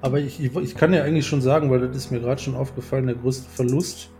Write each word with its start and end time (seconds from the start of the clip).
Aber 0.00 0.20
ich, 0.20 0.38
ich, 0.40 0.54
ich 0.54 0.76
kann 0.76 0.92
ja 0.92 1.02
eigentlich 1.02 1.26
schon 1.26 1.42
sagen, 1.42 1.70
weil 1.72 1.80
das 1.80 1.96
ist 1.96 2.12
mir 2.12 2.20
gerade 2.20 2.40
schon 2.40 2.54
aufgefallen, 2.54 3.06
der 3.06 3.16
größte 3.16 3.50
Verlust. 3.50 4.10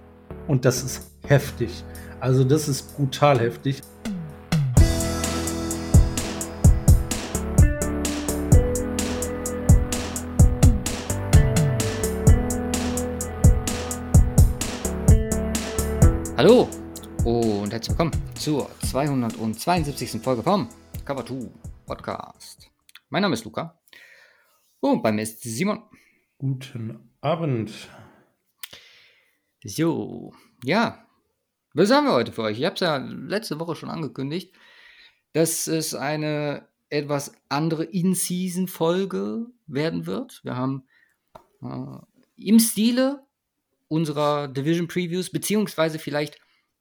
Und 0.48 0.64
das 0.64 0.82
ist 0.82 1.08
heftig. 1.28 1.84
Also 2.18 2.42
das 2.42 2.66
ist 2.68 2.96
brutal 2.96 3.38
heftig. 3.38 3.80
Hallo 16.36 16.68
und 17.24 17.72
herzlich 17.72 17.90
willkommen 17.90 18.12
zur 18.34 18.68
272. 18.88 20.20
Folge 20.20 20.42
vom 20.42 20.68
Cover 21.04 21.24
2 21.24 21.48
Podcast. 21.86 22.68
Mein 23.10 23.22
Name 23.22 23.34
ist 23.34 23.44
Luca 23.44 23.77
und 24.80 25.02
bei 25.02 25.12
mir 25.12 25.22
ist 25.22 25.42
Simon. 25.42 25.82
Guten 26.38 27.10
Abend. 27.20 27.72
So, 29.64 30.32
ja, 30.64 31.06
was 31.74 31.90
haben 31.90 32.06
wir 32.06 32.12
heute 32.12 32.32
für 32.32 32.42
euch? 32.42 32.58
Ich 32.58 32.64
habe 32.64 32.74
es 32.74 32.80
ja 32.80 32.96
letzte 32.96 33.58
Woche 33.60 33.76
schon 33.76 33.90
angekündigt, 33.90 34.54
dass 35.32 35.66
es 35.66 35.94
eine 35.94 36.68
etwas 36.90 37.32
andere 37.48 37.84
In-Season-Folge 37.84 39.46
werden 39.66 40.06
wird. 40.06 40.40
Wir 40.44 40.56
haben 40.56 40.84
äh, 41.62 41.98
im 42.36 42.58
Stile 42.60 43.26
unserer 43.88 44.48
Division 44.48 44.88
Previews, 44.88 45.30
beziehungsweise 45.30 45.98
vielleicht 45.98 46.38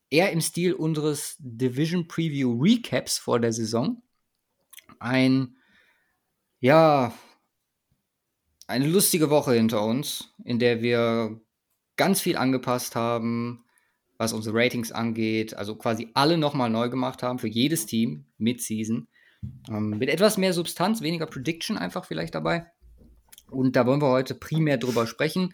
eher 0.10 0.32
im 0.32 0.41
Stil 0.41 0.74
unseres 0.74 1.36
Division 1.40 2.08
Preview 2.08 2.62
Recaps 2.62 3.18
vor 3.18 3.40
der 3.40 3.54
Saison, 3.54 4.02
ein, 5.00 5.58
ja, 6.60 7.14
eine 8.68 8.87
lustige 8.87 9.29
Woche 9.29 9.54
hinter 9.54 9.84
uns, 9.84 10.34
in 10.43 10.60
der 10.60 10.82
wir 10.82 11.40
ganz 11.96 12.21
viel 12.21 12.37
angepasst 12.37 12.96
haben, 12.96 13.63
was 14.18 14.34
unsere 14.34 14.57
Ratings 14.57 14.91
angeht, 14.91 15.55
also 15.55 15.76
quasi 15.76 16.09
alle 16.13 16.37
nochmal 16.37 16.70
neu 16.70 16.90
gemacht 16.90 17.24
haben 17.24 17.40
für 17.40 17.48
jedes 17.48 17.85
Team 17.85 18.26
mit 18.37 18.62
Season. 18.62 19.07
Ähm, 19.70 19.91
mit 19.91 20.09
etwas 20.09 20.37
mehr 20.37 20.54
Substanz, 20.54 21.01
weniger 21.01 21.27
Prediction 21.27 21.77
einfach 21.77 22.05
vielleicht 22.05 22.35
dabei. 22.35 22.68
Und 23.49 23.76
da 23.76 23.85
wollen 23.85 24.01
wir 24.01 24.09
heute 24.09 24.35
primär 24.35 24.77
drüber 24.77 25.07
sprechen. 25.07 25.54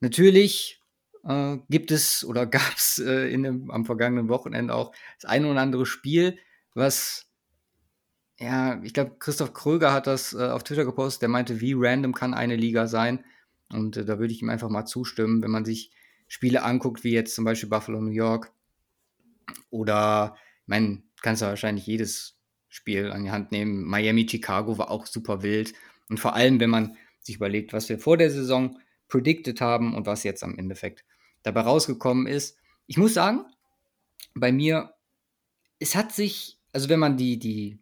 Natürlich 0.00 0.80
äh, 1.24 1.56
gibt 1.68 1.90
es 1.90 2.24
oder 2.24 2.46
gab 2.46 2.76
es 2.76 2.98
äh, 2.98 3.34
am 3.34 3.84
vergangenen 3.84 4.28
Wochenende 4.28 4.74
auch 4.74 4.92
das 5.20 5.28
ein 5.28 5.44
oder 5.44 5.60
andere 5.60 5.86
Spiel, 5.86 6.38
was 6.74 7.25
ja, 8.38 8.82
ich 8.82 8.92
glaube, 8.92 9.16
Christoph 9.18 9.54
Kröger 9.54 9.92
hat 9.92 10.06
das 10.06 10.34
äh, 10.34 10.48
auf 10.48 10.62
Twitter 10.62 10.84
gepostet, 10.84 11.22
der 11.22 11.28
meinte, 11.28 11.60
wie 11.60 11.74
random 11.76 12.14
kann 12.14 12.34
eine 12.34 12.56
Liga 12.56 12.86
sein? 12.86 13.24
Und 13.72 13.96
äh, 13.96 14.04
da 14.04 14.18
würde 14.18 14.32
ich 14.32 14.42
ihm 14.42 14.50
einfach 14.50 14.68
mal 14.68 14.84
zustimmen, 14.84 15.42
wenn 15.42 15.50
man 15.50 15.64
sich 15.64 15.90
Spiele 16.28 16.62
anguckt, 16.62 17.04
wie 17.04 17.12
jetzt 17.12 17.34
zum 17.34 17.44
Beispiel 17.44 17.68
Buffalo 17.68 18.00
New 18.00 18.10
York. 18.10 18.52
Oder, 19.70 20.36
ich 20.62 20.68
meine, 20.68 21.02
kannst 21.22 21.42
du 21.42 21.46
wahrscheinlich 21.46 21.86
jedes 21.86 22.38
Spiel 22.68 23.10
an 23.10 23.24
die 23.24 23.30
Hand 23.30 23.52
nehmen. 23.52 23.84
Miami, 23.84 24.26
Chicago 24.28 24.76
war 24.76 24.90
auch 24.90 25.06
super 25.06 25.42
wild. 25.42 25.72
Und 26.08 26.20
vor 26.20 26.34
allem, 26.34 26.60
wenn 26.60 26.70
man 26.70 26.96
sich 27.20 27.36
überlegt, 27.36 27.72
was 27.72 27.88
wir 27.88 27.98
vor 27.98 28.16
der 28.16 28.30
Saison 28.30 28.78
predicted 29.08 29.60
haben 29.60 29.94
und 29.94 30.06
was 30.06 30.24
jetzt 30.24 30.42
am 30.42 30.58
Endeffekt 30.58 31.04
dabei 31.42 31.60
rausgekommen 31.60 32.26
ist. 32.26 32.58
Ich 32.86 32.96
muss 32.96 33.14
sagen, 33.14 33.44
bei 34.34 34.52
mir, 34.52 34.94
es 35.78 35.94
hat 35.94 36.12
sich, 36.12 36.60
also 36.72 36.88
wenn 36.88 37.00
man 37.00 37.16
die, 37.16 37.38
die 37.38 37.78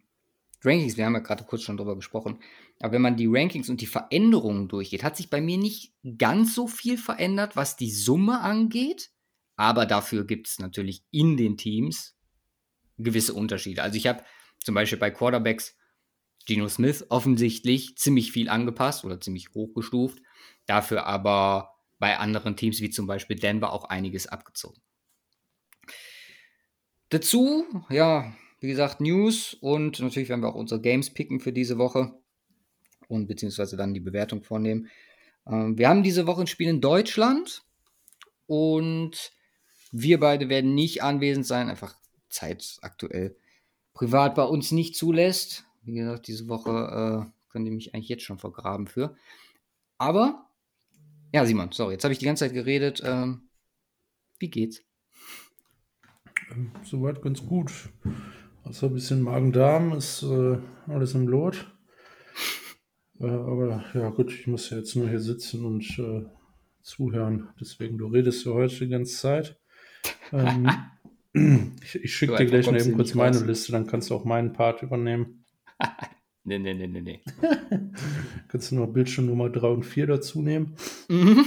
Rankings, 0.63 0.97
wir 0.97 1.05
haben 1.05 1.13
ja 1.13 1.19
gerade 1.19 1.43
kurz 1.43 1.63
schon 1.63 1.77
drüber 1.77 1.95
gesprochen, 1.95 2.39
aber 2.79 2.93
wenn 2.93 3.01
man 3.01 3.17
die 3.17 3.27
Rankings 3.27 3.69
und 3.69 3.81
die 3.81 3.85
Veränderungen 3.85 4.67
durchgeht, 4.67 5.03
hat 5.03 5.17
sich 5.17 5.29
bei 5.29 5.41
mir 5.41 5.57
nicht 5.57 5.93
ganz 6.17 6.55
so 6.55 6.67
viel 6.67 6.97
verändert, 6.97 7.55
was 7.55 7.75
die 7.75 7.91
Summe 7.91 8.41
angeht. 8.41 9.11
Aber 9.55 9.85
dafür 9.85 10.25
gibt 10.25 10.47
es 10.47 10.59
natürlich 10.59 11.03
in 11.11 11.37
den 11.37 11.57
Teams 11.57 12.17
gewisse 12.97 13.33
Unterschiede. 13.33 13.83
Also 13.83 13.97
ich 13.97 14.07
habe 14.07 14.23
zum 14.59 14.75
Beispiel 14.75 14.99
bei 14.99 15.11
Quarterbacks 15.11 15.77
Geno 16.45 16.67
Smith 16.67 17.05
offensichtlich 17.09 17.97
ziemlich 17.97 18.31
viel 18.31 18.49
angepasst 18.49 19.05
oder 19.05 19.19
ziemlich 19.19 19.53
hochgestuft. 19.53 20.19
Dafür 20.65 21.05
aber 21.05 21.75
bei 21.97 22.17
anderen 22.17 22.55
Teams 22.55 22.81
wie 22.81 22.89
zum 22.89 23.07
Beispiel 23.07 23.37
Denver 23.37 23.71
auch 23.71 23.85
einiges 23.85 24.27
abgezogen. 24.27 24.81
Dazu, 27.09 27.65
ja, 27.89 28.33
wie 28.59 28.67
gesagt, 28.67 29.01
News 29.01 29.53
und 29.53 29.99
natürlich 29.99 30.29
werden 30.29 30.41
wir 30.41 30.49
auch 30.49 30.55
unsere 30.55 30.81
Games 30.81 31.13
picken 31.13 31.39
für 31.39 31.53
diese 31.53 31.77
Woche 31.77 32.13
und 33.07 33.27
beziehungsweise 33.27 33.77
dann 33.77 33.93
die 33.93 33.99
Bewertung 33.99 34.43
vornehmen. 34.43 34.89
Ähm, 35.47 35.77
wir 35.77 35.89
haben 35.89 36.03
diese 36.03 36.27
Woche 36.27 36.41
ein 36.41 36.47
Spiel 36.47 36.69
in 36.69 36.81
Deutschland 36.81 37.63
und 38.47 39.31
wir 39.91 40.19
beide 40.19 40.49
werden 40.49 40.73
nicht 40.73 41.03
anwesend 41.03 41.45
sein, 41.45 41.69
einfach 41.69 41.95
Zeit 42.29 42.77
aktuell 42.81 43.35
privat 43.93 44.35
bei 44.35 44.43
uns 44.43 44.71
nicht 44.71 44.95
zulässt. 44.95 45.65
Wie 45.83 45.95
gesagt, 45.95 46.27
diese 46.27 46.47
Woche 46.47 47.29
äh, 47.29 47.31
könnt 47.49 47.65
ihr 47.65 47.71
mich 47.71 47.93
eigentlich 47.93 48.09
jetzt 48.09 48.23
schon 48.23 48.39
vergraben 48.39 48.87
für. 48.87 49.15
Aber, 49.97 50.49
ja, 51.33 51.45
Simon, 51.45 51.71
sorry, 51.71 51.93
jetzt 51.93 52.03
habe 52.03 52.11
ich 52.11 52.19
die 52.19 52.25
ganze 52.25 52.45
Zeit 52.45 52.53
geredet. 52.53 53.01
Ähm, 53.05 53.43
wie 54.39 54.49
geht's? 54.49 54.81
Soweit 56.83 57.21
ganz 57.21 57.45
gut. 57.45 57.71
Also 58.65 58.87
ein 58.87 58.93
bisschen 58.95 59.21
Magen-Darm 59.21 59.93
ist 59.93 60.23
äh, 60.23 60.57
alles 60.87 61.13
im 61.13 61.27
Lot. 61.27 61.71
Äh, 63.19 63.27
aber 63.27 63.85
ja 63.93 64.09
gut, 64.09 64.33
ich 64.33 64.47
muss 64.47 64.71
ja 64.71 64.77
jetzt 64.77 64.95
nur 64.95 65.07
hier 65.07 65.19
sitzen 65.19 65.63
und 65.65 65.83
äh, 65.99 66.25
zuhören. 66.81 67.49
Deswegen, 67.61 67.99
du 67.99 68.07
redest 68.07 68.43
ja 68.45 68.53
heute 68.53 68.75
die 68.75 68.89
ganze 68.89 69.15
Zeit. 69.15 69.59
Ähm, 70.31 70.67
ich 71.83 72.03
ich 72.03 72.15
schicke 72.15 72.37
dir 72.37 72.47
gleich 72.47 72.65
noch 72.65 72.75
eben 72.79 72.95
kurz 72.95 73.13
meine 73.13 73.37
raus. 73.37 73.45
Liste, 73.45 73.71
dann 73.71 73.85
kannst 73.85 74.09
du 74.09 74.15
auch 74.15 74.25
meinen 74.25 74.53
Part 74.53 74.81
übernehmen. 74.81 75.45
nee, 76.43 76.57
nee, 76.57 76.73
nee, 76.73 76.87
nee, 76.87 77.01
nee. 77.01 77.21
kannst 78.47 78.71
du 78.71 78.75
nur 78.75 78.91
Bildschirmnummer 78.91 79.51
3 79.51 79.67
und 79.67 79.83
4 79.83 80.07
dazu 80.07 80.41
nehmen. 80.41 80.75
Mhm. 81.07 81.45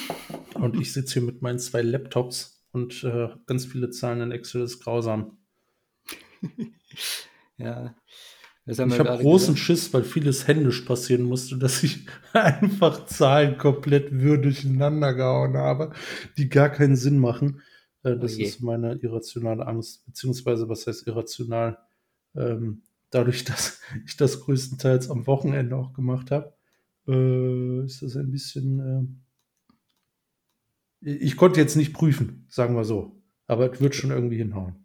Und 0.55 0.81
ich 0.81 0.93
sitze 0.93 1.15
hier 1.15 1.23
mit 1.23 1.43
meinen 1.43 1.59
zwei 1.59 1.83
Laptops 1.83 2.65
und 2.71 3.03
äh, 3.03 3.31
ganz 3.47 3.67
viele 3.67 3.91
Zahlen 3.91 4.21
in 4.21 4.31
Excel, 4.31 4.63
ist 4.63 4.79
grausam. 4.79 5.37
ja. 7.57 7.95
ich 8.67 8.79
habe 8.79 9.23
großen 9.23 9.55
gesagt. 9.55 9.59
Schiss, 9.59 9.95
weil 9.95 10.05
vieles 10.05 10.47
händisch 10.47 10.83
passieren 10.83 11.23
musste, 11.23 11.57
dass 11.59 11.83
ich 11.83 12.07
einfach 12.33 13.07
Zahlen 13.07 13.59
komplett 13.59 14.11
durcheinander 14.13 15.15
gehauen 15.15 15.57
habe, 15.57 15.93
die 16.37 16.49
gar 16.49 16.71
keinen 16.71 16.97
Sinn 16.97 17.19
machen. 17.19 17.63
Äh, 18.03 18.17
das 18.17 18.35
okay. 18.35 18.45
ist 18.45 18.61
meine 18.63 18.95
irrationale 18.95 19.67
Angst, 19.67 20.05
beziehungsweise 20.07 20.69
was 20.69 20.87
heißt 20.87 21.07
irrational? 21.07 21.79
Ähm, 22.35 22.83
dadurch, 23.11 23.45
dass 23.45 23.81
ich 24.07 24.17
das 24.17 24.41
größtenteils 24.41 25.11
am 25.11 25.27
Wochenende 25.27 25.77
auch 25.77 25.93
gemacht 25.93 26.31
habe, 26.31 26.55
äh, 27.07 27.85
ist 27.85 28.03
das 28.03 28.17
ein 28.17 28.31
bisschen. 28.31 29.21
Äh, 31.01 31.21
ich 31.23 31.37
konnte 31.37 31.61
jetzt 31.61 31.77
nicht 31.77 31.93
prüfen, 31.93 32.47
sagen 32.49 32.75
wir 32.75 32.85
so. 32.85 33.23
Aber 33.47 33.73
es 33.73 33.81
wird 33.81 33.95
schon 33.95 34.11
irgendwie 34.11 34.37
hinhauen. 34.37 34.85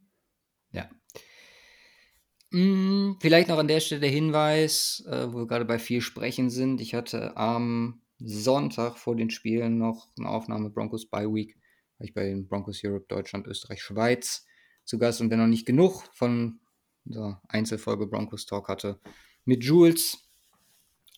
Hm, 2.54 3.18
vielleicht 3.20 3.48
noch 3.48 3.58
an 3.58 3.68
der 3.68 3.80
Stelle 3.80 4.06
Hinweis, 4.06 5.04
äh, 5.08 5.34
wo 5.34 5.40
wir 5.40 5.48
gerade 5.48 5.66
bei 5.66 5.80
viel 5.80 6.02
Sprechen 6.02 6.52
sind. 6.52 6.82
Ich 6.82 6.94
hatte 6.94 7.36
am 7.36 8.04
Sonntag 8.20 9.00
vor 9.00 9.16
den 9.16 9.32
Spielen 9.32 9.80
noch 9.80 10.10
eine 10.20 10.30
Aufnahme 10.30 10.70
Broncos 10.70 11.10
by 11.10 11.26
Week, 11.26 11.58
weil 11.98 12.08
ich 12.08 12.14
bei 12.14 12.26
den 12.26 12.48
Broncos 12.48 12.82
Europe, 12.84 13.06
Deutschland, 13.08 13.48
Österreich, 13.48 13.82
Schweiz 13.82 14.46
zu 14.86 15.00
Gast 15.00 15.20
und 15.20 15.32
wenn 15.32 15.40
noch 15.40 15.48
nicht 15.48 15.66
genug 15.66 16.04
von 16.14 16.60
der 17.06 17.42
Einzelfolge 17.48 18.06
Broncos 18.06 18.46
Talk 18.46 18.68
hatte 18.68 19.00
mit 19.46 19.64
Jules, 19.64 20.30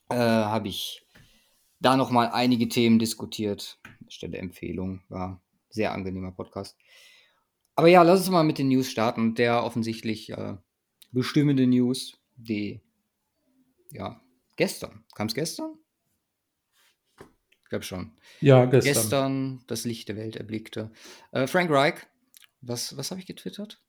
äh, 0.09 0.15
habe 0.15 0.69
ich 0.69 1.05
da 1.81 1.97
nochmal 1.97 2.29
einige 2.31 2.69
Themen 2.69 2.97
diskutiert. 2.97 3.77
Stelle 4.07 4.37
Empfehlung, 4.37 5.01
war 5.09 5.41
sehr 5.69 5.91
angenehmer 5.91 6.31
Podcast. 6.31 6.77
Aber 7.75 7.89
ja, 7.89 8.03
lass 8.03 8.21
uns 8.21 8.29
mal 8.29 8.43
mit 8.45 8.57
den 8.57 8.69
News 8.69 8.89
starten. 8.89 9.35
Der 9.35 9.65
offensichtlich 9.65 10.29
äh, 10.29 10.55
bestimmende 11.11 11.67
News, 11.67 12.17
die, 12.35 12.81
ja, 13.91 14.21
gestern, 14.55 15.03
kam 15.15 15.27
es 15.27 15.33
gestern? 15.33 15.75
Ich 17.63 17.69
glaube 17.69 17.83
schon. 17.83 18.11
Ja, 18.41 18.65
gestern. 18.65 18.93
Gestern 18.93 19.63
das 19.67 19.85
Licht 19.85 20.07
der 20.07 20.17
Welt 20.17 20.35
erblickte. 20.35 20.91
Äh, 21.31 21.47
Frank 21.47 21.71
Reich, 21.71 21.95
was, 22.61 22.95
was 22.95 23.09
habe 23.09 23.19
ich 23.19 23.25
getwittert? 23.25 23.81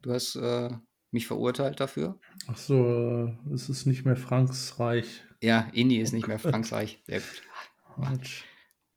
Du 0.00 0.12
hast 0.12 0.36
äh, 0.36 0.70
mich 1.10 1.26
verurteilt 1.26 1.78
dafür. 1.78 2.18
Ach 2.48 2.56
so, 2.56 3.36
äh, 3.48 3.54
es 3.54 3.68
ist 3.68 3.86
nicht 3.86 4.04
mehr 4.04 4.16
Frankreich. 4.16 5.22
Ja, 5.42 5.68
Indie 5.72 6.00
ist 6.00 6.12
nicht 6.12 6.26
mehr 6.26 6.38
Frankreich. 6.40 7.02
Sehr 7.06 7.20
gut. 7.20 7.42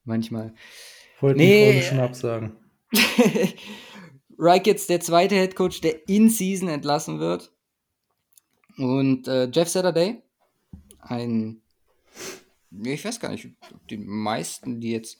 Manchmal. 0.05 0.53
Wollte 1.19 1.39
nee. 1.39 1.79
ich 1.79 1.87
schon 1.87 1.99
absagen. 1.99 2.55
Reich 4.37 4.65
jetzt 4.65 4.89
der 4.89 4.99
zweite 4.99 5.35
Headcoach, 5.35 5.81
der 5.81 6.07
in 6.09 6.29
Season 6.29 6.67
entlassen 6.67 7.19
wird. 7.19 7.51
Und 8.77 9.27
äh, 9.27 9.49
Jeff 9.51 9.69
Saturday, 9.69 10.21
ein 10.99 11.61
ich 12.83 13.05
weiß 13.05 13.19
gar 13.19 13.29
nicht, 13.29 13.47
die 13.89 13.97
meisten, 13.97 14.81
die 14.81 14.91
jetzt 14.91 15.17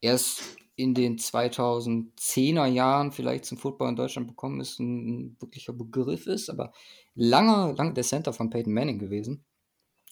erst 0.00 0.42
in 0.76 0.94
den 0.94 1.18
2010er 1.18 2.66
Jahren 2.66 3.12
vielleicht 3.12 3.44
zum 3.44 3.58
Football 3.58 3.90
in 3.90 3.96
Deutschland 3.96 4.26
bekommen 4.26 4.60
ist, 4.60 4.80
ein 4.80 5.36
wirklicher 5.38 5.72
Begriff 5.72 6.26
ist, 6.26 6.50
aber 6.50 6.72
lange, 7.14 7.74
lange 7.74 7.94
der 7.94 8.02
Center 8.02 8.32
von 8.32 8.50
Peyton 8.50 8.72
Manning 8.72 8.98
gewesen. 8.98 9.44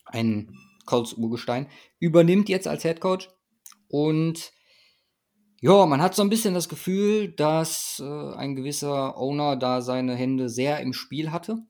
Ein 0.04 0.56
Colts 0.86 1.14
Urgestein, 1.14 1.68
übernimmt 1.98 2.48
jetzt 2.48 2.68
als 2.68 2.82
Head 2.82 3.00
Coach 3.00 3.28
und 3.88 4.52
ja, 5.62 5.86
man 5.86 6.02
hat 6.02 6.16
so 6.16 6.22
ein 6.22 6.28
bisschen 6.28 6.54
das 6.54 6.68
Gefühl, 6.68 7.30
dass 7.30 8.02
äh, 8.04 8.34
ein 8.34 8.56
gewisser 8.56 9.16
Owner 9.16 9.54
da 9.54 9.80
seine 9.80 10.16
Hände 10.16 10.48
sehr 10.48 10.80
im 10.80 10.92
Spiel 10.92 11.30
hatte. 11.30 11.64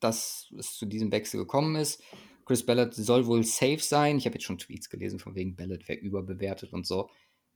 Dass 0.00 0.52
es 0.58 0.76
zu 0.76 0.84
diesem 0.84 1.12
Wechsel 1.12 1.38
gekommen 1.38 1.76
ist. 1.76 2.02
Chris 2.44 2.66
Ballard 2.66 2.94
soll 2.94 3.26
wohl 3.26 3.44
safe 3.44 3.78
sein. 3.78 4.18
Ich 4.18 4.26
habe 4.26 4.34
jetzt 4.34 4.44
schon 4.44 4.58
Tweets 4.58 4.90
gelesen, 4.90 5.20
von 5.20 5.36
wegen 5.36 5.54
Ballard 5.54 5.86
wäre 5.86 6.00
überbewertet 6.00 6.72
und 6.72 6.84
so. 6.84 7.08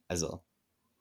Also, 0.07 0.45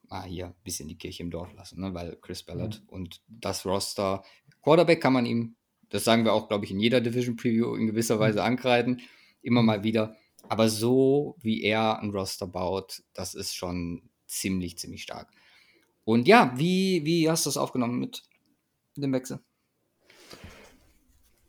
mal 0.08 0.24
hier 0.24 0.46
ein 0.46 0.54
bisschen 0.64 0.88
die 0.88 0.98
Kirche 0.98 1.22
im 1.22 1.30
Dorf 1.30 1.52
lassen, 1.54 1.80
ne? 1.80 1.94
weil 1.94 2.16
Chris 2.16 2.42
Ballard 2.42 2.82
mhm. 2.82 2.88
und 2.88 3.22
das 3.28 3.64
Roster, 3.64 4.24
Quarterback 4.62 5.00
kann 5.00 5.12
man 5.12 5.26
ihm, 5.26 5.54
das 5.90 6.02
sagen 6.02 6.24
wir 6.24 6.32
auch, 6.32 6.48
glaube 6.48 6.64
ich, 6.64 6.72
in 6.72 6.80
jeder 6.80 7.00
Division 7.00 7.36
Preview 7.36 7.76
in 7.76 7.86
gewisser 7.86 8.18
Weise 8.18 8.40
mhm. 8.40 8.46
ankreiden, 8.46 9.00
immer 9.42 9.62
mal 9.62 9.84
wieder. 9.84 10.16
Aber 10.48 10.68
so 10.68 11.36
wie 11.40 11.62
er 11.62 12.00
ein 12.00 12.10
Roster 12.10 12.46
baut, 12.46 13.02
das 13.14 13.34
ist 13.34 13.54
schon 13.54 14.02
ziemlich, 14.26 14.78
ziemlich 14.78 15.02
stark. 15.02 15.28
Und 16.04 16.28
ja, 16.28 16.52
wie, 16.56 17.04
wie 17.04 17.28
hast 17.28 17.46
du 17.46 17.48
das 17.48 17.56
aufgenommen 17.56 17.98
mit 17.98 18.22
dem 18.96 19.12
Wechsel? 19.12 19.40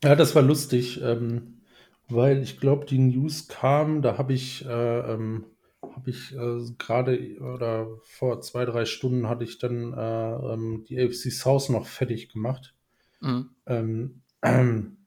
Ja, 0.04 0.16
das 0.16 0.36
war 0.36 0.42
lustig, 0.42 1.02
ähm, 1.02 1.62
weil 2.08 2.42
ich 2.42 2.60
glaube, 2.60 2.86
die 2.86 3.00
News 3.00 3.48
kam, 3.48 4.02
da 4.02 4.18
habe 4.18 4.34
ich, 4.34 4.66
äh, 4.66 5.14
ähm, 5.14 5.46
habe 5.82 6.10
ich 6.10 6.34
äh, 6.36 6.62
gerade 6.78 7.38
oder 7.40 7.88
vor 8.04 8.42
zwei, 8.42 8.66
drei 8.66 8.86
Stunden 8.86 9.28
hatte 9.28 9.44
ich 9.44 9.58
dann 9.58 9.94
äh, 9.94 10.54
ähm, 10.54 10.86
die 10.88 11.00
AFC 11.00 11.32
South 11.32 11.70
noch 11.70 11.86
fertig 11.86 12.30
gemacht. 12.30 12.76
Mhm. 13.22 13.50
Ähm, 13.66 14.22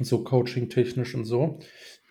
so 0.00 0.24
coaching-technisch 0.24 1.14
und 1.14 1.24
so. 1.24 1.60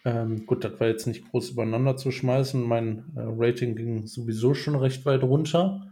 Ähm, 0.10 0.48
gut, 0.48 0.64
das 0.64 0.80
war 0.80 0.88
jetzt 0.88 1.06
nicht 1.06 1.30
groß 1.30 1.52
übereinander 1.52 1.96
zu 1.96 2.10
schmeißen. 2.10 2.62
Mein 2.64 3.12
äh, 3.16 3.22
Rating 3.22 3.76
ging 3.76 4.08
sowieso 4.08 4.56
schon 4.56 4.76
recht 4.76 5.06
weit 5.06 5.22
runter. 5.22 5.86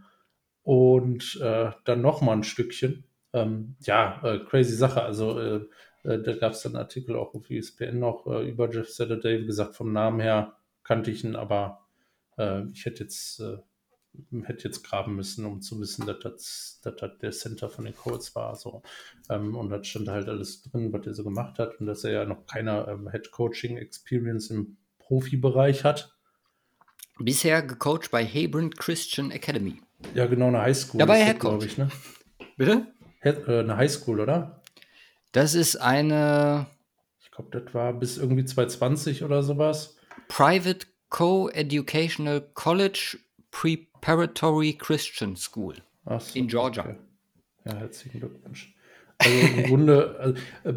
Und 0.62 1.38
äh, 1.40 1.70
dann 1.84 2.02
noch 2.02 2.20
mal 2.20 2.32
ein 2.32 2.42
Stückchen. 2.42 3.04
Ähm, 3.32 3.76
ja, 3.80 4.20
äh, 4.24 4.40
crazy 4.40 4.74
Sache. 4.74 5.02
Also 5.02 5.38
äh, 5.38 5.60
äh, 6.02 6.20
da 6.20 6.34
gab 6.34 6.52
es 6.52 6.62
dann 6.62 6.72
einen 6.72 6.82
Artikel 6.82 7.14
auch 7.16 7.34
auf 7.34 7.48
ESPN 7.48 8.00
noch 8.00 8.26
äh, 8.26 8.48
über 8.48 8.68
Jeff 8.70 8.88
Saturday. 8.88 9.40
Wie 9.40 9.46
gesagt, 9.46 9.76
vom 9.76 9.92
Namen 9.92 10.20
her 10.20 10.56
kannte 10.82 11.10
ich 11.10 11.24
ihn, 11.24 11.36
aber 11.36 11.84
ich 12.72 12.84
hätte 12.84 13.02
jetzt 13.02 13.42
hätte 14.44 14.64
jetzt 14.64 14.82
graben 14.84 15.16
müssen, 15.16 15.44
um 15.44 15.60
zu 15.60 15.80
wissen, 15.80 16.06
dass 16.06 16.18
das, 16.20 16.80
dass 16.82 16.96
das 16.96 17.18
der 17.18 17.30
Center 17.32 17.68
von 17.68 17.84
den 17.84 17.94
Colts 17.94 18.34
war. 18.34 18.54
So. 18.56 18.82
Ähm, 19.30 19.56
und 19.56 19.70
da 19.70 19.82
stand 19.82 20.08
halt 20.08 20.28
alles 20.28 20.62
drin, 20.62 20.92
was 20.92 21.06
er 21.06 21.14
so 21.14 21.24
gemacht 21.24 21.58
hat 21.58 21.80
und 21.80 21.86
dass 21.86 22.04
er 22.04 22.12
ja 22.12 22.24
noch 22.24 22.46
keine 22.46 22.86
ähm, 22.88 23.10
Head 23.10 23.30
Coaching 23.30 23.76
Experience 23.76 24.50
im 24.50 24.76
Profibereich 24.98 25.84
hat. 25.84 26.14
Bisher 27.18 27.62
gecoacht 27.62 28.10
bei 28.10 28.24
Hebron 28.24 28.70
Christian 28.70 29.30
Academy. 29.30 29.80
Ja, 30.14 30.26
genau, 30.26 30.48
eine 30.48 30.60
Highschool. 30.62 30.98
Da 30.98 31.08
war 31.08 31.16
er 31.16 31.26
Head 31.26 31.40
Coach. 31.40 31.66
Ich, 31.66 31.78
ne? 31.78 31.90
Bitte? 32.56 32.86
Head, 33.20 33.48
äh, 33.48 33.60
eine 33.60 33.76
Highschool, 33.76 34.20
oder? 34.20 34.62
Das 35.32 35.54
ist 35.54 35.76
eine. 35.76 36.66
Ich 37.20 37.30
glaube, 37.30 37.58
das 37.58 37.74
war 37.74 37.92
bis 37.92 38.18
irgendwie 38.18 38.44
2020 38.44 39.24
oder 39.24 39.42
sowas. 39.42 39.96
Private 40.28 40.86
Co-Educational 41.08 42.40
College 42.54 43.18
Preparatory 43.58 44.74
Christian 44.74 45.34
School 45.34 45.74
so, 46.06 46.38
in 46.38 46.46
Georgia. 46.46 46.84
Okay. 46.84 46.96
Ja, 47.64 47.74
herzlichen 47.74 48.20
Glückwunsch. 48.20 48.72
Also 49.18 49.36
im 49.36 49.62
Grunde, 49.66 50.16
also, 50.20 50.40
äh, 50.62 50.74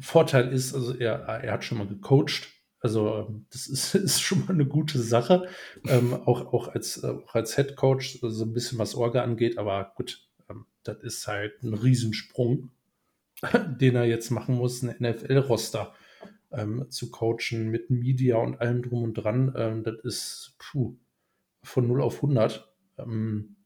Vorteil 0.00 0.52
ist, 0.52 0.74
also 0.74 0.96
er, 0.96 1.20
er 1.20 1.52
hat 1.52 1.62
schon 1.62 1.78
mal 1.78 1.86
gecoacht. 1.86 2.48
Also 2.80 3.18
ähm, 3.28 3.46
das 3.52 3.68
ist, 3.68 3.94
ist 3.94 4.20
schon 4.20 4.40
mal 4.40 4.50
eine 4.54 4.66
gute 4.66 4.98
Sache. 4.98 5.46
Ähm, 5.86 6.12
auch, 6.12 6.52
auch, 6.52 6.66
als, 6.66 7.04
auch 7.04 7.36
als 7.36 7.54
Head 7.54 7.76
Coach, 7.76 8.18
so 8.18 8.26
also 8.26 8.46
ein 8.46 8.52
bisschen 8.52 8.80
was 8.80 8.96
Orga 8.96 9.22
angeht, 9.22 9.56
aber 9.56 9.92
gut, 9.94 10.28
ähm, 10.48 10.66
das 10.82 11.00
ist 11.04 11.28
halt 11.28 11.62
ein 11.62 11.74
Riesensprung, 11.74 12.72
den 13.80 13.94
er 13.94 14.06
jetzt 14.06 14.30
machen 14.30 14.56
muss, 14.56 14.82
ein 14.82 14.96
NFL-Roster 14.98 15.94
ähm, 16.50 16.86
zu 16.90 17.12
coachen 17.12 17.68
mit 17.68 17.90
Media 17.90 18.38
und 18.38 18.60
allem 18.60 18.82
drum 18.82 19.04
und 19.04 19.14
dran. 19.14 19.54
Ähm, 19.56 19.84
das 19.84 20.00
ist, 20.02 20.56
puh, 20.58 20.96
von 21.62 21.86
0 21.86 22.02
auf 22.02 22.16
100. 22.16 22.68
Ähm, 22.98 23.56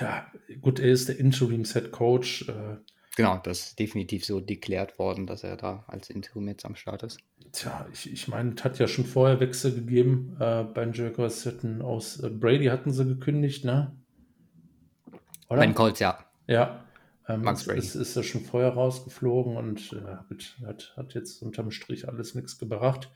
ja, 0.00 0.26
gut, 0.60 0.80
er 0.80 0.88
ist 0.88 1.08
der 1.08 1.18
Interims-Head 1.18 1.90
Coach. 1.90 2.48
Äh, 2.48 2.76
genau, 3.16 3.38
das 3.38 3.60
ist 3.60 3.78
definitiv 3.78 4.24
so 4.24 4.40
deklärt 4.40 4.98
worden, 4.98 5.26
dass 5.26 5.44
er 5.44 5.56
da 5.56 5.84
als 5.86 6.10
Interim 6.10 6.48
jetzt 6.48 6.64
am 6.64 6.76
Start 6.76 7.02
ist. 7.02 7.18
Tja, 7.52 7.86
ich, 7.92 8.12
ich 8.12 8.28
meine, 8.28 8.54
es 8.54 8.64
hat 8.64 8.78
ja 8.78 8.86
schon 8.86 9.06
vorher 9.06 9.40
Wechsel 9.40 9.74
gegeben 9.74 10.36
äh, 10.38 10.64
bei 10.64 10.84
den 10.84 10.92
Jaguars. 10.92 11.48
Aus 11.80 12.20
äh, 12.20 12.28
Brady 12.28 12.66
hatten 12.66 12.92
sie 12.92 13.06
gekündigt, 13.06 13.64
ne? 13.64 13.96
Oder? 15.48 15.60
Bei 15.60 15.66
den 15.66 15.74
Colts, 15.74 16.00
ja. 16.00 16.18
Ja. 16.46 16.84
Ähm, 17.26 17.42
Max 17.42 17.64
Brady. 17.64 17.78
Ist, 17.78 17.94
ist 17.94 18.16
er 18.16 18.22
schon 18.22 18.42
vorher 18.42 18.70
rausgeflogen 18.70 19.56
und 19.56 19.94
äh, 19.94 20.66
hat, 20.66 20.94
hat 20.96 21.14
jetzt 21.14 21.42
unterm 21.42 21.70
Strich 21.70 22.08
alles 22.08 22.34
nichts 22.34 22.58
gebracht 22.58 23.10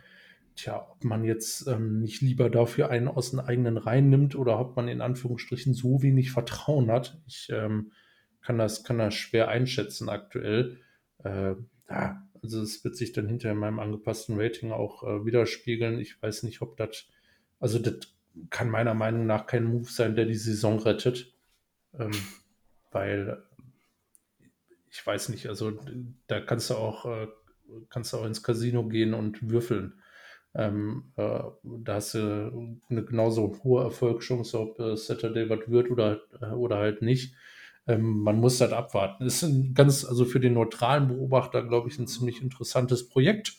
tja, 0.57 0.89
ob 0.91 1.05
man 1.05 1.25
jetzt 1.25 1.67
ähm, 1.67 2.01
nicht 2.01 2.21
lieber 2.21 2.51
dafür 2.51 2.91
einen 2.91 3.09
aus 3.09 3.31
den 3.31 3.41
eigenen 3.41 3.77
Reihen 3.77 4.09
nimmt 4.09 4.35
oder 4.35 4.59
ob 4.59 4.77
man 4.77 4.89
in 4.89 5.01
Anführungsstrichen 5.01 5.75
so 5.75 6.03
wenig 6.03 6.31
Vertrauen 6.31 6.91
hat. 6.91 7.21
Ich 7.27 7.49
ähm, 7.53 7.93
kann, 8.43 8.59
das, 8.59 8.85
kann 8.85 8.99
das 8.99 9.15
schwer 9.15 9.49
einschätzen 9.49 10.09
aktuell. 10.09 10.79
Äh, 11.25 11.55
ja, 11.89 12.29
also 12.43 12.61
es 12.63 12.85
wird 12.85 12.97
sich 12.97 13.13
dann 13.13 13.29
hinter 13.29 13.55
meinem 13.55 13.79
angepassten 13.79 14.39
Rating 14.39 14.73
auch 14.73 15.03
äh, 15.05 15.25
widerspiegeln. 15.25 15.99
Ich 16.01 16.21
weiß 16.21 16.43
nicht, 16.43 16.61
ob 16.61 16.77
das, 16.77 17.07
also 17.61 17.79
das 17.79 17.97
kann 18.51 18.71
meiner 18.71 18.95
Meinung 18.95 19.27
nach 19.27 19.47
kein 19.47 19.65
Move 19.65 19.89
sein, 19.89 20.17
der 20.17 20.27
die 20.27 20.35
Saison 20.35 20.79
rettet. 20.79 21.33
Ähm, 21.99 22.13
weil 22.91 23.43
ich 24.91 25.05
weiß 25.05 25.31
nicht, 25.31 25.49
also 25.49 25.79
da 26.27 26.41
kannst 26.41 26.71
du 26.71 26.75
auch, 26.75 27.07
äh, 27.07 27.29
kannst 27.89 28.13
du 28.13 28.19
auch 28.19 28.27
ins 28.27 28.43
Casino 28.43 28.87
gehen 28.87 29.15
und 29.15 29.51
würfeln. 29.51 30.02
Ähm, 30.55 31.13
äh, 31.17 31.41
da 31.63 31.95
hast 31.95 32.15
du 32.15 32.79
eine 32.91 33.05
genauso 33.05 33.59
hohe 33.65 33.85
Erfolgschance, 33.85 34.59
ob 34.59 34.79
äh, 34.79 34.97
Saturday 34.97 35.49
was 35.49 35.61
wird 35.69 35.91
oder, 35.91 36.21
äh, 36.41 36.47
oder 36.47 36.77
halt 36.77 37.01
nicht. 37.01 37.35
Ähm, 37.87 38.21
man 38.21 38.39
muss 38.39 38.61
halt 38.61 38.73
abwarten. 38.73 39.25
Das 39.25 39.43
ist 39.43 39.43
ein 39.45 39.75
ganz, 39.75 40.05
also 40.05 40.25
für 40.25 40.41
den 40.41 40.53
neutralen 40.53 41.09
Beobachter, 41.09 41.63
glaube 41.63 41.89
ich, 41.89 41.99
ein 41.99 42.07
ziemlich 42.07 42.43
interessantes 42.43 43.09
Projekt, 43.09 43.55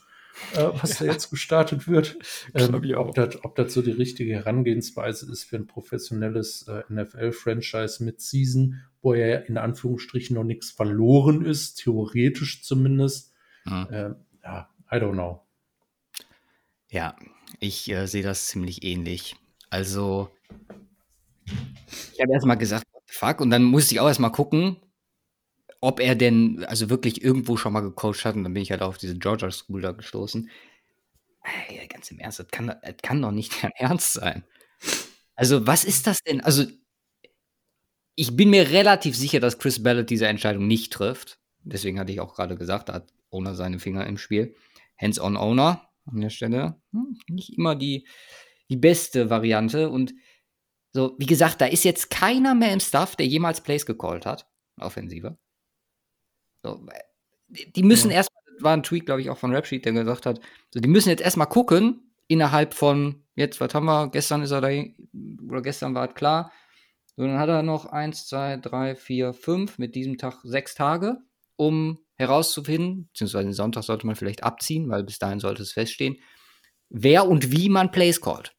äh, 0.55 0.69
was 0.81 0.99
ja. 0.99 1.07
da 1.07 1.11
jetzt 1.13 1.31
gestartet 1.31 1.87
wird. 1.87 2.17
Ähm, 2.53 2.75
ob, 2.95 3.15
das, 3.15 3.43
ob 3.43 3.55
das 3.55 3.73
so 3.73 3.81
die 3.81 3.91
richtige 3.91 4.33
Herangehensweise 4.35 5.31
ist 5.31 5.45
für 5.45 5.55
ein 5.55 5.65
professionelles 5.65 6.67
äh, 6.67 6.83
NFL-Franchise 6.93 8.03
mit 8.03 8.21
Season, 8.21 8.81
wo 9.01 9.15
ja 9.15 9.37
in 9.37 9.57
Anführungsstrichen 9.57 10.35
noch 10.35 10.43
nichts 10.43 10.69
verloren 10.69 11.43
ist, 11.43 11.75
theoretisch 11.75 12.63
zumindest. 12.63 13.33
Mhm. 13.65 14.15
ja, 14.43 14.69
I 14.91 14.95
don't 14.95 15.13
know. 15.13 15.42
Ja, 16.93 17.15
ich 17.59 17.89
äh, 17.89 18.05
sehe 18.05 18.21
das 18.21 18.45
ziemlich 18.45 18.83
ähnlich. 18.83 19.35
Also, 19.71 20.29
ich 22.13 22.21
habe 22.21 22.31
erstmal 22.33 22.57
gesagt, 22.57 22.85
fuck, 23.07 23.41
und 23.41 23.49
dann 23.49 23.63
musste 23.63 23.95
ich 23.95 23.99
auch 23.99 24.07
erstmal 24.07 24.31
gucken, 24.31 24.77
ob 25.81 25.99
er 25.99 26.13
denn 26.13 26.63
also 26.65 26.91
wirklich 26.91 27.23
irgendwo 27.23 27.57
schon 27.57 27.73
mal 27.73 27.79
gecoacht 27.81 28.25
hat, 28.25 28.35
und 28.35 28.43
dann 28.43 28.53
bin 28.53 28.61
ich 28.61 28.69
halt 28.69 28.83
auf 28.83 28.99
diese 28.99 29.17
Georgia 29.17 29.49
School 29.49 29.81
da 29.81 29.91
gestoßen. 29.91 30.51
Ey, 31.67 31.87
ganz 31.87 32.11
im 32.11 32.19
Ernst, 32.19 32.37
das 32.39 32.47
kann, 32.49 32.67
das 32.67 32.95
kann 33.01 33.23
doch 33.23 33.31
nicht 33.31 33.51
dein 33.63 33.71
Ernst 33.75 34.13
sein. 34.13 34.43
Also, 35.35 35.65
was 35.65 35.85
ist 35.85 36.05
das 36.05 36.19
denn? 36.19 36.41
Also, 36.41 36.65
ich 38.13 38.35
bin 38.37 38.51
mir 38.51 38.69
relativ 38.69 39.17
sicher, 39.17 39.39
dass 39.39 39.57
Chris 39.57 39.81
Ballard 39.81 40.11
diese 40.11 40.27
Entscheidung 40.27 40.67
nicht 40.67 40.93
trifft. 40.93 41.39
Deswegen 41.63 41.99
hatte 41.99 42.11
ich 42.11 42.19
auch 42.19 42.35
gerade 42.35 42.55
gesagt, 42.55 42.89
da 42.89 42.93
hat 42.93 43.11
Owner 43.31 43.55
seine 43.55 43.79
Finger 43.79 44.05
im 44.05 44.19
Spiel. 44.19 44.55
Hands-on 45.01 45.37
Owner, 45.37 45.89
an 46.05 46.21
der 46.21 46.29
Stelle. 46.29 46.81
Hm, 46.91 47.17
nicht 47.29 47.57
immer 47.57 47.75
die, 47.75 48.07
die 48.69 48.77
beste 48.77 49.29
Variante. 49.29 49.89
Und 49.89 50.13
so, 50.91 51.15
wie 51.17 51.25
gesagt, 51.25 51.61
da 51.61 51.65
ist 51.65 51.83
jetzt 51.83 52.09
keiner 52.09 52.55
mehr 52.55 52.73
im 52.73 52.79
Staff, 52.79 53.15
der 53.15 53.27
jemals 53.27 53.61
Plays 53.61 53.85
gecallt 53.85 54.25
hat. 54.25 54.47
Offensive. 54.79 55.37
So, 56.63 56.85
die 57.47 57.83
müssen 57.83 58.09
ja. 58.09 58.17
erstmal, 58.17 58.43
das 58.53 58.63
war 58.63 58.73
ein 58.73 58.83
Tweet, 58.83 59.05
glaube 59.05 59.21
ich, 59.21 59.29
auch 59.29 59.37
von 59.37 59.53
Rapsheet, 59.53 59.85
der 59.85 59.93
gesagt 59.93 60.25
hat, 60.25 60.39
so, 60.73 60.79
die 60.79 60.87
müssen 60.87 61.09
jetzt 61.09 61.21
erstmal 61.21 61.47
gucken, 61.47 62.13
innerhalb 62.27 62.73
von, 62.73 63.23
jetzt, 63.35 63.59
was 63.59 63.73
haben 63.73 63.85
wir, 63.85 64.09
gestern 64.09 64.41
ist 64.41 64.51
er 64.51 64.61
da, 64.61 64.69
oder 65.47 65.61
gestern 65.61 65.93
war 65.93 66.09
es 66.09 66.15
klar. 66.15 66.51
So, 67.15 67.23
dann 67.23 67.37
hat 67.37 67.49
er 67.49 67.63
noch 67.63 67.85
eins, 67.85 68.27
zwei, 68.27 68.57
drei, 68.57 68.95
vier, 68.95 69.33
fünf, 69.33 69.77
mit 69.77 69.95
diesem 69.95 70.17
Tag 70.17 70.39
sechs 70.43 70.73
Tage, 70.73 71.17
um 71.55 71.99
herauszufinden, 72.23 73.07
beziehungsweise 73.07 73.45
den 73.45 73.53
Sonntag 73.53 73.83
sollte 73.83 74.07
man 74.07 74.15
vielleicht 74.15 74.43
abziehen, 74.43 74.89
weil 74.89 75.03
bis 75.03 75.19
dahin 75.19 75.39
sollte 75.39 75.63
es 75.63 75.73
feststehen, 75.73 76.17
wer 76.89 77.27
und 77.27 77.51
wie 77.51 77.69
man 77.69 77.91
Plays 77.91 78.21
callt. 78.21 78.55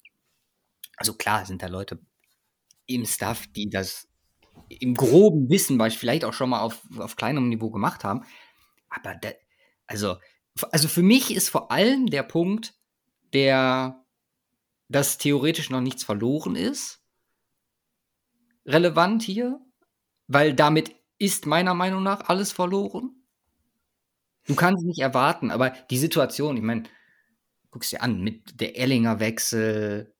Also 0.96 1.14
klar 1.14 1.44
sind 1.46 1.62
da 1.62 1.66
Leute 1.66 1.98
im 2.86 3.04
Staff, 3.04 3.46
die 3.48 3.68
das 3.68 4.08
im 4.68 4.94
groben 4.94 5.48
Wissen, 5.50 5.78
weil 5.78 5.88
ich 5.88 5.98
vielleicht 5.98 6.24
auch 6.24 6.32
schon 6.32 6.50
mal 6.50 6.60
auf, 6.60 6.82
auf 6.98 7.16
kleinerem 7.16 7.48
Niveau 7.48 7.70
gemacht 7.70 8.04
haben. 8.04 8.24
Aber 8.88 9.14
da, 9.16 9.30
also, 9.86 10.16
also 10.70 10.88
für 10.88 11.02
mich 11.02 11.34
ist 11.34 11.48
vor 11.48 11.70
allem 11.70 12.06
der 12.06 12.22
Punkt, 12.22 12.74
der, 13.32 14.04
dass 14.88 15.18
theoretisch 15.18 15.70
noch 15.70 15.80
nichts 15.80 16.04
verloren 16.04 16.56
ist, 16.56 17.02
relevant 18.64 19.22
hier, 19.22 19.60
weil 20.26 20.54
damit 20.54 20.94
ist 21.18 21.46
meiner 21.46 21.74
Meinung 21.74 22.02
nach 22.02 22.28
alles 22.28 22.52
verloren. 22.52 23.13
Du 24.46 24.54
kannst 24.54 24.84
nicht 24.84 25.00
erwarten, 25.00 25.50
aber 25.50 25.70
die 25.90 25.98
Situation, 25.98 26.56
ich 26.56 26.62
meine, 26.62 26.84
guckst 27.70 27.92
dir 27.92 28.02
an, 28.02 28.20
mit 28.20 28.60
der 28.60 28.78
Ellinger 28.78 29.20
Wechsel, 29.20 30.14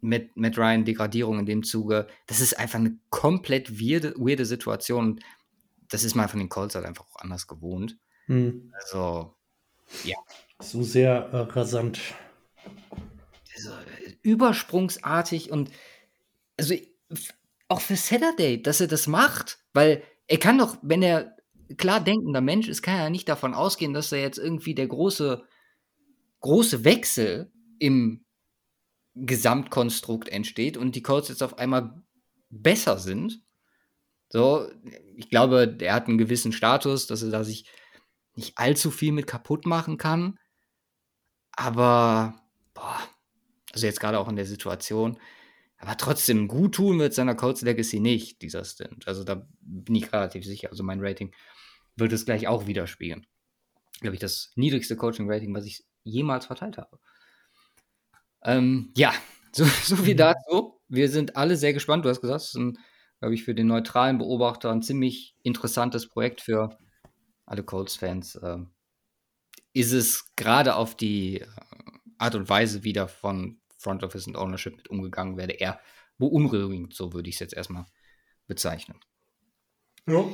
mit, 0.00 0.36
mit 0.36 0.58
Ryan 0.58 0.84
Degradierung 0.84 1.38
in 1.38 1.46
dem 1.46 1.62
Zuge, 1.62 2.08
das 2.26 2.40
ist 2.40 2.58
einfach 2.58 2.78
eine 2.78 2.98
komplett 3.10 3.80
weirde, 3.80 4.14
weirde 4.16 4.44
Situation. 4.44 5.20
Das 5.88 6.04
ist 6.04 6.14
man 6.14 6.28
von 6.28 6.40
den 6.40 6.48
Colts 6.48 6.74
halt 6.74 6.84
einfach 6.84 7.06
auch 7.06 7.20
anders 7.20 7.46
gewohnt. 7.46 7.96
Hm. 8.26 8.72
Also, 8.74 9.34
ja. 10.04 10.16
So 10.60 10.82
sehr 10.82 11.12
äh, 11.32 11.36
rasant. 11.52 12.00
Also, 13.54 13.70
übersprungsartig 14.22 15.50
und 15.50 15.70
also 16.56 16.74
auch 17.68 17.80
für 17.80 17.96
Saturday, 17.96 18.60
dass 18.62 18.80
er 18.80 18.86
das 18.86 19.06
macht, 19.06 19.58
weil 19.72 20.02
er 20.26 20.38
kann 20.38 20.58
doch, 20.58 20.76
wenn 20.82 21.02
er 21.02 21.36
klar 21.76 22.00
denkender 22.00 22.40
Mensch 22.40 22.68
ist, 22.68 22.82
kann 22.82 22.98
er 22.98 23.10
nicht 23.10 23.28
davon 23.28 23.54
ausgehen, 23.54 23.92
dass 23.92 24.12
er 24.12 24.20
jetzt 24.20 24.38
irgendwie 24.38 24.74
der 24.74 24.86
große, 24.86 25.44
große 26.40 26.84
Wechsel 26.84 27.52
im 27.78 28.24
Gesamtkonstrukt 29.14 30.28
entsteht 30.28 30.76
und 30.76 30.94
die 30.94 31.02
Colts 31.02 31.28
jetzt 31.28 31.42
auf 31.42 31.58
einmal 31.58 32.02
besser 32.48 32.98
sind. 32.98 33.42
So, 34.28 34.68
ich 35.16 35.28
glaube, 35.28 35.76
er 35.80 35.94
hat 35.94 36.08
einen 36.08 36.18
gewissen 36.18 36.52
Status, 36.52 37.06
dass 37.06 37.22
er 37.22 37.30
da 37.30 37.44
sich 37.44 37.66
nicht 38.34 38.56
allzu 38.56 38.90
viel 38.90 39.12
mit 39.12 39.26
kaputt 39.26 39.66
machen 39.66 39.98
kann. 39.98 40.38
Aber, 41.52 42.34
boah, 42.72 42.98
also 43.72 43.86
jetzt 43.86 44.00
gerade 44.00 44.18
auch 44.18 44.28
in 44.28 44.36
der 44.36 44.46
Situation, 44.46 45.18
aber 45.76 45.96
trotzdem 45.96 46.48
gut 46.48 46.76
tun 46.76 46.98
wird 47.00 47.12
seiner 47.12 47.34
Colts 47.34 47.62
Legacy 47.62 47.98
nicht, 47.98 48.40
dieser 48.40 48.64
Stint. 48.64 49.08
Also 49.08 49.24
da 49.24 49.46
bin 49.60 49.96
ich 49.96 50.12
relativ 50.12 50.44
sicher. 50.44 50.70
Also 50.70 50.84
mein 50.84 51.00
Rating 51.00 51.34
wird 51.96 52.12
es 52.12 52.24
gleich 52.24 52.48
auch 52.48 52.66
widerspiegeln. 52.66 53.26
Glaube 54.00 54.14
ich, 54.14 54.20
das 54.20 54.52
niedrigste 54.56 54.96
Coaching-Rating, 54.96 55.54
was 55.54 55.66
ich 55.66 55.84
jemals 56.02 56.46
verteilt 56.46 56.78
habe. 56.78 56.98
Ähm, 58.42 58.92
ja, 58.96 59.12
so, 59.52 59.64
so 59.64 59.96
viel 59.96 60.14
mhm. 60.14 60.18
dazu. 60.18 60.80
Wir 60.88 61.08
sind 61.08 61.36
alle 61.36 61.56
sehr 61.56 61.72
gespannt. 61.72 62.04
Du 62.04 62.08
hast 62.08 62.20
gesagt, 62.20 62.42
es 62.42 62.48
ist 62.48 62.56
ein, 62.56 62.78
glaube 63.20 63.34
ich, 63.34 63.44
für 63.44 63.54
den 63.54 63.66
neutralen 63.66 64.18
Beobachter 64.18 64.70
ein 64.70 64.82
ziemlich 64.82 65.36
interessantes 65.42 66.08
Projekt 66.08 66.40
für 66.40 66.76
alle 67.46 67.62
Colts-Fans. 67.62 68.40
Ähm, 68.42 68.72
ist 69.72 69.92
es 69.92 70.34
gerade 70.36 70.76
auf 70.76 70.96
die 70.96 71.40
äh, 71.40 71.46
Art 72.18 72.34
und 72.34 72.48
Weise 72.48 72.84
wieder 72.84 73.08
von 73.08 73.60
Front 73.78 74.04
Office 74.04 74.26
und 74.26 74.36
Ownership 74.36 74.76
mit 74.76 74.88
umgegangen 74.88 75.36
werde, 75.36 75.54
eher 75.54 75.80
beunruhigend, 76.18 76.94
so 76.94 77.12
würde 77.12 77.28
ich 77.28 77.36
es 77.36 77.40
jetzt 77.40 77.54
erstmal 77.54 77.86
bezeichnen. 78.46 78.98
Ja. 80.06 80.24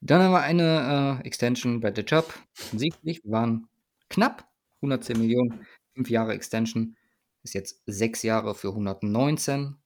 Dann 0.00 0.22
haben 0.22 0.32
wir 0.32 0.42
eine 0.42 1.20
äh, 1.22 1.26
Extension 1.26 1.80
bei 1.80 1.92
The 1.94 2.02
Job. 2.02 2.32
Offensichtlich 2.58 3.22
waren 3.24 3.68
knapp 4.08 4.48
110 4.82 5.18
Millionen 5.18 5.66
fünf 5.94 6.10
Jahre 6.10 6.34
Extension, 6.34 6.96
ist 7.42 7.54
jetzt 7.54 7.82
sechs 7.86 8.22
Jahre 8.22 8.54
für 8.54 8.68
119 8.68 9.76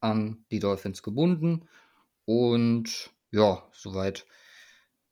an 0.00 0.44
die 0.50 0.58
Dolphins 0.58 1.02
gebunden. 1.02 1.68
Und 2.24 3.10
ja, 3.30 3.68
soweit, 3.72 4.26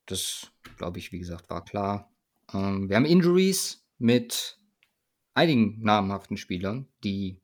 das 0.05 0.51
glaube 0.77 0.99
ich, 0.99 1.11
wie 1.11 1.19
gesagt, 1.19 1.49
war 1.49 1.63
klar. 1.63 2.11
Ähm, 2.53 2.89
wir 2.89 2.95
haben 2.95 3.05
Injuries 3.05 3.85
mit 3.97 4.57
einigen 5.33 5.81
namhaften 5.81 6.37
Spielern, 6.37 6.87
die 7.03 7.39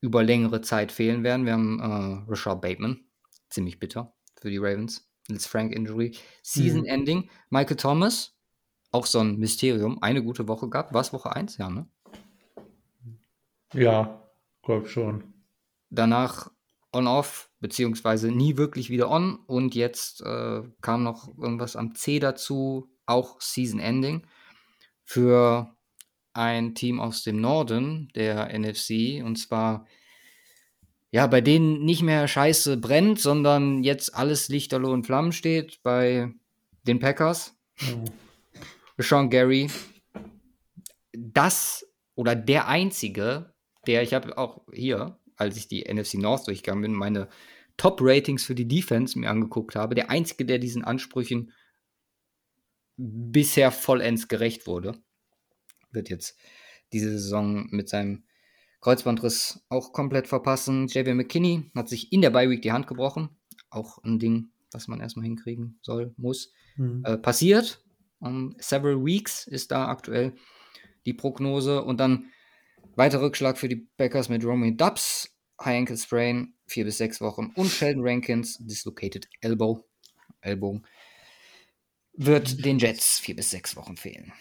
über 0.00 0.22
längere 0.22 0.60
Zeit 0.60 0.92
fehlen 0.92 1.24
werden. 1.24 1.46
Wir 1.46 1.54
haben 1.54 1.80
äh, 1.80 2.30
Rashad 2.30 2.60
Bateman, 2.60 3.04
ziemlich 3.48 3.80
bitter 3.80 4.14
für 4.40 4.50
die 4.50 4.58
Ravens. 4.58 5.07
Nils 5.28 5.46
Frank 5.46 5.72
Injury. 5.74 6.16
Season 6.42 6.80
mhm. 6.80 6.86
Ending. 6.86 7.30
Michael 7.50 7.76
Thomas, 7.76 8.34
auch 8.90 9.06
so 9.06 9.20
ein 9.20 9.38
Mysterium. 9.38 10.02
Eine 10.02 10.22
gute 10.22 10.48
Woche 10.48 10.68
gehabt. 10.68 10.92
War 10.94 11.00
es 11.00 11.12
Woche 11.12 11.34
1? 11.34 11.58
Ja, 11.58 11.68
ne? 11.68 11.86
Ja, 13.74 14.22
glaub 14.62 14.88
schon. 14.88 15.24
Danach 15.90 16.50
on-off, 16.92 17.50
beziehungsweise 17.60 18.30
nie 18.30 18.56
wirklich 18.56 18.90
wieder 18.90 19.10
on. 19.10 19.36
Und 19.46 19.74
jetzt 19.74 20.22
äh, 20.22 20.62
kam 20.80 21.02
noch 21.02 21.28
irgendwas 21.36 21.76
am 21.76 21.94
C 21.94 22.18
dazu, 22.18 22.90
auch 23.06 23.40
Season 23.40 23.80
Ending. 23.80 24.26
Für 25.04 25.74
ein 26.32 26.74
Team 26.74 27.00
aus 27.00 27.22
dem 27.22 27.40
Norden 27.40 28.10
der 28.14 28.56
NFC. 28.58 29.22
Und 29.24 29.36
zwar, 29.36 29.86
ja, 31.10 31.26
bei 31.26 31.40
denen 31.40 31.84
nicht 31.84 32.02
mehr 32.02 32.28
Scheiße 32.28 32.76
brennt, 32.76 33.20
sondern 33.20 33.82
jetzt 33.82 34.14
alles 34.14 34.48
lichterloh 34.48 34.92
und 34.92 35.06
Flammen 35.06 35.32
steht. 35.32 35.82
Bei 35.82 36.32
den 36.86 36.98
Packers. 36.98 37.56
Oh. 37.92 38.04
Sean 38.98 39.30
Gary. 39.30 39.70
Das 41.12 41.86
oder 42.14 42.34
der 42.34 42.68
einzige 42.68 43.54
der, 43.88 44.02
ich 44.02 44.12
habe 44.12 44.36
auch 44.36 44.66
hier, 44.70 45.18
als 45.36 45.56
ich 45.56 45.66
die 45.66 45.90
NFC 45.90 46.14
North 46.14 46.46
durchgegangen 46.46 46.82
bin, 46.82 46.92
meine 46.92 47.28
Top-Ratings 47.78 48.44
für 48.44 48.54
die 48.54 48.68
Defense 48.68 49.18
mir 49.18 49.30
angeguckt 49.30 49.76
habe, 49.76 49.94
der 49.94 50.10
einzige, 50.10 50.44
der 50.44 50.58
diesen 50.58 50.84
Ansprüchen 50.84 51.52
bisher 52.96 53.72
vollends 53.72 54.28
gerecht 54.28 54.66
wurde, 54.66 55.00
wird 55.90 56.10
jetzt 56.10 56.36
diese 56.92 57.12
Saison 57.12 57.66
mit 57.70 57.88
seinem 57.88 58.24
Kreuzbandriss 58.80 59.64
auch 59.68 59.92
komplett 59.92 60.28
verpassen. 60.28 60.86
JV 60.86 61.14
McKinney 61.14 61.70
hat 61.74 61.88
sich 61.88 62.12
in 62.12 62.20
der 62.20 62.30
Bye 62.30 62.48
Week 62.50 62.62
die 62.62 62.72
Hand 62.72 62.86
gebrochen. 62.86 63.30
Auch 63.70 63.98
ein 64.04 64.18
Ding, 64.18 64.50
was 64.72 64.88
man 64.88 65.00
erstmal 65.00 65.24
hinkriegen 65.24 65.78
soll, 65.82 66.14
muss. 66.16 66.52
Mhm. 66.76 67.02
Äh, 67.04 67.18
passiert. 67.18 67.84
Um, 68.20 68.56
several 68.58 69.04
weeks 69.04 69.46
ist 69.46 69.70
da 69.70 69.88
aktuell 69.88 70.34
die 71.06 71.12
Prognose. 71.12 71.82
Und 71.82 71.98
dann 71.98 72.30
Weiter 72.96 73.20
Rückschlag 73.20 73.58
für 73.58 73.68
die 73.68 73.88
Packers 73.96 74.28
mit 74.28 74.44
Romy 74.44 74.76
Dubs, 74.76 75.36
High 75.60 75.78
Ankle 75.78 75.96
Sprain, 75.96 76.54
vier 76.66 76.84
bis 76.84 76.98
sechs 76.98 77.20
Wochen 77.20 77.52
und 77.54 77.68
Sheldon 77.68 78.02
Rankins, 78.04 78.58
Dislocated 78.58 79.28
Elbow, 79.40 79.84
Ellbogen, 80.40 80.86
wird 82.12 82.64
den 82.64 82.78
Jets 82.78 83.20
vier 83.20 83.36
bis 83.36 83.50
sechs 83.50 83.76
Wochen 83.76 83.96
fehlen. 83.96 84.32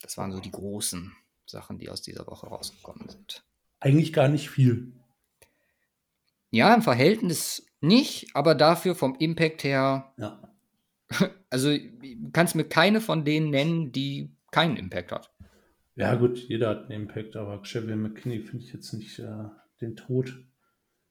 Das 0.00 0.18
waren 0.18 0.32
so 0.32 0.40
die 0.40 0.50
großen 0.50 1.16
Sachen, 1.46 1.78
die 1.78 1.90
aus 1.90 2.02
dieser 2.02 2.26
Woche 2.26 2.46
rausgekommen 2.46 3.08
sind. 3.08 3.44
Eigentlich 3.80 4.12
gar 4.12 4.28
nicht 4.28 4.50
viel. 4.50 4.92
Ja, 6.50 6.74
im 6.74 6.82
Verhältnis 6.82 7.66
nicht, 7.80 8.28
aber 8.34 8.54
dafür 8.54 8.94
vom 8.94 9.16
Impact 9.18 9.64
her. 9.64 10.12
Ja. 10.18 10.50
Also, 11.50 11.68
du 11.68 12.30
kannst 12.32 12.56
mir 12.56 12.64
keine 12.64 13.00
von 13.00 13.24
denen 13.24 13.50
nennen, 13.50 13.92
die 13.92 14.34
keinen 14.50 14.76
Impact 14.76 15.12
hat. 15.12 15.32
Ja, 15.94 16.16
gut, 16.16 16.38
jeder 16.48 16.70
hat 16.70 16.90
einen 16.90 17.02
Impact, 17.02 17.36
aber 17.36 17.62
Xavier 17.62 17.94
McKinney 17.94 18.40
finde 18.40 18.64
ich 18.64 18.72
jetzt 18.72 18.92
nicht 18.92 19.20
äh, 19.20 19.44
den 19.80 19.94
Tod. 19.94 20.34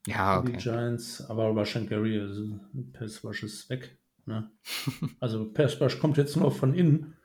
Ja, 0.06 0.38
okay. 0.38 0.52
Die 0.52 0.58
Giants, 0.58 1.24
aber 1.30 1.46
Russian 1.46 1.86
Gary, 1.86 2.20
also 2.20 2.60
Passwash 2.92 3.42
ist 3.44 3.70
weg. 3.70 3.98
Ne? 4.26 4.50
also 5.20 5.50
Passwash 5.50 5.98
kommt 5.98 6.18
jetzt 6.18 6.36
nur 6.36 6.50
von 6.50 6.74
innen 6.74 7.16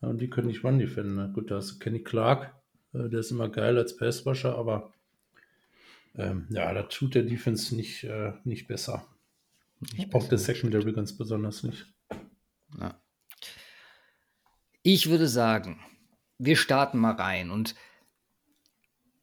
und 0.00 0.20
die 0.20 0.30
können 0.30 0.48
nicht 0.48 0.64
Run 0.64 0.78
defenden. 0.78 1.16
Ne? 1.16 1.30
Gut, 1.32 1.50
da 1.50 1.58
ist 1.58 1.80
Kenny 1.80 2.02
Clark, 2.02 2.54
äh, 2.92 3.08
der 3.08 3.20
ist 3.20 3.30
immer 3.30 3.48
geil 3.48 3.76
als 3.78 3.96
Passwasher, 3.96 4.56
aber 4.56 4.92
ähm, 6.16 6.46
ja, 6.50 6.72
da 6.72 6.82
tut 6.84 7.14
der 7.14 7.22
Defense 7.22 7.74
nicht, 7.74 8.04
äh, 8.04 8.32
nicht 8.44 8.66
besser. 8.66 9.06
Ich 9.96 10.10
brauche 10.10 10.28
der 10.28 10.38
Secondary 10.38 10.92
ganz 10.92 11.16
besonders 11.16 11.62
nicht. 11.62 11.86
Ja. 12.78 13.00
Ich 14.82 15.08
würde 15.08 15.28
sagen, 15.28 15.80
wir 16.38 16.56
starten 16.56 16.98
mal 16.98 17.14
rein. 17.14 17.50
Und 17.50 17.74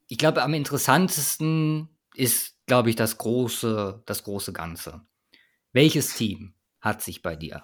ich 0.08 0.18
glaube, 0.18 0.44
am 0.44 0.54
interessantesten 0.54 1.90
ist, 2.16 2.56
glaube 2.66 2.90
ich, 2.90 2.96
das 2.96 3.18
große, 3.18 4.02
das 4.06 4.24
große 4.24 4.54
Ganze. 4.54 5.02
Welches 5.74 6.16
Team 6.16 6.54
hat 6.80 7.02
sich 7.02 7.22
bei 7.22 7.36
dir 7.36 7.64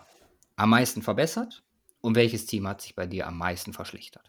am 0.55 0.70
meisten 0.70 1.01
verbessert 1.01 1.63
und 2.03 2.15
welches 2.15 2.45
Team 2.45 2.67
hat 2.67 2.81
sich 2.81 2.95
bei 2.95 3.07
dir 3.07 3.27
am 3.27 3.38
meisten 3.38 3.74
verschlechtert? 3.74 4.25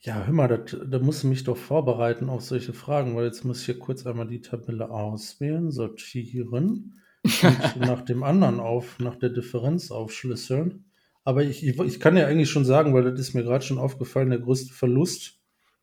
Ja, 0.00 0.24
hör 0.26 0.32
mal, 0.32 0.48
da 0.48 0.98
musst 0.98 1.22
du 1.22 1.28
mich 1.28 1.44
doch 1.44 1.56
vorbereiten 1.56 2.28
auf 2.28 2.42
solche 2.42 2.72
Fragen, 2.72 3.14
weil 3.14 3.26
jetzt 3.26 3.44
muss 3.44 3.60
ich 3.60 3.66
hier 3.66 3.78
kurz 3.78 4.04
einmal 4.04 4.26
die 4.26 4.40
Tabelle 4.40 4.90
auswählen, 4.90 5.70
sortieren 5.70 7.00
und 7.42 7.76
nach 7.76 8.02
dem 8.02 8.24
anderen 8.24 8.58
auf, 8.58 8.98
nach 8.98 9.14
der 9.14 9.30
Differenz 9.30 9.92
aufschlüsseln. 9.92 10.86
Aber 11.22 11.44
ich, 11.44 11.64
ich, 11.64 11.78
ich 11.78 12.00
kann 12.00 12.16
ja 12.16 12.26
eigentlich 12.26 12.50
schon 12.50 12.64
sagen, 12.64 12.92
weil 12.94 13.04
das 13.04 13.20
ist 13.20 13.34
mir 13.34 13.44
gerade 13.44 13.64
schon 13.64 13.78
aufgefallen, 13.78 14.30
der 14.30 14.40
größte 14.40 14.74
Verlust. 14.74 15.38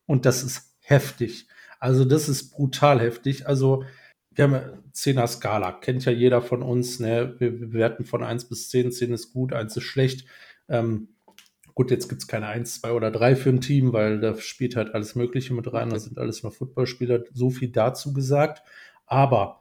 Und 0.06 0.25
das 0.25 0.44
ist 0.44 0.75
heftig. 0.82 1.48
Also 1.79 2.03
das 2.03 2.27
ist 2.27 2.51
brutal 2.51 3.00
heftig. 3.00 3.48
Also 3.48 3.86
wir 4.32 4.44
haben 4.44 4.53
ja 4.53 4.74
10er 4.94 5.27
Skala, 5.27 5.72
kennt 5.72 6.03
ja 6.03 6.12
jeder 6.12 6.41
von 6.41 6.62
uns. 6.62 7.00
Ne? 7.00 7.36
Wir 7.39 7.58
bewerten 7.58 8.03
von 8.03 8.22
1 8.22 8.50
bis 8.50 8.70
10. 8.70 8.91
10 8.91 9.13
ist 9.13 9.32
gut, 9.32 9.53
1 9.53 9.77
ist 9.77 9.84
schlecht. 9.84 10.25
Ähm, 10.70 11.10
gut, 11.76 11.92
jetzt 11.92 12.10
gibt 12.10 12.22
es 12.22 12.28
keine 12.28 12.48
1, 12.48 12.82
2 12.82 12.92
oder 12.92 13.12
3 13.12 13.36
für 13.36 13.50
ein 13.50 13.62
Team, 13.62 13.94
weil 13.94 14.20
da 14.20 14.38
spielt 14.38 14.76
halt 14.76 14.94
alles 14.94 15.16
Mögliche 15.16 15.54
mit 15.54 15.72
rein. 15.72 15.90
Das 15.90 16.06
sind 16.06 16.18
alles 16.18 16.44
nur 16.44 16.52
Footballspieler. 16.52 17.24
So 17.34 17.50
viel 17.50 17.70
dazu 17.70 18.14
gesagt. 18.14 18.64
Aber 19.06 19.60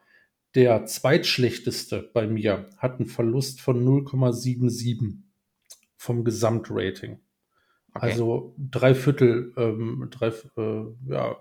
der 0.55 0.87
zweitschlechteste 0.87 2.11
bei 2.13 2.27
mir 2.27 2.67
hat 2.79 2.99
einen 2.99 3.07
Verlust 3.07 3.61
von 3.61 3.85
0,77 3.85 5.19
vom 5.97 6.25
Gesamtrating. 6.25 7.21
Okay. 7.95 8.13
Also 8.13 8.55
drei 8.59 8.95
Viertel, 8.95 9.53
ähm, 9.57 10.09
drei, 10.11 10.29
äh, 10.29 10.85
ja, 11.09 11.37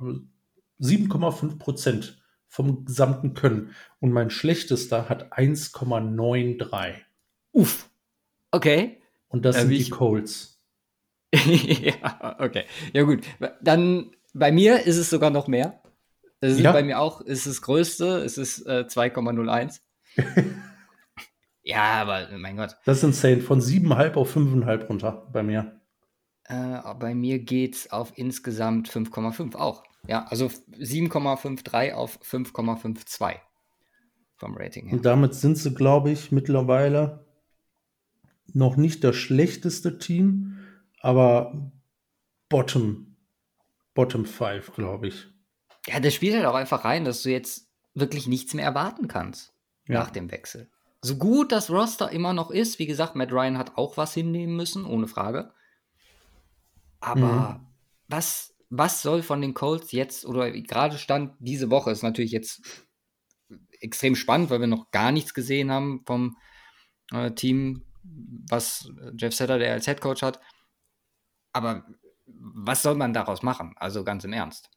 7,5 0.80 1.60
Prozent 1.60 2.22
vom 2.48 2.86
gesamten 2.86 3.34
Können. 3.34 3.72
Und 4.00 4.12
mein 4.12 4.30
schlechtester 4.30 5.10
hat 5.10 5.34
1,93. 5.34 6.96
Uff. 7.52 7.90
Okay. 8.52 9.02
Und 9.30 9.46
das 9.46 9.58
äh, 9.58 9.62
sind 9.62 9.70
die 9.72 9.90
Colts. 9.90 10.60
ja, 11.34 12.38
okay. 12.40 12.64
Ja, 12.94 13.04
gut. 13.04 13.24
Dann 13.62 14.12
bei 14.34 14.52
mir 14.52 14.86
ist 14.86 14.98
es 14.98 15.10
sogar 15.10 15.30
noch 15.30 15.48
mehr. 15.48 15.82
Das 16.40 16.54
ist 16.54 16.60
ja. 16.60 16.72
bei 16.72 16.84
mir 16.84 17.00
auch, 17.00 17.22
ist 17.22 17.48
das 17.48 17.62
größte, 17.62 18.20
es 18.20 18.38
ist 18.38 18.66
äh, 18.68 18.86
2,01. 18.88 19.80
ja, 21.64 22.02
aber 22.02 22.28
mein 22.38 22.58
Gott. 22.58 22.78
Das 22.86 22.98
ist 22.98 23.04
insane. 23.04 23.42
Von 23.42 23.60
7,5 23.60 24.14
auf 24.14 24.36
5,5 24.36 24.86
runter 24.86 25.28
bei 25.34 25.44
mir. 25.44 25.82
Äh, 26.44 26.80
bei 27.00 27.16
mir 27.16 27.40
geht 27.40 27.76
es 27.76 27.92
auf 27.92 28.14
insgesamt 28.16 28.90
5,5 28.90 29.56
auch. 29.56 29.84
Ja, 30.08 30.26
also 30.30 30.46
7,53 30.46 31.94
auf 31.94 32.20
5,52 32.22 33.36
vom 34.38 34.56
Rating 34.56 34.88
her. 34.88 34.94
Und 34.94 35.06
damit 35.06 35.34
sind 35.34 35.58
sie, 35.58 35.74
glaube 35.74 36.12
ich, 36.12 36.32
mittlerweile 36.32 37.27
noch 38.54 38.76
nicht 38.76 39.04
das 39.04 39.16
schlechteste 39.16 39.98
Team, 39.98 40.58
aber 41.02 41.72
Bottom, 42.50 43.16
Bottom 43.94 44.26
5, 44.26 44.74
glaube 44.74 45.08
ich. 45.08 45.28
Ja, 45.88 46.00
das 46.00 46.14
spielt 46.14 46.36
halt 46.36 46.46
auch 46.46 46.56
einfach 46.56 46.86
rein, 46.86 47.06
dass 47.06 47.24
du 47.24 47.32
jetzt 47.32 47.70
wirklich 47.94 48.28
nichts 48.28 48.54
mehr 48.54 48.66
erwarten 48.66 49.08
kannst 49.08 49.54
ja. 49.88 50.00
nach 50.00 50.12
dem 50.12 50.32
Wechsel. 50.32 50.70
So 51.02 51.18
gut 51.18 51.52
das 51.52 51.70
Roster 51.70 52.12
immer 52.12 52.34
noch 52.34 52.52
ist, 52.52 52.80
wie 52.80 52.88
gesagt, 52.88 53.16
Matt 53.16 53.32
Ryan 53.32 53.58
hat 53.58 53.78
auch 53.78 53.98
was 53.98 54.14
hinnehmen 54.14 54.56
müssen, 54.56 54.86
ohne 54.86 55.08
Frage. 55.08 55.52
Aber 57.00 57.60
mhm. 57.62 57.68
was, 58.08 58.56
was 58.70 59.02
soll 59.02 59.22
von 59.22 59.42
den 59.42 59.54
Colts 59.54 59.92
jetzt 59.92 60.26
oder 60.26 60.52
gerade 60.52 60.98
stand 60.98 61.34
diese 61.40 61.70
Woche 61.70 61.92
ist 61.92 62.04
natürlich 62.04 62.32
jetzt 62.32 62.62
extrem 63.80 64.16
spannend, 64.16 64.50
weil 64.50 64.60
wir 64.60 64.68
noch 64.68 64.92
gar 64.92 65.12
nichts 65.12 65.34
gesehen 65.34 65.72
haben 65.72 66.02
vom 66.06 66.38
äh, 67.12 67.32
Team, 67.32 67.84
was 68.50 68.90
Jeff 69.18 69.34
Saturday 69.34 69.70
als 69.70 69.86
Head 69.86 70.02
Coach 70.02 70.22
hat. 70.22 70.40
Aber 71.54 71.86
was 72.26 72.84
soll 72.84 72.96
man 72.96 73.14
daraus 73.14 73.44
machen? 73.44 73.74
Also 73.78 74.04
ganz 74.04 74.24
im 74.24 74.34
Ernst. 74.34 74.70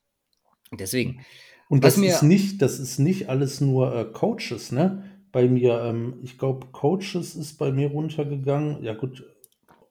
Deswegen. 0.73 1.25
Und 1.69 1.85
das 1.85 1.97
ist 1.99 2.23
nicht, 2.23 2.63
das 2.63 2.81
ist 2.81 2.99
nicht 2.99 3.29
alles 3.29 3.61
nur 3.61 3.95
äh, 3.95 4.05
Coaches, 4.05 4.73
ne? 4.73 5.05
Bei 5.33 5.49
mir, 5.49 5.81
ähm, 5.83 6.19
ich 6.23 6.39
glaube, 6.39 6.67
Coaches 6.73 7.37
ist 7.37 7.59
bei 7.59 7.71
mir 7.71 7.91
runtergegangen. 7.91 8.83
Ja, 8.83 8.95
gut, 8.95 9.25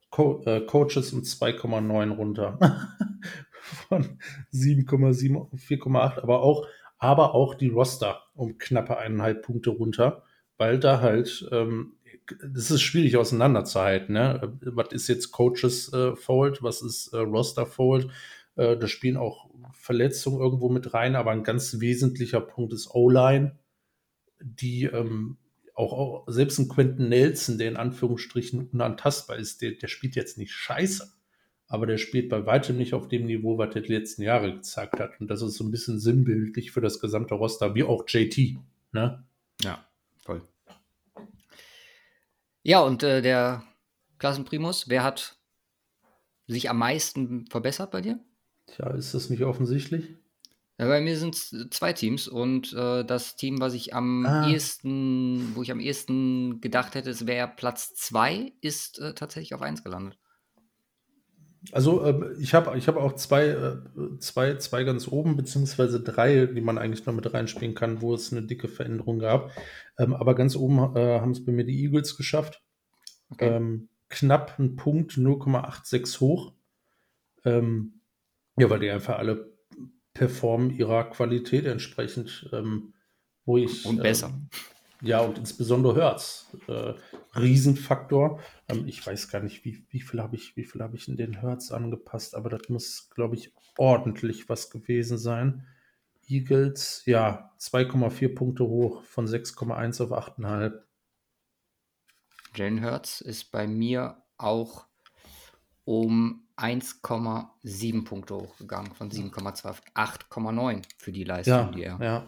Co 0.10 0.42
äh, 0.46 0.62
Coaches 0.62 1.14
um 1.14 1.22
2,9 1.22 2.12
runter. 2.12 2.60
Von 3.88 4.18
7,7 4.52 5.38
auf 5.38 5.54
4,8, 5.54 6.22
aber 6.22 6.42
auch, 6.42 6.68
aber 6.98 7.36
auch 7.36 7.54
die 7.54 7.70
Roster 7.70 8.24
um 8.34 8.58
knappe 8.58 8.98
eineinhalb 8.98 9.44
Punkte 9.44 9.70
runter, 9.70 10.24
weil 10.58 10.80
da 10.80 11.02
halt, 11.02 11.48
ähm, 11.52 11.94
das 12.42 12.72
ist 12.72 12.82
schwierig 12.82 13.18
auseinanderzuhalten. 13.18 14.14
Ne? 14.14 14.58
Was 14.62 14.92
ist 14.92 15.08
jetzt 15.08 15.32
Coaches 15.32 15.92
äh, 15.94 16.16
Fold, 16.16 16.62
was 16.64 16.82
ist 16.82 17.14
äh, 17.14 17.18
Roster 17.18 17.66
Fold? 17.66 18.10
Äh, 18.56 18.78
da 18.78 18.88
spielen 18.88 19.18
auch 19.18 19.50
Verletzungen 19.74 20.40
irgendwo 20.40 20.70
mit 20.70 20.94
rein, 20.94 21.16
aber 21.16 21.32
ein 21.32 21.44
ganz 21.44 21.80
wesentlicher 21.80 22.42
Punkt 22.42 22.74
ist 22.74 22.94
O-Line, 22.94 23.58
die 24.40 24.86
ähm, 24.86 25.38
auch, 25.74 25.94
auch 25.94 26.26
selbst 26.28 26.60
ein 26.60 26.68
Quentin 26.68 27.10
Nelson, 27.10 27.58
der 27.58 27.70
in 27.70 27.78
Anführungsstrichen 27.78 28.70
unantastbar 28.70 29.38
ist, 29.38 29.62
der, 29.62 29.72
der 29.72 29.88
spielt 29.88 30.16
jetzt 30.16 30.38
nicht 30.38 30.52
scheiße. 30.52 31.14
Aber 31.68 31.86
der 31.86 31.98
spielt 31.98 32.30
bei 32.30 32.46
weitem 32.46 32.78
nicht 32.78 32.94
auf 32.94 33.08
dem 33.08 33.26
Niveau, 33.26 33.58
was 33.58 33.74
der 33.74 33.84
die 33.84 33.94
letzten 33.94 34.24
Jahre 34.24 34.56
gezeigt 34.56 35.00
hat. 35.00 35.22
Und 35.22 35.30
das 35.30 35.42
ist 35.42 35.54
so 35.54 35.64
ein 35.64 35.72
bisschen 35.72 36.00
sinnbildlich 36.00 36.72
für 36.72 36.82
das 36.82 37.00
gesamte 37.00 37.36
Roster, 37.36 37.76
wie 37.76 37.84
auch 37.84 38.04
JT. 38.08 38.58
Ne? 38.92 39.24
Ja, 39.62 39.86
voll. 40.18 40.42
Ja, 42.70 42.82
und 42.82 43.02
äh, 43.02 43.24
der 43.24 43.64
Klassenprimus, 44.20 44.90
wer 44.90 45.02
hat 45.02 45.40
sich 46.46 46.70
am 46.70 46.78
meisten 46.78 47.48
verbessert 47.48 47.90
bei 47.90 48.02
dir? 48.02 48.20
Tja, 48.68 48.92
ist 48.92 49.16
das 49.16 49.32
nicht 49.32 49.42
offensichtlich? 49.44 50.06
Ja, 50.78 50.86
bei 50.86 51.02
mir 51.02 51.18
sind 51.18 51.34
es 51.34 51.50
zwei 51.72 51.94
Teams 51.94 52.28
und 52.28 52.72
äh, 52.74 53.04
das 53.04 53.36
Team, 53.36 53.60
was 53.60 53.74
ich 53.74 53.96
am 53.96 54.24
ah. 54.24 54.48
ehesten, 54.48 55.56
wo 55.56 55.64
ich 55.64 55.72
am 55.72 55.80
ehesten 55.80 56.62
gedacht 56.62 56.94
hätte, 56.94 57.10
es 57.10 57.26
wäre 57.26 57.48
Platz 57.48 57.96
zwei, 57.96 58.54
ist 58.62 59.00
äh, 59.00 59.16
tatsächlich 59.16 59.56
auf 59.56 59.64
eins 59.64 59.84
gelandet. 59.84 60.20
Also 61.72 62.04
äh, 62.04 62.34
ich 62.40 62.54
habe 62.54 62.78
ich 62.78 62.88
hab 62.88 62.96
auch 62.96 63.14
zwei, 63.14 63.48
äh, 63.48 63.78
zwei, 64.20 64.56
zwei 64.56 64.84
ganz 64.84 65.08
oben, 65.08 65.36
beziehungsweise 65.36 66.02
drei, 66.02 66.46
die 66.46 66.62
man 66.62 66.78
eigentlich 66.78 67.06
noch 67.06 67.14
mit 67.14 67.32
reinspielen 67.34 67.76
kann, 67.76 68.02
wo 68.02 68.14
es 68.14 68.32
eine 68.32 68.44
dicke 68.44 68.68
Veränderung 68.68 69.20
gab. 69.20 69.52
Ähm, 69.98 70.14
aber 70.14 70.36
ganz 70.36 70.56
oben 70.56 70.96
äh, 70.96 71.20
haben 71.20 71.32
es 71.32 71.44
bei 71.44 71.52
mir 71.52 71.66
die 71.66 71.84
Eagles 71.84 72.16
geschafft. 72.16 72.64
Okay. 73.30 73.50
Ähm, 73.50 73.90
knapp 74.08 74.58
ein 74.58 74.76
Punkt, 74.78 75.14
0,86 75.14 76.20
hoch. 76.22 76.54
Ähm, 77.44 78.02
ja, 78.58 78.70
weil 78.70 78.80
die 78.80 78.90
einfach 78.90 79.18
alle 79.18 79.54
performen 80.14 80.72
ihrer 80.72 81.10
Qualität 81.10 81.66
entsprechend, 81.66 82.50
ähm, 82.52 82.94
wo 83.46 83.58
ich. 83.58 83.86
Und 83.86 84.02
besser. 84.02 84.34
Ja, 85.02 85.22
und 85.22 85.38
insbesondere 85.38 85.96
Hertz. 85.96 86.48
Äh, 86.68 86.94
Riesenfaktor. 87.36 88.42
Ähm, 88.68 88.88
ich 88.88 89.06
weiß 89.06 89.30
gar 89.30 89.42
nicht, 89.42 89.64
wie, 89.64 89.86
wie 89.90 90.02
viel 90.02 90.22
habe 90.22 90.36
ich, 90.36 90.58
wie 90.58 90.62
ich 90.62 91.08
in 91.08 91.18
den 91.18 91.40
Hertz 91.40 91.72
angepasst, 91.72 92.36
aber 92.36 92.50
das 92.50 92.68
muss, 92.70 93.10
glaube 93.10 93.36
ich, 93.36 93.54
ordentlich 93.78 94.50
was 94.50 94.70
gewesen 94.70 95.18
sein. 95.18 95.66
Eagles, 96.28 97.04
ja, 97.06 97.52
2,4 97.60 98.36
Punkte 98.36 98.66
hoch 98.66 99.04
von 99.04 99.26
6,1 99.26 100.04
auf 100.04 100.12
8,5. 100.12 100.80
Jane 102.56 102.82
Hurts 102.82 103.22
ist 103.22 103.52
bei 103.52 103.68
mir 103.68 104.22
auch 104.38 104.86
um 105.86 106.48
1,7 106.60 108.04
Punkte 108.04 108.36
hochgegangen, 108.36 108.94
von 108.94 109.10
7,2 109.10 109.70
auf 109.70 109.82
8,9 109.96 110.84
für 110.98 111.12
die 111.12 111.24
Leistung, 111.24 111.54
ja, 111.54 111.72
die 111.72 111.84
er. 111.84 112.00
Ja. 112.02 112.28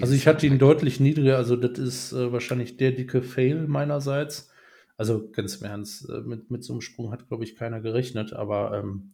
Also 0.00 0.14
ich 0.14 0.26
hatte 0.26 0.46
ihn 0.46 0.58
deutlich 0.58 1.00
niedriger, 1.00 1.36
also 1.36 1.56
das 1.56 1.78
ist 1.78 2.12
äh, 2.12 2.32
wahrscheinlich 2.32 2.76
der 2.76 2.92
dicke 2.92 3.22
Fail 3.22 3.66
meinerseits. 3.66 4.50
Also 4.96 5.30
ganz 5.30 5.56
im 5.56 5.66
Ernst, 5.66 6.08
äh, 6.08 6.20
mit, 6.20 6.50
mit 6.50 6.64
so 6.64 6.72
einem 6.72 6.82
Sprung 6.82 7.10
hat, 7.10 7.28
glaube 7.28 7.44
ich, 7.44 7.56
keiner 7.56 7.80
gerechnet, 7.80 8.32
aber 8.32 8.78
ähm, 8.78 9.12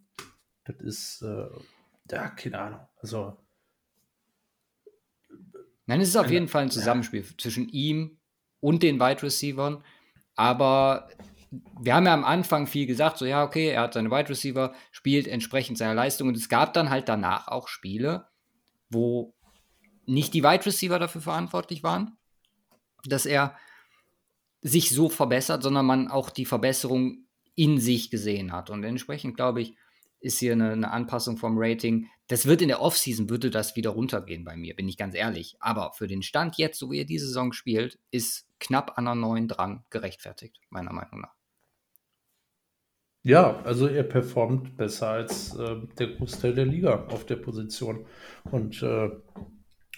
das 0.64 0.76
ist, 0.80 1.22
äh, 1.22 1.46
ja, 2.10 2.28
keine 2.28 2.58
Ahnung. 2.58 2.80
Also. 3.00 3.36
Nein, 5.86 6.00
es 6.00 6.08
ist 6.08 6.16
auf 6.16 6.30
jeden 6.30 6.48
Fall 6.48 6.62
ein 6.62 6.70
Zusammenspiel 6.70 7.20
ja. 7.20 7.38
zwischen 7.38 7.68
ihm 7.68 8.18
und 8.60 8.82
den 8.82 8.98
Wide 8.98 9.22
Receivers, 9.22 9.78
aber 10.34 11.08
wir 11.50 11.94
haben 11.94 12.06
ja 12.06 12.14
am 12.14 12.24
Anfang 12.24 12.66
viel 12.66 12.86
gesagt, 12.86 13.18
so 13.18 13.24
ja, 13.24 13.44
okay, 13.44 13.68
er 13.68 13.82
hat 13.82 13.94
seine 13.94 14.10
Wide 14.10 14.28
Receiver, 14.28 14.74
spielt 14.90 15.26
entsprechend 15.26 15.78
seiner 15.78 15.94
Leistung 15.94 16.28
und 16.28 16.36
es 16.36 16.48
gab 16.48 16.74
dann 16.74 16.90
halt 16.90 17.08
danach 17.08 17.48
auch 17.48 17.68
Spiele, 17.68 18.26
wo 18.90 19.34
nicht 20.06 20.34
die 20.34 20.42
Wide 20.42 20.66
Receiver 20.66 20.98
dafür 20.98 21.20
verantwortlich 21.20 21.82
waren, 21.82 22.16
dass 23.04 23.26
er 23.26 23.56
sich 24.60 24.90
so 24.90 25.08
verbessert, 25.08 25.62
sondern 25.62 25.86
man 25.86 26.08
auch 26.08 26.30
die 26.30 26.44
Verbesserung 26.44 27.26
in 27.54 27.80
sich 27.80 28.10
gesehen 28.10 28.52
hat. 28.52 28.70
Und 28.70 28.84
entsprechend, 28.84 29.36
glaube 29.36 29.62
ich, 29.62 29.76
ist 30.20 30.38
hier 30.38 30.52
eine, 30.52 30.72
eine, 30.72 30.90
Anpassung 30.90 31.36
vom 31.36 31.54
Rating. 31.56 32.08
Das 32.26 32.46
wird 32.46 32.62
in 32.62 32.68
der 32.68 32.80
Offseason, 32.80 33.30
würde 33.30 33.50
das 33.50 33.76
wieder 33.76 33.90
runtergehen 33.90 34.44
bei 34.44 34.56
mir, 34.56 34.74
bin 34.74 34.88
ich 34.88 34.96
ganz 34.96 35.14
ehrlich. 35.14 35.56
Aber 35.60 35.92
für 35.92 36.08
den 36.08 36.22
Stand 36.22 36.56
jetzt, 36.56 36.78
so 36.78 36.90
wie 36.90 36.98
er 36.98 37.04
diese 37.04 37.26
Saison 37.26 37.52
spielt, 37.52 37.98
ist 38.10 38.48
knapp 38.58 38.98
an 38.98 39.06
einer 39.06 39.14
9 39.14 39.48
dran 39.48 39.84
gerechtfertigt, 39.90 40.60
meiner 40.70 40.92
Meinung 40.92 41.20
nach. 41.20 41.35
Ja, 43.26 43.60
also 43.64 43.88
er 43.88 44.04
performt 44.04 44.76
besser 44.76 45.08
als 45.08 45.56
äh, 45.56 45.80
der 45.98 46.14
Großteil 46.14 46.54
der 46.54 46.64
Liga 46.64 47.06
auf 47.08 47.26
der 47.26 47.34
Position. 47.34 48.06
Und 48.52 48.80
äh, 48.84 49.10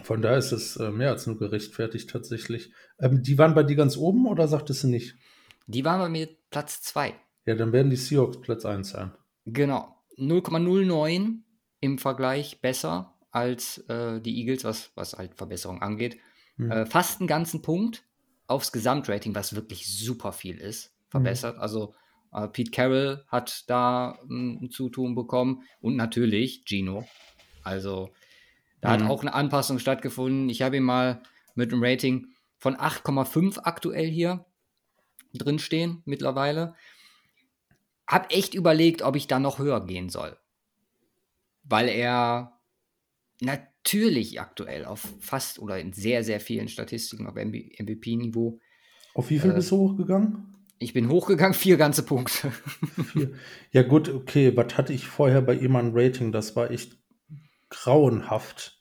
von 0.02 0.22
daher 0.22 0.38
ist 0.38 0.52
es 0.52 0.76
äh, 0.76 0.90
mehr 0.90 1.10
als 1.10 1.26
nur 1.26 1.38
gerechtfertigt 1.38 2.08
tatsächlich. 2.08 2.72
Ähm, 2.98 3.22
die 3.22 3.36
waren 3.36 3.54
bei 3.54 3.64
dir 3.64 3.76
ganz 3.76 3.98
oben 3.98 4.26
oder 4.26 4.48
sagtest 4.48 4.84
du 4.84 4.88
nicht? 4.88 5.14
Die 5.66 5.84
waren 5.84 6.00
bei 6.00 6.08
mir 6.08 6.30
Platz 6.48 6.80
2. 6.80 7.12
Ja, 7.44 7.54
dann 7.54 7.70
werden 7.72 7.90
die 7.90 7.96
Seahawks 7.96 8.40
Platz 8.40 8.64
1 8.64 8.88
sein. 8.88 9.12
Genau. 9.44 9.94
0,09 10.16 11.40
im 11.80 11.98
Vergleich 11.98 12.62
besser 12.62 13.14
als 13.30 13.76
äh, 13.88 14.22
die 14.22 14.38
Eagles, 14.38 14.64
was, 14.64 14.92
was 14.94 15.18
halt 15.18 15.34
Verbesserung 15.34 15.82
angeht. 15.82 16.16
Hm. 16.56 16.70
Äh, 16.70 16.86
fast 16.86 17.20
einen 17.20 17.28
ganzen 17.28 17.60
Punkt 17.60 18.04
aufs 18.46 18.72
Gesamtrating, 18.72 19.34
was 19.34 19.54
wirklich 19.54 19.86
super 19.86 20.32
viel 20.32 20.56
ist, 20.56 20.96
verbessert. 21.10 21.56
Hm. 21.56 21.60
Also 21.60 21.94
Pete 22.52 22.70
Carroll 22.70 23.24
hat 23.28 23.64
da 23.68 24.18
hm, 24.26 24.60
ein 24.62 24.70
Zutun 24.70 25.14
bekommen 25.14 25.62
und 25.80 25.96
natürlich 25.96 26.64
Gino. 26.66 27.06
Also 27.62 28.10
da 28.80 28.94
hm. 28.94 29.02
hat 29.02 29.10
auch 29.10 29.22
eine 29.22 29.34
Anpassung 29.34 29.78
stattgefunden. 29.78 30.48
Ich 30.48 30.62
habe 30.62 30.76
ihn 30.76 30.82
mal 30.82 31.22
mit 31.54 31.72
einem 31.72 31.82
Rating 31.82 32.26
von 32.58 32.76
8,5 32.76 33.60
aktuell 33.62 34.08
hier 34.08 34.44
drinstehen 35.34 36.02
mittlerweile. 36.04 36.74
Hab 38.06 38.32
echt 38.32 38.54
überlegt, 38.54 39.02
ob 39.02 39.16
ich 39.16 39.26
da 39.26 39.38
noch 39.38 39.58
höher 39.58 39.84
gehen 39.84 40.08
soll. 40.08 40.36
Weil 41.62 41.88
er 41.88 42.58
natürlich 43.40 44.40
aktuell 44.40 44.84
auf 44.84 45.06
fast 45.20 45.58
oder 45.58 45.78
in 45.78 45.92
sehr, 45.92 46.24
sehr 46.24 46.40
vielen 46.40 46.68
Statistiken 46.68 47.26
auf 47.26 47.34
MVP-Niveau. 47.34 48.58
Auf 49.14 49.30
wie 49.30 49.38
viel 49.38 49.50
äh, 49.50 49.54
bist 49.54 49.70
du 49.70 49.76
hochgegangen? 49.76 50.57
Ich 50.78 50.92
bin 50.92 51.08
hochgegangen, 51.08 51.54
vier 51.54 51.76
ganze 51.76 52.04
Punkte. 52.04 52.52
Vier. 53.12 53.32
Ja, 53.72 53.82
gut, 53.82 54.08
okay. 54.08 54.56
Was 54.56 54.76
hatte 54.76 54.92
ich 54.92 55.06
vorher 55.06 55.42
bei 55.42 55.54
ihm 55.54 55.74
an 55.76 55.90
Rating? 55.92 56.32
Das 56.32 56.54
war 56.54 56.70
echt 56.70 56.96
grauenhaft 57.68 58.80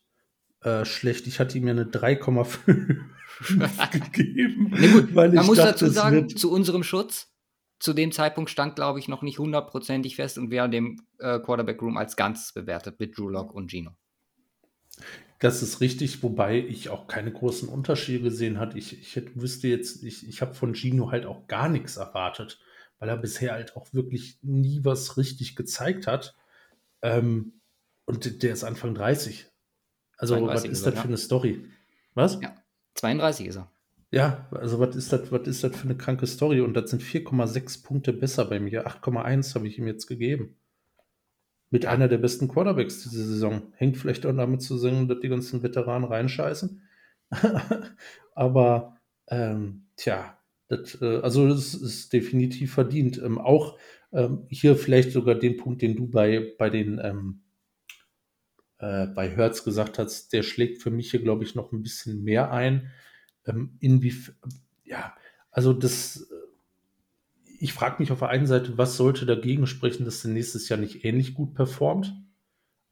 äh, 0.61 0.85
schlecht. 0.85 1.27
Ich 1.27 1.39
hatte 1.39 1.57
ihm 1.57 1.65
ja 1.65 1.71
eine 1.71 1.85
3,5 1.85 2.97
gegeben. 4.11 4.73
Nee, 4.77 4.87
gut, 4.89 5.15
weil 5.15 5.31
man 5.31 5.45
muss 5.45 5.57
dachte, 5.57 5.71
dazu 5.71 5.89
sagen, 5.89 6.29
zu 6.29 6.51
unserem 6.51 6.83
Schutz, 6.83 7.33
zu 7.79 7.93
dem 7.93 8.11
Zeitpunkt 8.11 8.49
stand, 8.49 8.75
glaube 8.75 8.99
ich, 8.99 9.07
noch 9.07 9.21
nicht 9.21 9.39
hundertprozentig 9.39 10.15
fest 10.15 10.37
und 10.37 10.51
wir 10.51 10.63
haben 10.63 10.71
den 10.71 11.01
äh, 11.19 11.39
Quarterback 11.39 11.81
Room 11.81 11.97
als 11.97 12.15
Ganzes 12.15 12.53
bewertet 12.53 12.99
mit 12.99 13.17
Drew 13.17 13.29
Lock 13.29 13.53
und 13.53 13.69
Gino. 13.69 13.91
Das 15.39 15.61
ist 15.61 15.81
richtig, 15.81 16.23
wobei 16.23 16.57
ich 16.59 16.89
auch 16.89 17.07
keine 17.07 17.31
großen 17.31 17.69
Unterschiede 17.69 18.23
gesehen 18.23 18.59
habe. 18.59 18.77
Ich, 18.77 18.99
ich 18.99 19.15
hätte, 19.15 19.39
wüsste 19.39 19.67
jetzt, 19.67 20.03
ich, 20.03 20.27
ich 20.27 20.41
habe 20.41 20.55
von 20.55 20.73
Gino 20.73 21.11
halt 21.11 21.25
auch 21.25 21.47
gar 21.47 21.69
nichts 21.69 21.97
erwartet, 21.97 22.59
weil 22.97 23.09
er 23.09 23.17
bisher 23.17 23.51
halt 23.53 23.75
auch 23.75 23.93
wirklich 23.93 24.39
nie 24.41 24.79
was 24.83 25.17
richtig 25.17 25.55
gezeigt 25.55 26.07
hat. 26.07 26.35
Ähm, 27.03 27.53
und 28.05 28.41
der 28.41 28.53
ist 28.53 28.63
Anfang 28.63 28.95
30. 28.95 29.45
Also, 30.17 30.47
was 30.47 30.65
ist 30.65 30.85
das 30.85 30.95
für 30.95 31.07
eine 31.07 31.17
Story? 31.17 31.65
Was? 32.15 32.39
Ja, 32.41 32.55
32 32.95 33.47
ist 33.47 33.57
er. 33.57 33.71
Ja, 34.09 34.47
also 34.51 34.79
was 34.79 34.95
ist 34.95 35.11
das, 35.11 35.31
was 35.31 35.47
ist 35.47 35.63
das 35.63 35.75
für 35.75 35.83
eine 35.83 35.97
kranke 35.97 36.25
Story? 36.25 36.61
Und 36.61 36.73
das 36.73 36.89
sind 36.89 37.03
4,6 37.03 37.83
Punkte 37.83 38.13
besser 38.13 38.45
bei 38.45 38.59
mir. 38.59 38.87
8,1 38.87 39.53
habe 39.53 39.67
ich 39.67 39.77
ihm 39.77 39.87
jetzt 39.87 40.07
gegeben. 40.07 40.55
Mit 41.69 41.85
einer 41.85 42.07
der 42.07 42.17
besten 42.17 42.47
Quarterbacks 42.47 43.03
diese 43.03 43.25
Saison. 43.25 43.73
Hängt 43.75 43.97
vielleicht 43.97 44.25
auch 44.25 44.35
damit 44.35 44.61
zusammen, 44.61 45.07
dass 45.07 45.19
die 45.19 45.29
ganzen 45.29 45.63
Veteranen 45.63 46.07
reinscheißen. 46.07 46.81
Aber 48.35 48.97
ähm, 49.27 49.87
tja, 49.97 50.37
das, 50.69 51.01
äh, 51.01 51.19
also 51.21 51.47
das 51.47 51.73
ist 51.73 52.13
definitiv 52.13 52.73
verdient. 52.73 53.21
Ähm, 53.21 53.37
auch 53.37 53.77
ähm, 54.13 54.45
hier 54.49 54.75
vielleicht 54.75 55.11
sogar 55.11 55.35
den 55.35 55.57
Punkt, 55.57 55.81
den 55.81 55.95
du 55.95 56.07
bei, 56.07 56.53
bei 56.57 56.69
den 56.69 56.99
ähm, 57.03 57.41
äh, 58.79 59.07
bei 59.07 59.29
Hertz 59.29 59.63
gesagt 59.63 59.97
hast, 59.99 60.33
der 60.33 60.43
schlägt 60.43 60.81
für 60.81 60.91
mich 60.91 61.11
hier, 61.11 61.21
glaube 61.21 61.43
ich, 61.43 61.55
noch 61.55 61.71
ein 61.71 61.81
bisschen 61.81 62.23
mehr 62.23 62.51
ein. 62.51 62.91
Ähm, 63.45 63.77
inwiefern, 63.79 64.35
ja, 64.83 65.15
also 65.51 65.73
das, 65.73 66.29
äh, 66.31 66.46
ich 67.59 67.73
frage 67.73 67.97
mich 67.99 68.11
auf 68.11 68.19
der 68.19 68.29
einen 68.29 68.47
Seite, 68.47 68.77
was 68.77 68.97
sollte 68.97 69.25
dagegen 69.25 69.67
sprechen, 69.67 70.05
dass 70.05 70.21
der 70.21 70.31
nächstes 70.31 70.69
Jahr 70.69 70.79
nicht 70.79 71.05
ähnlich 71.05 71.33
gut 71.33 71.53
performt? 71.53 72.13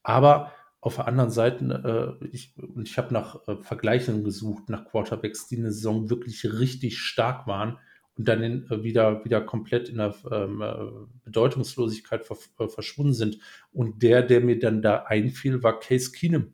Aber 0.04 0.52
auf 0.82 0.98
der 0.98 1.08
anderen 1.08 1.32
Seite, 1.32 2.18
äh, 2.22 2.28
ich, 2.28 2.54
ich 2.84 2.98
habe 2.98 3.14
nach 3.14 3.48
äh, 3.48 3.58
Vergleichen 3.58 4.24
gesucht, 4.24 4.70
nach 4.70 4.86
Quarterbacks, 4.86 5.48
die 5.48 5.58
eine 5.58 5.72
Saison 5.72 6.10
wirklich 6.10 6.46
richtig 6.46 7.00
stark 7.00 7.48
waren 7.48 7.80
und 8.18 8.28
dann 8.28 8.44
in, 8.44 8.70
äh, 8.70 8.84
wieder, 8.84 9.26
wieder 9.26 9.42
komplett 9.42 9.90
in 9.90 9.98
der 9.98 10.16
ähm, 10.32 10.62
äh, 10.62 10.76
Bedeutungslosigkeit 11.24 12.26
ver 12.26 12.38
äh, 12.60 12.68
verschwunden 12.68 13.14
sind. 13.14 13.40
Und 13.72 14.04
der, 14.04 14.22
der 14.22 14.42
mir 14.42 14.60
dann 14.60 14.82
da 14.82 15.04
einfiel, 15.04 15.64
war 15.64 15.80
Case 15.80 16.12
Keenum 16.12 16.54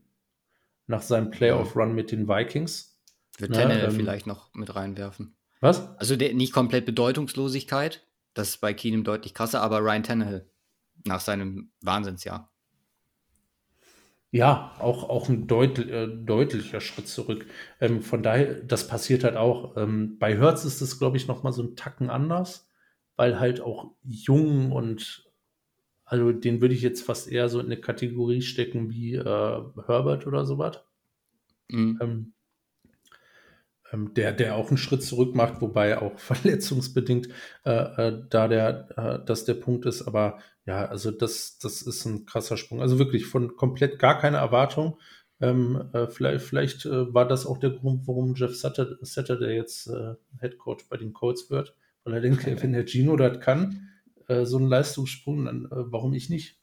nach 0.88 1.02
seinem 1.02 1.30
Playoff-Run 1.30 1.94
mit 1.94 2.12
den 2.12 2.28
Vikings. 2.28 3.00
Wird 3.38 3.54
Tannehill 3.54 3.90
ähm, 3.90 3.96
vielleicht 3.96 4.28
noch 4.28 4.54
mit 4.54 4.74
reinwerfen. 4.74 5.36
Was? 5.62 5.98
Also 5.98 6.16
der, 6.16 6.34
nicht 6.34 6.54
komplett 6.54 6.86
Bedeutungslosigkeit, 6.86 8.06
das 8.34 8.50
ist 8.50 8.58
bei 8.62 8.74
Keenum 8.74 9.04
deutlich 9.04 9.34
krasser, 9.34 9.62
aber 9.62 9.80
Ryan 9.80 10.04
Tannehill 10.04 10.50
nach 11.06 11.20
seinem 11.20 11.72
Wahnsinnsjahr. 11.82 12.52
Ja, 14.32 14.76
auch, 14.80 15.10
auch 15.10 15.28
ein 15.28 15.48
deut, 15.48 15.78
äh, 15.78 16.08
deutlicher 16.08 16.80
Schritt 16.80 17.08
zurück. 17.08 17.46
Ähm, 17.82 18.02
von 18.02 18.24
daher, 18.24 18.56
das 18.56 18.88
passiert 18.88 19.26
halt 19.26 19.36
auch. 19.36 19.76
Ähm, 19.76 20.18
bei 20.20 20.38
Hertz 20.38 20.64
ist 20.64 20.82
es, 20.82 20.98
glaube 20.98 21.18
ich, 21.18 21.28
noch 21.28 21.44
mal 21.44 21.52
so 21.52 21.64
ein 21.64 21.76
Tacken 21.76 22.10
anders, 22.10 22.70
weil 23.18 23.40
halt 23.40 23.60
auch 23.60 23.92
jung 24.04 24.72
und 24.72 25.30
also 26.06 26.32
den 26.32 26.62
würde 26.62 26.74
ich 26.74 26.82
jetzt 26.82 27.06
fast 27.06 27.30
eher 27.30 27.50
so 27.50 27.60
in 27.60 27.68
eine 27.68 27.80
Kategorie 27.80 28.42
stecken 28.42 28.90
wie 28.90 29.16
äh, 29.16 29.62
Herbert 29.86 30.28
oder 30.28 30.46
sowas. 30.46 30.80
Mhm. 31.68 32.00
Ähm, 32.02 32.34
der, 33.94 34.32
der 34.32 34.56
auch 34.56 34.70
einen 34.70 34.78
Schritt 34.78 35.04
zurück 35.04 35.36
macht, 35.36 35.62
wobei 35.62 35.98
auch 36.00 36.18
verletzungsbedingt 36.20 37.30
äh, 37.66 37.72
äh, 37.72 38.24
da 38.30 38.48
der, 38.48 38.90
äh, 38.98 39.26
das 39.26 39.46
der 39.46 39.56
Punkt 39.56 39.86
ist. 39.86 40.04
Aber 40.04 40.40
ja, 40.66 40.86
also 40.86 41.12
das, 41.12 41.58
das 41.60 41.82
ist 41.82 42.06
ein 42.06 42.26
krasser 42.26 42.58
Sprung. 42.58 42.82
Also 42.82 43.00
wirklich 43.00 43.26
von 43.26 43.56
komplett 43.56 44.00
gar 44.00 44.20
keine 44.20 44.38
Erwartung. 44.38 45.00
Ähm, 45.40 45.90
äh, 45.94 46.08
vielleicht 46.08 46.46
vielleicht 46.46 46.86
äh, 46.86 47.14
war 47.14 47.28
das 47.28 47.46
auch 47.46 47.58
der 47.58 47.72
Grund, 47.72 48.08
warum 48.08 48.36
Jeff 48.36 48.62
der 48.62 49.54
jetzt 49.54 49.88
äh, 49.88 50.14
Head 50.40 50.58
Coach 50.60 50.88
bei 50.88 50.98
den 50.98 51.14
Colts 51.14 51.50
wird, 51.50 51.76
weil 52.04 52.14
er 52.14 52.22
denkt, 52.22 52.46
wenn 52.62 52.74
der 52.74 52.86
Gino 52.86 53.16
das 53.16 53.40
kann, 53.40 53.88
so 54.44 54.58
einen 54.58 54.70
Leistungssprung, 54.70 55.44
dann 55.44 55.68
warum 55.70 56.14
ich 56.14 56.30
nicht? 56.30 56.58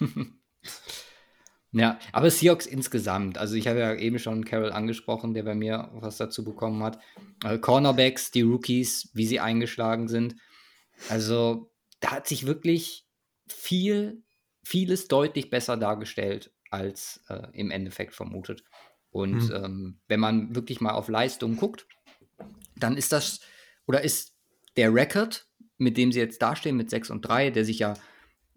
Ja, 1.74 1.98
aber 2.12 2.30
Seahawks 2.30 2.66
insgesamt, 2.66 3.36
also 3.36 3.56
ich 3.56 3.66
habe 3.66 3.80
ja 3.80 3.94
eben 3.94 4.20
schon 4.20 4.44
Carol 4.44 4.70
angesprochen, 4.70 5.34
der 5.34 5.42
bei 5.42 5.56
mir 5.56 5.90
was 5.94 6.16
dazu 6.16 6.44
bekommen 6.44 6.82
hat. 6.84 7.00
Äh, 7.42 7.58
Cornerbacks, 7.58 8.30
die 8.30 8.42
Rookies, 8.42 9.10
wie 9.12 9.26
sie 9.26 9.40
eingeschlagen 9.40 10.06
sind. 10.06 10.36
Also 11.08 11.72
da 11.98 12.12
hat 12.12 12.28
sich 12.28 12.46
wirklich 12.46 13.06
viel, 13.48 14.22
vieles 14.62 15.08
deutlich 15.08 15.50
besser 15.50 15.76
dargestellt 15.76 16.52
als 16.70 17.24
äh, 17.28 17.48
im 17.52 17.72
Endeffekt 17.72 18.14
vermutet. 18.14 18.62
Und 19.10 19.48
mhm. 19.48 19.64
ähm, 19.64 20.00
wenn 20.06 20.20
man 20.20 20.54
wirklich 20.54 20.80
mal 20.80 20.92
auf 20.92 21.08
Leistung 21.08 21.56
guckt, 21.56 21.86
dann 22.76 22.96
ist 22.96 23.12
das 23.12 23.40
oder 23.86 24.02
ist 24.02 24.34
der 24.76 24.94
Record, 24.94 25.48
mit 25.76 25.96
dem 25.96 26.12
sie 26.12 26.20
jetzt 26.20 26.40
dastehen, 26.40 26.76
mit 26.76 26.90
6 26.90 27.10
und 27.10 27.22
3, 27.22 27.50
der 27.50 27.64
sich 27.64 27.80
ja, 27.80 27.94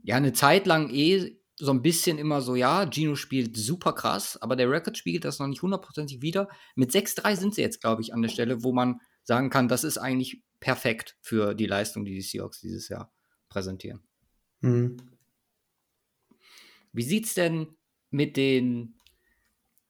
ja 0.04 0.16
eine 0.16 0.34
Zeit 0.34 0.68
lang 0.68 0.90
eh 0.92 1.38
so 1.60 1.72
ein 1.72 1.82
bisschen 1.82 2.18
immer 2.18 2.42
so, 2.42 2.56
ja, 2.56 2.90
Gino 2.90 3.16
spielt 3.16 3.58
super 3.58 3.94
krass, 3.94 4.40
aber 4.42 4.56
der 4.56 4.70
Record 4.70 4.98
spiegelt 4.98 5.26
das 5.26 5.40
noch 5.40 5.48
nicht 5.48 5.62
hundertprozentig 5.62 6.22
wieder. 6.22 6.48
Mit 6.76 6.92
6-3 6.92 7.36
sind 7.36 7.56
sie 7.56 7.62
jetzt, 7.62 7.82
glaube 7.82 8.02
ich, 8.02 8.14
an 8.14 8.22
der 8.22 8.30
Stelle, 8.30 8.64
wo 8.64 8.74
man 8.74 9.00
sagen 9.24 9.50
kann, 9.50 9.68
das 9.68 9.84
ist 9.84 9.98
eigentlich 9.98 10.44
perfekt 10.60 11.18
für 11.22 11.56
die 11.56 11.66
Leistung, 11.66 12.06
die 12.06 12.14
die 12.14 12.22
Seahawks 12.22 12.62
dieses 12.62 12.90
Jahr 12.90 13.12
präsentieren. 13.50 14.02
Mhm. 14.62 14.98
Wie 16.94 17.04
sieht 17.04 17.26
es 17.26 17.34
denn 17.34 17.76
mit 18.12 18.38
den 18.38 18.96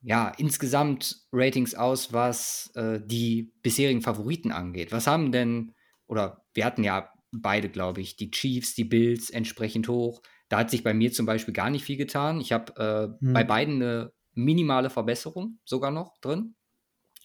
ja, 0.01 0.29
insgesamt 0.37 1.27
Ratings 1.33 1.75
aus, 1.75 2.13
was 2.13 2.71
äh, 2.75 3.01
die 3.03 3.53
bisherigen 3.61 4.01
Favoriten 4.01 4.51
angeht? 4.51 4.91
Was 4.91 5.07
haben 5.07 5.31
denn, 5.31 5.73
oder 6.07 6.45
wir 6.53 6.65
hatten 6.65 6.83
ja 6.83 7.11
beide, 7.31 7.69
glaube 7.69 8.01
ich, 8.01 8.15
die 8.15 8.31
Chiefs, 8.31 8.73
die 8.75 8.85
Bills 8.85 9.29
entsprechend 9.29 9.87
hoch. 9.87 10.21
Da 10.49 10.59
hat 10.59 10.69
sich 10.69 10.83
bei 10.83 10.93
mir 10.93 11.11
zum 11.11 11.25
Beispiel 11.25 11.53
gar 11.53 11.69
nicht 11.69 11.83
viel 11.83 11.97
getan. 11.97 12.39
Ich 12.39 12.51
habe 12.51 12.73
äh, 13.21 13.25
hm. 13.25 13.33
bei 13.33 13.43
beiden 13.43 13.75
eine 13.75 14.13
minimale 14.33 14.89
Verbesserung 14.89 15.59
sogar 15.65 15.91
noch 15.91 16.17
drin. 16.19 16.55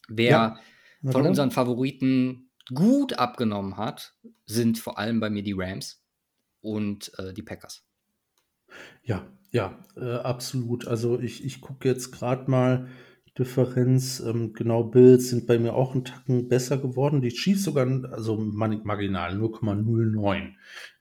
Wer 0.09 0.59
ja. 1.03 1.11
von 1.11 1.27
unseren 1.27 1.51
Favoriten 1.51 2.51
gut 2.75 3.19
abgenommen 3.19 3.77
hat, 3.77 4.15
sind 4.47 4.79
vor 4.79 4.99
allem 4.99 5.21
bei 5.21 5.31
mir 5.31 5.43
die 5.43 5.55
Rams 5.57 6.03
und 6.61 7.13
äh, 7.19 7.33
die 7.33 7.43
Packers. 7.43 7.85
Ja, 9.03 9.27
ja, 9.51 9.79
äh, 9.97 10.15
absolut. 10.15 10.87
Also 10.87 11.21
ich, 11.21 11.45
ich 11.45 11.61
gucke 11.61 11.89
jetzt 11.89 12.13
gerade 12.13 12.51
mal 12.51 12.89
Differenz. 13.39 14.21
Ähm, 14.21 14.53
genau, 14.53 14.85
Bills 14.85 15.31
sind 15.31 15.47
bei 15.47 15.59
mir 15.59 15.75
auch 15.75 15.95
einen 15.95 16.05
Tacken 16.05 16.49
besser 16.49 16.79
geworden. 16.79 17.21
Die 17.21 17.31
Chiefs 17.31 17.65
sogar, 17.65 17.87
also 18.13 18.37
marginal 18.37 19.37
0,09. 19.37 20.53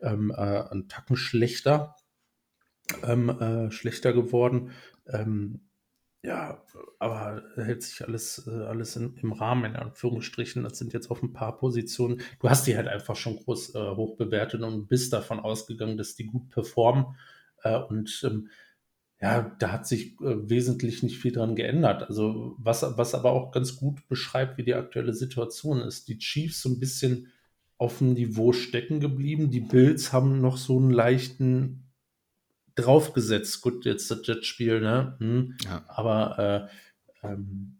Ähm, 0.02 0.32
äh, 0.36 0.64
ein 0.72 0.88
Tacken 0.88 1.16
schlechter 1.16 1.96
ähm, 3.04 3.30
äh, 3.30 3.72
schlechter 3.72 4.14
geworden. 4.14 4.72
Ähm, 5.08 5.62
ja, 6.24 6.64
aber 7.00 7.42
hält 7.56 7.82
sich 7.82 8.06
alles, 8.08 8.48
äh, 8.48 8.52
alles 8.52 8.96
in, 8.96 9.16
im 9.18 9.32
Rahmen, 9.34 9.66
in 9.66 9.76
Anführungsstrichen. 9.76 10.64
Das 10.64 10.78
sind 10.78 10.94
jetzt 10.94 11.10
auf 11.10 11.24
ein 11.24 11.34
paar 11.34 11.58
Positionen. 11.58 12.22
Du 12.40 12.50
hast 12.50 12.68
die 12.68 12.78
halt 12.78 12.88
einfach 12.88 13.16
schon 13.16 13.38
groß 13.38 13.74
äh, 13.74 13.96
hoch 13.96 14.18
bewertet 14.18 14.62
und 14.62 14.88
bist 14.88 15.14
davon 15.14 15.40
ausgegangen, 15.40 15.98
dass 15.98 16.16
die 16.16 16.28
gut 16.28 16.50
performen. 16.50 17.16
Äh, 17.64 17.80
und 17.80 18.22
ähm, 18.24 18.50
ja, 19.20 19.56
da 19.60 19.72
hat 19.72 19.88
sich 19.88 20.20
äh, 20.22 20.50
wesentlich 20.50 21.02
nicht 21.02 21.18
viel 21.18 21.32
dran 21.32 21.56
geändert. 21.56 22.04
Also, 22.04 22.56
was, 22.60 22.84
was 22.98 23.16
aber 23.16 23.32
auch 23.32 23.52
ganz 23.52 23.76
gut 23.76 24.08
beschreibt, 24.08 24.58
wie 24.58 24.64
die 24.64 24.76
aktuelle 24.76 25.14
Situation 25.14 25.80
ist. 25.82 26.08
Die 26.08 26.20
Chiefs 26.20 26.62
so 26.62 26.70
ein 26.70 26.80
bisschen 26.80 27.32
auf 27.78 27.98
dem 27.98 28.14
Niveau 28.14 28.52
stecken 28.52 29.00
geblieben. 29.00 29.50
Die 29.50 29.60
Bills 29.60 30.14
haben 30.14 30.40
noch 30.40 30.58
so 30.58 30.78
einen 30.78 30.92
leichten 30.92 31.91
draufgesetzt. 32.76 33.62
Gut, 33.62 33.86
jetzt 33.86 34.10
das 34.12 34.26
Jetspiel, 34.26 34.82
ne? 34.82 35.16
Hm. 35.20 35.56
Ja. 35.64 35.84
Aber 35.88 36.70
äh, 37.24 37.28
ähm, 37.28 37.78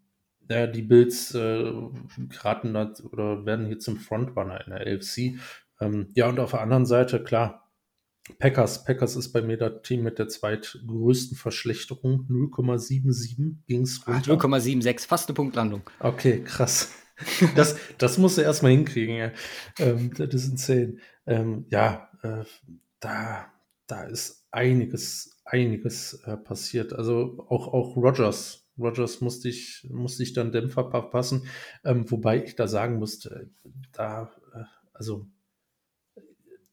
ja, 0.50 0.66
die 0.66 0.82
Bills 0.82 1.34
äh, 1.34 1.72
geraten 2.28 2.76
oder 2.76 3.46
werden 3.46 3.66
hier 3.66 3.78
zum 3.78 3.96
Frontrunner 3.98 4.64
in 4.66 4.72
der 4.72 4.86
LFC. 4.86 5.38
Ähm, 5.80 6.08
ja, 6.14 6.28
und 6.28 6.38
auf 6.38 6.50
der 6.50 6.60
anderen 6.60 6.86
Seite, 6.86 7.22
klar, 7.22 7.62
Packers. 8.38 8.84
Packers 8.84 9.16
ist 9.16 9.32
bei 9.32 9.42
mir 9.42 9.56
das 9.56 9.82
Team 9.82 10.02
mit 10.02 10.18
der 10.18 10.28
zweitgrößten 10.28 11.36
Verschlechterung. 11.36 12.26
0,77 12.28 13.56
ging 13.66 13.82
es 13.82 14.06
runter. 14.06 14.34
0,76, 14.34 15.06
fast 15.06 15.28
eine 15.28 15.34
Punktlandung. 15.34 15.82
Okay, 16.00 16.42
krass. 16.42 16.92
Das, 17.54 17.76
das 17.98 18.18
musst 18.18 18.36
du 18.36 18.42
erstmal 18.42 18.72
hinkriegen. 18.72 19.14
Ja. 19.14 19.30
Ähm, 19.78 20.12
das 20.16 20.34
ist 20.34 20.48
insane. 20.48 20.96
Ähm, 21.24 21.66
ja, 21.68 22.08
äh, 22.24 22.42
da, 22.98 23.46
da 23.86 24.04
ist 24.04 24.41
einiges, 24.52 25.42
einiges 25.44 26.22
äh, 26.24 26.36
passiert. 26.36 26.92
Also 26.92 27.44
auch, 27.48 27.68
auch 27.68 27.96
Rogers. 27.96 28.68
Rogers 28.78 29.20
musste 29.20 29.48
ich, 29.48 29.86
musste 29.90 30.22
ich 30.22 30.32
dann 30.32 30.52
Dämpfer 30.52 30.90
verpassen. 30.90 31.46
Ähm, 31.84 32.10
wobei 32.10 32.42
ich 32.44 32.54
da 32.54 32.68
sagen 32.68 32.98
musste, 32.98 33.50
da, 33.92 34.30
äh, 34.54 34.64
also 34.92 35.26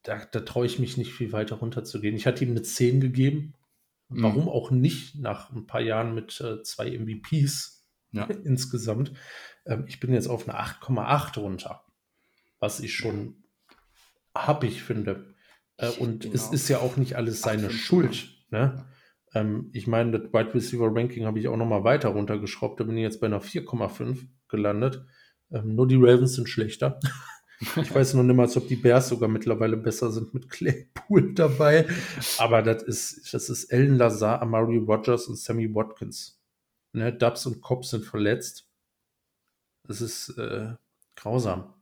da, 0.03 0.23
da 0.25 0.39
traue 0.41 0.65
ich 0.65 0.79
mich 0.79 0.97
nicht 0.97 1.13
viel 1.13 1.31
weiter 1.31 1.55
runterzugehen. 1.55 2.15
Ich 2.15 2.27
hatte 2.27 2.43
ihm 2.43 2.51
eine 2.51 2.61
10 2.61 3.01
gegeben. 3.01 3.55
Mhm. 4.09 4.23
Warum 4.23 4.49
auch 4.49 4.71
nicht 4.71 5.15
nach 5.15 5.51
ein 5.51 5.65
paar 5.65 5.81
Jahren 5.81 6.13
mit 6.13 6.39
äh, 6.41 6.61
zwei 6.63 6.97
MVPs 6.97 7.87
ja. 8.11 8.23
insgesamt. 8.43 9.13
Ähm, 9.65 9.85
ich 9.87 9.99
bin 9.99 10.13
jetzt 10.13 10.27
auf 10.27 10.47
eine 10.47 10.59
8,8 10.59 11.39
runter. 11.39 11.83
Was 12.59 12.81
ich 12.81 12.93
schon 12.93 13.43
happig 14.35 14.83
finde. 14.83 15.33
Äh, 15.79 15.89
und 15.99 16.23
genau. 16.23 16.35
es 16.35 16.51
ist 16.51 16.67
ja 16.67 16.79
auch 16.79 16.97
nicht 16.97 17.15
alles 17.15 17.41
seine 17.41 17.71
Schuld. 17.71 18.29
Ne? 18.51 18.85
Ähm, 19.33 19.69
ich 19.73 19.87
meine, 19.87 20.19
das 20.19 20.33
Wide 20.33 20.53
Receiver 20.53 20.93
Ranking 20.93 21.25
habe 21.25 21.39
ich 21.39 21.47
auch 21.47 21.57
nochmal 21.57 21.83
weiter 21.83 22.09
runtergeschraubt. 22.09 22.79
Da 22.79 22.83
bin 22.83 22.97
ich 22.97 23.03
jetzt 23.03 23.21
bei 23.21 23.27
einer 23.27 23.41
4,5 23.41 24.27
gelandet. 24.49 25.05
Ähm, 25.51 25.75
nur 25.75 25.87
die 25.87 25.95
Ravens 25.95 26.33
sind 26.33 26.49
schlechter. 26.49 26.99
ich 27.77 27.93
weiß 27.93 28.13
noch 28.13 28.23
nicht 28.23 28.35
mal, 28.35 28.49
ob 28.53 28.67
die 28.67 28.75
Bears 28.75 29.09
sogar 29.09 29.29
mittlerweile 29.29 29.77
besser 29.77 30.11
sind 30.11 30.33
mit 30.33 30.49
Claypool 30.49 31.33
dabei. 31.35 31.87
Aber 32.37 32.61
das 32.61 32.83
ist, 32.83 33.33
das 33.33 33.49
ist 33.49 33.65
Ellen 33.65 33.95
Lazar, 33.95 34.41
Amari 34.41 34.77
Rogers 34.77 35.27
und 35.27 35.37
Sammy 35.37 35.73
Watkins. 35.73 36.41
Ne? 36.91 37.13
Dubs 37.13 37.45
und 37.45 37.61
Cobb 37.61 37.85
sind 37.85 38.03
verletzt. 38.03 38.67
Das 39.87 40.01
ist 40.01 40.37
äh, 40.37 40.73
grausam. 41.15 41.73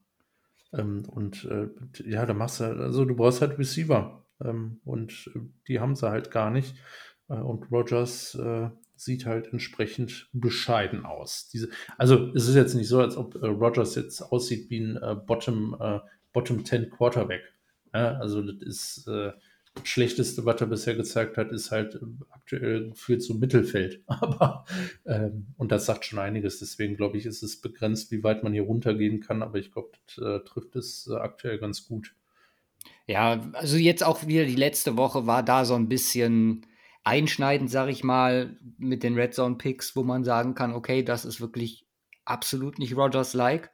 Ähm, 0.74 1.04
und 1.10 1.46
äh, 1.46 1.70
ja, 2.06 2.26
da 2.26 2.34
machst 2.34 2.60
du, 2.60 2.66
also 2.66 3.06
du 3.06 3.16
brauchst 3.16 3.42
halt 3.42 3.58
Receiver. 3.58 4.26
Ähm, 4.44 4.80
und 4.84 5.32
äh, 5.36 5.40
die 5.68 5.80
haben 5.80 5.96
sie 5.96 6.10
halt 6.10 6.32
gar 6.32 6.50
nicht. 6.50 6.76
Äh, 7.30 7.36
und 7.36 7.72
Rogers 7.72 8.36
äh, 8.36 8.70
sieht 8.96 9.26
halt 9.26 9.52
entsprechend 9.54 10.30
bescheiden 10.34 11.06
aus. 11.06 11.50
Diese, 11.54 11.70
also 11.98 12.32
es 12.34 12.48
ist 12.48 12.56
jetzt 12.56 12.74
nicht 12.74 12.88
so, 12.88 13.00
als 13.00 13.16
ob 13.16 13.36
äh, 13.36 13.48
Rogers 13.48 13.96
jetzt 13.96 14.22
aussieht 14.22 14.70
wie 14.70 14.80
ein 14.80 14.98
äh, 14.98 15.16
Bottom, 15.16 15.76
Bottom 16.34 16.66
10 16.66 16.90
Quarterback. 16.92 17.42
also 17.92 18.42
das 18.42 18.62
ist 18.62 19.10
Schlechteste, 19.84 20.46
was 20.46 20.62
er 20.62 20.68
bisher 20.68 20.96
gezeigt 20.96 21.38
hat, 21.38 21.52
ist 21.52 21.72
halt 21.72 22.00
aktuell 22.30 22.90
gefühlt 22.90 23.22
so 23.22 23.34
Mittelfeld. 23.34 24.04
Aber, 24.08 24.66
ähm, 25.06 25.48
und 25.58 25.72
das 25.72 25.86
sagt 25.86 26.06
schon 26.06 26.20
einiges. 26.20 26.60
Deswegen 26.60 26.96
glaube 26.96 27.18
ich, 27.18 27.26
ist 27.26 27.44
es 27.44 27.62
begrenzt, 27.62 28.12
wie 28.12 28.24
weit 28.24 28.44
man 28.44 28.54
hier 28.54 28.64
runtergehen 28.64 29.20
kann. 29.20 29.42
Aber 29.42 29.58
ich 29.58 29.72
glaube, 29.72 29.92
das 30.06 30.18
äh, 30.18 30.40
trifft 30.46 30.76
es 30.76 31.10
äh, 31.12 31.16
aktuell 31.16 31.58
ganz 31.60 31.88
gut. 31.88 32.14
Ja, 33.06 33.50
also 33.54 33.78
jetzt 33.78 34.04
auch 34.04 34.28
wieder 34.28 34.46
die 34.46 34.56
letzte 34.56 34.98
Woche 34.98 35.28
war 35.28 35.44
da 35.44 35.66
so 35.66 35.76
ein 35.76 35.88
bisschen 35.88 36.66
einschneidend, 37.04 37.72
sage 37.72 37.92
ich 37.92 38.04
mal, 38.04 38.58
mit 38.78 39.04
den 39.04 39.16
Red 39.16 39.34
Zone 39.34 39.56
Picks, 39.56 39.96
wo 39.96 40.04
man 40.04 40.24
sagen 40.26 40.56
kann, 40.56 40.74
okay, 40.74 41.04
das 41.04 41.24
ist 41.24 41.40
wirklich 41.40 41.86
absolut 42.26 42.80
nicht 42.80 42.98
Rogers-like. 42.98 43.72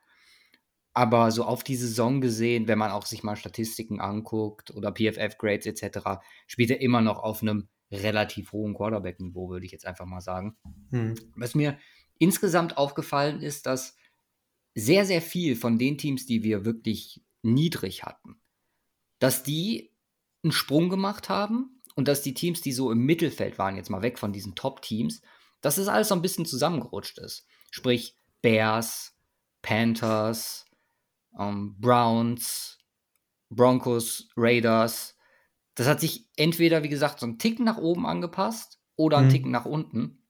Aber 0.94 1.32
so 1.32 1.44
auf 1.44 1.64
die 1.64 1.76
Saison 1.76 2.22
gesehen, 2.22 2.68
wenn 2.68 2.78
man 2.78 2.92
auch 2.92 3.06
sich 3.06 3.24
mal 3.24 3.36
Statistiken 3.36 4.00
anguckt 4.00 4.72
oder 4.72 4.92
PFF-Grades 4.92 5.66
etc., 5.66 6.22
spielt 6.46 6.70
er 6.70 6.82
immer 6.82 7.02
noch 7.02 7.20
auf 7.20 7.42
einem 7.42 7.68
relativ 7.92 8.52
hohen 8.52 8.76
Quarterback-Niveau, 8.76 9.50
würde 9.50 9.66
ich 9.66 9.72
jetzt 9.72 9.86
einfach 9.86 10.06
mal 10.06 10.22
sagen. 10.22 10.56
Hm. 10.92 11.16
Was 11.36 11.56
mir 11.56 11.78
insgesamt 12.20 12.78
aufgefallen 12.78 13.42
ist, 13.42 13.66
dass 13.66 13.96
sehr, 14.76 15.06
sehr 15.06 15.22
viel 15.22 15.56
von 15.56 15.78
den 15.78 15.98
Teams, 15.98 16.26
die 16.26 16.44
wir 16.44 16.66
wirklich 16.66 17.24
niedrig 17.42 18.04
hatten, 18.04 18.38
dass 19.20 19.44
die 19.44 19.92
einen 20.44 20.52
Sprung 20.52 20.90
gemacht 20.90 21.30
haben 21.30 21.82
und 21.96 22.08
dass 22.08 22.22
die 22.22 22.34
Teams, 22.34 22.62
die 22.62 22.72
so 22.72 22.92
im 22.92 23.00
Mittelfeld 23.00 23.58
waren, 23.58 23.78
jetzt 23.78 23.90
mal 23.90 24.02
weg 24.02 24.20
von 24.20 24.34
diesen 24.34 24.56
Top-Teams, 24.56 25.22
dass 25.62 25.78
es 25.78 25.88
alles 25.88 26.10
so 26.10 26.16
ein 26.16 26.22
bisschen 26.22 26.46
zusammengerutscht 26.46 27.20
ist. 27.20 27.46
Sprich 27.72 28.16
Bears, 28.42 29.16
Panthers, 29.62 30.63
ähm, 31.40 31.76
Browns, 31.80 32.80
Broncos, 33.50 34.30
Raiders. 34.36 35.18
Das 35.76 35.88
hat 35.88 36.00
sich 36.00 36.28
entweder, 36.36 36.84
wie 36.84 36.90
gesagt, 36.90 37.20
so 37.20 37.26
einen 37.26 37.40
Ticken 37.40 37.66
nach 37.66 37.78
oben 37.78 38.06
angepasst 38.06 38.80
oder 38.96 39.18
einen 39.18 39.28
mhm. 39.28 39.32
Ticken 39.32 39.52
nach 39.52 39.66
unten. 39.66 40.24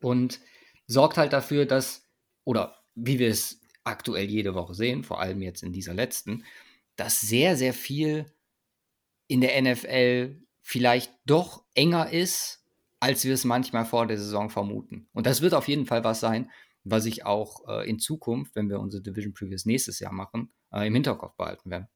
Und 0.00 0.40
sorgt 0.86 1.16
halt 1.16 1.32
dafür, 1.32 1.66
dass, 1.66 2.04
oder 2.44 2.82
wie 2.94 3.18
wir 3.18 3.28
es 3.28 3.60
aktuell 3.84 4.28
jede 4.28 4.54
Woche 4.54 4.74
sehen, 4.74 5.04
vor 5.04 5.20
allem 5.20 5.42
jetzt 5.42 5.62
in 5.62 5.72
dieser 5.72 5.94
letzten, 5.94 6.44
dass 6.96 7.20
sehr, 7.20 7.56
sehr 7.56 7.72
viel 7.72 8.26
in 9.28 9.40
der 9.40 9.60
NFL 9.60 10.40
vielleicht 10.62 11.12
doch 11.24 11.64
enger 11.74 12.10
ist, 12.10 12.64
als 13.00 13.24
wir 13.24 13.34
es 13.34 13.44
manchmal 13.44 13.84
vor 13.84 14.06
der 14.06 14.18
Saison 14.18 14.50
vermuten. 14.50 15.08
Und 15.12 15.26
das 15.26 15.40
wird 15.40 15.54
auf 15.54 15.68
jeden 15.68 15.86
Fall 15.86 16.04
was 16.04 16.20
sein, 16.20 16.50
was 16.88 17.04
ich 17.04 17.26
auch 17.26 17.66
äh, 17.68 17.88
in 17.88 17.98
Zukunft, 17.98 18.54
wenn 18.54 18.70
wir 18.70 18.78
unsere 18.78 19.02
Division 19.02 19.34
Previews 19.34 19.66
nächstes 19.66 19.98
Jahr 19.98 20.12
machen, 20.12 20.52
äh, 20.72 20.86
im 20.86 20.94
Hinterkopf 20.94 21.36
behalten 21.36 21.70
werden. 21.70 21.88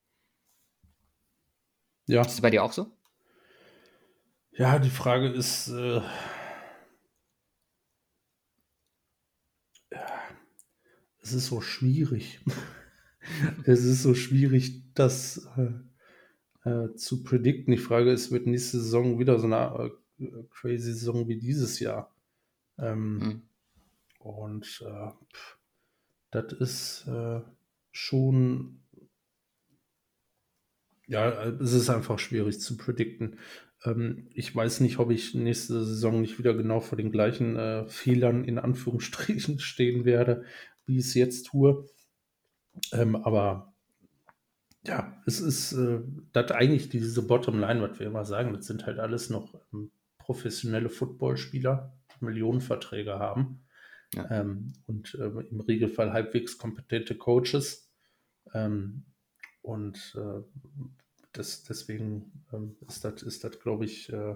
Ja. 2.06 2.22
Ist 2.22 2.32
es 2.32 2.40
bei 2.40 2.50
dir 2.50 2.64
auch 2.64 2.72
so? 2.72 2.90
Ja, 4.50 4.80
die 4.80 4.90
Frage 4.90 5.28
ist, 5.28 5.68
äh, 5.68 6.02
ja, 9.92 10.06
es 11.22 11.32
ist 11.34 11.46
so 11.46 11.60
schwierig. 11.60 12.40
es 13.64 13.84
ist 13.84 14.02
so 14.02 14.14
schwierig, 14.14 14.92
das 14.94 15.48
äh, 15.56 16.68
äh, 16.68 16.94
zu 16.96 17.22
predikten. 17.22 17.70
Die 17.70 17.78
Frage 17.78 18.10
ist, 18.10 18.32
wird 18.32 18.48
nächste 18.48 18.80
Saison 18.80 19.20
wieder 19.20 19.38
so 19.38 19.46
eine 19.46 19.92
äh, 20.18 20.30
crazy 20.50 20.92
Saison 20.92 21.28
wie 21.28 21.38
dieses 21.38 21.78
Jahr? 21.78 22.12
Ähm, 22.76 23.20
hm. 23.20 23.49
Und 24.20 24.84
äh, 24.86 25.10
das 26.30 26.52
ist 26.52 27.08
äh, 27.08 27.40
schon, 27.90 28.82
ja, 31.06 31.44
es 31.44 31.72
ist 31.72 31.88
einfach 31.88 32.18
schwierig 32.18 32.60
zu 32.60 32.76
predikten. 32.76 33.38
Ähm, 33.84 34.28
ich 34.34 34.54
weiß 34.54 34.80
nicht, 34.80 34.98
ob 34.98 35.10
ich 35.10 35.34
nächste 35.34 35.82
Saison 35.84 36.20
nicht 36.20 36.38
wieder 36.38 36.52
genau 36.52 36.80
vor 36.80 36.98
den 36.98 37.10
gleichen 37.10 37.56
äh, 37.56 37.88
Fehlern 37.88 38.44
in 38.44 38.58
Anführungsstrichen 38.58 39.58
stehen 39.58 40.04
werde, 40.04 40.44
wie 40.84 40.98
ich 40.98 41.06
es 41.06 41.14
jetzt 41.14 41.46
tue. 41.46 41.86
Ähm, 42.92 43.16
aber 43.16 43.74
ja, 44.86 45.18
es 45.26 45.40
ist 45.40 45.72
äh, 45.72 46.00
das 46.32 46.50
eigentlich 46.50 46.90
diese 46.90 47.26
Bottomline, 47.26 47.80
was 47.80 47.98
wir 47.98 48.06
immer 48.06 48.26
sagen, 48.26 48.52
das 48.52 48.66
sind 48.66 48.84
halt 48.84 48.98
alles 48.98 49.30
noch 49.30 49.54
ähm, 49.72 49.90
professionelle 50.18 50.90
Footballspieler, 50.90 51.98
Millionenverträge 52.20 53.18
haben. 53.18 53.64
Ja. 54.14 54.28
Ähm, 54.30 54.72
und 54.86 55.14
äh, 55.14 55.26
im 55.26 55.60
Regelfall 55.60 56.12
halbwegs 56.12 56.58
kompetente 56.58 57.16
Coaches. 57.16 57.90
Ähm, 58.54 59.04
und 59.62 60.16
äh, 60.16 60.42
das, 61.32 61.62
deswegen 61.64 62.44
ähm, 62.52 62.76
ist 62.88 63.04
das, 63.04 63.22
ist 63.22 63.60
glaube 63.60 63.84
ich, 63.84 64.12
äh, 64.12 64.34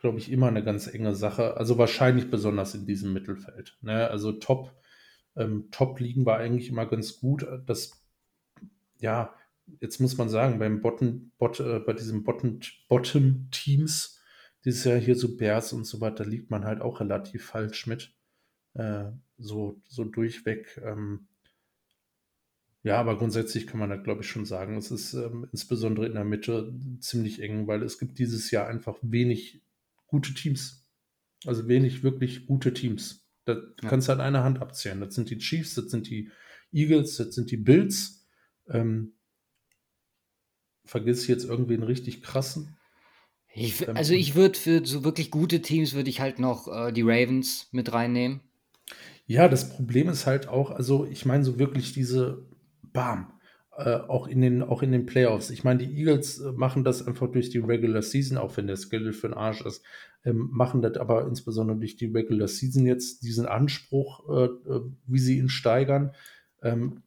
glaube 0.00 0.18
ich, 0.18 0.30
immer 0.30 0.48
eine 0.48 0.64
ganz 0.64 0.86
enge 0.86 1.14
Sache. 1.14 1.56
Also 1.56 1.78
wahrscheinlich 1.78 2.30
besonders 2.30 2.74
in 2.74 2.86
diesem 2.86 3.12
Mittelfeld. 3.12 3.78
Ne? 3.82 4.08
Also 4.08 4.32
Top, 4.32 4.74
ähm, 5.36 5.68
Top 5.70 6.00
liegen 6.00 6.26
wir 6.26 6.36
eigentlich 6.36 6.68
immer 6.68 6.86
ganz 6.86 7.18
gut. 7.18 7.46
Das, 7.66 8.02
ja, 8.98 9.34
jetzt 9.80 10.00
muss 10.00 10.16
man 10.16 10.28
sagen, 10.28 10.58
beim 10.58 10.80
Bottom, 10.80 11.32
Bot, 11.38 11.60
äh, 11.60 11.80
bei 11.80 11.92
diesen 11.92 12.24
Bottom, 12.24 12.60
Bottom 12.88 13.48
Teams, 13.50 14.20
dieses 14.64 14.84
Jahr 14.84 14.98
hier 14.98 15.16
so 15.16 15.36
Bears 15.36 15.72
und 15.72 15.84
so 15.84 16.00
weiter, 16.00 16.24
liegt 16.24 16.50
man 16.50 16.64
halt 16.64 16.80
auch 16.80 17.00
relativ 17.00 17.46
falsch 17.46 17.86
mit. 17.86 18.14
Äh, 18.74 19.10
so, 19.38 19.80
so 19.86 20.04
durchweg. 20.04 20.80
Ähm, 20.84 21.26
ja, 22.84 22.98
aber 22.98 23.16
grundsätzlich 23.16 23.66
kann 23.66 23.78
man 23.78 23.90
da, 23.90 23.96
glaube 23.96 24.22
ich, 24.22 24.28
schon 24.28 24.44
sagen, 24.44 24.76
es 24.76 24.90
ist 24.90 25.14
ähm, 25.14 25.46
insbesondere 25.52 26.06
in 26.06 26.14
der 26.14 26.24
Mitte 26.24 26.74
ziemlich 27.00 27.40
eng, 27.40 27.66
weil 27.68 27.82
es 27.82 27.98
gibt 27.98 28.18
dieses 28.18 28.50
Jahr 28.50 28.66
einfach 28.66 28.98
wenig 29.02 29.62
gute 30.06 30.34
Teams. 30.34 30.84
Also 31.44 31.68
wenig 31.68 32.02
wirklich 32.02 32.46
gute 32.46 32.72
Teams. 32.72 33.26
Da 33.44 33.54
ja. 33.54 33.88
kannst 33.88 34.08
du 34.08 34.12
an 34.12 34.20
einer 34.20 34.44
Hand 34.44 34.60
abzählen. 34.60 35.00
Das 35.00 35.14
sind 35.14 35.30
die 35.30 35.38
Chiefs, 35.38 35.74
das 35.74 35.90
sind 35.90 36.08
die 36.08 36.30
Eagles, 36.72 37.16
das 37.16 37.34
sind 37.34 37.50
die 37.50 37.56
Bills. 37.56 38.26
Ähm, 38.68 39.14
vergiss 40.84 41.26
jetzt 41.26 41.44
irgendwie 41.44 41.74
einen 41.74 41.82
richtig 41.84 42.22
krassen. 42.22 42.76
Ich, 43.54 43.88
also 43.88 44.14
ich 44.14 44.34
würde 44.34 44.58
für 44.58 44.84
so 44.84 45.04
wirklich 45.04 45.30
gute 45.30 45.60
Teams 45.62 45.92
würde 45.92 46.10
ich 46.10 46.20
halt 46.20 46.38
noch 46.38 46.68
äh, 46.68 46.92
die 46.92 47.02
Ravens 47.02 47.68
mit 47.70 47.92
reinnehmen. 47.92 48.40
Ja, 49.26 49.48
das 49.48 49.68
Problem 49.70 50.08
ist 50.08 50.26
halt 50.26 50.48
auch, 50.48 50.70
also 50.70 51.06
ich 51.06 51.24
meine 51.24 51.44
so 51.44 51.58
wirklich 51.58 51.92
diese 51.92 52.46
Bam, 52.92 53.32
äh, 53.76 53.96
auch 53.96 54.26
in 54.26 54.40
den 54.42 54.62
auch 54.62 54.82
in 54.82 54.92
den 54.92 55.06
Playoffs. 55.06 55.50
Ich 55.50 55.64
meine, 55.64 55.86
die 55.86 55.96
Eagles 55.98 56.40
äh, 56.40 56.52
machen 56.52 56.84
das 56.84 57.06
einfach 57.06 57.30
durch 57.30 57.48
die 57.50 57.58
Regular 57.58 58.02
Season, 58.02 58.36
auch 58.36 58.56
wenn 58.56 58.66
der 58.66 58.76
Schedule 58.76 59.12
für 59.12 59.28
den 59.28 59.36
Arsch 59.36 59.62
ist, 59.62 59.82
ähm, 60.24 60.50
machen 60.52 60.82
das 60.82 60.96
aber 60.96 61.26
insbesondere 61.26 61.78
durch 61.78 61.96
die 61.96 62.06
Regular 62.06 62.48
Season 62.48 62.84
jetzt 62.84 63.22
diesen 63.22 63.46
Anspruch, 63.46 64.28
äh, 64.28 64.44
äh 64.44 64.82
wie 65.06 65.18
sie 65.18 65.38
ihn 65.38 65.48
steigern. 65.48 66.12
Ähm, 66.62 67.02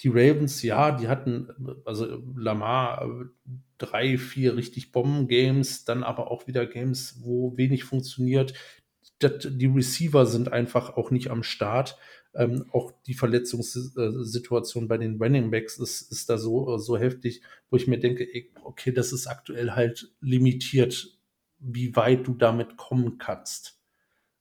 die 0.00 0.08
Ravens, 0.08 0.62
ja, 0.62 0.92
die 0.92 1.08
hatten, 1.08 1.48
also 1.84 2.22
Lamar, 2.36 3.02
äh, 3.02 3.24
drei, 3.78 4.18
vier 4.18 4.56
richtig 4.56 4.92
Bomben-Games, 4.92 5.84
dann 5.84 6.02
aber 6.02 6.30
auch 6.30 6.46
wieder 6.46 6.66
Games, 6.66 7.20
wo 7.22 7.56
wenig 7.56 7.84
funktioniert. 7.84 8.54
Das, 9.18 9.48
die 9.50 9.66
Receiver 9.66 10.26
sind 10.26 10.52
einfach 10.52 10.96
auch 10.96 11.10
nicht 11.10 11.30
am 11.30 11.42
Start. 11.42 11.98
Ähm, 12.34 12.66
auch 12.72 12.92
die 13.06 13.14
Verletzungssituation 13.14 14.86
bei 14.86 14.98
den 14.98 15.20
Running 15.20 15.50
Backs 15.50 15.78
ist, 15.78 16.12
ist 16.12 16.28
da 16.30 16.38
so, 16.38 16.78
so 16.78 16.96
heftig, 16.96 17.42
wo 17.70 17.76
ich 17.76 17.86
mir 17.86 17.98
denke, 17.98 18.28
okay, 18.62 18.92
das 18.92 19.12
ist 19.12 19.26
aktuell 19.26 19.72
halt 19.72 20.12
limitiert, 20.20 21.18
wie 21.58 21.96
weit 21.96 22.26
du 22.26 22.34
damit 22.34 22.76
kommen 22.76 23.18
kannst. 23.18 23.80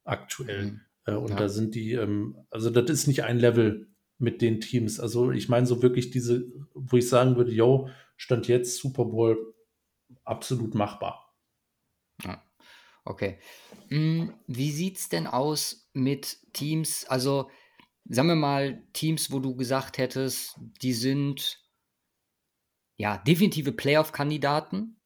Aktuell. 0.04 0.66
Mhm. 0.66 0.82
Äh, 1.06 1.14
und 1.14 1.32
ja. 1.32 1.36
da 1.38 1.50
sind 1.50 1.76
die, 1.76 1.94
ähm, 1.94 2.38
also 2.52 2.70
das 2.70 2.90
ist 2.92 3.08
nicht 3.08 3.24
ein 3.24 3.40
Level 3.40 3.88
mit 4.20 4.42
den 4.42 4.62
Teams. 4.62 5.00
Also 5.00 5.32
ich 5.32 5.50
meine 5.50 5.66
so 5.66 5.82
wirklich 5.82 6.12
diese, 6.12 6.46
wo 6.74 6.98
ich 6.98 7.08
sagen 7.08 7.36
würde, 7.36 7.52
yo, 7.52 7.90
stand 8.16 8.48
jetzt 8.48 8.78
Super 8.78 9.06
Bowl 9.06 9.54
absolut 10.24 10.76
machbar. 10.76 11.34
Ja. 12.24 12.44
Okay. 13.08 13.40
Hm, 13.88 14.34
wie 14.48 14.72
sieht 14.72 14.98
es 14.98 15.08
denn 15.08 15.28
aus 15.28 15.90
mit 15.94 16.38
Teams? 16.52 17.06
Also 17.08 17.50
sagen 18.10 18.28
wir 18.28 18.36
mal 18.36 18.84
Teams, 18.92 19.32
wo 19.32 19.40
du 19.40 19.56
gesagt 19.56 19.98
hättest, 19.98 20.60
die 20.82 20.94
sind 20.94 21.64
ja 22.98 23.18
definitive 23.18 23.72
Playoff-Kandidaten. 23.72 25.00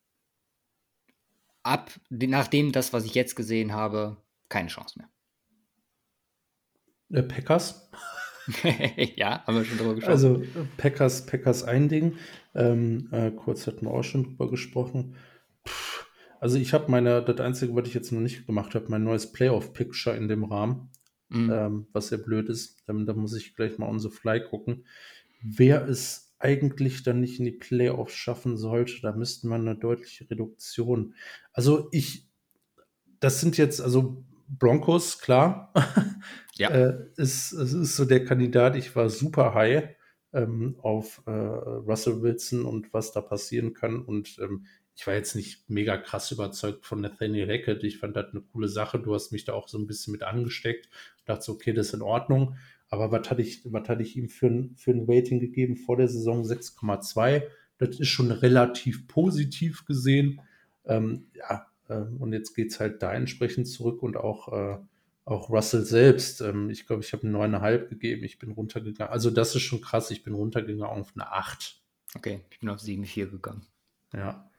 Ab 1.62 1.92
nachdem 2.10 2.72
das, 2.72 2.92
was 2.92 3.06
ich 3.06 3.14
jetzt 3.14 3.36
gesehen 3.36 3.72
habe, 3.72 4.18
keine 4.50 4.70
Chance 4.70 4.98
mehr. 4.98 7.20
Äh, 7.20 7.24
Packers. 7.24 7.92
ja, 9.16 9.46
haben 9.46 9.58
wir 9.58 9.66
schon 9.66 9.78
drüber 9.78 9.94
gesprochen. 9.94 10.12
Also 10.12 10.44
Packers, 10.78 11.28
Packers 11.28 11.64
ein 11.64 11.88
Ding. 11.88 12.18
Ähm, 12.56 13.10
äh, 13.12 13.30
kurz 13.30 13.68
hatten 13.68 13.86
wir 13.86 13.92
auch 13.92 14.04
schon 14.04 14.24
drüber 14.24 14.50
gesprochen. 14.50 15.16
Also 16.42 16.58
ich 16.58 16.74
habe 16.74 16.90
meine, 16.90 17.22
das 17.22 17.40
Einzige, 17.40 17.76
was 17.76 17.88
ich 17.88 17.94
jetzt 17.94 18.12
noch 18.12 18.20
nicht 18.20 18.48
gemacht 18.48 18.74
habe, 18.74 18.88
mein 18.90 19.04
neues 19.04 19.32
Playoff-Picture 19.32 20.18
in 20.18 20.28
dem 20.28 20.44
Rahmen, 20.44 20.90
mhm. 21.30 21.52
ähm, 21.52 21.88
was 21.94 22.08
sehr 22.08 22.18
blöd 22.18 22.50
ist. 22.50 22.84
Ähm, 22.88 23.06
da 23.06 23.14
muss 23.14 23.36
ich 23.36 23.56
gleich 23.56 23.78
mal 23.78 23.88
on 23.88 24.00
the 24.00 24.10
fly 24.10 24.42
gucken. 24.44 24.88
Wer 25.44 25.88
es 25.88 26.34
eigentlich 26.40 27.04
dann 27.04 27.22
nicht 27.22 27.38
in 27.38 27.46
die 27.46 27.52
Playoffs 27.52 28.16
schaffen 28.16 28.58
sollte, 28.58 29.02
da 29.04 29.12
müssten 29.12 29.50
wir 29.50 29.56
eine 29.56 29.76
deutliche 29.76 30.28
Reduktion. 30.32 31.14
Also 31.54 31.90
ich, 31.92 32.28
das 33.20 33.40
sind 33.40 33.58
jetzt, 33.58 33.80
also 33.80 34.26
Broncos, 34.50 35.20
klar. 35.20 35.72
Ja. 36.58 36.70
äh, 36.70 37.08
ist, 37.16 37.54
es 37.54 37.74
ist 37.74 37.96
so 37.96 38.06
der 38.06 38.24
Kandidat, 38.24 38.76
ich 38.76 38.96
war 38.96 39.10
super 39.10 39.56
high 39.56 39.96
ähm, 40.34 40.76
auf 40.82 41.24
äh, 41.26 41.32
Russell 41.32 42.22
Wilson 42.22 42.66
und 42.66 42.94
was 42.94 43.14
da 43.14 43.22
passieren 43.22 43.74
kann. 43.74 44.04
Und 44.04 44.38
ähm, 44.40 44.66
ich 44.96 45.08
war 45.08 45.14
jetzt 45.14 45.36
nicht 45.36 45.70
mega 45.70 45.98
krass 45.98 46.32
überzeugt 46.32 46.86
von 46.86 47.02
Nathaniel 47.02 47.48
Hackett. 47.48 47.84
Ich 47.84 47.98
fand 47.98 48.16
das 48.16 48.32
eine 48.32 48.42
coole 48.42 48.68
Sache. 48.68 49.00
Du 49.00 49.14
hast 49.14 49.32
mich 49.32 49.46
da 49.46 49.54
auch 49.54 49.68
so 49.68 49.78
ein 49.78 49.88
bisschen 49.88 50.12
mit 50.12 50.24
angesteckt. 50.24 50.90
Ich 51.18 51.24
dachte, 51.24 51.44
so, 51.44 51.54
okay, 51.54 51.74
das 51.74 51.88
ist 51.88 51.94
in 51.94 52.02
Ordnung. 52.02 52.56
Aber 52.90 53.12
was 53.12 53.30
hatte 53.30 53.42
ich, 53.42 53.62
was 53.66 53.88
hatte 53.88 54.04
ich 54.04 54.18
ihm 54.18 54.28
für 54.28 54.48
ein, 54.48 54.76
für 54.76 54.92
ein 54.92 55.06
Rating 55.08 55.40
gegeben 55.40 55.78
vor 55.78 55.98
der 55.98 56.10
Saison? 56.10 56.44
6,2. 56.44 57.44
Das 57.78 58.00
ist 58.00 58.10
schon 58.10 58.32
relativ 58.32 59.08
positiv 59.08 59.86
gesehen. 59.86 60.42
Ähm, 60.86 61.28
ja, 61.36 61.68
ähm, 61.90 62.18
und 62.20 62.34
jetzt 62.34 62.54
geht 62.54 62.72
es 62.72 62.80
halt 62.80 63.02
da 63.02 63.14
entsprechend 63.14 63.68
zurück 63.68 64.04
und 64.04 64.18
auch, 64.18 64.52
äh, 64.52 64.78
auch 65.26 65.50
Russell 65.50 65.86
selbst. 65.86 66.42
Ähm, 66.42 66.70
ich 66.70 66.86
glaube, 66.86 67.02
ich 67.02 67.14
habe 67.14 67.26
eine 67.26 67.38
9,5 67.38 67.88
gegeben. 67.88 68.24
Ich 68.24 68.40
bin 68.40 68.52
runtergegangen. 68.52 69.12
Also, 69.12 69.32
das 69.32 69.56
ist 69.56 69.62
schon 69.62 69.82
krass. 69.82 70.12
Ich 70.12 70.24
bin 70.24 70.34
runtergegangen 70.34 70.84
auf 70.84 71.14
eine 71.16 71.32
8. 71.32 71.82
Okay, 72.16 72.42
ich 72.52 72.60
bin 72.60 72.70
auf 72.70 72.82
7,4 72.82 73.32
gegangen. 73.32 73.66
Ja. 74.14 74.51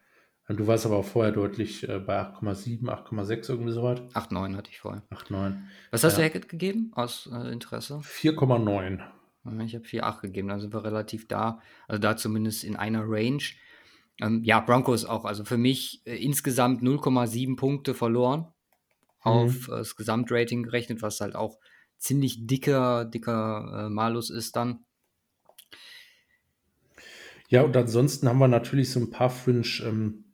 Und 0.52 0.58
du 0.58 0.66
warst 0.66 0.84
aber 0.84 0.98
auch 0.98 1.04
vorher 1.06 1.32
deutlich 1.32 1.88
äh, 1.88 1.98
bei 1.98 2.20
8,7, 2.20 2.82
8,6 2.82 3.48
irgendwie 3.48 3.72
so 3.72 3.82
weit. 3.84 4.02
8,9 4.12 4.54
hatte 4.54 4.70
ich 4.70 4.80
vorher. 4.80 5.02
8,9. 5.10 5.56
Was 5.90 6.04
hast 6.04 6.12
ja. 6.12 6.18
du 6.18 6.24
Hackett 6.26 6.50
gegeben 6.50 6.92
aus 6.94 7.26
äh, 7.32 7.50
Interesse? 7.50 8.00
4,9. 8.04 9.00
Ich 9.64 9.74
habe 9.74 9.86
4,8 9.86 10.20
gegeben, 10.20 10.48
dann 10.48 10.60
sind 10.60 10.74
wir 10.74 10.84
relativ 10.84 11.26
da. 11.26 11.60
Also 11.88 12.02
da 12.02 12.18
zumindest 12.18 12.64
in 12.64 12.76
einer 12.76 13.02
Range. 13.06 13.42
Ähm, 14.20 14.42
ja, 14.44 14.60
Broncos 14.60 15.06
auch. 15.06 15.24
Also 15.24 15.46
für 15.46 15.56
mich 15.56 16.02
äh, 16.04 16.16
insgesamt 16.16 16.82
0,7 16.82 17.56
Punkte 17.56 17.94
verloren 17.94 18.52
auf 19.20 19.68
mhm. 19.68 19.70
das 19.70 19.96
Gesamtrating 19.96 20.64
gerechnet, 20.64 21.00
was 21.00 21.22
halt 21.22 21.34
auch 21.34 21.60
ziemlich 21.96 22.46
dicker, 22.46 23.06
dicker 23.06 23.86
äh, 23.86 23.88
Malus 23.88 24.28
ist 24.28 24.54
dann. 24.56 24.84
Ja, 27.48 27.62
und 27.62 27.74
ansonsten 27.74 28.28
haben 28.28 28.38
wir 28.38 28.48
natürlich 28.48 28.90
so 28.90 29.00
ein 29.00 29.08
paar 29.08 29.30
Fringe 29.30 29.66
ähm, 29.82 30.26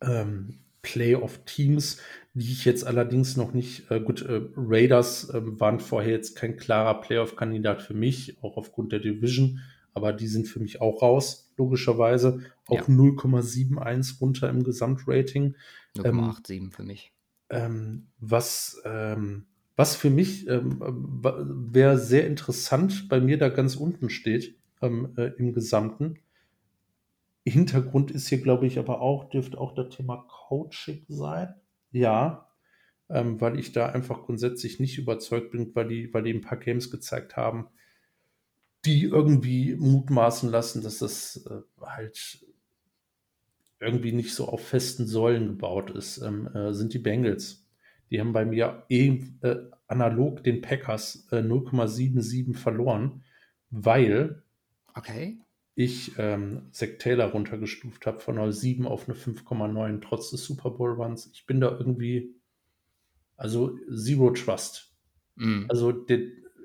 ähm, 0.00 0.60
Playoff-Teams, 0.82 1.98
die 2.34 2.52
ich 2.52 2.64
jetzt 2.64 2.86
allerdings 2.86 3.36
noch 3.36 3.52
nicht, 3.52 3.90
äh, 3.90 4.00
gut, 4.00 4.22
äh, 4.22 4.40
Raiders 4.56 5.30
äh, 5.30 5.40
waren 5.42 5.80
vorher 5.80 6.12
jetzt 6.12 6.36
kein 6.36 6.56
klarer 6.56 7.00
Playoff-Kandidat 7.00 7.82
für 7.82 7.94
mich, 7.94 8.38
auch 8.42 8.56
aufgrund 8.56 8.92
der 8.92 9.00
Division 9.00 9.60
aber 9.98 10.12
die 10.12 10.28
sind 10.28 10.46
für 10.46 10.60
mich 10.60 10.80
auch 10.80 11.02
raus, 11.02 11.50
logischerweise. 11.56 12.40
Auch 12.66 12.88
ja. 12.88 12.94
0,71 12.94 14.20
runter 14.20 14.48
im 14.48 14.62
Gesamtrating. 14.62 15.56
0,87 15.96 16.52
ähm, 16.52 16.70
für 16.70 16.84
mich. 16.84 17.12
Ähm, 17.50 18.06
was, 18.20 18.80
ähm, 18.84 19.46
was 19.74 19.96
für 19.96 20.10
mich 20.10 20.46
ähm, 20.46 20.78
wäre 21.72 21.98
sehr 21.98 22.28
interessant, 22.28 23.08
bei 23.08 23.20
mir 23.20 23.38
da 23.38 23.48
ganz 23.48 23.74
unten 23.74 24.08
steht 24.08 24.54
ähm, 24.82 25.14
äh, 25.16 25.32
im 25.36 25.52
Gesamten. 25.52 26.20
Hintergrund 27.48 28.10
ist 28.10 28.28
hier, 28.28 28.40
glaube 28.40 28.66
ich, 28.66 28.78
aber 28.78 29.00
auch, 29.00 29.30
dürfte 29.30 29.58
auch 29.58 29.74
das 29.74 29.94
Thema 29.94 30.26
Coaching 30.28 31.04
sein. 31.08 31.54
Ja, 31.90 32.48
ähm, 33.08 33.40
weil 33.40 33.58
ich 33.58 33.72
da 33.72 33.86
einfach 33.86 34.22
grundsätzlich 34.22 34.80
nicht 34.80 34.98
überzeugt 34.98 35.52
bin, 35.52 35.74
weil 35.74 35.88
die, 35.88 36.12
weil 36.12 36.22
die 36.22 36.34
ein 36.34 36.40
paar 36.40 36.58
Games 36.58 36.90
gezeigt 36.90 37.36
haben, 37.36 37.68
die 38.84 39.04
irgendwie 39.04 39.74
mutmaßen 39.76 40.50
lassen, 40.50 40.82
dass 40.82 40.98
das 40.98 41.44
äh, 41.48 41.84
halt 41.84 42.46
irgendwie 43.80 44.12
nicht 44.12 44.34
so 44.34 44.48
auf 44.48 44.66
festen 44.66 45.06
Säulen 45.06 45.46
gebaut 45.48 45.90
ist, 45.90 46.18
ähm, 46.18 46.48
äh, 46.48 46.72
sind 46.72 46.94
die 46.94 46.98
Bengals. 46.98 47.66
Die 48.10 48.20
haben 48.20 48.32
bei 48.32 48.44
mir 48.44 48.84
eh, 48.88 49.22
äh, 49.42 49.56
analog 49.86 50.42
den 50.42 50.60
Packers 50.60 51.28
0,77 51.30 52.50
äh, 52.50 52.54
verloren, 52.54 53.22
weil 53.70 54.42
okay. 54.94 55.40
Ich 55.78 56.18
ähm, 56.18 56.62
Zach 56.72 56.88
Taylor 56.98 57.26
runtergestuft 57.26 58.04
habe 58.04 58.18
von 58.18 58.36
einer 58.36 58.50
7 58.50 58.84
auf 58.84 59.08
eine 59.08 59.16
5,9 59.16 60.00
trotz 60.00 60.30
des 60.30 60.42
Super 60.42 60.70
Bowl 60.70 60.90
Runs. 60.90 61.30
Ich 61.32 61.46
bin 61.46 61.60
da 61.60 61.70
irgendwie, 61.70 62.34
also 63.36 63.78
Zero 63.94 64.30
Trust. 64.30 64.92
Mm. 65.36 65.66
Also 65.68 65.92
der, 65.92 66.18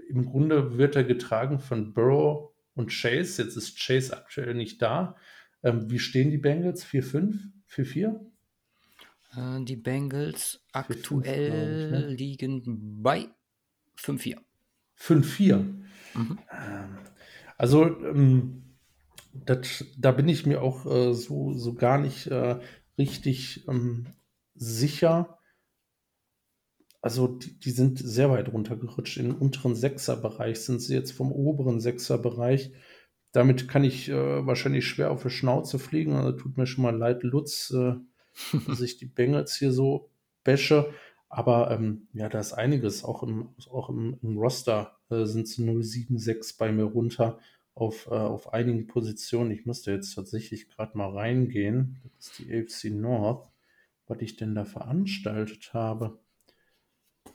im 0.10 0.26
Grunde 0.26 0.80
wird 0.80 0.96
er 0.96 1.04
getragen 1.04 1.60
von 1.60 1.94
Burrow 1.94 2.56
und 2.74 2.90
Chase. 2.90 3.44
Jetzt 3.44 3.56
ist 3.56 3.78
Chase 3.78 4.18
aktuell 4.18 4.56
nicht 4.56 4.82
da. 4.82 5.16
Ähm, 5.62 5.92
wie 5.92 6.00
stehen 6.00 6.32
die 6.32 6.40
Bengals? 6.40 6.84
4-5? 6.84 7.36
4-4? 7.70 8.20
Äh, 9.36 9.64
die 9.64 9.76
Bengals 9.76 10.66
aktuell 10.72 11.86
ich, 11.86 11.92
ne? 11.92 12.08
liegen 12.08 13.04
bei 13.04 13.28
5-4. 13.96 14.38
5-4. 15.00 15.58
Mhm. 15.58 15.86
Ähm, 16.16 16.40
also, 17.58 17.86
ähm, 17.86 18.63
das, 19.34 19.86
da 19.98 20.12
bin 20.12 20.30
ich 20.30 20.46
mir 20.46 20.62
auch 20.62 20.86
äh, 20.86 21.14
so, 21.14 21.54
so 21.54 21.74
gar 21.74 22.00
nicht 22.00 22.28
äh, 22.28 22.60
richtig 22.98 23.68
ähm, 23.68 24.08
sicher, 24.56 25.40
also 27.04 27.28
die, 27.28 27.60
die, 27.60 27.72
sind 27.72 28.00
sehr 28.00 28.30
weit 28.30 28.54
runtergerutscht. 28.54 29.18
Im 29.18 29.36
unteren 29.36 29.76
Sechserbereich 29.76 30.62
sind 30.62 30.82
sie 30.82 30.94
jetzt 30.94 31.12
vom 31.12 31.34
oberen 31.34 31.82
Sechserbereich. 31.82 32.72
Damit 33.34 33.68
kann 33.68 33.84
ich 33.84 34.08
äh, 34.08 34.48
wahrscheinlich 34.48 34.88
schwer 34.88 35.12
auf 35.12 35.24
die 35.24 35.30
Schnauze 35.30 35.80
fliegen. 35.80 36.14
Also 36.14 36.32
tut 36.32 36.56
mir 36.56 36.66
schon 36.66 36.84
mal 36.84 36.96
leid, 36.96 37.24
Lutz, 37.24 37.72
äh, 37.72 37.96
dass 38.68 38.80
ich 38.80 38.96
die 38.96 39.06
Bengals 39.06 39.58
hier 39.58 39.74
so 39.74 40.12
bäsche. 40.46 40.94
Aber 41.28 41.72
ähm, 41.72 42.08
ja, 42.14 42.30
da 42.30 42.40
ist 42.40 42.54
einiges. 42.54 43.04
Auch 43.04 43.22
im, 43.24 43.50
auch 43.70 43.90
im, 43.90 44.18
im 44.22 44.38
Roster 44.38 44.98
äh, 45.10 45.26
sind 45.26 45.50
sie 45.50 45.62
076 45.66 46.58
bei 46.58 46.72
mir 46.72 46.86
runter 46.86 47.38
auf, 47.76 48.08
äh, 48.08 48.16
auf 48.16 48.54
einigen 48.54 48.88
Positionen. 48.88 49.52
Ich 49.52 49.66
müsste 49.66 49.92
jetzt 49.92 50.14
tatsächlich 50.14 50.70
gerade 50.70 50.98
mal 50.98 51.10
reingehen. 51.10 52.02
Das 52.18 52.28
ist 52.28 52.40
die 52.40 52.54
AFC 52.54 52.92
North, 52.92 53.50
was 54.08 54.22
ich 54.22 54.36
denn 54.36 54.56
da 54.56 54.66
veranstaltet 54.66 55.74
habe. 55.74 56.20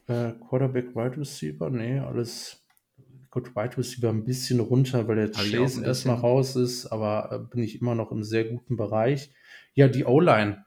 Äh, 0.07 0.33
Quarterback, 0.49 0.95
Wide 0.95 1.19
Receiver, 1.19 1.71
nee, 1.71 1.99
alles. 1.99 2.65
Gut, 3.31 3.55
Wide 3.55 3.77
Receiver 3.77 4.09
ein 4.09 4.25
bisschen 4.25 4.61
runter, 4.61 5.07
weil 5.07 5.17
der 5.17 5.31
Chase 5.31 5.85
erstmal 5.85 6.17
raus 6.17 6.57
ist, 6.57 6.87
aber 6.87 7.31
äh, 7.31 7.39
bin 7.39 7.63
ich 7.63 7.81
immer 7.81 7.95
noch 7.95 8.11
im 8.11 8.23
sehr 8.23 8.45
guten 8.45 8.77
Bereich. 8.77 9.31
Ja, 9.75 9.87
die 9.87 10.07
O-Line 10.07 10.65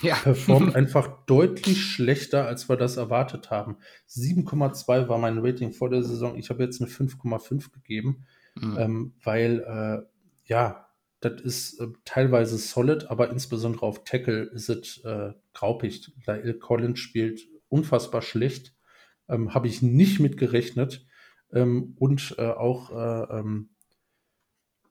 ja. 0.00 0.14
performt 0.14 0.74
einfach 0.76 1.24
deutlich 1.26 1.84
schlechter, 1.84 2.46
als 2.46 2.68
wir 2.68 2.76
das 2.76 2.96
erwartet 2.96 3.50
haben. 3.50 3.76
7,2 4.08 5.08
war 5.08 5.18
mein 5.18 5.38
Rating 5.38 5.72
vor 5.72 5.90
der 5.90 6.02
Saison. 6.02 6.38
Ich 6.38 6.48
habe 6.50 6.62
jetzt 6.62 6.80
eine 6.80 6.90
5,5 6.90 7.70
gegeben, 7.72 8.26
mhm. 8.54 8.76
ähm, 8.78 9.14
weil, 9.22 9.60
äh, 9.60 10.06
ja, 10.46 10.88
das 11.20 11.40
ist 11.40 11.80
äh, 11.80 11.88
teilweise 12.04 12.58
solid, 12.58 13.10
aber 13.10 13.30
insbesondere 13.30 13.86
auf 13.86 14.04
Tackle 14.04 14.42
ist 14.42 14.68
es 14.68 14.98
äh, 15.04 15.32
graupig. 15.54 16.12
Lyle 16.26 16.54
Collins 16.54 16.98
spielt 16.98 17.40
unfassbar 17.68 18.22
schlecht. 18.22 18.74
Ähm, 19.28 19.54
habe 19.54 19.68
ich 19.68 19.80
nicht 19.80 20.20
mit 20.20 20.36
gerechnet. 20.36 21.06
Ähm, 21.52 21.94
und 21.98 22.34
äh, 22.38 22.46
auch 22.46 22.90
äh, 22.90 23.38
ähm, 23.38 23.70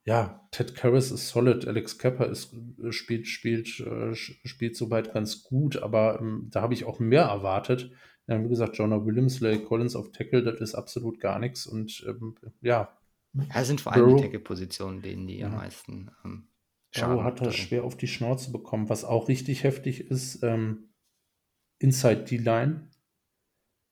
ja, 0.05 0.47
Ted 0.51 0.75
Karras 0.75 1.11
ist 1.11 1.29
solid, 1.29 1.65
Alex 1.67 1.97
Kepper 1.97 2.27
ist, 2.27 2.53
äh, 2.83 2.91
spielt, 2.91 3.27
spielt, 3.27 3.79
äh, 3.79 4.13
spielt 4.15 4.75
soweit 4.75 5.13
ganz 5.13 5.43
gut, 5.43 5.77
aber 5.77 6.19
ähm, 6.19 6.47
da 6.51 6.61
habe 6.61 6.73
ich 6.73 6.85
auch 6.85 6.99
mehr 6.99 7.23
erwartet. 7.23 7.91
Ja, 8.27 8.43
wie 8.43 8.49
gesagt, 8.49 8.77
Jonah 8.77 9.05
Williams, 9.05 9.39
Larry 9.39 9.63
Collins 9.63 9.95
auf 9.95 10.11
Tackle, 10.11 10.43
das 10.43 10.59
ist 10.59 10.75
absolut 10.75 11.19
gar 11.19 11.39
nichts 11.39 11.67
und 11.67 12.05
ähm, 12.07 12.35
ja. 12.61 12.97
Ja, 13.33 13.63
sind 13.63 13.81
vor 13.81 13.93
allem 13.93 14.15
die 14.15 14.23
Tackle-Positionen, 14.23 15.01
denen 15.01 15.27
die 15.27 15.39
ja. 15.39 15.47
am 15.47 15.55
meisten 15.55 16.11
ähm, 16.23 16.47
Schaden 16.91 17.23
hat 17.23 17.41
er 17.41 17.51
schwer 17.51 17.83
auf 17.83 17.97
die 17.97 18.07
Schnauze 18.07 18.51
bekommen, 18.51 18.89
was 18.89 19.03
auch 19.03 19.27
richtig 19.27 19.63
heftig 19.63 20.11
ist. 20.11 20.43
Ähm, 20.43 20.93
Inside 21.79 22.25
D-Line, 22.25 22.91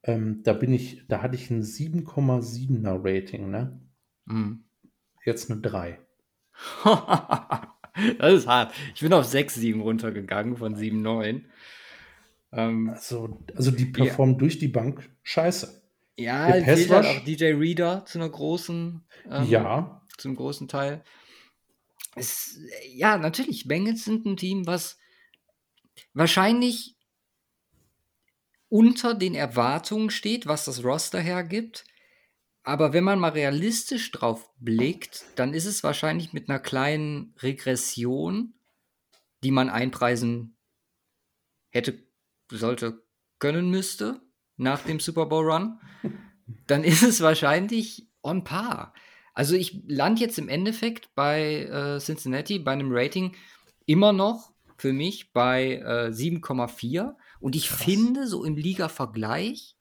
ähm, 0.03 0.43
da 0.43 0.53
bin 0.53 0.71
ich, 0.71 1.07
da 1.07 1.23
hatte 1.23 1.35
ich 1.35 1.49
ein 1.49 1.63
7,7er 1.63 2.99
Rating, 3.03 3.49
ne? 3.49 3.81
Mhm 4.25 4.65
jetzt 5.25 5.51
eine 5.51 5.61
3. 5.61 5.99
das 8.19 8.33
ist 8.33 8.47
hart. 8.47 8.73
Ich 8.95 9.01
bin 9.01 9.13
auf 9.13 9.25
6, 9.25 9.55
7 9.55 9.81
runtergegangen 9.81 10.57
von 10.57 10.75
7, 10.75 11.01
9. 11.01 11.45
Ähm, 12.53 12.89
also, 12.89 13.43
also 13.55 13.71
die 13.71 13.85
performen 13.85 14.35
ja. 14.35 14.39
durch 14.39 14.59
die 14.59 14.67
Bank 14.67 15.09
scheiße. 15.23 15.80
Ja, 16.17 16.51
fehlt 16.51 16.89
halt 16.89 17.05
auch 17.05 17.23
DJ 17.23 17.53
Reader 17.53 18.05
zu 18.05 18.19
einer 18.19 18.29
großen, 18.29 19.03
ähm, 19.29 19.49
ja. 19.49 20.01
zu 20.17 20.27
einem 20.27 20.37
großen 20.37 20.67
Teil. 20.67 21.03
Es, 22.15 22.59
ja, 22.93 23.17
natürlich, 23.17 23.67
Bengals 23.67 24.03
sind 24.03 24.25
ein 24.25 24.37
Team, 24.37 24.67
was 24.67 24.97
wahrscheinlich 26.13 26.95
unter 28.69 29.13
den 29.13 29.35
Erwartungen 29.35 30.09
steht, 30.09 30.45
was 30.45 30.65
das 30.65 30.83
Roster 30.83 31.19
hergibt. 31.19 31.85
Aber 32.63 32.93
wenn 32.93 33.03
man 33.03 33.19
mal 33.19 33.31
realistisch 33.31 34.11
drauf 34.11 34.49
blickt, 34.59 35.25
dann 35.35 35.53
ist 35.53 35.65
es 35.65 35.83
wahrscheinlich 35.83 36.31
mit 36.31 36.49
einer 36.49 36.59
kleinen 36.59 37.33
Regression, 37.39 38.53
die 39.43 39.51
man 39.51 39.69
einpreisen 39.69 40.55
hätte, 41.69 42.03
sollte, 42.49 43.03
können 43.39 43.69
müsste 43.69 44.21
nach 44.61 44.83
dem 44.83 44.99
Super 44.99 45.25
Bowl 45.25 45.51
Run, 45.51 45.79
dann 46.67 46.83
ist 46.83 47.03
es 47.03 47.21
wahrscheinlich 47.21 48.07
on 48.23 48.43
par. 48.43 48.93
Also 49.33 49.55
ich 49.55 49.83
lande 49.87 50.21
jetzt 50.21 50.37
im 50.37 50.49
Endeffekt 50.49 51.13
bei 51.15 51.63
äh, 51.65 51.99
Cincinnati 51.99 52.59
bei 52.59 52.71
einem 52.71 52.89
Rating 52.91 53.35
immer 53.85 54.13
noch 54.13 54.51
für 54.77 54.93
mich 54.93 55.31
bei 55.33 55.75
äh, 55.77 56.09
7,4 56.11 57.13
und 57.39 57.55
ich 57.55 57.67
Krass. 57.67 57.83
finde 57.83 58.27
so 58.27 58.43
im 58.43 58.55
Liga-Vergleich 58.55 59.77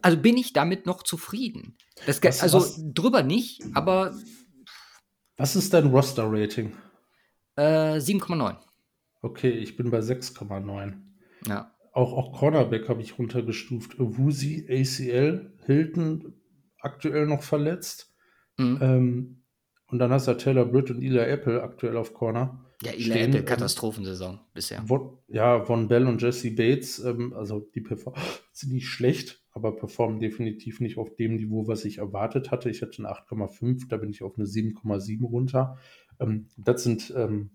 also 0.00 0.16
bin 0.16 0.36
ich 0.36 0.52
damit 0.52 0.86
noch 0.86 1.02
zufrieden. 1.02 1.76
Das, 2.06 2.22
was, 2.22 2.42
also 2.42 2.58
was, 2.58 2.80
drüber 2.94 3.22
nicht, 3.22 3.62
aber. 3.74 4.14
Was 5.36 5.56
ist 5.56 5.72
dein 5.74 5.88
Roster-Rating? 5.88 6.72
Äh, 7.56 7.96
7,9. 7.96 8.56
Okay, 9.22 9.50
ich 9.50 9.76
bin 9.76 9.90
bei 9.90 9.98
6,9. 9.98 10.94
Ja. 11.46 11.74
Auch, 11.92 12.14
auch 12.14 12.32
Cornerback 12.32 12.88
habe 12.88 13.02
ich 13.02 13.18
runtergestuft. 13.18 13.96
Wusi, 13.98 14.66
ACL, 14.68 15.52
Hilton 15.66 16.34
aktuell 16.80 17.26
noch 17.26 17.42
verletzt. 17.42 18.12
Mhm. 18.56 18.78
Ähm, 18.80 19.42
und 19.86 19.98
dann 19.98 20.10
hast 20.10 20.26
du 20.26 20.34
Taylor 20.34 20.64
Britt 20.64 20.90
und 20.90 21.02
Eli 21.02 21.18
Apple 21.18 21.62
aktuell 21.62 21.98
auf 21.98 22.14
Corner. 22.14 22.64
Ja, 22.82 22.92
Eli 22.92 23.10
Apple, 23.10 23.40
ähm, 23.40 23.44
Katastrophensaison 23.44 24.40
bisher. 24.54 24.82
Von, 24.86 25.18
ja, 25.28 25.62
Von 25.64 25.88
Bell 25.88 26.06
und 26.06 26.20
Jesse 26.22 26.50
Bates, 26.50 26.98
ähm, 26.98 27.34
also 27.34 27.60
die 27.60 27.84
sind 28.52 28.72
nicht 28.72 28.88
schlecht, 28.88 29.42
aber 29.52 29.76
performen 29.76 30.18
definitiv 30.18 30.80
nicht 30.80 30.96
auf 30.96 31.14
dem 31.14 31.36
Niveau, 31.36 31.68
was 31.68 31.84
ich 31.84 31.98
erwartet 31.98 32.50
hatte. 32.50 32.70
Ich 32.70 32.80
hatte 32.80 33.04
eine 33.04 33.12
8,5, 33.12 33.88
da 33.88 33.98
bin 33.98 34.08
ich 34.08 34.22
auf 34.22 34.36
eine 34.36 34.46
7,7 34.46 35.24
runter. 35.24 35.78
Ähm, 36.18 36.48
das 36.56 36.82
sind 36.82 37.12
ähm, 37.14 37.50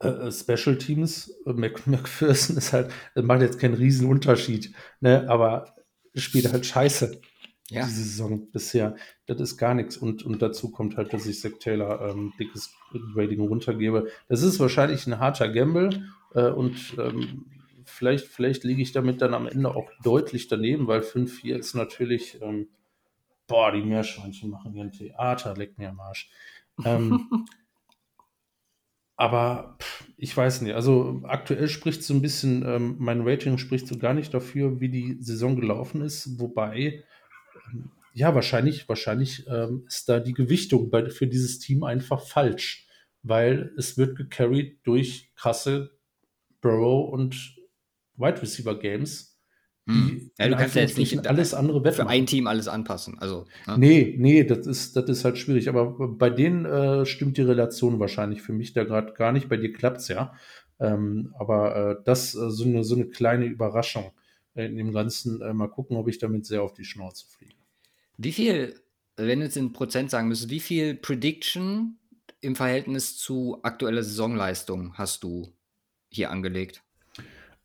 äh, 0.00 0.08
äh 0.08 0.32
Special 0.32 0.78
Teams. 0.78 1.32
Mac 1.44 1.86
McPherson 1.86 2.56
ist 2.56 2.72
halt, 2.72 2.90
macht 3.14 3.42
jetzt 3.42 3.58
keinen 3.58 3.74
riesen 3.74 4.08
Unterschied, 4.08 4.74
ne? 5.00 5.28
aber 5.28 5.74
spielt 6.14 6.52
halt 6.52 6.66
scheiße. 6.66 7.20
Ja. 7.70 7.84
Diese 7.84 8.02
Saison 8.02 8.50
bisher. 8.50 8.96
Das 9.26 9.40
ist 9.40 9.58
gar 9.58 9.74
nichts. 9.74 9.98
Und, 9.98 10.22
und 10.22 10.40
dazu 10.40 10.70
kommt 10.70 10.96
halt, 10.96 11.12
dass 11.12 11.26
ich 11.26 11.38
Zack 11.38 11.60
Taylor 11.60 12.08
ähm, 12.08 12.32
dickes 12.38 12.72
Rating 13.14 13.40
runtergebe. 13.40 14.08
Das 14.28 14.42
ist 14.42 14.58
wahrscheinlich 14.58 15.06
ein 15.06 15.18
harter 15.18 15.50
Gamble 15.50 16.06
äh, 16.34 16.48
und 16.48 16.96
ähm, 16.98 17.44
vielleicht, 17.84 18.26
vielleicht 18.26 18.64
liege 18.64 18.80
ich 18.80 18.92
damit 18.92 19.20
dann 19.20 19.34
am 19.34 19.46
Ende 19.46 19.74
auch 19.74 19.90
deutlich 20.02 20.48
daneben, 20.48 20.86
weil 20.86 21.00
5-4 21.00 21.56
ist 21.56 21.74
natürlich, 21.74 22.40
ähm, 22.40 22.68
boah, 23.46 23.72
die 23.72 23.82
Meerschweinchen 23.82 24.50
machen 24.50 24.72
hier 24.72 24.84
ein 24.84 24.92
Theater, 24.92 25.54
leck 25.54 25.76
mir 25.78 25.90
am 25.90 26.00
Arsch. 26.00 26.30
Ähm, 26.84 27.46
aber 29.18 29.76
pff, 29.80 30.04
ich 30.16 30.34
weiß 30.34 30.62
nicht, 30.62 30.74
also 30.74 31.22
aktuell 31.24 31.68
spricht 31.68 32.04
so 32.04 32.14
ein 32.14 32.22
bisschen, 32.22 32.64
ähm, 32.64 32.96
mein 33.00 33.26
Rating 33.26 33.58
spricht 33.58 33.88
so 33.88 33.98
gar 33.98 34.14
nicht 34.14 34.32
dafür, 34.32 34.80
wie 34.80 34.88
die 34.88 35.18
Saison 35.20 35.56
gelaufen 35.56 36.02
ist, 36.02 36.38
wobei, 36.38 37.04
ähm, 37.72 37.90
ja, 38.14 38.34
wahrscheinlich, 38.36 38.88
wahrscheinlich 38.88 39.44
ähm, 39.48 39.84
ist 39.88 40.08
da 40.08 40.20
die 40.20 40.34
Gewichtung 40.34 40.88
bei, 40.90 41.10
für 41.10 41.26
dieses 41.26 41.58
Team 41.58 41.82
einfach 41.82 42.22
falsch, 42.24 42.86
weil 43.24 43.72
es 43.76 43.98
wird 43.98 44.16
gecarried 44.16 44.78
durch 44.84 45.32
krasse 45.34 45.98
Burrow 46.60 47.12
und 47.12 47.56
Wide 48.16 48.40
Receiver 48.40 48.78
Games. 48.78 49.27
Hm. 49.88 50.30
Ja, 50.38 50.48
du 50.48 50.56
kannst 50.56 50.76
ja 50.76 50.82
jetzt 50.82 50.98
nicht 50.98 51.26
alles 51.26 51.54
andere 51.54 51.82
wettmachen. 51.82 52.08
Für 52.08 52.14
ein 52.14 52.26
Team 52.26 52.46
alles 52.46 52.68
anpassen. 52.68 53.18
Also, 53.18 53.46
ne? 53.66 53.78
Nee, 53.78 54.14
nee, 54.18 54.44
das 54.44 54.66
ist, 54.66 54.96
das 54.96 55.08
ist 55.08 55.24
halt 55.24 55.38
schwierig. 55.38 55.68
Aber 55.70 56.08
bei 56.08 56.28
denen 56.28 56.66
äh, 56.66 57.06
stimmt 57.06 57.38
die 57.38 57.42
Relation 57.42 57.98
wahrscheinlich 57.98 58.42
für 58.42 58.52
mich 58.52 58.74
da 58.74 58.84
gerade 58.84 59.14
gar 59.14 59.32
nicht. 59.32 59.48
Bei 59.48 59.56
dir 59.56 59.72
klappt 59.72 59.98
es 59.98 60.08
ja. 60.08 60.34
Ähm, 60.78 61.34
aber 61.38 61.76
äh, 61.76 62.02
das 62.04 62.34
äh, 62.34 62.50
so, 62.50 62.64
eine, 62.64 62.84
so 62.84 62.96
eine 62.96 63.06
kleine 63.06 63.46
Überraschung 63.46 64.12
in 64.54 64.76
dem 64.76 64.92
Ganzen. 64.92 65.40
Äh, 65.40 65.54
mal 65.54 65.68
gucken, 65.68 65.96
ob 65.96 66.06
ich 66.06 66.18
damit 66.18 66.44
sehr 66.44 66.62
auf 66.62 66.74
die 66.74 66.84
Schnauze 66.84 67.26
fliege. 67.26 67.54
Wie 68.18 68.32
viel, 68.32 68.78
wenn 69.16 69.38
du 69.38 69.46
jetzt 69.46 69.56
in 69.56 69.72
Prozent 69.72 70.10
sagen 70.10 70.28
müsstest, 70.28 70.50
wie 70.50 70.60
viel 70.60 70.96
Prediction 70.96 71.96
im 72.42 72.56
Verhältnis 72.56 73.16
zu 73.16 73.58
aktueller 73.62 74.02
Saisonleistung 74.02 74.92
hast 74.98 75.24
du 75.24 75.48
hier 76.10 76.30
angelegt? 76.30 76.82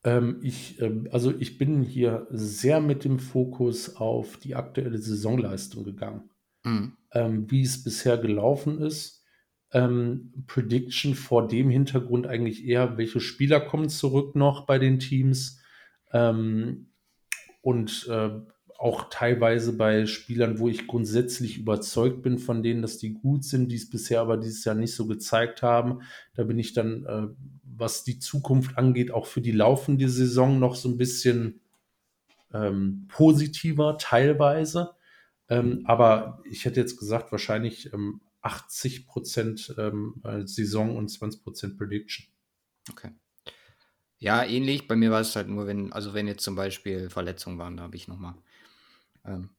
Ähm, 0.04 0.40
ich, 0.42 0.82
ähm, 0.82 1.08
also 1.12 1.34
ich 1.38 1.58
bin 1.58 1.82
hier 1.82 2.28
sehr 2.30 2.82
mit 2.82 3.04
dem 3.06 3.20
Fokus 3.20 3.96
auf 3.96 4.38
die 4.38 4.56
aktuelle 4.56 4.98
Saisonleistung 4.98 5.84
gegangen. 5.84 6.30
Mhm. 6.64 6.94
Ähm, 7.12 7.52
wie 7.52 7.62
es 7.62 7.84
bisher 7.84 8.18
gelaufen 8.18 8.80
ist. 8.80 9.24
Ähm, 9.72 10.46
Prediction 10.48 11.16
vor 11.16 11.48
dem 11.48 11.70
Hintergrund 11.70 12.28
eigentlich 12.28 12.66
eher, 12.66 12.98
welche 12.98 13.20
Spieler 13.20 13.60
kommen 13.60 13.90
zurück 13.90 14.36
noch 14.36 14.66
bei 14.66 14.78
den 14.78 15.00
Teams. 15.00 15.60
Ähm, 16.12 16.88
und 17.62 18.08
äh, 18.10 18.30
auch 18.78 19.10
teilweise 19.10 19.78
bei 19.78 20.06
Spielern, 20.06 20.60
wo 20.60 20.68
ich 20.68 20.88
grundsätzlich 20.88 21.58
überzeugt 21.58 22.22
bin 22.22 22.38
von 22.38 22.62
denen, 22.64 22.82
dass 22.82 22.98
die 22.98 23.14
gut 23.14 23.46
sind, 23.46 23.72
die 23.72 23.78
es 23.78 23.90
bisher 23.90 24.20
aber 24.20 24.36
dieses 24.36 24.66
Jahr 24.66 24.76
nicht 24.76 24.94
so 24.94 25.08
gezeigt 25.08 25.62
haben. 25.62 26.02
Da 26.36 26.44
bin 26.44 26.60
ich 26.60 26.74
dann 26.74 27.06
äh, 27.06 27.28
was 27.78 28.04
die 28.04 28.20
Zukunft 28.20 28.78
angeht, 28.78 29.12
auch 29.12 29.26
für 29.26 29.42
die 29.42 29.52
laufende 29.52 30.10
Saison 30.10 30.60
noch 30.60 30.76
so 30.76 30.90
ein 30.90 30.98
bisschen 30.98 31.62
ähm, 32.54 33.08
positiver 33.10 33.98
teilweise. 33.98 34.96
Ähm, 35.50 35.84
aber 35.86 36.42
ich 36.50 36.66
hätte 36.66 36.80
jetzt 36.80 36.98
gesagt, 36.98 37.32
wahrscheinlich 37.32 37.92
ähm, 37.94 38.22
80 38.42 39.08
Prozent 39.08 39.74
ähm, 39.78 40.22
Saison 40.46 40.98
und 40.98 41.10
20 41.10 41.44
Prozent 41.44 41.78
Prediction. 41.78 42.28
Okay. 42.92 43.12
Ja, 44.20 44.44
ähnlich. 44.44 44.88
Bei 44.88 44.96
mir 44.96 45.12
war 45.12 45.22
es 45.22 45.36
halt 45.36 45.48
nur, 45.48 45.68
wenn, 45.68 45.92
also 45.92 46.14
wenn 46.14 46.28
jetzt 46.28 46.44
zum 46.44 46.56
Beispiel 46.56 47.10
Verletzungen 47.10 47.58
waren, 47.58 47.78
da 47.78 47.84
habe 47.84 47.96
ich 47.96 48.08
nochmal 48.08 48.36
ähm, 49.26 49.50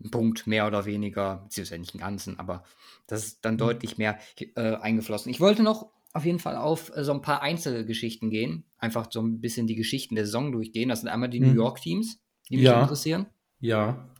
einen 0.00 0.10
Punkt 0.10 0.46
mehr 0.46 0.66
oder 0.66 0.86
weniger, 0.86 1.42
beziehungsweise 1.44 1.80
nicht 1.80 1.94
einen 1.94 2.00
ganzen, 2.00 2.38
aber 2.38 2.64
das 3.06 3.24
ist 3.26 3.44
dann 3.44 3.54
mhm. 3.54 3.58
deutlich 3.58 3.98
mehr 3.98 4.18
äh, 4.56 4.76
eingeflossen. 4.76 5.30
Ich 5.30 5.40
wollte 5.40 5.62
noch 5.62 5.90
auf 6.18 6.24
jeden 6.24 6.38
Fall 6.38 6.56
auf 6.56 6.94
äh, 6.94 7.04
so 7.04 7.12
ein 7.12 7.22
paar 7.22 7.42
Einzelgeschichten 7.42 8.30
gehen, 8.30 8.64
einfach 8.76 9.06
so 9.10 9.20
ein 9.20 9.40
bisschen 9.40 9.66
die 9.66 9.76
Geschichten 9.76 10.14
der 10.14 10.26
Saison 10.26 10.52
durchgehen. 10.52 10.88
Das 10.88 11.00
sind 11.00 11.08
einmal 11.08 11.30
die 11.30 11.40
mhm. 11.40 11.48
New 11.48 11.54
York 11.54 11.80
Teams, 11.80 12.20
die 12.48 12.56
mich 12.56 12.64
ja. 12.66 12.82
interessieren. 12.82 13.26
Ja. 13.60 14.10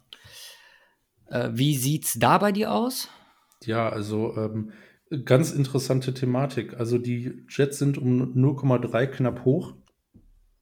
Äh, 1.27 1.51
wie 1.53 1.77
sieht's 1.77 2.19
da 2.19 2.39
bei 2.39 2.53
dir 2.53 2.73
aus? 2.73 3.09
Ja, 3.65 3.89
also 3.89 4.37
ähm, 4.37 4.73
ganz 5.25 5.51
interessante 5.51 6.15
Thematik. 6.15 6.75
Also 6.79 6.99
die 6.99 7.45
Jets 7.49 7.79
sind 7.79 7.99
um 7.99 8.35
0,3 8.35 9.07
knapp 9.07 9.45
hoch. 9.45 9.75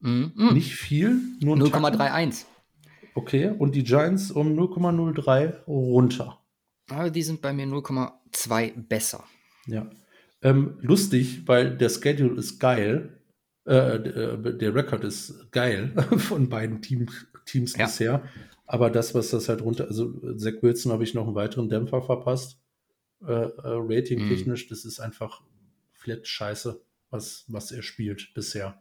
Mhm. 0.01 0.33
Nicht 0.53 0.75
viel, 0.75 1.21
nur 1.41 1.57
0,31. 1.57 2.45
Okay, 3.15 3.51
und 3.51 3.75
die 3.75 3.83
Giants 3.83 4.31
um 4.31 4.59
0,03 4.59 5.65
runter. 5.67 6.39
Aber 6.91 7.11
die 7.11 7.23
sind 7.23 7.41
bei 7.41 7.53
mir 7.53 7.67
0,2 7.67 8.73
besser. 8.89 9.25
Ja. 9.67 9.89
Ähm, 10.43 10.79
lustig, 10.81 11.43
weil 11.47 11.77
der 11.77 11.89
Schedule 11.89 12.39
ist 12.39 12.59
geil. 12.59 13.21
Äh, 13.65 13.99
der 14.57 14.75
Rekord 14.75 15.05
ist 15.05 15.51
geil 15.51 15.93
von 16.19 16.49
beiden 16.49 16.83
Team, 16.83 17.07
Teams 17.47 17.77
ja. 17.77 17.87
bisher. 17.87 18.29
Aber 18.67 18.91
das, 18.91 19.15
was 19.15 19.31
das 19.31 19.49
halt 19.49 19.63
runter, 19.63 19.87
also 19.87 20.13
Zach 20.37 20.55
Wilson 20.63 20.93
habe 20.93 21.05
ich 21.05 21.15
noch 21.15 21.27
einen 21.27 21.35
weiteren 21.35 21.69
Dämpfer 21.69 22.03
verpasst. 22.03 22.59
Äh, 23.27 23.33
äh, 23.33 23.51
rating-technisch, 23.63 24.67
mhm. 24.67 24.69
das 24.69 24.85
ist 24.85 25.01
einfach 25.01 25.43
flat 25.93 26.27
scheiße, 26.27 26.81
was, 27.11 27.45
was 27.49 27.73
er 27.73 27.83
spielt 27.83 28.35
bisher. 28.35 28.81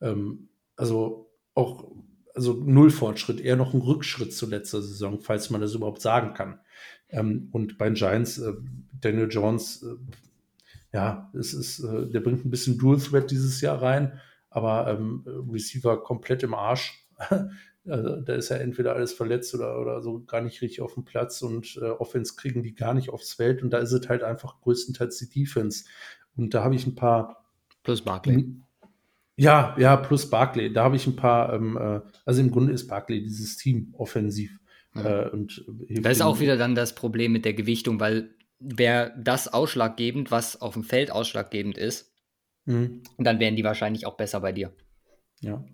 Ähm, 0.00 0.48
also 0.76 1.30
auch 1.54 1.90
also 2.36 2.52
null 2.52 2.90
Fortschritt, 2.90 3.40
eher 3.40 3.56
noch 3.56 3.72
ein 3.72 3.80
Rückschritt 3.80 4.34
zur 4.34 4.50
letzten 4.50 4.82
Saison, 4.82 5.20
falls 5.20 5.48
man 5.48 5.62
das 5.62 5.74
überhaupt 5.74 6.02
sagen 6.02 6.34
kann. 6.34 6.60
Ähm, 7.08 7.48
und 7.52 7.78
bei 7.78 7.86
den 7.86 7.94
Giants, 7.94 8.38
äh, 8.38 8.52
Daniel 9.00 9.28
Jones, 9.30 9.82
äh, 9.82 9.96
ja, 10.96 11.30
es 11.38 11.52
ist, 11.52 11.80
äh, 11.80 12.08
der 12.08 12.20
bringt 12.20 12.46
ein 12.46 12.50
bisschen 12.50 12.78
Dual 12.78 12.98
Threat 12.98 13.30
dieses 13.30 13.60
Jahr 13.60 13.82
rein, 13.82 14.18
aber 14.48 14.88
ähm, 14.88 15.22
Receiver 15.52 16.02
komplett 16.02 16.42
im 16.42 16.54
Arsch. 16.54 17.06
also, 17.86 18.20
da 18.22 18.34
ist 18.34 18.48
ja 18.48 18.56
entweder 18.56 18.94
alles 18.94 19.12
verletzt 19.12 19.54
oder, 19.54 19.78
oder 19.78 20.00
so 20.00 20.24
gar 20.24 20.40
nicht 20.40 20.62
richtig 20.62 20.80
auf 20.80 20.94
dem 20.94 21.04
Platz 21.04 21.42
und 21.42 21.78
äh, 21.82 21.90
Offense 21.90 22.34
kriegen 22.34 22.62
die 22.62 22.74
gar 22.74 22.94
nicht 22.94 23.10
aufs 23.10 23.34
Feld 23.34 23.62
und 23.62 23.74
da 23.74 23.78
ist 23.78 23.92
es 23.92 24.08
halt 24.08 24.22
einfach 24.22 24.58
größtenteils 24.62 25.18
die 25.18 25.28
Defense. 25.28 25.84
Und 26.34 26.54
da 26.54 26.64
habe 26.64 26.74
ich 26.74 26.86
ein 26.86 26.94
paar. 26.94 27.44
Plus 27.82 28.00
Barkley. 28.00 28.56
Ja, 29.36 29.76
ja, 29.78 29.96
plus 29.96 30.30
Barkley. 30.30 30.72
Da 30.72 30.84
habe 30.84 30.96
ich 30.96 31.06
ein 31.06 31.16
paar, 31.16 31.52
ähm, 31.52 31.76
äh, 31.76 32.00
also 32.24 32.40
im 32.40 32.50
Grunde 32.50 32.72
ist 32.72 32.88
Barkley 32.88 33.22
dieses 33.22 33.58
Team 33.58 33.94
offensiv. 33.98 34.58
Ja. 34.94 35.24
Äh, 35.24 35.28
und 35.28 35.62
da 35.90 36.08
ist 36.08 36.22
auch 36.22 36.40
wieder 36.40 36.56
dann 36.56 36.74
das 36.74 36.94
Problem 36.94 37.32
mit 37.32 37.44
der 37.44 37.52
Gewichtung, 37.52 38.00
weil 38.00 38.30
wäre 38.58 39.14
das 39.18 39.48
ausschlaggebend, 39.48 40.30
was 40.30 40.60
auf 40.60 40.74
dem 40.74 40.84
Feld 40.84 41.10
ausschlaggebend 41.10 41.76
ist, 41.76 42.12
mhm. 42.64 43.02
dann 43.18 43.40
wären 43.40 43.56
die 43.56 43.64
wahrscheinlich 43.64 44.06
auch 44.06 44.16
besser 44.16 44.40
bei 44.40 44.52
dir. 44.52 44.72
Ja, 45.40 45.64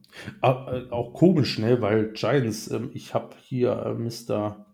äh, 0.43 0.91
auch 0.91 1.13
komisch, 1.15 1.59
ne, 1.59 1.81
weil 1.81 2.13
Giants, 2.13 2.71
ähm, 2.71 2.91
ich 2.95 3.15
habe 3.15 3.37
hier 3.41 3.71
äh, 3.73 3.95
Mr 3.95 4.67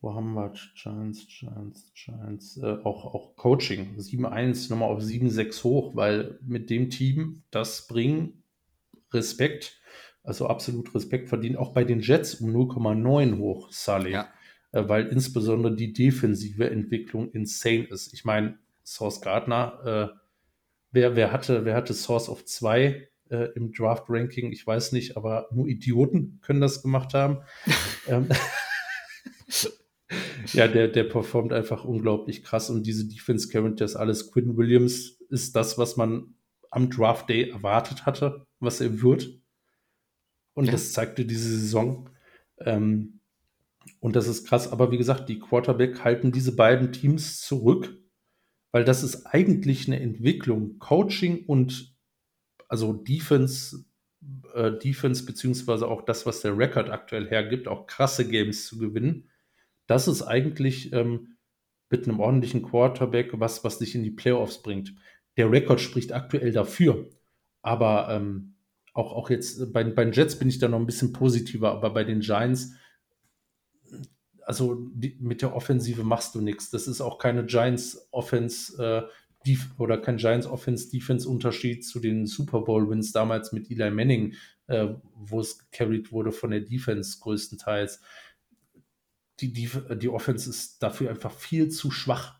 wo 0.00 0.14
haben 0.14 0.34
wir 0.34 0.52
Giants, 0.74 1.26
Giants, 1.26 1.92
Giants, 1.94 2.56
äh, 2.58 2.78
auch, 2.84 3.04
auch 3.04 3.34
Coaching, 3.36 3.96
7-1 3.98 4.70
nochmal 4.70 4.90
auf 4.90 5.00
7-6 5.00 5.64
hoch, 5.64 5.96
weil 5.96 6.38
mit 6.42 6.70
dem 6.70 6.90
Team 6.90 7.42
das 7.50 7.86
bringen 7.88 8.44
Respekt, 9.12 9.80
also 10.22 10.46
absolut 10.46 10.94
Respekt 10.94 11.28
verdient, 11.28 11.56
auch 11.56 11.72
bei 11.72 11.84
den 11.84 12.00
Jets 12.00 12.36
um 12.36 12.50
0,9 12.50 13.38
hoch, 13.38 13.72
Sully, 13.72 14.12
ja. 14.12 14.28
Äh, 14.72 14.84
weil 14.86 15.06
insbesondere 15.06 15.74
die 15.74 15.92
defensive 15.92 16.70
Entwicklung 16.70 17.30
insane 17.32 17.84
ist. 17.84 18.12
Ich 18.12 18.24
meine, 18.24 18.58
Source 18.84 19.20
Gardner, 19.20 20.12
äh, 20.14 20.18
wer, 20.92 21.16
wer, 21.16 21.32
hatte, 21.32 21.64
wer 21.64 21.74
hatte 21.74 21.94
Source 21.94 22.28
of 22.28 22.44
2 22.44 23.08
äh, 23.30 23.48
im 23.54 23.72
Draft-Ranking? 23.72 24.52
Ich 24.52 24.66
weiß 24.66 24.92
nicht, 24.92 25.16
aber 25.16 25.48
nur 25.52 25.68
Idioten 25.68 26.40
können 26.42 26.60
das 26.60 26.82
gemacht 26.82 27.14
haben. 27.14 27.38
ähm, 28.08 28.28
ja, 30.52 30.68
der, 30.68 30.88
der 30.88 31.04
performt 31.04 31.52
einfach 31.52 31.84
unglaublich 31.84 32.42
krass 32.42 32.70
und 32.70 32.86
diese 32.86 33.06
Defense 33.06 33.48
Characters, 33.48 33.96
alles 33.96 34.30
Quinn 34.30 34.56
Williams 34.56 35.18
ist 35.28 35.56
das, 35.56 35.78
was 35.78 35.96
man 35.96 36.34
am 36.70 36.90
Draft 36.90 37.28
Day 37.28 37.50
erwartet 37.50 38.06
hatte, 38.06 38.46
was 38.60 38.80
er 38.80 39.02
wird. 39.02 39.30
Und 40.54 40.66
ja. 40.66 40.72
das 40.72 40.92
zeigte 40.92 41.24
diese 41.24 41.48
Saison. 41.48 42.10
Ähm, 42.58 43.17
und 44.00 44.16
das 44.16 44.28
ist 44.28 44.46
krass. 44.46 44.70
Aber 44.70 44.90
wie 44.90 44.98
gesagt, 44.98 45.28
die 45.28 45.38
Quarterback 45.38 46.04
halten 46.04 46.32
diese 46.32 46.54
beiden 46.54 46.92
Teams 46.92 47.40
zurück, 47.40 47.96
weil 48.72 48.84
das 48.84 49.02
ist 49.02 49.26
eigentlich 49.26 49.86
eine 49.86 50.00
Entwicklung. 50.00 50.78
Coaching 50.78 51.44
und 51.46 51.96
also 52.68 52.92
Defense, 52.92 53.84
äh, 54.54 54.72
Defense, 54.78 55.24
beziehungsweise 55.24 55.88
auch 55.88 56.02
das, 56.02 56.26
was 56.26 56.40
der 56.42 56.56
Rekord 56.56 56.90
aktuell 56.90 57.28
hergibt, 57.28 57.68
auch 57.68 57.86
krasse 57.86 58.28
Games 58.28 58.66
zu 58.66 58.78
gewinnen 58.78 59.28
das 59.88 60.06
ist 60.06 60.22
eigentlich 60.22 60.92
ähm, 60.92 61.38
mit 61.90 62.06
einem 62.06 62.20
ordentlichen 62.20 62.62
Quarterback 62.62 63.30
was, 63.40 63.64
was 63.64 63.78
dich 63.78 63.96
in 63.96 64.04
die 64.04 64.12
Playoffs 64.12 64.62
bringt. 64.62 64.94
Der 65.36 65.50
Rekord 65.50 65.80
spricht 65.80 66.12
aktuell 66.12 66.52
dafür. 66.52 67.08
Aber 67.62 68.08
ähm, 68.10 68.54
auch, 68.92 69.12
auch 69.12 69.30
jetzt 69.30 69.72
bei, 69.72 69.82
bei 69.82 70.04
den 70.04 70.12
Jets 70.12 70.38
bin 70.38 70.48
ich 70.48 70.58
da 70.58 70.68
noch 70.68 70.78
ein 70.78 70.86
bisschen 70.86 71.12
positiver, 71.12 71.72
aber 71.72 71.90
bei 71.90 72.04
den 72.04 72.20
Giants, 72.20 72.74
also 74.48 74.76
die, 74.94 75.16
mit 75.20 75.42
der 75.42 75.54
Offensive 75.54 76.02
machst 76.04 76.34
du 76.34 76.40
nichts. 76.40 76.70
Das 76.70 76.88
ist 76.88 77.00
auch 77.00 77.18
keine 77.18 77.44
Giants 77.44 78.08
Offense 78.10 78.82
äh, 78.82 79.54
oder 79.78 79.98
kein 79.98 80.16
Giants 80.16 80.46
Offense 80.46 80.90
Defense 80.90 81.28
Unterschied 81.28 81.84
zu 81.86 82.00
den 82.00 82.26
Super 82.26 82.62
Bowl 82.62 82.90
Wins 82.90 83.12
damals 83.12 83.52
mit 83.52 83.70
Eli 83.70 83.90
Manning, 83.90 84.34
äh, 84.66 84.88
wo 85.14 85.40
es 85.40 85.70
carried 85.70 86.12
wurde 86.12 86.32
von 86.32 86.50
der 86.50 86.60
Defense 86.60 87.18
größtenteils 87.20 88.00
die, 89.40 89.52
die, 89.52 89.70
die 89.96 90.08
Offense 90.08 90.50
ist 90.50 90.82
dafür 90.82 91.10
einfach 91.10 91.32
viel 91.32 91.68
zu 91.68 91.90
schwach. 91.90 92.38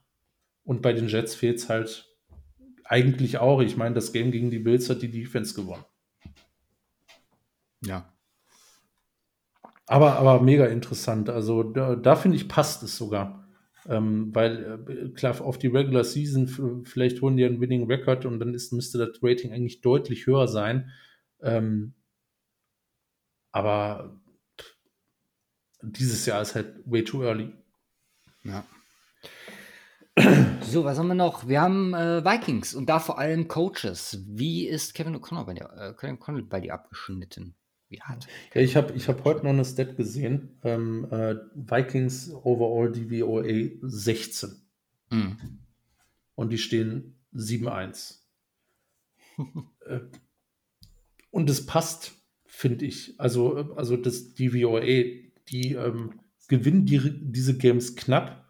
Und 0.64 0.82
bei 0.82 0.92
den 0.92 1.08
Jets 1.08 1.34
fehlt 1.34 1.58
es 1.58 1.68
halt 1.68 2.16
eigentlich 2.84 3.38
auch. 3.38 3.60
Ich 3.60 3.76
meine, 3.76 3.94
das 3.94 4.12
Game 4.12 4.30
gegen 4.30 4.50
die 4.50 4.58
Bills 4.58 4.90
hat 4.90 5.02
die 5.02 5.10
Defense 5.10 5.54
gewonnen. 5.54 5.84
Ja. 7.84 8.12
Aber, 9.88 10.16
aber 10.16 10.40
mega 10.42 10.66
interessant. 10.66 11.30
Also 11.30 11.62
da, 11.62 11.96
da 11.96 12.14
finde 12.14 12.36
ich, 12.36 12.48
passt 12.48 12.82
es 12.82 12.96
sogar. 12.96 13.48
Ähm, 13.86 14.34
weil, 14.34 14.84
äh, 14.86 15.08
klar, 15.14 15.40
auf 15.40 15.58
die 15.58 15.68
Regular 15.68 16.04
Season, 16.04 16.84
vielleicht 16.84 17.22
holen 17.22 17.38
die 17.38 17.44
einen 17.46 17.60
Winning 17.60 17.86
Record 17.86 18.26
und 18.26 18.38
dann 18.38 18.52
ist, 18.52 18.70
müsste 18.72 18.98
das 18.98 19.22
Rating 19.22 19.50
eigentlich 19.52 19.80
deutlich 19.80 20.26
höher 20.26 20.46
sein. 20.46 20.90
Ähm, 21.40 21.94
aber 23.50 24.20
dieses 25.80 26.26
Jahr 26.26 26.42
ist 26.42 26.54
halt 26.54 26.74
way 26.84 27.02
too 27.02 27.22
early. 27.22 27.52
Ja. 28.44 28.64
So, 30.60 30.84
was 30.84 30.98
haben 30.98 31.08
wir 31.08 31.14
noch? 31.14 31.48
Wir 31.48 31.62
haben 31.62 31.94
äh, 31.94 32.22
Vikings 32.22 32.74
und 32.74 32.90
da 32.90 32.98
vor 32.98 33.18
allem 33.18 33.48
Coaches. 33.48 34.22
Wie 34.26 34.66
ist 34.66 34.92
Kevin 34.92 35.16
O'Connor 35.16 35.46
bei 35.46 35.54
äh, 35.54 36.42
bei 36.42 36.60
dir 36.60 36.74
abgeschnitten? 36.74 37.54
Wie 37.88 38.00
hat? 38.02 38.26
Ja, 38.54 38.60
ich 38.60 38.76
habe 38.76 38.92
ich 38.94 39.08
hab 39.08 39.24
heute 39.24 39.44
noch 39.44 39.52
eine 39.52 39.64
Stat 39.64 39.96
gesehen. 39.96 40.58
Ähm, 40.62 41.06
äh, 41.10 41.36
Vikings 41.54 42.30
Overall 42.32 42.92
DVOA 42.92 43.78
16. 43.82 44.50
Mm. 45.10 45.32
Und 46.34 46.50
die 46.50 46.58
stehen 46.58 47.16
7-1. 47.34 48.18
Äh, 49.86 50.00
und 51.30 51.48
es 51.48 51.64
passt, 51.64 52.12
finde 52.44 52.84
ich. 52.84 53.14
Also, 53.18 53.72
also 53.76 53.96
das 53.96 54.34
DVOA 54.34 54.80
die 55.48 55.72
ähm, 55.74 56.20
gewinnen 56.48 56.86
die, 56.86 57.00
diese 57.20 57.56
Games 57.56 57.96
knapp. 57.96 58.44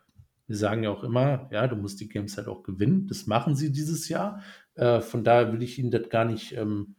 Wir 0.46 0.56
sagen 0.56 0.84
ja 0.84 0.90
auch 0.90 1.04
immer, 1.04 1.48
ja, 1.52 1.66
du 1.66 1.76
musst 1.76 2.00
die 2.00 2.08
Games 2.08 2.36
halt 2.36 2.48
auch 2.48 2.62
gewinnen. 2.62 3.06
Das 3.06 3.26
machen 3.26 3.54
sie 3.54 3.70
dieses 3.70 4.08
Jahr. 4.08 4.42
Äh, 4.74 5.00
von 5.00 5.24
daher 5.24 5.52
will 5.52 5.62
ich 5.62 5.78
ihnen 5.78 5.90
das 5.90 6.08
gar 6.08 6.24
nicht 6.24 6.56
ähm, 6.56 6.94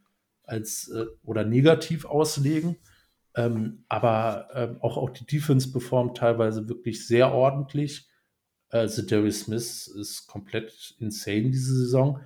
als 0.50 0.90
äh, 0.90 1.06
oder 1.24 1.46
negativ 1.46 2.06
auslegen. 2.06 2.78
Ähm, 3.36 3.86
aber 3.88 4.50
äh, 4.54 4.76
auch, 4.84 4.98
auch 4.98 5.12
die 5.12 5.26
Defense 5.26 5.72
performt 5.72 6.18
teilweise 6.18 6.68
wirklich 6.68 7.06
sehr 7.08 7.32
ordentlich. 7.32 8.10
Äh, 8.70 8.88
The 8.88 9.06
Darius 9.06 9.42
Smith 9.42 9.88
ist 9.88 10.28
komplett 10.28 10.96
insane 11.00 11.52
diese 11.52 11.76
Saison. 11.76 12.20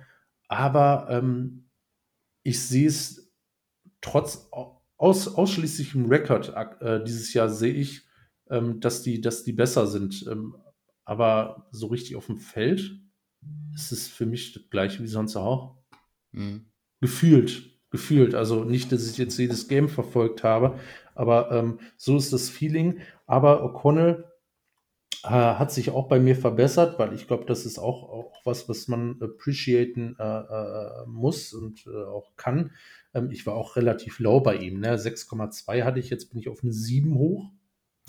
aber 0.48 1.08
ähm, 1.10 1.68
ich 2.42 2.60
sehe 2.60 2.88
es 2.88 3.32
trotz 4.00 4.48
aus, 4.96 5.28
ausschließlichem 5.28 6.06
Rekord 6.06 6.52
äh, 6.80 7.02
dieses 7.02 7.32
Jahr 7.34 7.48
sehe 7.48 7.72
ich, 7.72 8.02
ähm, 8.50 8.80
dass, 8.80 9.02
die, 9.02 9.20
dass 9.20 9.44
die 9.44 9.52
besser 9.52 9.86
sind. 9.86 10.26
Ähm, 10.30 10.56
aber 11.04 11.68
so 11.70 11.88
richtig 11.88 12.16
auf 12.16 12.26
dem 12.26 12.38
Feld 12.38 12.98
ist 13.74 13.92
es 13.92 14.08
für 14.08 14.26
mich 14.26 14.52
das 14.52 14.68
gleiche 14.70 15.02
wie 15.02 15.08
sonst 15.08 15.36
auch. 15.36 15.76
Mhm. 16.32 16.66
Gefühlt. 17.00 17.73
Gefühlt. 17.94 18.34
Also 18.34 18.64
nicht, 18.64 18.90
dass 18.90 19.08
ich 19.08 19.18
jetzt 19.18 19.38
jedes 19.38 19.68
Game 19.68 19.88
verfolgt 19.88 20.42
habe, 20.42 20.80
aber 21.14 21.52
ähm, 21.52 21.78
so 21.96 22.16
ist 22.16 22.32
das 22.32 22.48
Feeling. 22.48 22.98
Aber 23.24 23.62
O'Connell 23.62 24.24
äh, 25.22 25.28
hat 25.28 25.70
sich 25.70 25.90
auch 25.90 26.08
bei 26.08 26.18
mir 26.18 26.34
verbessert, 26.34 26.98
weil 26.98 27.12
ich 27.14 27.28
glaube, 27.28 27.44
das 27.44 27.64
ist 27.64 27.78
auch, 27.78 28.02
auch 28.10 28.40
was, 28.42 28.68
was 28.68 28.88
man 28.88 29.22
appreciaten 29.22 30.16
äh, 30.18 30.24
äh, 30.24 31.06
muss 31.06 31.52
und 31.52 31.86
äh, 31.86 32.04
auch 32.04 32.34
kann. 32.34 32.72
Ähm, 33.14 33.30
ich 33.30 33.46
war 33.46 33.54
auch 33.54 33.76
relativ 33.76 34.18
low 34.18 34.40
bei 34.40 34.56
ihm. 34.56 34.80
Ne? 34.80 34.96
6,2 34.96 35.84
hatte 35.84 36.00
ich, 36.00 36.10
jetzt 36.10 36.30
bin 36.30 36.40
ich 36.40 36.48
auf 36.48 36.64
eine 36.64 36.72
7 36.72 37.14
hoch. 37.14 37.52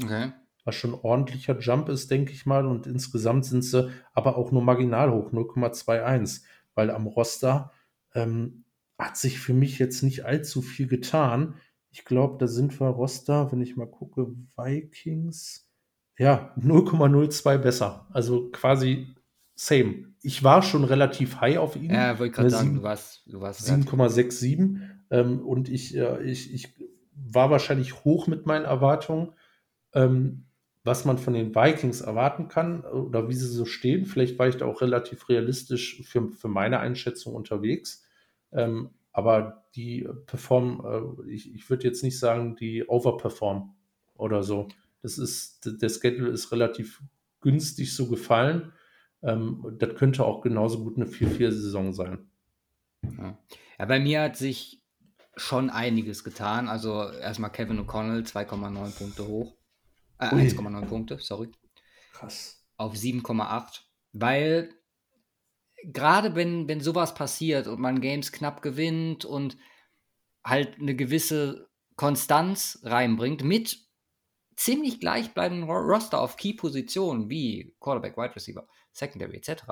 Okay. 0.01 0.31
Was 0.63 0.73
schon 0.73 0.95
ein 0.95 0.99
ordentlicher 0.99 1.59
Jump 1.59 1.89
ist, 1.89 2.09
denke 2.09 2.33
ich 2.33 2.47
mal. 2.47 2.65
Und 2.65 2.87
insgesamt 2.87 3.45
sind 3.45 3.61
sie 3.61 3.91
aber 4.15 4.35
auch 4.35 4.51
nur 4.51 4.63
marginal 4.63 5.11
hoch, 5.11 5.31
0,21. 5.31 6.41
Weil 6.73 6.89
am 6.89 7.05
Roster 7.05 7.71
ähm, 8.15 8.64
hat 8.97 9.17
sich 9.17 9.39
für 9.39 9.53
mich 9.53 9.79
jetzt 9.79 10.03
nicht 10.03 10.25
allzu 10.25 10.61
viel 10.61 10.87
getan. 10.87 11.55
Ich 11.91 12.05
glaube, 12.05 12.37
da 12.39 12.47
sind 12.47 12.79
wir 12.79 12.87
Roster, 12.87 13.51
wenn 13.51 13.61
ich 13.61 13.75
mal 13.75 13.87
gucke, 13.87 14.27
Vikings, 14.57 15.69
ja, 16.17 16.53
0,02 16.57 17.57
besser. 17.57 18.07
Also 18.11 18.49
quasi 18.51 19.15
same. 19.55 20.13
Ich 20.21 20.43
war 20.43 20.61
schon 20.61 20.83
relativ 20.83 21.39
high 21.41 21.57
auf 21.57 21.75
ihn. 21.75 21.91
Ja, 21.91 22.19
wollte 22.19 22.35
gerade 22.35 22.49
sagen, 22.49 22.75
du 22.75 22.83
warst, 22.83 23.23
du 23.25 23.41
warst 23.41 23.69
7,67. 23.69 24.79
Ähm, 25.11 25.45
und 25.45 25.69
ich, 25.69 25.95
äh, 25.95 26.23
ich, 26.23 26.53
ich 26.53 26.73
war 27.13 27.49
wahrscheinlich 27.49 28.03
hoch 28.03 28.27
mit 28.27 28.45
meinen 28.45 28.65
Erwartungen. 28.65 29.33
Ähm, 29.93 30.45
was 30.85 31.03
man 31.03 31.17
von 31.17 31.33
den 31.33 31.55
Vikings 31.55 32.01
erwarten 32.01 32.47
kann 32.47 32.81
oder 32.81 33.27
wie 33.27 33.33
sie 33.33 33.47
so 33.47 33.65
stehen. 33.65 34.05
Vielleicht 34.05 34.37
war 34.37 34.47
ich 34.47 34.57
da 34.57 34.67
auch 34.67 34.81
relativ 34.81 35.27
realistisch 35.29 36.03
für, 36.03 36.31
für 36.31 36.47
meine 36.47 36.79
Einschätzung 36.79 37.33
unterwegs. 37.33 38.04
Ähm, 38.55 38.89
aber 39.11 39.65
die 39.75 40.07
performen, 40.25 40.79
äh, 40.83 41.31
ich, 41.31 41.53
ich 41.53 41.69
würde 41.69 41.83
jetzt 41.83 42.03
nicht 42.03 42.19
sagen, 42.19 42.55
die 42.55 42.85
overperformen 42.87 43.75
oder 44.15 44.43
so. 44.43 44.67
Das 45.01 45.17
ist, 45.17 45.61
der 45.81 45.89
Schedule 45.89 46.31
ist 46.31 46.51
relativ 46.51 47.01
günstig 47.41 47.93
so 47.93 48.07
gefallen. 48.07 48.73
Ähm, 49.21 49.75
das 49.77 49.95
könnte 49.95 50.25
auch 50.25 50.41
genauso 50.41 50.83
gut 50.83 50.97
eine 50.97 51.05
4-4-Saison 51.05 51.93
sein. 51.93 52.29
Ja. 53.03 53.37
ja, 53.77 53.85
bei 53.85 53.99
mir 53.99 54.21
hat 54.21 54.35
sich 54.35 54.83
schon 55.35 55.69
einiges 55.69 56.23
getan. 56.23 56.67
Also 56.67 57.09
erstmal 57.09 57.51
Kevin 57.51 57.79
O'Connell, 57.79 58.23
2,9 58.23 58.97
Punkte 58.97 59.27
hoch. 59.27 59.55
Äh, 60.19 60.27
1,9 60.27 60.85
Punkte, 60.85 61.19
sorry. 61.19 61.51
Krass. 62.13 62.65
Auf 62.77 62.95
7,8. 62.95 63.81
Weil 64.13 64.69
gerade 65.91 66.35
wenn, 66.35 66.67
wenn 66.67 66.81
sowas 66.81 67.13
passiert 67.13 67.67
und 67.67 67.79
man 67.79 68.01
Games 68.01 68.31
knapp 68.31 68.61
gewinnt 68.61 69.25
und 69.25 69.57
halt 70.43 70.79
eine 70.79 70.95
gewisse 70.95 71.69
Konstanz 71.95 72.79
reinbringt 72.83 73.43
mit 73.43 73.79
ziemlich 74.55 74.99
gleichbleibenden 74.99 75.69
Roster 75.69 76.21
auf 76.21 76.37
Key-Positionen 76.37 77.29
wie 77.29 77.75
Quarterback, 77.79 78.17
Wide 78.17 78.35
Receiver, 78.35 78.67
Secondary 78.91 79.37
etc., 79.37 79.63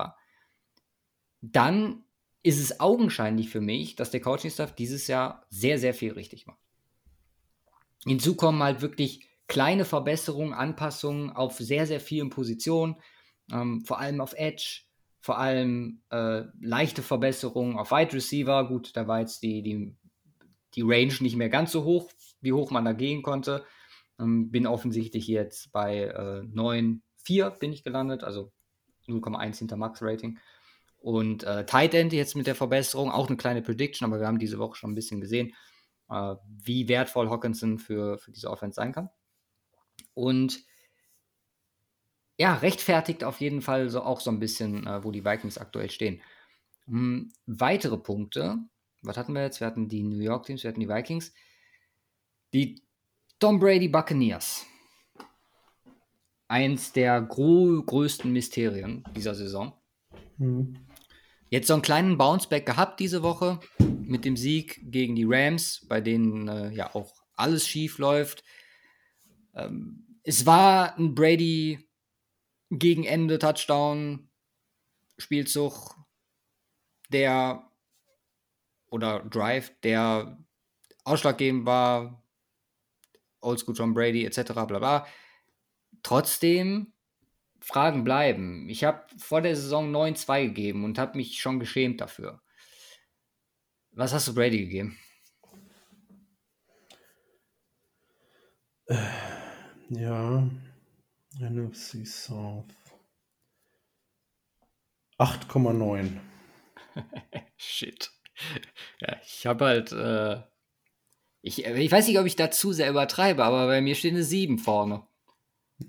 dann 1.42 2.06
ist 2.42 2.60
es 2.60 2.80
augenscheinlich 2.80 3.50
für 3.50 3.62
mich, 3.62 3.96
dass 3.96 4.12
der 4.12 4.22
Coaching-Staff 4.22 4.76
dieses 4.76 5.08
Jahr 5.08 5.46
sehr, 5.50 5.78
sehr 5.78 5.94
viel 5.94 6.14
richtig 6.14 6.46
macht. 6.46 6.60
Hinzu 8.06 8.36
kommen 8.36 8.62
halt 8.62 8.82
wirklich 8.82 9.28
kleine 9.48 9.86
Verbesserungen, 9.86 10.54
Anpassungen 10.54 11.30
auf 11.30 11.58
sehr, 11.58 11.86
sehr 11.86 12.00
vielen 12.00 12.30
Positionen, 12.30 12.96
ähm, 13.52 13.82
vor 13.86 14.00
allem 14.00 14.20
auf 14.20 14.34
Edge, 14.34 14.84
vor 15.24 15.38
allem 15.38 16.02
äh, 16.10 16.44
leichte 16.60 17.02
Verbesserungen 17.02 17.78
auf 17.78 17.92
Wide 17.92 18.12
Receiver. 18.12 18.68
Gut, 18.68 18.92
da 18.98 19.08
war 19.08 19.22
jetzt 19.22 19.42
die, 19.42 19.64
die, 19.64 19.96
die 20.76 20.82
Range 20.82 21.14
nicht 21.22 21.38
mehr 21.38 21.48
ganz 21.48 21.72
so 21.72 21.86
hoch, 21.86 22.12
wie 22.42 22.52
hoch 22.52 22.72
man 22.72 22.84
da 22.84 22.92
gehen 22.92 23.24
konnte. 23.24 23.64
Ähm, 24.20 24.52
bin 24.52 24.68
offensichtlich 24.68 25.28
jetzt 25.28 25.72
bei 25.72 26.08
äh, 26.08 26.42
9,4 26.42 27.58
bin 27.58 27.72
ich 27.72 27.86
gelandet, 27.86 28.26
also 28.26 28.52
0,1 29.08 29.60
hinter 29.60 29.78
Max-Rating. 29.78 30.40
Und 30.98 31.46
äh, 31.46 31.66
Tight 31.66 31.94
End 31.94 32.12
jetzt 32.12 32.36
mit 32.36 32.46
der 32.46 32.56
Verbesserung, 32.56 33.10
auch 33.10 33.30
eine 33.30 33.38
kleine 33.38 33.62
Prediction, 33.62 34.06
aber 34.06 34.20
wir 34.20 34.28
haben 34.28 34.40
diese 34.40 34.60
Woche 34.60 34.76
schon 34.76 34.92
ein 34.92 34.96
bisschen 34.96 35.22
gesehen, 35.22 35.54
äh, 36.10 36.36
wie 36.46 36.90
wertvoll 36.90 37.30
Hawkinson 37.30 37.80
für, 37.80 38.18
für 38.18 38.32
diese 38.32 38.50
Offense 38.50 38.76
sein 38.76 38.92
kann. 38.92 39.10
Und 40.14 40.66
ja, 42.44 42.56
rechtfertigt 42.56 43.24
auf 43.24 43.40
jeden 43.40 43.62
Fall 43.62 43.88
so 43.88 44.04
auch 44.04 44.20
so 44.20 44.30
ein 44.30 44.38
bisschen, 44.38 44.86
äh, 44.86 45.02
wo 45.02 45.12
die 45.12 45.24
Vikings 45.24 45.58
aktuell 45.58 45.90
stehen. 45.90 46.22
Hm, 46.88 47.32
weitere 47.46 47.98
Punkte, 47.98 48.58
was 49.02 49.16
hatten 49.16 49.32
wir 49.32 49.44
jetzt? 49.44 49.62
Wir 49.62 49.68
hatten 49.68 49.88
die 49.88 50.04
New 50.04 50.20
York 50.20 50.46
Teams, 50.46 50.62
wir 50.62 50.68
hatten 50.68 50.82
die 50.82 50.90
Vikings. 50.90 51.34
Die 52.52 52.82
Tom 53.40 53.62
Brady 53.62 53.88
Buccaneers. 53.88 54.66
Eins 56.50 56.92
der 56.92 57.22
größten 57.22 58.30
Mysterien 58.34 59.06
dieser 59.16 59.36
Saison. 59.36 59.72
Mhm. 60.38 60.76
Jetzt 61.50 61.68
so 61.68 61.74
einen 61.76 61.82
kleinen 61.82 62.18
Bounceback 62.18 62.66
gehabt 62.66 63.00
diese 63.00 63.24
Woche 63.24 63.62
mit 63.80 64.26
dem 64.26 64.36
Sieg 64.36 64.82
gegen 64.92 65.16
die 65.16 65.26
Rams, 65.26 65.86
bei 65.88 66.02
denen 66.02 66.50
äh, 66.50 66.74
ja 66.74 66.94
auch 66.94 67.14
alles 67.36 67.66
schief 67.66 68.00
läuft. 68.00 68.44
Ähm, 69.56 70.20
es 70.24 70.46
war 70.46 70.98
ein 70.98 71.16
Brady 71.16 71.88
gegen 72.80 73.04
Ende 73.04 73.40
Touchdown 73.40 74.30
Spielzug, 75.18 75.96
der 77.10 77.70
oder 78.90 79.20
Drive, 79.22 79.72
der 79.82 80.38
ausschlaggebend 81.04 81.66
war, 81.66 82.24
Oldschool 83.42 83.76
John 83.76 83.94
Brady 83.94 84.26
etc. 84.26 84.54
bla 84.54 84.64
bla. 84.66 85.08
Trotzdem, 86.02 86.94
Fragen 87.60 88.04
bleiben. 88.04 88.68
Ich 88.70 88.84
habe 88.84 89.06
vor 89.18 89.42
der 89.42 89.56
Saison 89.56 89.94
9-2 89.96 90.48
gegeben 90.48 90.84
und 90.84 90.98
habe 90.98 91.18
mich 91.18 91.40
schon 91.40 91.60
geschämt 91.60 92.02
dafür. 92.02 92.42
Was 93.92 94.14
hast 94.14 94.28
du 94.28 94.36
Brady 94.36 94.60
gegeben? 94.60 94.98
Ja, 99.90 100.50
NFC 101.40 102.06
South. 102.06 102.66
8,9. 105.20 106.20
Shit. 107.58 108.12
Ja, 109.00 109.18
ich 109.26 109.46
habe 109.46 109.66
halt, 109.66 109.92
äh, 109.92 110.42
ich, 111.42 111.66
ich 111.66 111.92
weiß 111.92 112.08
nicht, 112.08 112.20
ob 112.20 112.26
ich 112.26 112.36
da 112.36 112.52
zu 112.52 112.72
sehr 112.72 112.90
übertreibe, 112.90 113.44
aber 113.44 113.68
bei 113.68 113.82
mir 113.82 113.96
steht 113.96 114.14
eine 114.14 114.24
7 114.24 114.58
vorne. 114.58 115.04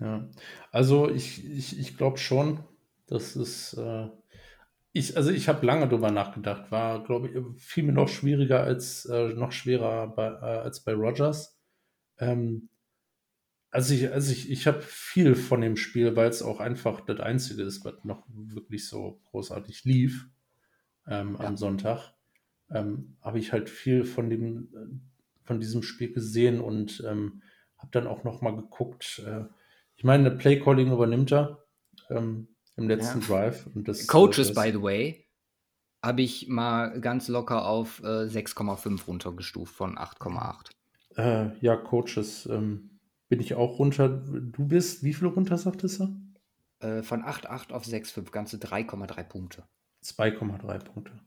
Ja, 0.01 0.29
also 0.73 1.11
ich, 1.11 1.45
ich, 1.45 1.79
ich 1.79 1.97
glaube 1.97 2.19
schon, 2.19 2.65
dass 3.07 3.37
es, 3.37 3.75
äh, 3.75 4.09
ich, 4.93 5.17
also 5.17 5.31
ich 5.31 5.49
habe 5.49 5.65
lange 5.67 5.89
drüber 5.89 6.11
nachgedacht, 6.11 6.71
war, 6.71 7.03
glaube 7.05 7.29
ich, 7.29 7.63
viel 7.63 7.85
noch 7.93 8.09
schwieriger 8.09 8.63
als, 8.63 9.07
äh, 9.07 9.29
noch 9.35 9.53
schwerer 9.53 10.09
bei, 10.09 10.27
äh, 10.27 10.61
als 10.61 10.81
bei 10.81 10.93
Rogers. 10.95 11.59
Ähm, 12.19 12.69
also 13.75 13.93
ich, 13.93 14.13
also 14.13 14.31
ich, 14.31 14.49
ich 14.53 14.69
habe 14.69 14.81
viel 14.83 15.35
von 15.35 15.61
dem 15.61 15.77
Spiel, 15.77 16.15
weil 16.15 16.29
es 16.29 16.45
auch 16.45 16.61
einfach 16.61 17.01
das 17.01 17.19
Einzige 17.19 17.65
ist, 17.65 17.85
was 17.85 18.05
noch 18.05 18.23
wirklich 18.29 18.87
so 18.87 19.21
großartig 19.31 19.83
lief 19.83 20.29
ähm, 21.09 21.37
ja. 21.37 21.45
am 21.45 21.57
Sonntag. 21.57 22.15
Ähm, 22.71 23.17
habe 23.21 23.41
ich 23.41 23.53
halt 23.53 23.69
viel 23.69 24.05
von 24.05 24.31
dem, 24.31 25.03
von 25.43 25.59
diesem 25.59 25.83
Spiel 25.83 26.13
gesehen 26.13 26.61
und 26.61 27.03
ähm, 27.05 27.43
habe 27.77 27.89
dann 27.91 28.07
auch 28.07 28.23
noch 28.23 28.43
mal 28.43 28.55
geguckt. 28.55 29.21
Äh, 29.27 29.47
ich 29.97 30.05
meine, 30.05 30.31
Play 30.31 30.61
Calling 30.61 30.93
übernimmt 30.93 31.33
er 31.33 31.65
ähm, 32.11 32.47
im 32.77 32.89
letzten 32.89 33.23
ja. 33.23 33.27
Drive. 33.27 33.67
Und 33.75 33.89
das, 33.89 34.07
Coaches, 34.07 34.53
das, 34.53 34.55
by 34.55 34.71
the 34.71 34.83
way, 34.83 35.27
habe 36.01 36.23
ich 36.23 36.47
mal 36.47 37.01
ganz 37.01 37.27
locker 37.27 37.67
auf 37.67 38.01
äh, 38.05 38.29
6,5 38.29 39.05
runtergestuft 39.07 39.75
von 39.75 39.97
8,8. 39.99 40.71
Äh, 41.17 41.59
ja, 41.61 41.75
Coaches. 41.75 42.47
Ähm, 42.47 42.94
bin 43.35 43.41
ich 43.41 43.55
auch 43.55 43.81
runter. 43.81 44.09
Du 44.09 44.65
bist, 44.65 45.03
wie 45.03 45.13
viel 45.13 45.27
runter, 45.27 45.59
sagtest 45.59 45.99
du? 45.99 46.17
Äh, 46.79 47.03
von 47.03 47.25
8,8 47.25 47.73
auf 47.73 47.85
6,5, 47.85 48.31
ganze 48.31 48.59
3,3 48.59 49.25
Punkte. 49.25 49.65
2,3 50.05 50.79
Punkte. 50.85 51.21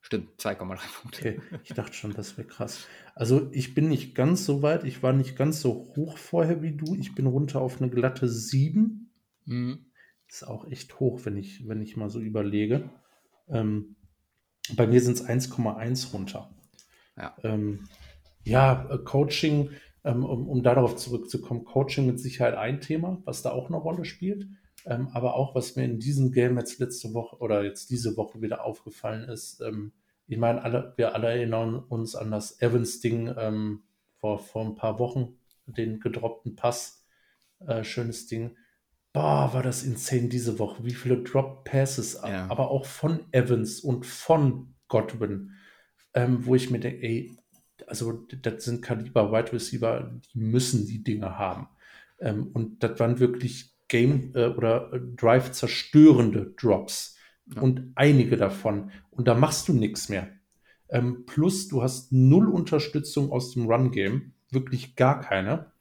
Stimmt, 0.00 0.40
2,3 0.40 0.56
Punkte. 0.56 1.18
Okay, 1.18 1.40
ich 1.62 1.74
dachte 1.74 1.92
schon, 1.92 2.14
das 2.14 2.38
wäre 2.38 2.48
krass. 2.48 2.86
Also 3.14 3.50
ich 3.52 3.74
bin 3.74 3.90
nicht 3.90 4.14
ganz 4.14 4.46
so 4.46 4.62
weit, 4.62 4.84
ich 4.84 5.02
war 5.02 5.12
nicht 5.12 5.36
ganz 5.36 5.60
so 5.60 5.92
hoch 5.96 6.16
vorher 6.16 6.62
wie 6.62 6.74
du. 6.74 6.94
Ich 6.94 7.14
bin 7.14 7.26
runter 7.26 7.60
auf 7.60 7.78
eine 7.78 7.90
glatte 7.90 8.26
7. 8.26 9.10
Mhm. 9.44 9.84
Ist 10.26 10.46
auch 10.46 10.66
echt 10.70 10.98
hoch, 10.98 11.26
wenn 11.26 11.36
ich, 11.36 11.68
wenn 11.68 11.82
ich 11.82 11.98
mal 11.98 12.08
so 12.08 12.20
überlege. 12.20 12.88
Ähm, 13.48 13.96
Bei 14.76 14.86
mir 14.86 15.02
sind 15.02 15.18
es 15.18 15.26
1,1 15.26 16.12
runter. 16.12 16.54
Ja, 17.18 17.36
ähm, 17.42 17.86
ja 18.44 18.88
äh, 18.88 18.96
Coaching, 19.04 19.68
ähm, 20.04 20.24
um, 20.24 20.48
um 20.48 20.62
darauf 20.62 20.96
zurückzukommen, 20.96 21.64
Coaching 21.64 22.06
mit 22.06 22.20
Sicherheit 22.20 22.54
ein 22.54 22.80
Thema, 22.80 23.22
was 23.24 23.42
da 23.42 23.52
auch 23.52 23.68
eine 23.68 23.76
Rolle 23.76 24.04
spielt. 24.04 24.46
Ähm, 24.86 25.08
aber 25.12 25.34
auch, 25.34 25.54
was 25.54 25.76
mir 25.76 25.84
in 25.84 25.98
diesem 25.98 26.30
Game 26.30 26.58
jetzt 26.58 26.78
letzte 26.78 27.14
Woche 27.14 27.36
oder 27.38 27.64
jetzt 27.64 27.90
diese 27.90 28.16
Woche 28.16 28.42
wieder 28.42 28.64
aufgefallen 28.64 29.28
ist, 29.28 29.60
ähm, 29.60 29.92
ich 30.26 30.38
meine, 30.38 30.62
alle, 30.62 30.94
wir 30.96 31.14
alle 31.14 31.28
erinnern 31.28 31.78
uns 31.78 32.14
an 32.14 32.30
das 32.30 32.60
Evans-Ding 32.60 33.34
ähm, 33.38 33.82
vor, 34.20 34.38
vor 34.38 34.64
ein 34.64 34.74
paar 34.74 34.98
Wochen, 34.98 35.38
den 35.66 36.00
gedroppten 36.00 36.56
Pass. 36.56 37.04
Äh, 37.66 37.84
schönes 37.84 38.26
Ding. 38.26 38.56
Boah, 39.12 39.50
war 39.52 39.62
das 39.62 39.84
insane 39.84 40.28
diese 40.28 40.58
Woche. 40.58 40.84
Wie 40.84 40.94
viele 40.94 41.22
Drop 41.22 41.64
Passes, 41.64 42.20
ja. 42.22 42.48
aber 42.50 42.70
auch 42.70 42.84
von 42.84 43.20
Evans 43.32 43.80
und 43.80 44.04
von 44.06 44.74
Godwin, 44.88 45.52
ähm, 46.14 46.44
wo 46.44 46.54
ich 46.54 46.70
mir 46.70 46.80
denke, 46.80 47.02
ey, 47.02 47.36
also 47.86 48.26
das 48.42 48.64
sind 48.64 48.82
Kaliber 48.82 49.32
Wide 49.32 49.52
Receiver, 49.52 50.10
die 50.32 50.38
müssen 50.38 50.86
die 50.86 51.02
Dinge 51.02 51.38
haben. 51.38 51.68
Ähm, 52.20 52.48
und 52.52 52.82
das 52.82 52.98
waren 53.00 53.18
wirklich 53.18 53.74
Game 53.88 54.32
äh, 54.34 54.46
oder 54.46 54.90
Drive 55.16 55.52
zerstörende 55.52 56.54
Drops. 56.56 57.16
Ja. 57.54 57.60
Und 57.60 57.92
einige 57.94 58.36
davon. 58.36 58.90
Und 59.10 59.28
da 59.28 59.34
machst 59.34 59.68
du 59.68 59.72
nichts 59.72 60.08
mehr. 60.08 60.28
Ähm, 60.88 61.26
plus, 61.26 61.68
du 61.68 61.82
hast 61.82 62.12
null 62.12 62.48
Unterstützung 62.48 63.30
aus 63.30 63.52
dem 63.52 63.66
Run-Game. 63.66 64.32
Wirklich 64.50 64.96
gar 64.96 65.20
keine. 65.20 65.72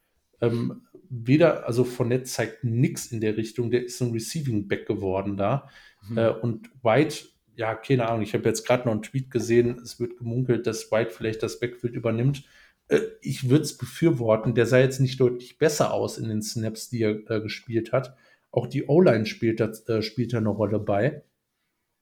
Ähm, 0.42 0.82
weder, 1.10 1.68
also 1.68 1.84
von 1.84 2.10
Netz 2.10 2.34
zeigt 2.34 2.64
nichts 2.64 3.08
in 3.08 3.22
der 3.22 3.38
Richtung. 3.38 3.72
Der 3.72 3.86
ist 3.86 4.02
ein 4.02 4.12
Receiving 4.12 4.68
Back 4.68 4.88
geworden 4.88 5.38
da. 5.38 5.70
Mhm. 6.10 6.18
Äh, 6.18 6.30
und 6.30 6.70
White, 6.84 7.26
ja, 7.56 7.76
keine 7.76 8.08
Ahnung. 8.08 8.24
Ich 8.24 8.34
habe 8.34 8.46
jetzt 8.46 8.66
gerade 8.66 8.86
noch 8.86 8.94
einen 8.94 9.04
Tweet 9.04 9.32
gesehen. 9.32 9.80
Es 9.84 10.00
wird 10.00 10.18
gemunkelt, 10.18 10.68
dass 10.68 10.92
White 10.92 11.12
vielleicht 11.12 11.44
das 11.44 11.60
Backfield 11.60 11.96
übernimmt. 11.96 12.44
Äh, 12.88 13.00
ich 13.22 13.50
würde 13.50 13.64
es 13.64 13.78
befürworten. 13.78 14.56
Der 14.56 14.66
sah 14.66 14.80
jetzt 14.80 15.00
nicht 15.00 15.20
deutlich 15.20 15.58
besser 15.58 15.94
aus 15.94 16.18
in 16.18 16.30
den 16.30 16.42
Snaps, 16.42 16.90
die 16.90 17.04
er 17.04 17.30
äh, 17.30 17.42
gespielt 17.42 17.92
hat. 17.92 18.16
Auch 18.52 18.68
die 18.68 18.86
O-Line 18.86 19.26
spielt, 19.26 19.60
äh, 19.60 20.02
spielt 20.02 20.34
da 20.34 20.38
eine 20.38 20.50
Rolle 20.50 20.80
bei. 20.80 21.24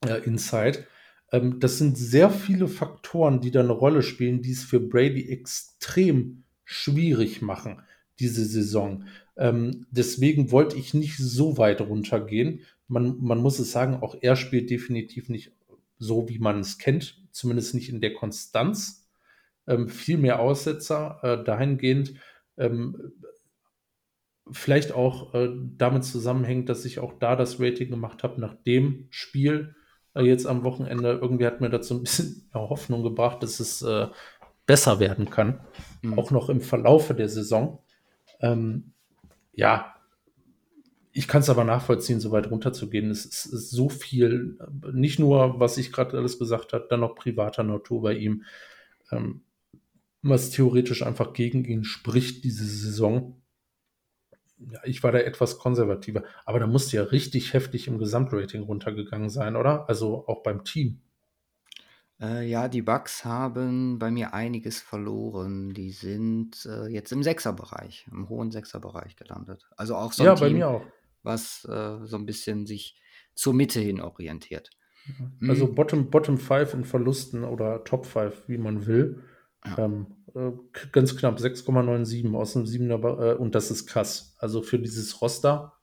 Äh, 0.06 0.20
Inside. 0.26 0.86
Ähm, 1.32 1.60
das 1.60 1.78
sind 1.78 1.98
sehr 1.98 2.30
viele 2.30 2.68
Faktoren, 2.68 3.42
die 3.42 3.52
da 3.52 3.62
eine 3.62 3.72
Rolle 3.72 4.04
spielen, 4.04 4.42
die 4.42 4.52
es 4.52 4.64
für 4.64 4.80
Brady 4.80 5.30
extrem 5.30 6.44
schwierig 6.66 7.42
machen 7.42 7.82
diese 8.20 8.46
Saison. 8.46 9.06
Ähm, 9.36 9.88
deswegen 9.90 10.52
wollte 10.52 10.78
ich 10.78 10.94
nicht 10.94 11.18
so 11.18 11.58
weit 11.58 11.82
runtergehen. 11.82 12.62
Man, 12.92 13.18
man 13.22 13.40
muss 13.40 13.58
es 13.60 13.72
sagen, 13.72 13.96
auch 14.02 14.16
er 14.20 14.36
spielt 14.36 14.70
definitiv 14.70 15.30
nicht 15.30 15.54
so, 15.98 16.28
wie 16.28 16.40
man 16.40 16.60
es 16.60 16.78
kennt, 16.78 17.22
zumindest 17.32 17.74
nicht 17.74 17.90
in 17.90 18.02
der 18.02 18.14
Konstanz. 18.14 19.10
Ähm, 19.68 19.88
viel 19.88 20.18
mehr 20.18 20.40
Aussetzer 20.40 21.20
äh, 21.24 21.44
dahingehend. 21.44 22.16
Ähm, 22.58 23.14
vielleicht 24.52 24.92
auch 24.92 25.34
äh, 25.34 25.50
damit 25.78 26.04
zusammenhängt, 26.04 26.68
dass 26.68 26.84
ich 26.84 27.00
auch 27.00 27.14
da 27.20 27.36
das 27.36 27.60
Rating 27.60 27.90
gemacht 27.90 28.24
habe 28.24 28.42
nach 28.42 28.56
dem 28.56 29.08
Spiel 29.10 29.76
äh, 30.14 30.24
jetzt 30.24 30.46
am 30.46 30.64
Wochenende. 30.64 31.20
Irgendwie 31.22 31.46
hat 31.46 31.62
mir 31.62 31.70
dazu 31.70 31.96
ein 31.96 32.02
bisschen 32.02 32.50
Hoffnung 32.54 33.04
gebracht, 33.04 33.42
dass 33.44 33.60
es 33.60 33.82
äh, 33.82 34.08
besser 34.66 35.00
werden 35.00 35.30
kann, 35.30 35.62
mhm. 36.02 36.20
auch 36.20 36.32
noch 36.32 36.50
im 36.50 36.62
Verlaufe 36.62 37.14
der 37.14 37.30
Saison. 37.30 37.80
Ähm, 38.40 38.94
ja, 39.54 39.96
ich 41.14 41.28
kann 41.28 41.42
es 41.42 41.50
aber 41.50 41.64
nachvollziehen, 41.64 42.20
so 42.20 42.32
weit 42.32 42.50
runterzugehen. 42.50 43.10
Es 43.10 43.26
ist, 43.26 43.46
ist, 43.46 43.72
so 43.72 43.90
viel, 43.90 44.58
nicht 44.94 45.20
nur, 45.20 45.60
was 45.60 45.78
ich 45.78 45.92
gerade 45.92 46.18
alles 46.18 46.40
gesagt 46.40 46.74
habe, 46.74 46.88
dann 46.90 47.02
noch 47.02 47.16
privater 47.16 47.64
Natur 47.64 48.02
bei 48.02 48.14
ihm, 48.14 48.44
ähm, 49.12 49.42
was 50.22 50.52
theoretisch 50.52 51.04
einfach 51.04 51.34
gegen 51.34 51.66
ihn 51.66 51.84
spricht 51.84 52.44
diese 52.44 52.66
Saison. 52.66 53.42
Ja, 54.60 54.80
ich 54.84 55.02
war 55.04 55.12
da 55.12 55.20
etwas 55.20 55.58
konservativer, 55.58 56.24
aber 56.46 56.60
da 56.60 56.68
musste 56.68 56.98
ja 56.98 57.04
richtig 57.04 57.54
heftig 57.54 57.88
im 57.88 57.98
Gesamtrating 57.98 58.62
runtergegangen 58.62 59.30
sein, 59.30 59.56
oder? 59.56 59.90
Also 59.90 60.28
auch 60.28 60.44
beim 60.44 60.64
Team. 60.64 61.02
Äh, 62.22 62.48
ja, 62.48 62.68
die 62.68 62.84
Bugs 62.84 63.26
haben 63.26 63.98
bei 63.98 64.12
mir 64.12 64.34
einiges 64.36 64.80
verloren. 64.80 65.74
Die 65.74 65.92
sind 65.92 66.68
äh, 66.68 66.86
jetzt 66.88 67.12
im 67.12 67.24
Sechserbereich, 67.24 68.08
im 68.12 68.30
hohen 68.30 68.52
Sechserbereich 68.52 69.16
gelandet. 69.16 69.68
Also 69.76 69.96
auch 69.96 70.14
so 70.14 70.22
ein 70.22 70.28
Ja, 70.28 70.36
bei 70.36 70.52
mir 70.52 70.68
auch. 70.70 70.86
Was 71.24 71.66
äh, 71.66 72.06
so 72.06 72.18
ein 72.18 72.26
bisschen 72.26 72.66
sich 72.66 73.00
zur 73.34 73.54
Mitte 73.54 73.80
hin 73.80 74.02
orientiert. 74.02 74.70
Also 75.48 75.68
Mhm. 75.68 75.76
Bottom, 75.76 76.10
Bottom 76.10 76.38
5 76.38 76.74
in 76.76 76.86
Verlusten 76.86 77.44
oder 77.44 77.84
Top 77.84 78.06
5, 78.06 78.48
wie 78.48 78.58
man 78.58 78.86
will. 78.86 79.24
Ja. 79.66 79.86
Ähm, 79.86 80.08
äh, 80.36 80.52
ganz 80.92 81.16
knapp 81.18 81.40
6,97 81.40 82.36
aus 82.36 82.54
dem 82.54 82.66
7er, 82.66 83.32
äh, 83.32 83.36
und 83.36 83.56
das 83.56 83.72
ist 83.72 83.88
krass. 83.88 84.36
Also 84.40 84.62
für 84.62 84.80
dieses 84.80 85.22
Roster 85.22 85.74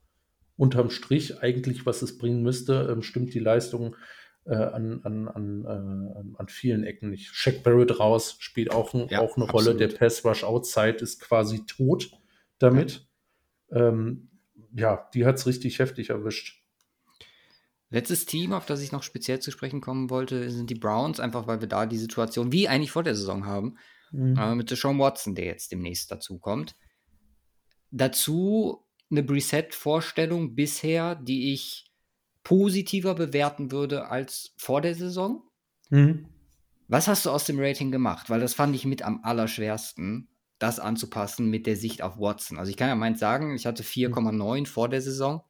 unterm 0.57 0.91
Strich 0.91 1.41
eigentlich, 1.43 1.87
was 1.87 2.03
es 2.03 2.19
bringen 2.19 2.43
müsste, 2.43 2.89
ähm, 2.91 3.03
stimmt 3.03 3.35
die 3.35 3.39
Leistung 3.39 3.97
äh, 4.45 4.55
an, 4.55 5.01
an, 5.05 5.29
an, 5.29 5.65
äh, 5.65 6.39
an 6.39 6.49
vielen 6.49 6.83
Ecken 6.85 7.11
nicht. 7.11 7.29
Shaq 7.29 7.63
Barrett 7.63 8.01
raus, 8.01 8.37
spielt 8.41 8.73
auch, 8.73 8.95
ein, 8.95 9.09
ja, 9.09 9.21
auch 9.21 9.37
eine 9.37 9.45
absolut. 9.45 9.53
Rolle. 9.53 9.77
Der 9.77 9.89
Pass 9.89 10.25
Rush 10.25 10.43
Outside 10.43 10.97
ist 10.97 11.21
quasi 11.21 11.65
tot 11.67 12.11
damit. 12.59 13.07
Ja, 13.71 13.89
ähm, 13.89 14.29
ja 14.75 15.09
die 15.15 15.25
hat 15.27 15.37
es 15.37 15.47
richtig 15.47 15.79
heftig 15.79 16.11
erwischt. 16.11 16.63
Letztes 17.91 18.27
Team, 18.27 18.53
auf 18.53 18.67
das 18.67 18.83
ich 18.83 18.93
noch 18.93 19.03
speziell 19.03 19.41
zu 19.41 19.51
sprechen 19.51 19.81
kommen 19.81 20.11
wollte, 20.11 20.51
sind 20.51 20.69
die 20.69 20.75
Browns, 20.75 21.21
einfach 21.21 21.47
weil 21.47 21.61
wir 21.61 21.69
da 21.69 21.87
die 21.87 21.97
Situation 21.97 22.53
wie 22.53 22.69
eigentlich 22.69 22.91
vor 22.91 23.03
der 23.03 23.15
Saison 23.15 23.47
haben, 23.47 23.79
mhm. 24.13 24.37
äh, 24.37 24.55
mit 24.55 24.71
Deshaun 24.71 24.99
Watson, 24.99 25.35
der 25.35 25.47
jetzt 25.47 25.73
demnächst 25.73 26.11
dazu 26.11 26.39
kommt. 26.39 26.77
Dazu 27.91 28.85
eine 29.11 29.23
Preset-Vorstellung 29.23 30.55
bisher, 30.55 31.15
die 31.15 31.55
ich 31.55 31.91
positiver 32.43 33.15
bewerten 33.15 33.73
würde 33.73 34.09
als 34.09 34.55
vor 34.59 34.83
der 34.83 34.95
Saison. 34.95 35.43
Mhm. 35.89 36.29
Was 36.89 37.09
hast 37.09 37.27
du 37.27 37.31
aus 37.31 37.45
dem 37.45 37.59
Rating 37.59 37.91
gemacht? 37.91 38.29
Weil 38.29 38.41
das 38.41 38.55
fand 38.55 38.75
ich 38.75 38.85
mit 38.85 39.03
am 39.03 39.21
allerschwersten, 39.23 40.29
das 40.59 40.81
anzupassen 40.81 41.51
mit 41.51 41.67
der 41.67 41.77
Sicht 41.77 42.03
auf 42.03 42.19
Watson. 42.19 42.59
Also 42.59 42.71
ich 42.71 42.77
kann 42.77 42.89
ja 42.89 42.95
meins 42.95 43.21
sagen, 43.21 43.55
ich 43.55 43.67
hatte 43.67 43.83
4,9 43.83 44.61
mhm. 44.61 44.67
vor 44.67 44.89
der 44.89 45.01
Saison 45.01 45.45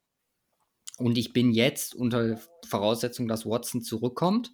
und 0.99 1.17
ich 1.17 1.33
bin 1.33 1.53
jetzt 1.53 1.95
unter 1.95 2.39
Voraussetzung, 2.67 3.29
dass 3.29 3.47
Watson 3.47 3.83
zurückkommt, 3.83 4.53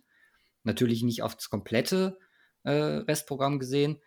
natürlich 0.63 1.03
nicht 1.03 1.23
auf 1.23 1.35
das 1.35 1.51
komplette 1.51 2.19
äh, 2.63 2.71
Restprogramm 2.71 3.59
gesehen, 3.59 4.01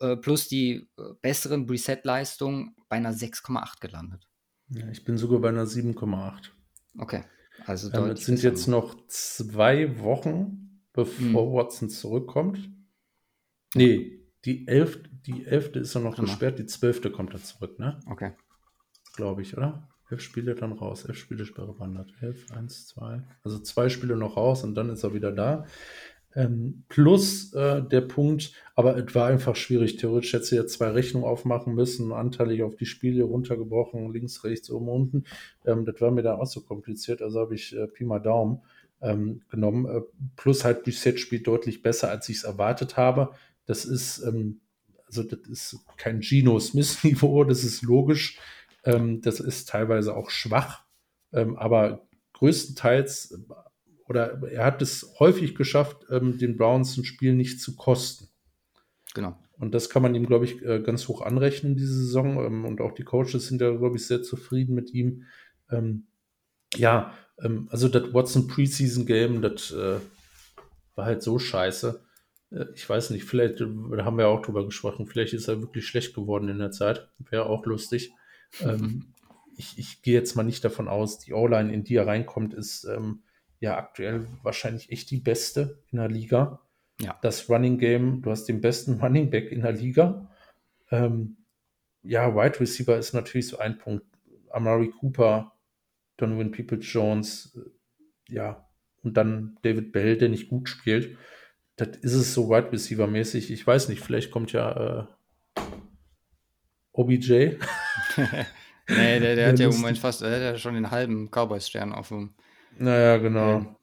äh, 0.00 0.16
plus 0.16 0.48
die 0.48 0.88
äh, 0.98 1.14
besseren 1.22 1.66
Preset-Leistungen 1.66 2.76
bei 2.88 2.96
einer 2.96 3.12
6,8 3.12 3.80
gelandet. 3.80 4.28
Ja, 4.68 4.88
ich 4.90 5.04
bin 5.04 5.16
sogar 5.16 5.40
bei 5.40 5.48
einer 5.48 5.64
7,8. 5.64 6.50
Okay. 6.98 7.24
Also 7.66 7.92
ähm, 7.92 8.10
es 8.10 8.24
sind 8.24 8.42
jetzt 8.42 8.68
noch 8.68 9.06
zwei 9.08 9.98
Wochen, 10.00 10.82
bevor 10.92 11.46
hm. 11.46 11.52
Watson 11.52 11.90
zurückkommt. 11.90 12.70
Nee, 13.74 14.18
die 14.44 14.68
elfte, 14.68 15.08
die 15.26 15.44
elfte 15.44 15.78
ist 15.78 15.94
ja 15.94 16.00
noch 16.00 16.16
gesperrt, 16.16 16.58
die 16.58 16.66
zwölfte 16.66 17.10
kommt 17.10 17.34
er 17.34 17.42
zurück, 17.42 17.78
ne? 17.78 18.00
Okay. 18.06 18.32
Glaube 19.16 19.42
ich, 19.42 19.56
oder? 19.56 19.88
Elf 20.10 20.20
Spiele 20.20 20.54
dann 20.54 20.72
raus, 20.72 21.04
elf 21.04 21.18
Spiele 21.18 21.44
Sperre 21.44 21.78
wandert. 21.78 22.12
Elf, 22.20 22.50
eins, 22.52 22.86
zwei. 22.86 23.22
Also 23.42 23.58
zwei 23.58 23.88
Spiele 23.88 24.16
noch 24.16 24.36
raus 24.36 24.64
und 24.64 24.74
dann 24.74 24.90
ist 24.90 25.04
er 25.04 25.12
wieder 25.12 25.32
da. 25.32 25.66
Ähm, 26.34 26.84
plus 26.88 27.52
äh, 27.54 27.82
der 27.82 28.02
Punkt, 28.02 28.52
aber 28.74 28.96
es 28.96 29.14
war 29.14 29.26
einfach 29.26 29.56
schwierig. 29.56 29.96
Theoretisch 29.96 30.32
hätte 30.32 30.44
sie 30.44 30.56
ja 30.56 30.66
zwei 30.66 30.88
Rechnungen 30.88 31.28
aufmachen 31.28 31.74
müssen, 31.74 32.12
anteilig 32.12 32.62
auf 32.62 32.76
die 32.76 32.86
Spiele 32.86 33.24
runtergebrochen, 33.24 34.12
links, 34.12 34.44
rechts, 34.44 34.70
oben, 34.70 34.88
unten. 34.88 35.24
Ähm, 35.64 35.84
das 35.84 36.00
war 36.00 36.10
mir 36.10 36.22
dann 36.22 36.38
auch 36.38 36.46
so 36.46 36.60
kompliziert, 36.60 37.22
also 37.22 37.40
habe 37.40 37.54
ich 37.54 37.76
äh, 37.76 37.86
Pi 37.86 38.04
mal 38.04 38.20
Daumen 38.20 38.60
ähm, 39.00 39.42
genommen. 39.50 39.86
Äh, 39.86 40.02
plus 40.36 40.64
halt 40.64 40.86
Reset 40.86 41.18
spielt 41.18 41.46
deutlich 41.46 41.82
besser, 41.82 42.10
als 42.10 42.28
ich 42.28 42.38
es 42.38 42.44
erwartet 42.44 42.96
habe. 42.96 43.30
Das 43.68 43.84
ist, 43.84 44.20
ähm, 44.20 44.62
also 45.06 45.22
das 45.22 45.40
ist 45.48 45.76
kein 45.98 46.22
Gino 46.22 46.58
Smith-Niveau, 46.58 47.44
das 47.48 47.62
ist 47.62 47.82
logisch. 47.82 48.40
Ähm, 48.84 49.20
das 49.20 49.40
ist 49.40 49.68
teilweise 49.68 50.16
auch 50.16 50.30
schwach, 50.30 50.84
ähm, 51.32 51.56
aber 51.56 52.08
größtenteils 52.32 53.38
oder 54.06 54.42
er 54.50 54.64
hat 54.64 54.80
es 54.80 55.14
häufig 55.18 55.54
geschafft, 55.54 56.06
ähm, 56.10 56.38
den 56.38 56.56
Browns 56.56 56.96
ein 56.96 57.04
Spiel 57.04 57.34
nicht 57.34 57.60
zu 57.60 57.76
kosten. 57.76 58.28
Genau. 59.14 59.38
Und 59.58 59.74
das 59.74 59.90
kann 59.90 60.02
man 60.02 60.14
ihm, 60.14 60.26
glaube 60.26 60.46
ich, 60.46 60.64
äh, 60.64 60.80
ganz 60.80 61.08
hoch 61.08 61.20
anrechnen, 61.20 61.76
diese 61.76 61.92
Saison. 61.92 62.42
Ähm, 62.42 62.64
und 62.64 62.80
auch 62.80 62.92
die 62.92 63.04
Coaches 63.04 63.48
sind 63.48 63.60
ja, 63.60 63.70
glaube 63.70 63.96
ich, 63.96 64.06
sehr 64.06 64.22
zufrieden 64.22 64.74
mit 64.74 64.94
ihm. 64.94 65.24
Ähm, 65.70 66.06
ja, 66.74 67.12
also 67.68 67.88
das 67.88 68.12
Watson 68.12 68.48
Preseason 68.48 69.06
Game, 69.06 69.42
das 69.42 69.70
äh, 69.70 70.00
war 70.96 71.04
halt 71.06 71.22
so 71.22 71.38
scheiße. 71.38 72.00
Äh, 72.50 72.66
ich 72.74 72.88
weiß 72.88 73.10
nicht, 73.10 73.24
vielleicht, 73.24 73.60
da 73.60 73.66
haben 74.04 74.18
wir 74.18 74.28
auch 74.28 74.42
drüber 74.42 74.64
gesprochen, 74.64 75.06
vielleicht 75.06 75.34
ist 75.34 75.48
er 75.48 75.60
wirklich 75.60 75.86
schlecht 75.86 76.14
geworden 76.14 76.48
in 76.48 76.58
der 76.58 76.70
Zeit. 76.70 77.08
Wäre 77.18 77.46
auch 77.46 77.66
lustig. 77.66 78.12
ähm, 78.60 79.14
ich, 79.56 79.78
ich 79.78 80.02
gehe 80.02 80.14
jetzt 80.14 80.36
mal 80.36 80.44
nicht 80.44 80.64
davon 80.64 80.88
aus, 80.88 81.18
die 81.18 81.32
O-Line, 81.32 81.72
in 81.72 81.84
die 81.84 81.96
er 81.96 82.06
reinkommt, 82.06 82.54
ist 82.54 82.84
ähm, 82.84 83.22
ja 83.60 83.76
aktuell 83.76 84.26
wahrscheinlich 84.42 84.90
echt 84.90 85.10
die 85.10 85.18
beste 85.18 85.82
in 85.90 85.98
der 85.98 86.08
Liga. 86.08 86.60
Ja. 87.00 87.18
Das 87.22 87.48
Running 87.48 87.78
Game, 87.78 88.22
du 88.22 88.30
hast 88.30 88.44
den 88.44 88.60
besten 88.60 88.94
Running 89.00 89.30
Back 89.30 89.50
in 89.50 89.62
der 89.62 89.72
Liga. 89.72 90.30
Ähm, 90.90 91.36
ja, 92.02 92.34
Wide 92.34 92.60
Receiver 92.60 92.96
ist 92.96 93.12
natürlich 93.12 93.48
so 93.48 93.58
ein 93.58 93.78
Punkt. 93.78 94.06
Amari 94.50 94.90
Cooper, 94.90 95.52
Donovan 96.16 96.52
Peoples 96.52 96.90
Jones, 96.90 97.56
äh, 97.56 98.34
ja, 98.34 98.68
und 99.02 99.16
dann 99.16 99.58
David 99.62 99.92
Bell, 99.92 100.16
der 100.16 100.28
nicht 100.28 100.48
gut 100.48 100.68
spielt. 100.68 101.16
Das 101.78 101.96
ist 102.02 102.14
es 102.14 102.34
so 102.34 102.50
Wide 102.50 102.72
Receiver 102.72 103.06
mäßig. 103.06 103.52
Ich 103.52 103.66
weiß 103.66 103.88
nicht, 103.88 104.02
vielleicht 104.02 104.32
kommt 104.32 104.52
ja 104.52 105.06
äh, 105.56 105.62
OBJ. 106.92 107.30
nee, 108.88 109.20
der, 109.20 109.36
der 109.36 109.48
hat 109.48 109.58
ja 109.60 109.68
im 109.68 109.76
Moment 109.76 109.98
fast, 109.98 110.20
der 110.20 110.32
hat 110.32 110.40
ja 110.40 110.58
schon 110.58 110.74
den 110.74 110.90
halben 110.90 111.30
Cowboys-Stern 111.30 111.92
auf 111.92 112.08
dem. 112.08 112.34
Naja, 112.76 113.16
genau. 113.18 113.58
Ähm. 113.58 113.76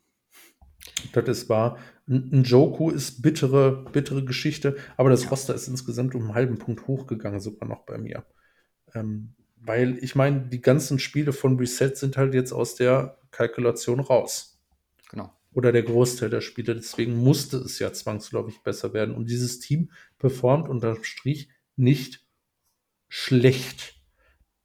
Das 1.13 1.27
ist 1.29 1.49
wahr. 1.49 1.77
Ein 2.07 2.43
Joku 2.43 2.91
ist 2.91 3.21
bittere, 3.21 3.85
bittere 3.91 4.25
Geschichte, 4.25 4.75
aber 4.97 5.09
das 5.09 5.31
Roster 5.31 5.55
ist 5.55 5.69
insgesamt 5.69 6.13
um 6.15 6.23
einen 6.23 6.35
halben 6.35 6.59
Punkt 6.59 6.87
hochgegangen, 6.87 7.39
sogar 7.39 7.67
noch 7.67 7.85
bei 7.85 7.97
mir. 7.97 8.25
Ähm, 8.93 9.33
weil 9.55 9.97
ich 10.03 10.15
meine, 10.15 10.41
die 10.41 10.61
ganzen 10.61 10.99
Spiele 10.99 11.33
von 11.33 11.57
Reset 11.57 11.95
sind 11.95 12.17
halt 12.17 12.33
jetzt 12.33 12.51
aus 12.51 12.75
der 12.75 13.17
Kalkulation 13.31 14.01
raus. 14.01 14.54
Oder 15.55 15.71
der 15.71 15.83
Großteil 15.83 16.29
der 16.29 16.41
Spiele. 16.41 16.75
Deswegen 16.75 17.15
musste 17.15 17.57
es 17.57 17.79
ja 17.79 17.91
zwangsläufig 17.91 18.61
besser 18.61 18.93
werden. 18.93 19.15
Und 19.15 19.29
dieses 19.29 19.59
Team 19.59 19.89
performt 20.19 20.69
unterm 20.69 21.03
Strich 21.03 21.49
nicht 21.75 22.25
schlecht. 23.07 23.95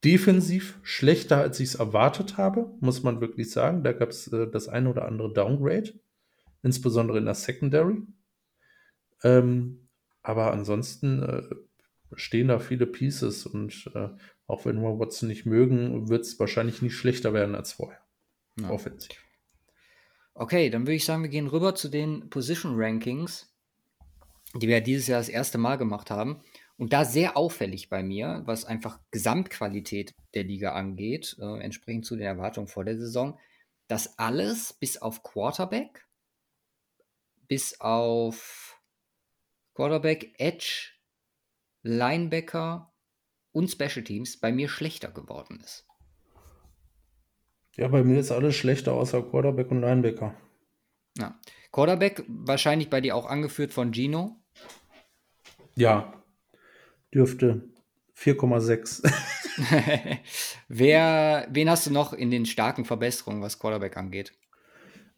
Defensiv 0.05 0.79
schlechter, 0.83 1.39
als 1.39 1.61
ich 1.61 1.71
es 1.71 1.75
erwartet 1.77 2.37
habe, 2.37 2.75
muss 2.81 3.03
man 3.03 3.21
wirklich 3.21 3.51
sagen. 3.51 3.85
Da 3.85 3.93
gab 3.93 4.11
es 4.11 4.29
äh, 4.29 4.51
das 4.51 4.69
eine 4.69 4.91
oder 4.91 5.07
andere 5.07 5.33
Downgrade 5.33 5.95
insbesondere 6.63 7.19
in 7.19 7.25
der 7.25 7.35
Secondary. 7.35 8.03
Ähm, 9.23 9.89
aber 10.23 10.53
ansonsten 10.53 11.23
äh, 11.23 11.43
stehen 12.15 12.49
da 12.49 12.59
viele 12.59 12.87
Pieces 12.87 13.47
und 13.47 13.91
äh, 13.95 14.09
auch 14.47 14.65
wenn 14.65 14.83
wir 14.83 14.99
Watson 14.99 15.29
nicht 15.29 15.47
mögen, 15.47 16.09
wird 16.09 16.25
es 16.25 16.39
wahrscheinlich 16.39 16.83
nicht 16.83 16.95
schlechter 16.95 17.33
werden 17.33 17.55
als 17.55 17.73
vorher. 17.73 18.01
Ja. 18.61 18.71
Offensiv. 18.71 19.11
Okay, 20.35 20.71
dann 20.71 20.83
würde 20.83 20.95
ich 20.95 21.05
sagen, 21.05 21.23
wir 21.23 21.31
gehen 21.31 21.49
rüber 21.49 21.75
zu 21.75 21.89
den 21.89 22.31
Position 22.31 22.75
Rankings, 22.77 23.53
die 24.55 24.69
wir 24.69 24.81
dieses 24.81 25.07
Jahr 25.07 25.21
das 25.21 25.29
erste 25.29 25.59
Mal 25.59 25.77
gemacht 25.77 26.11
haben. 26.11 26.43
Und 26.77 26.93
da 26.93 27.05
sehr 27.05 27.37
auffällig 27.37 27.91
bei 27.91 28.03
mir, 28.03 28.43
was 28.47 28.65
einfach 28.65 29.01
Gesamtqualität 29.11 30.15
der 30.35 30.45
Liga 30.45 30.73
angeht, 30.73 31.37
äh, 31.39 31.61
entsprechend 31.61 32.07
zu 32.07 32.17
den 32.17 32.27
Erwartungen 32.27 32.69
vor 32.69 32.85
der 32.85 32.97
Saison, 32.97 33.39
dass 33.87 34.19
alles 34.19 34.73
bis 34.73 34.97
auf 34.97 35.23
Quarterback 35.23 36.07
bis 37.51 37.81
auf 37.81 38.81
Quarterback, 39.75 40.37
Edge, 40.39 40.93
Linebacker 41.83 42.95
und 43.51 43.69
Special 43.69 44.05
Teams 44.05 44.39
bei 44.39 44.53
mir 44.53 44.69
schlechter 44.69 45.11
geworden 45.11 45.61
ist. 45.61 45.85
Ja, 47.77 47.89
bei 47.89 48.03
mir 48.03 48.21
ist 48.21 48.33
alles 48.33 48.57
schlechter 48.57 48.93
außer 48.93 49.23
Quarterback 49.23 49.71
und 49.71 49.81
Linebacker. 49.81 50.35
Ja. 51.19 51.39
Quarterback 51.73 52.25
wahrscheinlich 52.29 52.91
bei 52.91 53.01
dir 53.01 53.15
auch 53.15 53.27
angeführt 53.27 53.73
von 53.73 53.93
Gino. 53.93 54.37
Ja, 55.77 56.13
dürfte 57.15 57.69
4,6. 58.17 59.09
Wer, 60.69 61.49
wen 61.51 61.71
hast 61.71 61.87
du 61.87 61.93
noch 61.93 62.13
in 62.13 62.31
den 62.31 62.45
starken 62.45 62.85
Verbesserungen, 62.85 63.43
was 63.43 63.59
Quarterback 63.59 63.97
angeht? 63.97 64.33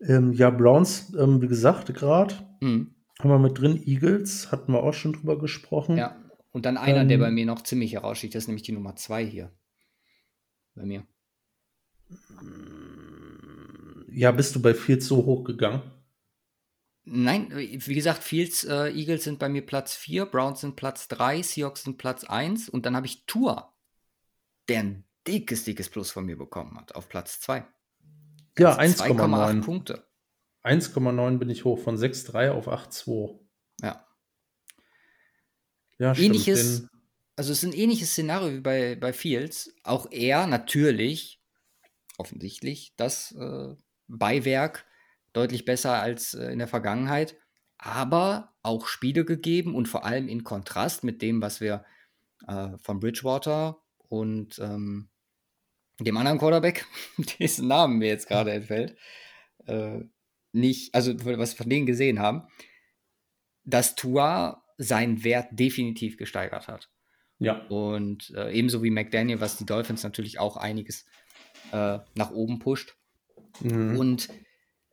Ähm, 0.01 0.33
ja, 0.33 0.51
Browns, 0.51 1.13
ähm, 1.19 1.41
wie 1.41 1.49
gesagt, 1.49 1.93
gerade. 1.95 2.35
Mhm. 2.61 2.95
Haben 3.19 3.31
wir 3.31 3.39
mit 3.39 3.59
drin. 3.59 3.81
Eagles, 3.85 4.51
hatten 4.51 4.73
wir 4.73 4.83
auch 4.83 4.95
schon 4.95 5.13
drüber 5.13 5.39
gesprochen. 5.39 5.97
Ja, 5.97 6.21
und 6.51 6.67
dann 6.67 6.77
einer, 6.77 7.03
ähm, 7.03 7.09
der 7.09 7.19
bei 7.19 7.31
mir 7.31 7.47
noch 7.47 7.63
ziemlich 7.63 7.93
heraussticht, 7.95 8.35
das 8.35 8.45
ist 8.45 8.49
nämlich 8.49 8.65
die 8.65 8.73
Nummer 8.73 8.97
zwei 8.97 9.25
hier. 9.25 9.53
Bei 10.75 10.85
mir. 10.85 11.05
Ja, 14.11 14.31
bist 14.31 14.55
du 14.55 14.63
bei 14.63 14.75
Fields 14.75 15.07
so 15.07 15.25
hoch 15.25 15.45
gegangen? 15.45 15.83
Nein, 17.05 17.51
wie 17.53 17.95
gesagt, 17.95 18.23
Fields, 18.23 18.63
äh, 18.65 18.91
Eagles 18.91 19.25
sind 19.25 19.41
bei 19.41 19.49
mir 19.49 19.67
Platz 19.67 19.97
4, 19.97 20.27
Browns 20.27 20.61
sind 20.61 20.77
Platz 20.77 21.09
3, 21.09 21.43
Seahawks 21.43 21.83
sind 21.83 21.99
Platz 21.99 22.23
1 22.25 22.69
und 22.69 22.87
dann 22.87 22.95
habe 22.95 23.07
ich 23.07 23.27
Tour, 23.27 23.75
der 24.69 24.81
ein 24.81 25.05
dickes, 25.27 25.65
dickes 25.65 25.89
Plus 25.89 26.13
von 26.13 26.25
mir 26.25 26.39
bekommen 26.39 26.79
hat, 26.79 26.95
auf 26.95 27.09
Platz 27.09 27.41
2. 27.41 27.67
Ja, 28.59 28.79
1,9 28.79 29.63
Punkte. 29.63 30.07
1,9 30.63 31.39
bin 31.39 31.51
ich 31.51 31.65
hoch 31.65 31.81
von 31.81 31.97
6,3 31.97 32.51
auf 32.51 32.69
8,2. 32.69 33.41
Ja. 33.83 34.07
Ja, 35.99 36.17
ähnliches, 36.17 36.77
stimmt. 36.77 36.91
also 37.37 37.53
es 37.53 37.63
ist 37.63 37.69
ein 37.69 37.77
ähnliches 37.77 38.11
Szenario 38.11 38.55
wie 38.55 38.61
bei, 38.61 38.95
bei 38.95 39.13
Fields. 39.13 39.75
Auch 39.83 40.11
er 40.13 40.47
natürlich, 40.47 41.42
offensichtlich, 42.23 42.95
das 42.97 43.33
äh, 43.33 43.75
Beiwerk 44.07 44.87
deutlich 45.33 45.65
besser 45.65 46.01
als 46.01 46.35
äh, 46.35 46.53
in 46.53 46.61
der 46.61 46.69
Vergangenheit, 46.69 47.37
aber 47.79 48.55
auch 48.63 48.87
Spiele 48.87 49.25
gegeben 49.25 49.75
und 49.75 49.89
vor 49.89 50.05
allem 50.05 50.29
in 50.29 50.45
Kontrast 50.45 51.03
mit 51.03 51.21
dem, 51.21 51.43
was 51.43 51.61
wir 51.61 51.85
äh, 52.47 52.79
von 52.79 53.01
Bridgewater 53.01 53.83
und 54.09 54.61
ähm, 54.61 55.09
dem 55.99 56.17
anderen 56.17 56.39
Quarterback, 56.39 56.87
dessen 57.41 57.67
Namen 57.67 57.99
mir 57.99 58.09
jetzt 58.09 58.29
gerade 58.29 58.53
entfällt, 58.53 58.97
äh, 59.67 60.01
nicht, 60.53 60.95
also 60.95 61.13
was 61.25 61.53
wir 61.53 61.57
von 61.57 61.71
denen 61.71 61.87
gesehen 61.87 62.21
haben, 62.21 62.47
dass 63.65 63.97
Tua 63.97 64.63
seinen 64.79 65.25
Wert 65.25 65.49
definitiv 65.51 66.17
gesteigert 66.17 66.69
hat. 66.69 66.89
Ja. 67.39 67.67
Und 67.67 68.31
äh, 68.37 68.53
ebenso 68.53 68.85
wie 68.85 68.91
McDaniel, 68.91 69.41
was 69.41 69.57
die 69.57 69.67
Dolphins 69.67 70.05
natürlich 70.05 70.39
auch 70.39 70.57
einiges 70.57 71.05
äh, 71.73 71.99
nach 72.15 72.31
oben 72.31 72.59
pusht. 72.59 72.97
Mhm. 73.61 73.99
Und 73.99 74.29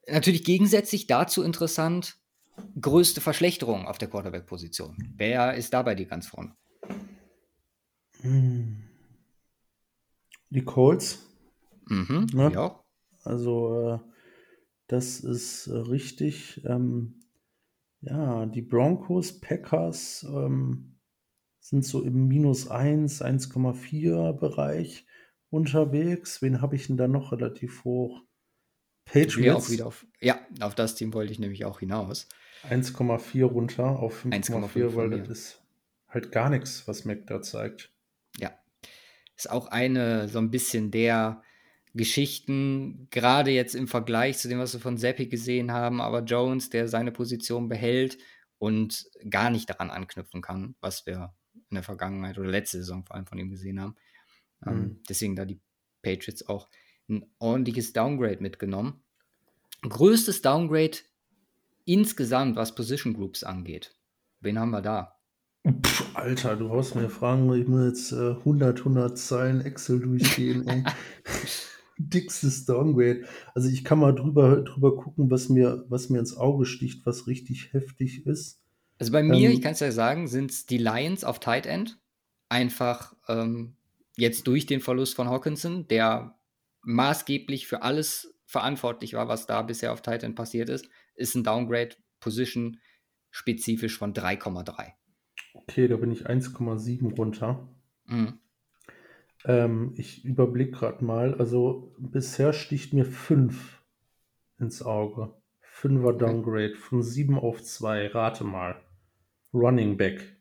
natürlich 0.07 0.43
gegensätzlich 0.43 1.07
dazu 1.07 1.43
interessant, 1.43 2.17
größte 2.79 3.21
Verschlechterung 3.21 3.85
auf 3.85 3.97
der 3.97 4.09
Quarterback-Position. 4.09 5.13
Wer 5.15 5.53
ist 5.53 5.73
da 5.73 5.81
bei 5.81 5.95
dir 5.95 6.05
ganz 6.05 6.27
vorne? 6.27 6.55
Mhm. 8.23 8.83
Die 10.49 10.63
Colts. 10.63 11.25
Mhm, 11.87 12.27
ne? 12.33 12.51
Ja. 12.53 12.83
Also, 13.23 13.93
äh, 13.93 13.99
das 14.87 15.19
ist 15.19 15.67
äh, 15.67 15.77
richtig. 15.77 16.61
Ähm, 16.65 17.21
ja, 18.01 18.45
die 18.45 18.61
Broncos, 18.61 19.39
Packers 19.39 20.25
ähm, 20.27 20.95
sind 21.59 21.85
so 21.85 22.01
im 22.01 22.27
minus 22.27 22.67
1, 22.67 23.21
1,4 23.21 24.33
Bereich 24.33 25.05
unterwegs. 25.49 26.41
Wen 26.41 26.61
habe 26.61 26.75
ich 26.75 26.87
denn 26.87 26.97
da 26.97 27.07
noch 27.07 27.31
relativ 27.31 27.83
hoch? 27.83 28.21
Patriots. 29.05 29.71
Wieder 29.71 29.87
auf, 29.87 30.05
ja, 30.21 30.39
auf 30.61 30.75
das 30.75 30.95
Team 30.95 31.13
wollte 31.13 31.31
ich 31.31 31.39
nämlich 31.39 31.65
auch 31.65 31.79
hinaus. 31.79 32.27
1,4 32.69 33.43
runter 33.45 33.99
auf 33.99 34.25
5,4, 34.25 34.95
weil 34.95 35.09
das 35.09 35.29
ist 35.29 35.63
halt 36.07 36.31
gar 36.31 36.49
nichts, 36.49 36.87
was 36.87 37.05
Mac 37.05 37.25
da 37.27 37.41
zeigt. 37.41 37.91
Ja, 38.37 38.51
ist 39.35 39.49
auch 39.49 39.67
eine 39.67 40.27
so 40.27 40.39
ein 40.39 40.51
bisschen 40.51 40.91
der 40.91 41.41
Geschichten, 41.95 43.07
gerade 43.09 43.51
jetzt 43.51 43.73
im 43.73 43.87
Vergleich 43.87 44.37
zu 44.37 44.47
dem, 44.47 44.59
was 44.59 44.73
wir 44.73 44.79
von 44.79 44.97
Seppi 44.97 45.27
gesehen 45.27 45.71
haben, 45.71 46.01
aber 46.01 46.23
Jones, 46.23 46.69
der 46.69 46.87
seine 46.87 47.11
Position 47.11 47.67
behält 47.67 48.17
und 48.59 49.09
gar 49.29 49.49
nicht 49.49 49.69
daran 49.69 49.89
anknüpfen 49.89 50.41
kann, 50.41 50.75
was 50.81 51.05
wir 51.05 51.33
in 51.69 51.75
der 51.75 51.83
Vergangenheit 51.83 52.37
oder 52.37 52.49
letzte 52.49 52.77
Saison 52.77 53.05
vor 53.05 53.15
allem 53.15 53.25
von 53.25 53.39
ihm 53.39 53.49
gesehen 53.49 53.79
haben. 53.81 53.95
Ähm, 54.65 54.75
mhm. 54.75 55.03
Deswegen 55.07 55.35
da 55.35 55.45
die 55.45 55.59
Patriots 56.01 56.47
auch 56.47 56.69
ein 57.09 57.25
ordentliches 57.39 57.93
Downgrade 57.93 58.41
mitgenommen. 58.41 59.01
Größtes 59.81 60.41
Downgrade 60.41 60.97
insgesamt, 61.85 62.55
was 62.55 62.75
Position 62.75 63.13
Groups 63.13 63.43
angeht. 63.43 63.95
Wen 64.41 64.59
haben 64.59 64.71
wir 64.71 64.81
da? 64.81 65.15
Pff, 65.67 66.15
Alter, 66.15 66.55
du 66.55 66.69
brauchst 66.69 66.95
mir 66.95 67.09
fragen, 67.09 67.51
ich 67.53 67.67
muss 67.67 67.85
jetzt 67.85 68.11
äh, 68.11 68.31
100, 68.31 68.79
100 68.79 69.17
Zeilen 69.17 69.61
Excel 69.61 69.99
durchgehen. 69.99 70.85
dickstes 71.99 72.65
Downgrade. 72.65 73.25
Also 73.53 73.69
ich 73.69 73.83
kann 73.83 73.99
mal 73.99 74.15
drüber, 74.15 74.61
drüber 74.61 74.95
gucken, 74.95 75.29
was 75.29 75.49
mir, 75.49 75.85
was 75.89 76.09
mir 76.09 76.19
ins 76.19 76.35
Auge 76.35 76.65
sticht, 76.65 77.05
was 77.05 77.27
richtig 77.27 77.73
heftig 77.73 78.25
ist. 78.25 78.61
Also 78.97 79.11
bei 79.11 79.21
mir, 79.21 79.49
ähm, 79.49 79.51
ich 79.51 79.61
kann 79.61 79.73
es 79.73 79.81
ja 79.81 79.91
sagen, 79.91 80.27
sind 80.27 80.51
es 80.51 80.65
die 80.65 80.77
Lions 80.77 81.23
auf 81.23 81.39
Tight 81.39 81.65
End. 81.65 81.99
Einfach 82.47 83.15
ähm, 83.27 83.75
jetzt 84.17 84.47
durch 84.47 84.65
den 84.65 84.81
Verlust 84.81 85.15
von 85.15 85.29
Hawkinson, 85.29 85.87
der 85.87 86.39
maßgeblich 86.81 87.67
für 87.67 87.81
alles 87.81 88.39
verantwortlich 88.45 89.13
war, 89.13 89.27
was 89.27 89.45
da 89.45 89.61
bisher 89.61 89.93
auf 89.93 90.01
Tight 90.01 90.23
End 90.23 90.35
passiert 90.35 90.69
ist, 90.69 90.89
ist 91.15 91.35
ein 91.35 91.43
Downgrade 91.43 91.95
Position 92.19 92.79
spezifisch 93.29 93.97
von 93.97 94.13
3,3. 94.13 94.93
Okay, 95.53 95.87
da 95.87 95.97
bin 95.97 96.11
ich 96.11 96.27
1,7 96.27 97.15
runter. 97.15 97.69
Mhm. 98.05 98.39
Ähm, 99.45 99.93
ich 99.95 100.25
überblicke 100.25 100.71
gerade 100.71 101.05
mal. 101.05 101.35
Also 101.35 101.95
bisher 101.99 102.53
sticht 102.53 102.93
mir 102.93 103.05
5 103.05 103.83
ins 104.57 104.81
Auge. 104.81 105.33
Fünfer 105.59 106.13
Downgrade 106.13 106.75
von 106.75 107.01
7 107.01 107.37
auf 107.37 107.63
2. 107.63 108.07
Rate 108.07 108.43
mal. 108.43 108.81
Running 109.53 109.97
Back. 109.97 110.38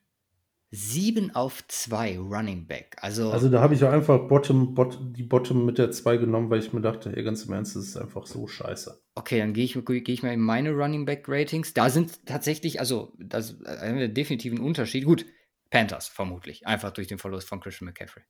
7 0.71 1.35
auf 1.35 1.67
2 1.67 2.19
Running 2.19 2.67
Back. 2.67 2.97
Also, 3.01 3.31
Also 3.31 3.49
da 3.49 3.61
habe 3.61 3.75
ich 3.75 3.83
auch 3.85 3.91
einfach 3.93 4.29
Bottom, 4.29 4.75
Bot, 4.75 4.99
die 5.17 5.23
Bottom 5.23 5.65
mit 5.65 5.79
der 5.79 5.91
2 5.91 6.19
genommen, 6.19 6.51
weil 6.51 6.59
ich 6.59 6.73
mir 6.75 6.83
dachte, 6.83 7.17
ey, 7.17 7.23
ganz 7.23 7.45
im 7.45 7.55
Ernst, 7.55 7.75
das 7.75 7.85
ist 7.85 7.97
einfach 7.97 8.27
so 8.27 8.47
scheiße. 8.47 9.01
okay, 9.15 9.39
dann 9.39 9.55
gehe 9.55 9.65
ich, 9.65 9.79
geh 9.85 10.13
ich 10.13 10.23
mal 10.23 10.33
in 10.33 10.41
meine 10.41 10.73
Running 10.73 11.07
Back 11.07 11.25
Ratings. 11.27 11.73
Da 11.73 11.89
sind 11.89 12.27
tatsächlich, 12.27 12.81
also, 12.81 13.15
das 13.19 13.53
ist 13.53 13.67
ein 13.67 14.13
definitiven 14.13 14.61
Unterschied. 14.61 15.05
Gut, 15.05 15.25
Panthers 15.71 16.09
vermutlich. 16.09 16.67
Einfach 16.67 16.91
durch 16.93 17.07
den 17.09 17.19
Verlust 17.19 17.49
von 17.49 17.61
Christian 17.61 17.87
McCaffrey. 17.87 18.23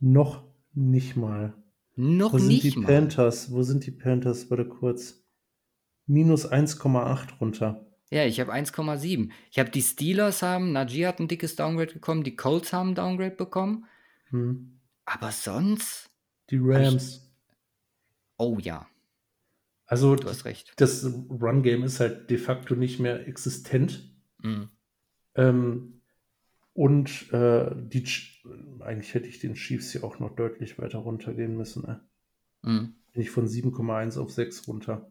Noch 0.00 0.44
nicht 0.72 1.16
mal. 1.16 1.54
Noch 1.94 2.32
Wo 2.32 2.38
sind 2.38 2.48
nicht 2.48 2.64
die 2.74 2.78
mal. 2.78 2.86
Panthers? 2.86 3.52
Wo 3.52 3.62
sind 3.62 3.84
die 3.86 3.90
Panthers? 3.92 4.50
Warte 4.50 4.66
kurz. 4.66 5.22
Minus 6.06 6.50
1,8 6.50 7.38
runter. 7.38 7.86
Ja, 8.12 8.26
ich 8.26 8.38
habe 8.40 8.52
1,7. 8.52 9.30
Ich 9.50 9.58
habe 9.58 9.70
die 9.70 9.80
Steelers 9.82 10.42
haben, 10.42 10.72
Najee 10.72 11.06
hat 11.06 11.18
ein 11.18 11.28
dickes 11.28 11.56
Downgrade 11.56 11.94
bekommen, 11.94 12.24
die 12.24 12.36
Colts 12.36 12.72
haben 12.72 12.90
ein 12.90 12.94
Downgrade 12.94 13.34
bekommen. 13.36 13.86
Hm. 14.30 14.78
Aber 15.06 15.30
sonst, 15.32 16.10
Die 16.50 16.58
Rams. 16.60 17.32
oh 18.36 18.58
ja, 18.60 18.86
Also 19.86 20.14
du 20.16 20.28
hast 20.28 20.44
recht. 20.44 20.72
das 20.76 21.04
Run-Game 21.06 21.84
ist 21.84 22.00
halt 22.00 22.28
de 22.30 22.38
facto 22.38 22.74
nicht 22.74 23.00
mehr 23.00 23.26
existent. 23.26 24.10
Mhm. 24.42 24.68
Ähm, 25.34 26.00
und 26.74 27.32
äh, 27.32 27.70
die, 27.74 28.04
Ch- 28.06 28.44
eigentlich 28.82 29.14
hätte 29.14 29.26
ich 29.28 29.38
den 29.40 29.54
Chiefs 29.54 29.92
hier 29.92 30.04
auch 30.04 30.18
noch 30.18 30.34
deutlich 30.34 30.78
weiter 30.78 30.98
runtergehen 30.98 31.56
müssen. 31.56 31.82
Ne? 31.86 32.00
Mhm. 32.62 32.94
Bin 33.12 33.22
ich 33.22 33.30
von 33.30 33.46
7,1 33.46 34.18
auf 34.18 34.30
6 34.32 34.66
runter. 34.68 35.10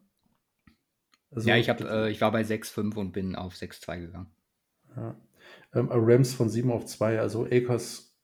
Also, 1.34 1.48
Ja, 1.48 1.56
ich, 1.56 1.68
hab, 1.68 1.80
äh, 1.80 2.10
ich 2.10 2.20
war 2.20 2.30
bei 2.32 2.42
6,5 2.42 2.94
und 2.96 3.12
bin 3.12 3.34
auf 3.34 3.54
6,2 3.54 4.00
gegangen. 4.00 4.30
ja. 4.96 5.16
ähm, 5.74 5.88
Rams 5.90 6.34
von 6.34 6.48
7 6.50 6.70
auf 6.70 6.86
2, 6.86 7.18
also 7.20 7.44
Akers 7.46 8.14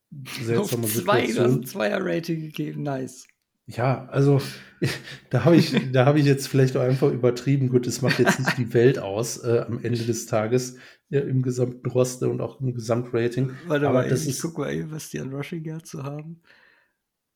seltsame 0.42 0.84
auf 0.84 0.92
2, 0.94 1.26
Situation. 1.26 1.60
ein 1.60 1.64
Zweier-Rating 1.66 2.40
gegeben, 2.40 2.82
nice. 2.82 3.26
Ja, 3.66 4.06
also 4.08 4.40
da 5.30 5.44
habe 5.44 5.56
ich, 5.56 5.74
da 5.92 6.06
habe 6.06 6.18
ich 6.20 6.24
jetzt 6.26 6.48
vielleicht 6.48 6.76
auch 6.76 6.80
einfach 6.82 7.10
übertrieben. 7.10 7.68
Gut, 7.68 7.86
es 7.86 8.00
macht 8.00 8.18
jetzt 8.18 8.38
nicht 8.38 8.56
die 8.56 8.72
Welt 8.74 8.98
aus 8.98 9.38
äh, 9.44 9.64
am 9.66 9.82
Ende 9.84 10.02
des 10.04 10.24
Tages 10.26 10.76
ja, 11.10 11.20
im 11.20 11.42
gesamten 11.42 11.86
Roster 11.90 12.30
und 12.30 12.40
auch 12.40 12.60
im 12.60 12.72
Gesamtrating. 12.74 13.50
Warte 13.66 13.86
Aber 13.88 14.00
mal, 14.02 14.08
das 14.08 14.22
ich 14.22 14.30
ist- 14.30 14.42
guck 14.42 14.58
mal 14.58 14.72
eben, 14.72 14.90
was 14.90 15.10
die 15.10 15.20
an 15.20 15.32
Rushing 15.34 15.64
Yards 15.64 15.90
so 15.90 16.02
haben. 16.02 16.40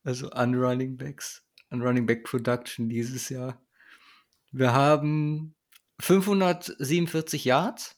Also 0.05 0.31
an 0.31 0.55
Running 0.55 0.97
Backs, 0.97 1.45
an 1.69 1.83
Running 1.83 2.07
Back 2.07 2.25
Production 2.25 2.89
dieses 2.89 3.29
Jahr. 3.29 3.61
Wir 4.51 4.73
haben 4.73 5.55
547 6.03 7.45
Yards. 7.45 7.97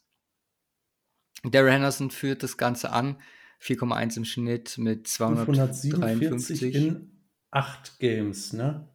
Darren 1.43 1.71
Henderson 1.71 2.11
führt 2.11 2.43
das 2.43 2.55
Ganze 2.55 2.91
an. 2.91 3.17
4,1 3.61 4.17
im 4.17 4.25
Schnitt 4.25 4.77
mit 4.77 5.07
547 5.07 5.91
253. 5.91 6.75
in 6.75 7.11
8 7.49 7.97
Games, 7.99 8.53
ne? 8.53 8.87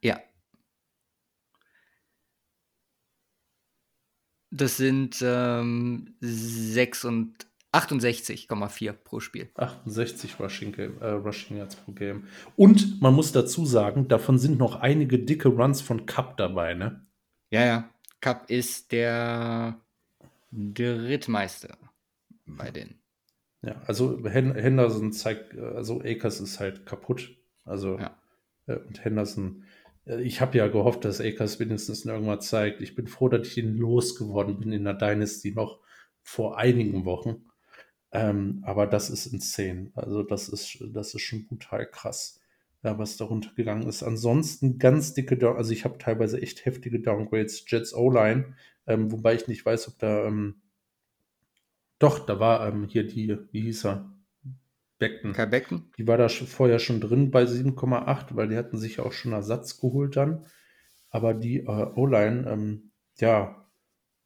Ja. 0.00 0.20
Das 4.50 4.76
sind 4.76 5.18
ähm, 5.22 6.14
6 6.20 7.04
und 7.06 7.46
68,4 7.72 8.92
pro 8.92 9.18
Spiel. 9.18 9.50
68 9.56 10.38
Rushing, 10.38 10.74
äh, 10.74 11.06
Rushing 11.08 11.56
Yards 11.56 11.74
pro 11.74 11.92
Game. 11.92 12.28
Und 12.54 13.00
man 13.00 13.14
muss 13.14 13.32
dazu 13.32 13.66
sagen, 13.66 14.06
davon 14.06 14.38
sind 14.38 14.58
noch 14.58 14.76
einige 14.76 15.18
dicke 15.18 15.48
Runs 15.48 15.80
von 15.80 16.06
Cup 16.06 16.36
dabei, 16.36 16.74
ne? 16.74 17.04
Ja, 17.50 17.64
ja. 17.64 17.91
Cup 18.22 18.48
ist 18.48 18.92
der 18.92 19.78
Drittmeister 20.50 21.76
bei 22.46 22.70
denen. 22.70 23.02
Ja, 23.62 23.80
also 23.86 24.26
Hen 24.26 24.54
Henderson 24.54 25.12
zeigt, 25.12 25.54
äh, 25.54 25.60
also 25.60 26.00
Akers 26.00 26.40
ist 26.40 26.58
halt 26.60 26.86
kaputt. 26.86 27.36
Also 27.64 27.98
Ja. 27.98 28.16
äh, 28.66 28.76
und 28.76 29.04
Henderson, 29.04 29.64
äh, 30.06 30.22
ich 30.22 30.40
habe 30.40 30.56
ja 30.58 30.68
gehofft, 30.68 31.04
dass 31.04 31.20
Akers 31.20 31.60
wenigstens 31.60 32.04
irgendwann 32.04 32.40
zeigt. 32.40 32.80
Ich 32.80 32.94
bin 32.94 33.06
froh, 33.06 33.28
dass 33.28 33.46
ich 33.46 33.58
ihn 33.58 33.76
losgeworden 33.76 34.58
bin 34.58 34.72
in 34.72 34.84
der 34.84 34.94
Dynasty 34.94 35.52
noch 35.52 35.80
vor 36.22 36.58
einigen 36.58 37.04
Wochen. 37.04 37.46
Ähm, 38.12 38.62
aber 38.66 38.86
das 38.86 39.10
ist 39.10 39.26
insane. 39.26 39.90
Also 39.94 40.22
das 40.22 40.48
ist, 40.48 40.78
das 40.92 41.14
ist 41.14 41.22
schon 41.22 41.46
brutal 41.46 41.86
krass, 41.86 42.41
ja, 42.82 42.98
was 42.98 43.16
darunter 43.16 43.50
gegangen 43.54 43.86
ist. 43.88 44.02
Ansonsten 44.02 44.78
ganz 44.78 45.14
dicke, 45.14 45.36
Down 45.36 45.56
also 45.56 45.72
ich 45.72 45.84
habe 45.84 45.98
teilweise 45.98 46.40
echt 46.40 46.64
heftige 46.64 47.00
Downgrades. 47.00 47.64
Jets 47.68 47.94
O-Line, 47.94 48.54
ähm, 48.86 49.12
wobei 49.12 49.34
ich 49.34 49.48
nicht 49.48 49.64
weiß, 49.64 49.88
ob 49.88 49.98
da 49.98 50.26
ähm, 50.26 50.62
doch, 52.02 52.18
da 52.26 52.40
war 52.40 52.66
ähm, 52.66 52.88
hier 52.88 53.06
die, 53.06 53.38
wie 53.52 53.60
hieß 53.60 53.86
er? 53.86 54.12
Beckton. 54.98 55.34
Kai 55.34 55.46
Becken? 55.46 55.92
Die 55.98 56.08
war 56.08 56.18
da 56.18 56.28
schon, 56.28 56.48
vorher 56.48 56.80
schon 56.80 57.00
drin 57.00 57.30
bei 57.30 57.44
7,8, 57.44 58.34
weil 58.34 58.48
die 58.48 58.56
hatten 58.56 58.76
sich 58.76 58.96
ja 58.96 59.04
auch 59.04 59.12
schon 59.12 59.32
Ersatz 59.32 59.80
geholt 59.80 60.16
dann. 60.16 60.44
Aber 61.10 61.32
die 61.32 61.58
äh, 61.58 61.86
O-Line, 61.94 62.50
ähm, 62.50 62.90
ja, 63.18 63.68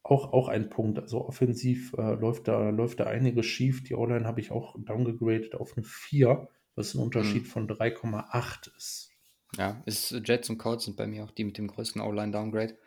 auch, 0.02 0.32
auch 0.32 0.48
ein 0.48 0.70
Punkt. 0.70 0.98
Also 0.98 1.26
offensiv 1.26 1.92
äh, 1.98 2.14
läuft, 2.14 2.48
da, 2.48 2.70
läuft 2.70 3.00
da 3.00 3.04
einiges 3.04 3.44
schief. 3.44 3.84
Die 3.84 3.94
O-Line 3.94 4.24
habe 4.24 4.40
ich 4.40 4.50
auch 4.50 4.76
downgegradet 4.78 5.54
auf 5.54 5.76
eine 5.76 5.84
4, 5.84 6.48
was 6.76 6.94
ein 6.94 7.00
Unterschied 7.00 7.42
Mhm. 7.42 7.46
von 7.46 7.68
3,8 7.68 8.70
ist. 8.76 9.10
Ja, 9.56 9.82
ist, 9.86 10.12
Jets 10.24 10.50
und 10.50 10.58
Colts 10.58 10.84
sind 10.84 10.96
bei 10.96 11.06
mir 11.06 11.24
auch 11.24 11.30
die 11.30 11.44
mit 11.44 11.58
dem 11.58 11.66
größten 11.66 12.00
O-Line-Downgrade. 12.00 12.78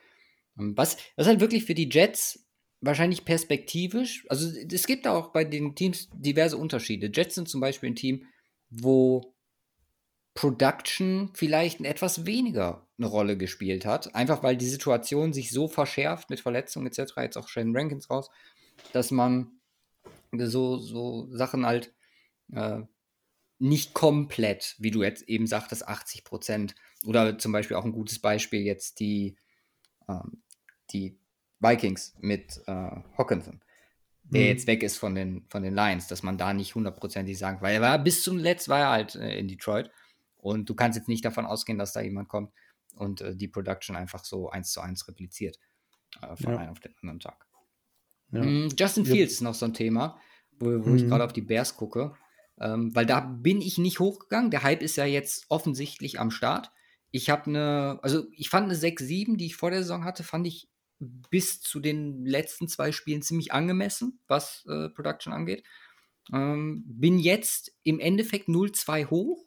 Ähm, 0.57 0.77
Was, 0.77 0.97
was 1.15 1.27
halt 1.27 1.39
wirklich 1.41 1.65
für 1.65 1.73
die 1.73 1.89
Jets 1.89 2.45
wahrscheinlich 2.81 3.25
perspektivisch, 3.25 4.25
also 4.29 4.49
es 4.71 4.87
gibt 4.87 5.05
da 5.05 5.13
auch 5.13 5.33
bei 5.33 5.43
den 5.43 5.75
Teams 5.75 6.09
diverse 6.13 6.55
Unterschiede. 6.55 7.11
Jets 7.13 7.35
sind 7.35 7.49
zum 7.49 7.59
Beispiel 7.59 7.89
ein 7.89 7.95
Team, 7.95 8.25
wo 8.69 9.33
Production 10.33 11.31
vielleicht 11.33 11.81
etwas 11.81 12.25
weniger 12.25 12.87
eine 12.97 13.07
Rolle 13.07 13.35
gespielt 13.37 13.85
hat, 13.85 14.13
einfach 14.15 14.43
weil 14.43 14.55
die 14.55 14.67
Situation 14.69 15.33
sich 15.33 15.51
so 15.51 15.67
verschärft 15.67 16.29
mit 16.29 16.39
Verletzungen 16.39 16.87
etc., 16.87 17.13
jetzt 17.17 17.37
auch 17.37 17.47
Shane 17.47 17.75
Rankins 17.75 18.09
raus, 18.09 18.29
dass 18.93 19.11
man 19.11 19.59
so, 20.31 20.77
so 20.77 21.27
Sachen 21.35 21.65
halt 21.65 21.93
äh, 22.53 22.81
nicht 23.59 23.93
komplett, 23.93 24.75
wie 24.79 24.91
du 24.91 25.03
jetzt 25.03 25.23
eben 25.29 25.47
sagtest, 25.47 25.87
80 25.87 26.23
Prozent. 26.23 26.75
Oder 27.05 27.37
zum 27.37 27.51
Beispiel 27.51 27.77
auch 27.77 27.85
ein 27.85 27.91
gutes 27.91 28.19
Beispiel 28.19 28.61
jetzt 28.61 28.99
die, 28.99 29.37
ähm, 30.07 30.43
die 30.91 31.19
Vikings 31.59 32.15
mit 32.19 32.61
äh, 32.67 32.71
Hawkinson, 33.17 33.61
der 34.23 34.43
Mhm. 34.43 34.47
jetzt 34.47 34.67
weg 34.67 34.83
ist 34.83 34.97
von 34.97 35.15
den, 35.15 35.45
von 35.49 35.63
den 35.63 35.75
Lions, 35.75 36.07
dass 36.07 36.23
man 36.23 36.37
da 36.37 36.53
nicht 36.53 36.75
hundertprozentig 36.75 37.37
sagen, 37.37 37.61
weil 37.61 37.75
er 37.75 37.81
war 37.81 37.99
bis 37.99 38.23
zum 38.23 38.37
Letzt 38.37 38.69
war 38.69 38.79
er 38.79 38.89
halt 38.89 39.15
äh, 39.15 39.37
in 39.37 39.47
Detroit 39.47 39.91
und 40.37 40.69
du 40.69 40.75
kannst 40.75 40.97
jetzt 40.97 41.09
nicht 41.09 41.25
davon 41.25 41.45
ausgehen, 41.45 41.77
dass 41.77 41.93
da 41.93 42.01
jemand 42.01 42.29
kommt 42.29 42.53
und 42.95 43.21
äh, 43.21 43.35
die 43.35 43.47
Production 43.49 43.95
einfach 43.95 44.23
so 44.23 44.49
eins 44.49 44.71
zu 44.71 44.81
eins 44.81 45.07
repliziert 45.07 45.59
äh, 46.21 46.35
von 46.35 46.53
Ja. 46.53 46.57
einem 46.57 46.71
auf 46.71 46.79
den 46.79 46.95
anderen 47.01 47.19
Tag. 47.19 47.45
Ja. 48.31 48.41
Mm, 48.43 48.69
Justin 48.77 49.05
Ja. 49.05 49.11
Fields 49.11 49.33
ist 49.33 49.41
noch 49.41 49.55
so 49.55 49.65
ein 49.65 49.73
Thema, 49.73 50.19
wo, 50.59 50.85
wo 50.85 50.95
ich 50.95 51.03
Mhm. 51.03 51.09
gerade 51.09 51.23
auf 51.25 51.33
die 51.33 51.41
Bears 51.41 51.75
gucke. 51.75 52.15
Ähm, 52.59 52.93
weil 52.95 53.05
da 53.05 53.21
bin 53.21 53.61
ich 53.61 53.77
nicht 53.77 53.99
hochgegangen. 53.99 54.51
Der 54.51 54.63
Hype 54.63 54.81
ist 54.81 54.97
ja 54.97 55.05
jetzt 55.05 55.45
offensichtlich 55.49 56.19
am 56.19 56.31
Start. 56.31 56.71
Ich 57.11 57.29
habe 57.29 57.47
eine, 57.47 57.99
also 58.01 58.25
ich 58.31 58.49
fand 58.49 58.65
eine 58.65 58.75
6-7, 58.75 59.37
die 59.37 59.47
ich 59.47 59.55
vor 59.55 59.71
der 59.71 59.81
Saison 59.81 60.03
hatte, 60.03 60.23
fand 60.23 60.45
ich 60.45 60.69
bis 60.99 61.61
zu 61.61 61.79
den 61.79 62.25
letzten 62.25 62.67
zwei 62.67 62.91
Spielen 62.91 63.21
ziemlich 63.21 63.53
angemessen, 63.53 64.19
was 64.27 64.65
äh, 64.67 64.89
Production 64.89 65.33
angeht. 65.33 65.63
Ähm, 66.33 66.83
bin 66.85 67.17
jetzt 67.17 67.71
im 67.83 67.99
Endeffekt 67.99 68.49
0-2 68.49 69.09
hoch. 69.09 69.45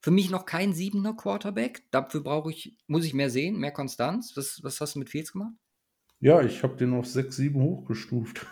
Für 0.00 0.10
mich 0.10 0.30
noch 0.30 0.46
kein 0.46 0.72
siebener 0.72 1.14
Quarterback. 1.14 1.84
Dafür 1.90 2.22
brauche 2.22 2.50
ich, 2.50 2.76
muss 2.86 3.04
ich 3.04 3.14
mehr 3.14 3.30
sehen, 3.30 3.58
mehr 3.58 3.70
Konstanz. 3.70 4.36
Was, 4.36 4.62
was 4.62 4.80
hast 4.80 4.94
du 4.94 4.98
mit 4.98 5.08
Fields 5.08 5.32
gemacht? 5.32 5.54
Ja, 6.20 6.42
ich 6.42 6.62
habe 6.62 6.76
den 6.76 6.92
auf 6.92 7.06
6, 7.06 7.34
7 7.34 7.60
hochgestuft. 7.60 8.46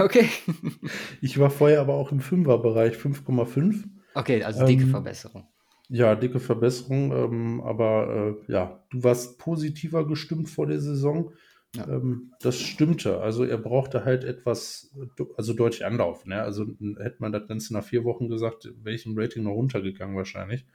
Okay. 0.00 0.28
Ich 1.20 1.38
war 1.38 1.50
vorher 1.50 1.80
aber 1.80 1.94
auch 1.94 2.12
im 2.12 2.20
5er-Bereich, 2.20 2.96
5,5. 2.96 3.84
Okay, 4.14 4.44
also 4.44 4.66
dicke 4.66 4.84
Ähm, 4.84 4.90
Verbesserung. 4.90 5.46
Ja, 5.88 6.14
dicke 6.14 6.40
Verbesserung, 6.40 7.12
ähm, 7.12 7.60
aber 7.60 8.36
äh, 8.48 8.52
ja, 8.52 8.84
du 8.90 9.02
warst 9.02 9.38
positiver 9.38 10.06
gestimmt 10.06 10.48
vor 10.48 10.66
der 10.66 10.80
Saison. 10.80 11.32
Ja. 11.74 11.88
Ähm, 11.88 12.32
das 12.40 12.58
stimmte. 12.58 13.20
Also 13.20 13.44
er 13.44 13.58
brauchte 13.58 14.04
halt 14.04 14.24
etwas, 14.24 14.94
äh, 14.96 15.24
also 15.36 15.52
deutlich 15.52 15.84
Anlauf. 15.84 16.24
Ne? 16.26 16.40
Also 16.40 16.66
hätte 16.98 17.16
man 17.18 17.32
das 17.32 17.48
Ganze 17.48 17.72
nach 17.72 17.84
vier 17.84 18.04
Wochen 18.04 18.28
gesagt, 18.28 18.64
im 18.64 19.18
Rating 19.18 19.42
noch 19.44 19.52
runtergegangen 19.52 20.16
wahrscheinlich. 20.16 20.66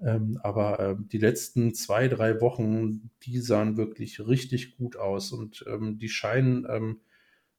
Ähm, 0.00 0.38
aber 0.42 0.80
ähm, 0.80 1.08
die 1.12 1.18
letzten 1.18 1.74
zwei, 1.74 2.08
drei 2.08 2.40
Wochen, 2.40 3.10
die 3.22 3.38
sahen 3.38 3.76
wirklich 3.76 4.26
richtig 4.26 4.78
gut 4.78 4.96
aus 4.96 5.30
und 5.32 5.64
ähm, 5.68 5.98
die 5.98 6.08
scheinen 6.08 6.66
ähm, 6.70 7.00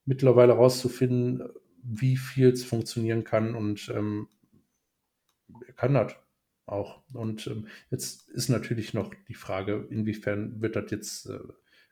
mittlerweile 0.05 0.53
rauszufinden, 0.53 1.49
wie 1.83 2.17
viel 2.17 2.49
es 2.49 2.63
funktionieren 2.63 3.23
kann 3.23 3.55
und 3.55 3.89
ähm, 3.89 4.27
er 5.65 5.73
kann 5.73 5.93
das. 5.93 6.15
auch. 6.65 7.01
Und 7.13 7.47
ähm, 7.47 7.67
jetzt 7.89 8.29
ist 8.29 8.49
natürlich 8.49 8.93
noch 8.93 9.13
die 9.27 9.33
Frage, 9.33 9.87
inwiefern 9.89 10.61
wird 10.61 10.75
das 10.75 10.91
jetzt 10.91 11.25
äh, 11.27 11.39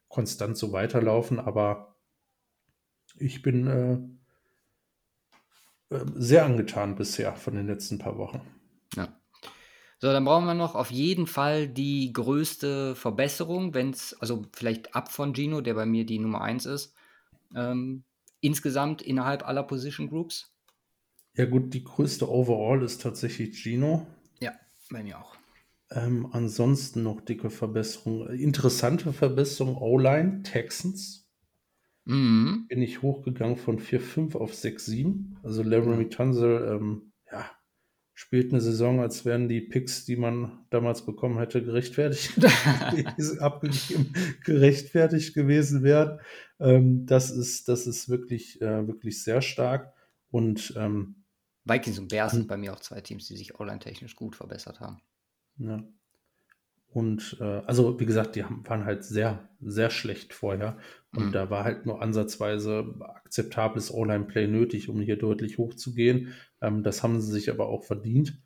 konstant 0.07 0.57
so 0.57 0.71
weiterlaufen, 0.71 1.39
aber 1.39 1.95
ich 3.17 3.41
bin 3.41 3.67
äh, 3.67 3.95
äh, 5.95 6.05
sehr 6.15 6.45
angetan 6.45 6.95
bisher 6.95 7.35
von 7.35 7.55
den 7.55 7.67
letzten 7.67 7.97
paar 7.97 8.17
Wochen. 8.17 8.41
Ja. 8.95 9.19
So, 10.01 10.13
dann 10.13 10.23
brauchen 10.23 10.45
wir 10.45 10.53
noch 10.53 10.75
auf 10.75 10.91
jeden 10.91 11.27
Fall 11.27 11.67
die 11.67 12.13
größte 12.13 12.95
Verbesserung, 12.95 13.73
wenn 13.73 13.89
es, 13.89 14.13
also 14.21 14.45
vielleicht 14.53 14.95
ab 14.95 15.11
von 15.11 15.33
Gino, 15.33 15.61
der 15.61 15.73
bei 15.73 15.85
mir 15.85 16.05
die 16.05 16.19
Nummer 16.19 16.41
1 16.41 16.67
ist, 16.67 16.95
ähm, 17.55 18.03
insgesamt 18.41 19.01
innerhalb 19.01 19.47
aller 19.47 19.63
Position 19.63 20.09
Groups. 20.09 20.53
Ja, 21.35 21.45
gut, 21.45 21.73
die 21.73 21.83
größte 21.83 22.29
Overall 22.29 22.83
ist 22.83 23.01
tatsächlich 23.01 23.61
Gino. 23.61 24.07
Ja, 24.39 24.53
bei 24.89 25.03
mir 25.03 25.19
auch. 25.19 25.35
Ähm, 25.91 26.27
ansonsten 26.31 27.03
noch 27.03 27.21
dicke 27.21 27.49
Verbesserung. 27.49 28.27
Interessante 28.29 29.11
Verbesserung, 29.13 29.77
O-Line, 29.77 30.43
Texans. 30.43 31.27
Mhm. 32.05 32.65
Bin 32.67 32.81
ich 32.81 33.01
hochgegangen 33.01 33.57
von 33.57 33.79
4,5 33.79 34.35
auf 34.35 34.53
6,7. 34.53 35.37
Also 35.43 35.63
Laramie 35.63 36.05
mhm. 36.05 36.11
Tunzel, 36.11 36.75
ähm, 36.75 37.13
ja, 37.31 37.49
spielt 38.13 38.51
eine 38.51 38.61
Saison, 38.61 38.99
als 38.99 39.25
wären 39.25 39.47
die 39.47 39.61
Picks, 39.61 40.05
die 40.05 40.15
man 40.15 40.65
damals 40.69 41.05
bekommen 41.05 41.37
hätte, 41.37 41.63
gerechtfertigt, 41.63 42.33
abgegeben, 43.39 44.13
gerechtfertigt 44.43 45.33
gewesen 45.33 45.83
wären. 45.83 46.19
Ähm, 46.59 47.05
das 47.05 47.31
ist, 47.31 47.67
das 47.67 47.87
ist 47.87 48.09
wirklich, 48.09 48.61
äh, 48.61 48.87
wirklich 48.87 49.23
sehr 49.23 49.41
stark. 49.41 49.93
Und 50.31 50.73
ähm, 50.77 51.23
Vikings 51.65 51.99
und 51.99 52.09
Bears 52.09 52.33
sind 52.33 52.47
bei 52.47 52.57
mir 52.57 52.73
auch 52.73 52.79
zwei 52.79 53.01
Teams, 53.01 53.27
die 53.27 53.37
sich 53.37 53.59
online-technisch 53.59 54.15
gut 54.15 54.35
verbessert 54.35 54.79
haben. 54.79 55.01
Ja. 55.57 55.83
Und 56.91 57.37
äh, 57.39 57.43
also, 57.43 57.99
wie 57.99 58.05
gesagt, 58.05 58.35
die 58.35 58.43
haben, 58.43 58.67
waren 58.67 58.85
halt 58.85 59.03
sehr, 59.03 59.47
sehr 59.61 59.91
schlecht 59.91 60.33
vorher. 60.33 60.77
Und 61.15 61.27
mhm. 61.27 61.31
da 61.31 61.49
war 61.49 61.63
halt 61.63 61.85
nur 61.85 62.01
ansatzweise 62.01 62.95
akzeptables 62.99 63.93
Online-Play 63.93 64.47
nötig, 64.47 64.89
um 64.89 64.99
hier 64.99 65.17
deutlich 65.17 65.59
hochzugehen. 65.59 66.33
Ähm, 66.61 66.81
das 66.83 67.03
haben 67.03 67.21
sie 67.21 67.31
sich 67.31 67.51
aber 67.51 67.67
auch 67.67 67.83
verdient. 67.83 68.41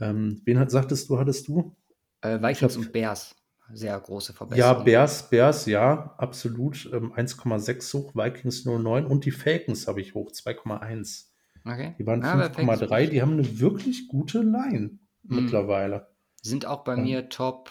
Ähm, 0.00 0.42
wen 0.44 0.58
hat, 0.58 0.72
sagtest 0.72 1.08
du, 1.08 1.18
hattest 1.18 1.46
du? 1.46 1.76
Äh, 2.20 2.40
Vikings 2.40 2.74
hab, 2.74 2.82
und 2.82 2.92
Bears. 2.92 3.36
Sehr 3.72 3.98
große 3.98 4.34
Verbesserung. 4.34 4.78
Ja, 4.78 4.82
Bears, 4.82 5.30
Bears, 5.30 5.66
ja, 5.66 6.14
absolut. 6.18 6.88
Ähm, 6.92 7.12
1,6 7.14 7.94
hoch, 7.94 8.14
Vikings 8.14 8.66
0,9 8.66 9.04
und 9.04 9.24
die 9.24 9.30
Falcons 9.30 9.86
habe 9.88 10.00
ich 10.00 10.14
hoch, 10.14 10.30
2,1. 10.30 11.26
Okay. 11.64 11.94
Die 11.98 12.06
waren 12.06 12.20
ja, 12.20 12.34
5,3. 12.34 13.06
Die 13.06 13.22
haben 13.22 13.32
eine 13.32 13.58
wirklich 13.58 14.08
gute 14.08 14.40
Line 14.40 14.98
mhm. 15.22 15.44
mittlerweile. 15.44 16.08
Sind 16.42 16.66
auch 16.66 16.84
bei 16.84 16.96
ja. 16.96 17.02
mir 17.02 17.28
Top 17.30 17.70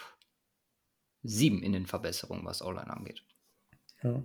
7 1.22 1.62
in 1.62 1.72
den 1.72 1.86
Verbesserungen, 1.86 2.44
was 2.44 2.60
Online 2.60 2.90
angeht. 2.90 3.22
Ja. 4.02 4.22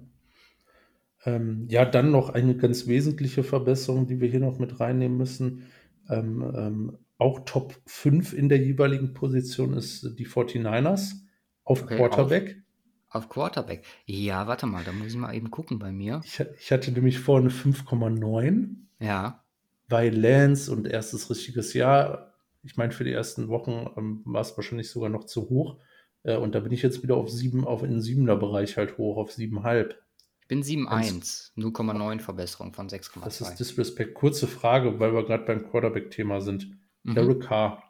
Ähm, 1.25 1.67
ja, 1.69 1.85
dann 1.85 2.11
noch 2.11 2.29
eine 2.29 2.57
ganz 2.57 2.87
wesentliche 2.87 3.43
Verbesserung, 3.43 4.07
die 4.07 4.19
wir 4.19 4.29
hier 4.29 4.39
noch 4.39 4.57
mit 4.57 4.79
reinnehmen 4.79 5.17
müssen. 5.17 5.67
Ähm, 6.09 6.51
ähm, 6.55 6.97
auch 7.19 7.41
Top 7.45 7.75
5 7.85 8.33
in 8.33 8.49
der 8.49 8.59
jeweiligen 8.59 9.13
Position 9.13 9.73
ist 9.73 10.17
die 10.17 10.25
49ers 10.25 11.28
auf 11.69 11.83
okay, 11.83 11.97
Quarterback. 11.97 12.61
Auf, 13.09 13.23
auf, 13.23 13.29
Quarterback. 13.29 13.85
Ja, 14.05 14.47
warte 14.47 14.67
mal, 14.67 14.83
da 14.83 14.91
muss 14.91 15.07
ich 15.07 15.15
mal 15.15 15.33
eben 15.33 15.49
gucken 15.51 15.79
bei 15.79 15.91
mir. 15.91 16.21
Ich, 16.23 16.39
ich 16.59 16.71
hatte 16.71 16.91
nämlich 16.91 17.19
vorne 17.19 17.49
5,9. 17.49 18.75
Ja 18.99 19.43
bei 19.89 20.09
Lance 20.09 20.71
und 20.71 20.87
erstes 20.87 21.29
richtiges 21.29 21.73
Jahr, 21.73 22.33
ich 22.63 22.77
meine, 22.77 22.91
für 22.91 23.03
die 23.03 23.11
ersten 23.11 23.49
Wochen 23.49 23.87
ähm, 23.97 24.21
war 24.25 24.41
es 24.41 24.55
wahrscheinlich 24.55 24.89
sogar 24.89 25.09
noch 25.09 25.25
zu 25.25 25.49
hoch. 25.49 25.79
Äh, 26.23 26.37
und 26.37 26.55
da 26.55 26.59
bin 26.59 26.71
ich 26.71 26.83
jetzt 26.83 27.03
wieder 27.03 27.15
auf 27.15 27.29
sieben, 27.29 27.65
auf 27.65 27.83
in 27.83 28.01
siebener 28.01 28.35
Bereich 28.35 28.77
halt 28.77 28.97
hoch, 28.97 29.17
auf 29.17 29.31
siebenhalb. 29.31 30.01
Ich 30.41 30.47
bin 30.47 30.61
7,1, 30.63 31.51
0,9 31.57 32.19
Verbesserung 32.19 32.73
von 32.73 32.87
6,2. 32.87 33.23
Das 33.23 33.41
ist 33.41 33.55
Disrespect. 33.55 34.13
Kurze 34.13 34.47
Frage, 34.47 34.99
weil 34.99 35.13
wir 35.13 35.25
gerade 35.25 35.45
beim 35.45 35.69
Quarterback-Thema 35.69 36.41
sind. 36.41 36.69
Mhm. 37.03 37.15
Derek 37.15 37.41
Carr. 37.41 37.83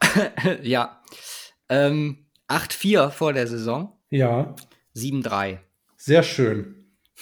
ja. 0.62 1.02
Ähm, 1.68 2.26
8,4 2.52 3.10
vor 3.10 3.32
der 3.32 3.46
Saison. 3.46 3.96
Ja. 4.10 4.54
7,3. 4.94 5.58
Sehr 5.96 6.22
schön. 6.22 6.74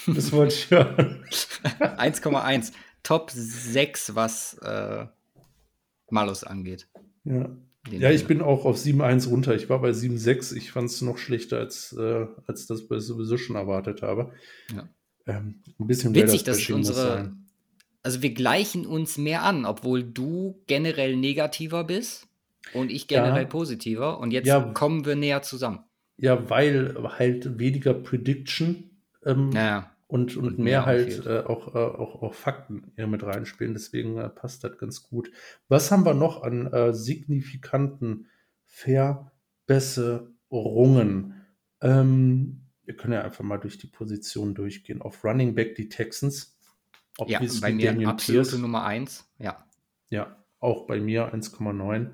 Das 0.06 0.32
wollte 0.32 0.54
ich 0.54 0.70
hören. 0.70 1.24
1,1. 1.80 2.72
Top 3.02 3.30
6, 3.30 4.14
was 4.14 4.54
äh, 4.58 5.06
Malus 6.10 6.44
angeht. 6.44 6.88
Ja. 7.24 7.48
ja, 7.90 8.10
ich 8.10 8.26
bin 8.26 8.42
auch 8.42 8.64
auf 8.64 8.76
7.1 8.76 9.28
runter. 9.28 9.54
Ich 9.54 9.68
war 9.68 9.80
bei 9.80 9.90
7.6. 9.90 10.56
Ich 10.56 10.72
fand 10.72 10.90
es 10.90 11.00
noch 11.00 11.18
schlechter, 11.18 11.58
als, 11.58 11.92
äh, 11.92 12.26
als 12.46 12.66
das 12.66 12.80
ich 12.80 12.88
sowieso 12.88 13.36
schon 13.36 13.56
erwartet 13.56 14.02
habe. 14.02 14.32
Ja. 14.74 14.88
Ähm, 15.26 15.62
ein 15.78 15.86
bisschen 15.86 16.14
Witzig, 16.14 16.44
dass 16.44 16.68
unsere. 16.70 17.36
Also 18.02 18.22
wir 18.22 18.32
gleichen 18.32 18.86
uns 18.86 19.18
mehr 19.18 19.42
an, 19.42 19.66
obwohl 19.66 20.02
du 20.02 20.62
generell 20.66 21.16
negativer 21.16 21.84
bist 21.84 22.29
und 22.74 22.90
ich 22.90 23.08
generell 23.08 23.42
ja. 23.42 23.48
positiver. 23.48 24.18
Und 24.18 24.32
jetzt 24.32 24.46
ja. 24.46 24.60
kommen 24.60 25.04
wir 25.04 25.16
näher 25.16 25.42
zusammen. 25.42 25.84
Ja, 26.16 26.50
weil 26.50 26.94
halt 27.18 27.58
weniger 27.58 27.94
Prediction 27.94 28.90
ähm, 29.24 29.50
ja 29.52 29.90
und, 30.10 30.36
und, 30.36 30.46
und 30.46 30.58
mehr, 30.58 30.80
mehr 30.80 30.86
halt 30.86 31.26
äh, 31.26 31.44
auch, 31.46 31.74
äh, 31.74 31.78
auch, 31.78 32.22
auch 32.22 32.34
Fakten 32.34 32.92
hier 32.96 33.06
mit 33.06 33.22
reinspielen. 33.22 33.72
Deswegen 33.74 34.18
äh, 34.18 34.28
passt 34.28 34.64
das 34.64 34.76
ganz 34.76 35.04
gut. 35.04 35.30
Was 35.68 35.92
haben 35.92 36.04
wir 36.04 36.14
noch 36.14 36.42
an 36.42 36.66
äh, 36.66 36.92
signifikanten 36.92 38.26
Verbesserungen? 38.64 41.46
Ähm, 41.80 42.66
wir 42.84 42.96
können 42.96 43.12
ja 43.12 43.22
einfach 43.22 43.44
mal 43.44 43.58
durch 43.58 43.78
die 43.78 43.86
Position 43.86 44.56
durchgehen. 44.56 45.00
Auf 45.00 45.24
Running 45.24 45.54
Back 45.54 45.76
die 45.76 45.88
Texans. 45.88 46.58
Ja, 47.26 47.40
bei 47.60 47.72
mir 47.72 47.92
Daniel 47.92 48.08
absolute 48.08 48.48
Pierce. 48.48 48.60
Nummer 48.60 48.84
1. 48.84 49.32
Ja. 49.38 49.64
Ja, 50.08 50.44
auch 50.58 50.88
bei 50.88 50.98
mir 50.98 51.32
1,9. 51.32 52.10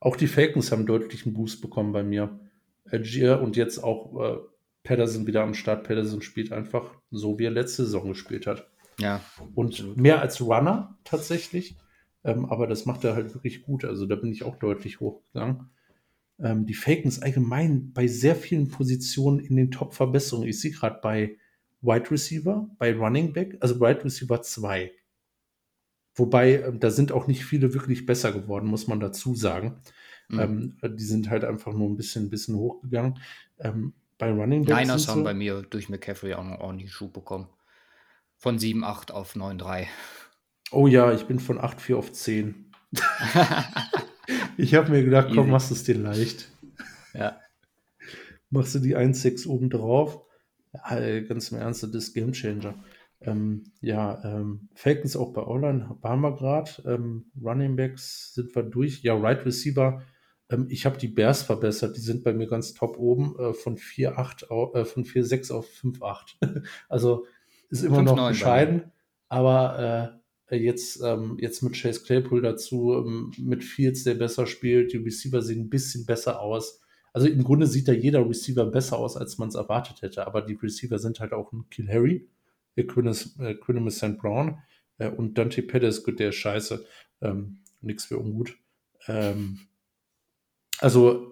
Auch 0.00 0.16
die 0.16 0.26
Falcons 0.26 0.72
haben 0.72 0.86
deutlichen 0.86 1.34
Boost 1.34 1.60
bekommen 1.60 1.92
bei 1.92 2.02
mir. 2.02 2.40
Algier 2.86 3.40
und 3.40 3.56
jetzt 3.56 3.78
auch 3.84 4.20
äh, 4.20 4.38
Pedersen 4.82 5.26
wieder 5.26 5.42
am 5.42 5.54
Start. 5.54 5.84
Pedersen 5.84 6.22
spielt 6.22 6.52
einfach 6.52 6.94
so, 7.10 7.38
wie 7.38 7.44
er 7.44 7.50
letzte 7.50 7.84
Saison 7.84 8.08
gespielt 8.08 8.46
hat. 8.46 8.68
Ja. 8.98 9.20
Und 9.54 9.74
absolut. 9.74 9.96
mehr 9.98 10.20
als 10.20 10.40
Runner 10.40 10.98
tatsächlich. 11.04 11.76
Ähm, 12.24 12.46
aber 12.46 12.66
das 12.66 12.86
macht 12.86 13.04
er 13.04 13.14
halt 13.14 13.34
wirklich 13.34 13.62
gut. 13.62 13.84
Also 13.84 14.06
da 14.06 14.16
bin 14.16 14.32
ich 14.32 14.42
auch 14.42 14.56
deutlich 14.56 15.00
hochgegangen. 15.00 15.70
Ähm, 16.38 16.66
die 16.66 16.74
Falcons 16.74 17.20
allgemein 17.20 17.92
bei 17.92 18.06
sehr 18.06 18.36
vielen 18.36 18.68
Positionen 18.68 19.38
in 19.38 19.56
den 19.56 19.70
Top-Verbesserungen. 19.70 20.48
Ich 20.48 20.60
sehe 20.60 20.70
gerade 20.70 20.98
bei 21.02 21.36
Wide 21.82 22.10
Receiver, 22.10 22.68
bei 22.78 22.94
Running 22.94 23.32
Back, 23.32 23.56
also 23.60 23.80
Wide 23.80 24.04
Receiver 24.04 24.40
2. 24.42 24.92
Wobei, 26.14 26.54
äh, 26.54 26.78
da 26.78 26.90
sind 26.90 27.12
auch 27.12 27.26
nicht 27.26 27.44
viele 27.44 27.72
wirklich 27.74 28.06
besser 28.06 28.32
geworden, 28.32 28.68
muss 28.68 28.86
man 28.86 29.00
dazu 29.00 29.34
sagen. 29.34 29.80
Mhm. 30.30 30.76
Ähm, 30.82 30.96
die 30.96 31.04
sind 31.04 31.30
halt 31.30 31.44
einfach 31.44 31.72
nur 31.72 31.88
ein 31.88 31.96
bisschen, 31.96 32.26
ein 32.26 32.30
bisschen 32.30 32.56
hochgegangen. 32.56 33.18
Ähm, 33.58 33.94
bei 34.18 34.30
Running 34.30 34.64
Backs. 34.64 34.80
Niners 34.80 35.08
haben 35.08 35.20
so? 35.20 35.24
bei 35.24 35.34
mir 35.34 35.62
durch 35.62 35.88
McCaffrey 35.88 36.34
auch 36.34 36.44
noch 36.44 36.60
ordentlich 36.60 36.92
Schub 36.92 37.12
bekommen. 37.12 37.48
Von 38.36 38.58
7,8 38.58 39.10
auf 39.10 39.34
9,3. 39.34 39.86
Oh 40.72 40.86
ja, 40.86 41.12
ich 41.12 41.24
bin 41.24 41.40
von 41.40 41.58
8,4 41.58 41.96
auf 41.96 42.12
10. 42.12 42.72
ich 44.56 44.74
habe 44.74 44.90
mir 44.90 45.04
gedacht, 45.04 45.30
komm, 45.34 45.50
machst 45.50 45.70
du 45.70 45.74
es 45.74 45.84
dir 45.84 45.96
leicht. 45.96 46.50
Ja. 47.12 47.40
Machst 48.50 48.74
du 48.74 48.78
die 48.78 48.96
1,6 48.96 49.46
oben 49.48 49.70
drauf. 49.70 50.22
Ja, 50.72 51.20
ganz 51.20 51.50
im 51.50 51.58
Ernst, 51.58 51.82
das 51.82 51.90
ist 51.92 52.14
Gamechanger. 52.14 52.74
Ähm, 53.22 53.72
ja, 53.80 54.22
ähm, 54.24 54.68
Falcons 54.74 55.16
auch 55.16 55.32
bei 55.32 55.42
Online 55.42 55.96
waren 56.00 56.20
wir 56.20 56.36
gerade. 56.36 56.70
Ähm, 56.86 57.26
Running 57.42 57.76
Backs 57.76 58.34
sind 58.34 58.54
wir 58.54 58.62
durch. 58.62 59.02
Ja, 59.02 59.14
Right 59.14 59.44
Receiver 59.44 60.02
ähm, 60.50 60.66
ich 60.68 60.86
habe 60.86 60.98
die 60.98 61.08
Bears 61.08 61.42
verbessert, 61.42 61.96
die 61.96 62.00
sind 62.00 62.24
bei 62.24 62.32
mir 62.32 62.46
ganz 62.46 62.74
top 62.74 62.98
oben 62.98 63.36
äh, 63.38 63.54
von 63.54 63.76
4,8 63.76 64.74
äh, 64.74 64.84
von 64.84 65.04
4,6 65.04 65.52
auf 65.52 65.68
5,8. 65.68 66.64
also 66.88 67.26
ist 67.70 67.84
immer 67.84 67.98
5, 67.98 68.10
noch 68.10 68.28
bescheiden, 68.28 68.92
aber 69.28 70.20
äh, 70.48 70.56
jetzt, 70.56 71.00
ähm, 71.02 71.36
jetzt 71.40 71.62
mit 71.62 71.74
Chase 71.74 72.02
Claypool 72.02 72.42
dazu, 72.42 72.94
ähm, 72.94 73.32
mit 73.38 73.62
Fields, 73.62 74.04
der 74.04 74.14
besser 74.14 74.46
spielt, 74.46 74.92
die 74.92 74.98
Receiver 74.98 75.40
sehen 75.42 75.62
ein 75.62 75.70
bisschen 75.70 76.06
besser 76.06 76.40
aus. 76.40 76.80
Also 77.12 77.28
im 77.28 77.44
Grunde 77.44 77.66
sieht 77.66 77.88
da 77.88 77.92
jeder 77.92 78.28
Receiver 78.28 78.66
besser 78.66 78.98
aus, 78.98 79.16
als 79.16 79.38
man 79.38 79.48
es 79.48 79.54
erwartet 79.54 80.02
hätte, 80.02 80.26
aber 80.26 80.42
die 80.42 80.54
Receiver 80.54 80.98
sind 80.98 81.20
halt 81.20 81.32
auch 81.32 81.52
ein 81.52 81.68
Kill 81.70 81.88
Harry, 81.88 82.28
Quinis 82.76 83.36
äh, 83.38 83.90
St. 83.90 84.18
Brown 84.18 84.58
äh, 84.98 85.10
und 85.10 85.36
Dante 85.36 85.62
Pettis, 85.62 86.04
gut, 86.04 86.18
der 86.18 86.30
ist 86.30 86.36
scheiße, 86.36 86.84
ähm, 87.20 87.58
nichts 87.80 88.06
für 88.06 88.18
ungut. 88.18 88.56
Ähm, 89.06 89.60
also 90.80 91.30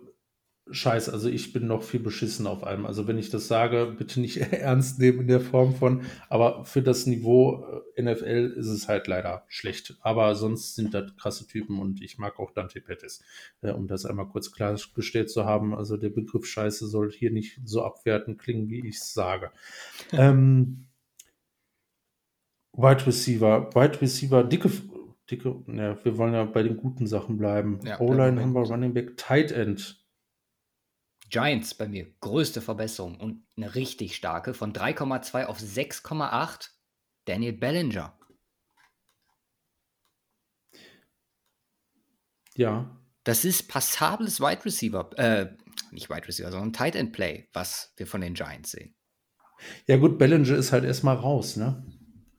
Scheiß, 0.70 1.08
also 1.08 1.28
ich 1.28 1.52
bin 1.52 1.66
noch 1.66 1.82
viel 1.82 2.00
beschissen 2.00 2.46
auf 2.46 2.64
allem. 2.64 2.84
Also 2.84 3.06
wenn 3.06 3.18
ich 3.18 3.30
das 3.30 3.48
sage, 3.48 3.94
bitte 3.96 4.20
nicht 4.20 4.36
ernst 4.52 4.98
nehmen 4.98 5.20
in 5.20 5.28
der 5.28 5.40
Form 5.40 5.74
von, 5.74 6.02
aber 6.28 6.64
für 6.64 6.82
das 6.82 7.06
Niveau 7.06 7.82
äh, 7.96 8.02
NFL 8.02 8.54
ist 8.56 8.66
es 8.66 8.88
halt 8.88 9.06
leider 9.06 9.44
schlecht. 9.48 9.96
Aber 10.02 10.34
sonst 10.34 10.74
sind 10.74 10.92
das 10.92 11.16
krasse 11.16 11.46
Typen 11.46 11.78
und 11.78 12.02
ich 12.02 12.18
mag 12.18 12.38
auch 12.38 12.50
Dante 12.50 12.80
Pettis, 12.80 13.24
äh, 13.62 13.70
um 13.70 13.86
das 13.86 14.04
einmal 14.04 14.28
kurz 14.28 14.52
klargestellt 14.52 15.30
zu 15.30 15.44
haben. 15.44 15.74
Also 15.74 15.96
der 15.96 16.10
Begriff 16.10 16.46
Scheiße 16.46 16.86
soll 16.86 17.10
hier 17.12 17.30
nicht 17.30 17.60
so 17.64 17.82
abwertend 17.82 18.38
klingen, 18.38 18.68
wie 18.68 18.86
ich 18.86 18.96
es 18.96 19.14
sage. 19.14 19.50
ähm, 20.12 20.86
Wide 22.74 23.06
Receiver, 23.06 23.74
Wide 23.74 24.00
Receiver, 24.00 24.44
dicke, 24.44 24.70
dicke, 25.30 25.62
ja, 25.66 26.04
wir 26.04 26.18
wollen 26.18 26.34
ja 26.34 26.44
bei 26.44 26.62
den 26.62 26.76
guten 26.76 27.06
Sachen 27.06 27.38
bleiben. 27.38 27.80
Ja, 27.84 28.00
O-Line 28.00 28.40
haben 28.40 28.52
wir 28.52 28.62
Running 28.62 28.94
Back, 28.94 29.16
Tight 29.16 29.52
End. 29.52 30.04
Giants 31.30 31.74
bei 31.74 31.88
mir, 31.88 32.06
größte 32.20 32.60
Verbesserung 32.60 33.20
und 33.20 33.44
eine 33.56 33.74
richtig 33.74 34.16
starke 34.16 34.54
von 34.54 34.72
3,2 34.72 35.44
auf 35.44 35.58
6,8. 35.58 36.70
Daniel 37.26 37.52
Bellinger. 37.52 38.18
Ja. 42.56 42.98
Das 43.24 43.44
ist 43.44 43.68
passables 43.68 44.40
Wide 44.40 44.64
Receiver, 44.64 45.10
äh, 45.18 45.54
nicht 45.90 46.08
Wide 46.08 46.26
Receiver, 46.26 46.50
sondern 46.50 46.72
Tight 46.72 46.96
End 46.96 47.12
Play, 47.12 47.48
was 47.52 47.92
wir 47.98 48.06
von 48.06 48.22
den 48.22 48.32
Giants 48.32 48.70
sehen. 48.70 48.94
Ja, 49.86 49.96
gut, 49.96 50.18
Bellinger 50.18 50.56
ist 50.56 50.72
halt 50.72 50.84
erstmal 50.84 51.16
raus, 51.16 51.56
ne? 51.56 51.84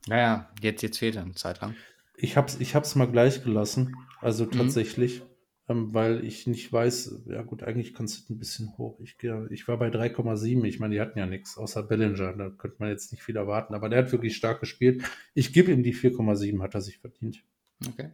Naja, 0.06 0.50
jetzt, 0.60 0.82
jetzt 0.82 0.98
fehlt 0.98 1.16
er 1.16 1.22
eine 1.22 1.34
Zeit 1.34 1.60
lang. 1.60 1.76
Ich 2.20 2.36
hab's, 2.36 2.58
ich 2.60 2.74
hab's 2.74 2.94
mal 2.94 3.10
gleich 3.10 3.42
gelassen, 3.42 3.96
also 4.20 4.44
mhm. 4.44 4.52
tatsächlich 4.52 5.22
ähm, 5.70 5.94
weil 5.94 6.24
ich 6.24 6.48
nicht 6.48 6.72
weiß, 6.72 7.26
ja 7.26 7.42
gut, 7.42 7.62
eigentlich 7.62 7.94
kannst 7.94 8.28
du 8.28 8.34
ein 8.34 8.38
bisschen 8.38 8.76
hoch. 8.76 8.98
Ich, 8.98 9.16
ich 9.50 9.68
war 9.68 9.78
bei 9.78 9.88
3,7. 9.88 10.64
Ich 10.64 10.80
meine, 10.80 10.94
die 10.94 11.00
hatten 11.00 11.16
ja 11.16 11.26
nichts, 11.26 11.56
außer 11.56 11.84
Bellinger. 11.84 12.32
Da 12.32 12.50
könnte 12.50 12.78
man 12.80 12.88
jetzt 12.88 13.12
nicht 13.12 13.22
viel 13.22 13.36
erwarten. 13.36 13.74
Aber 13.74 13.88
der 13.88 14.00
hat 14.00 14.10
wirklich 14.10 14.36
stark 14.36 14.58
gespielt. 14.58 15.04
Ich 15.32 15.52
gebe 15.52 15.70
ihm 15.70 15.84
die 15.84 15.94
4,7, 15.94 16.60
hat 16.60 16.74
er 16.74 16.80
sich 16.80 16.98
verdient. 16.98 17.44
Okay. 17.86 18.10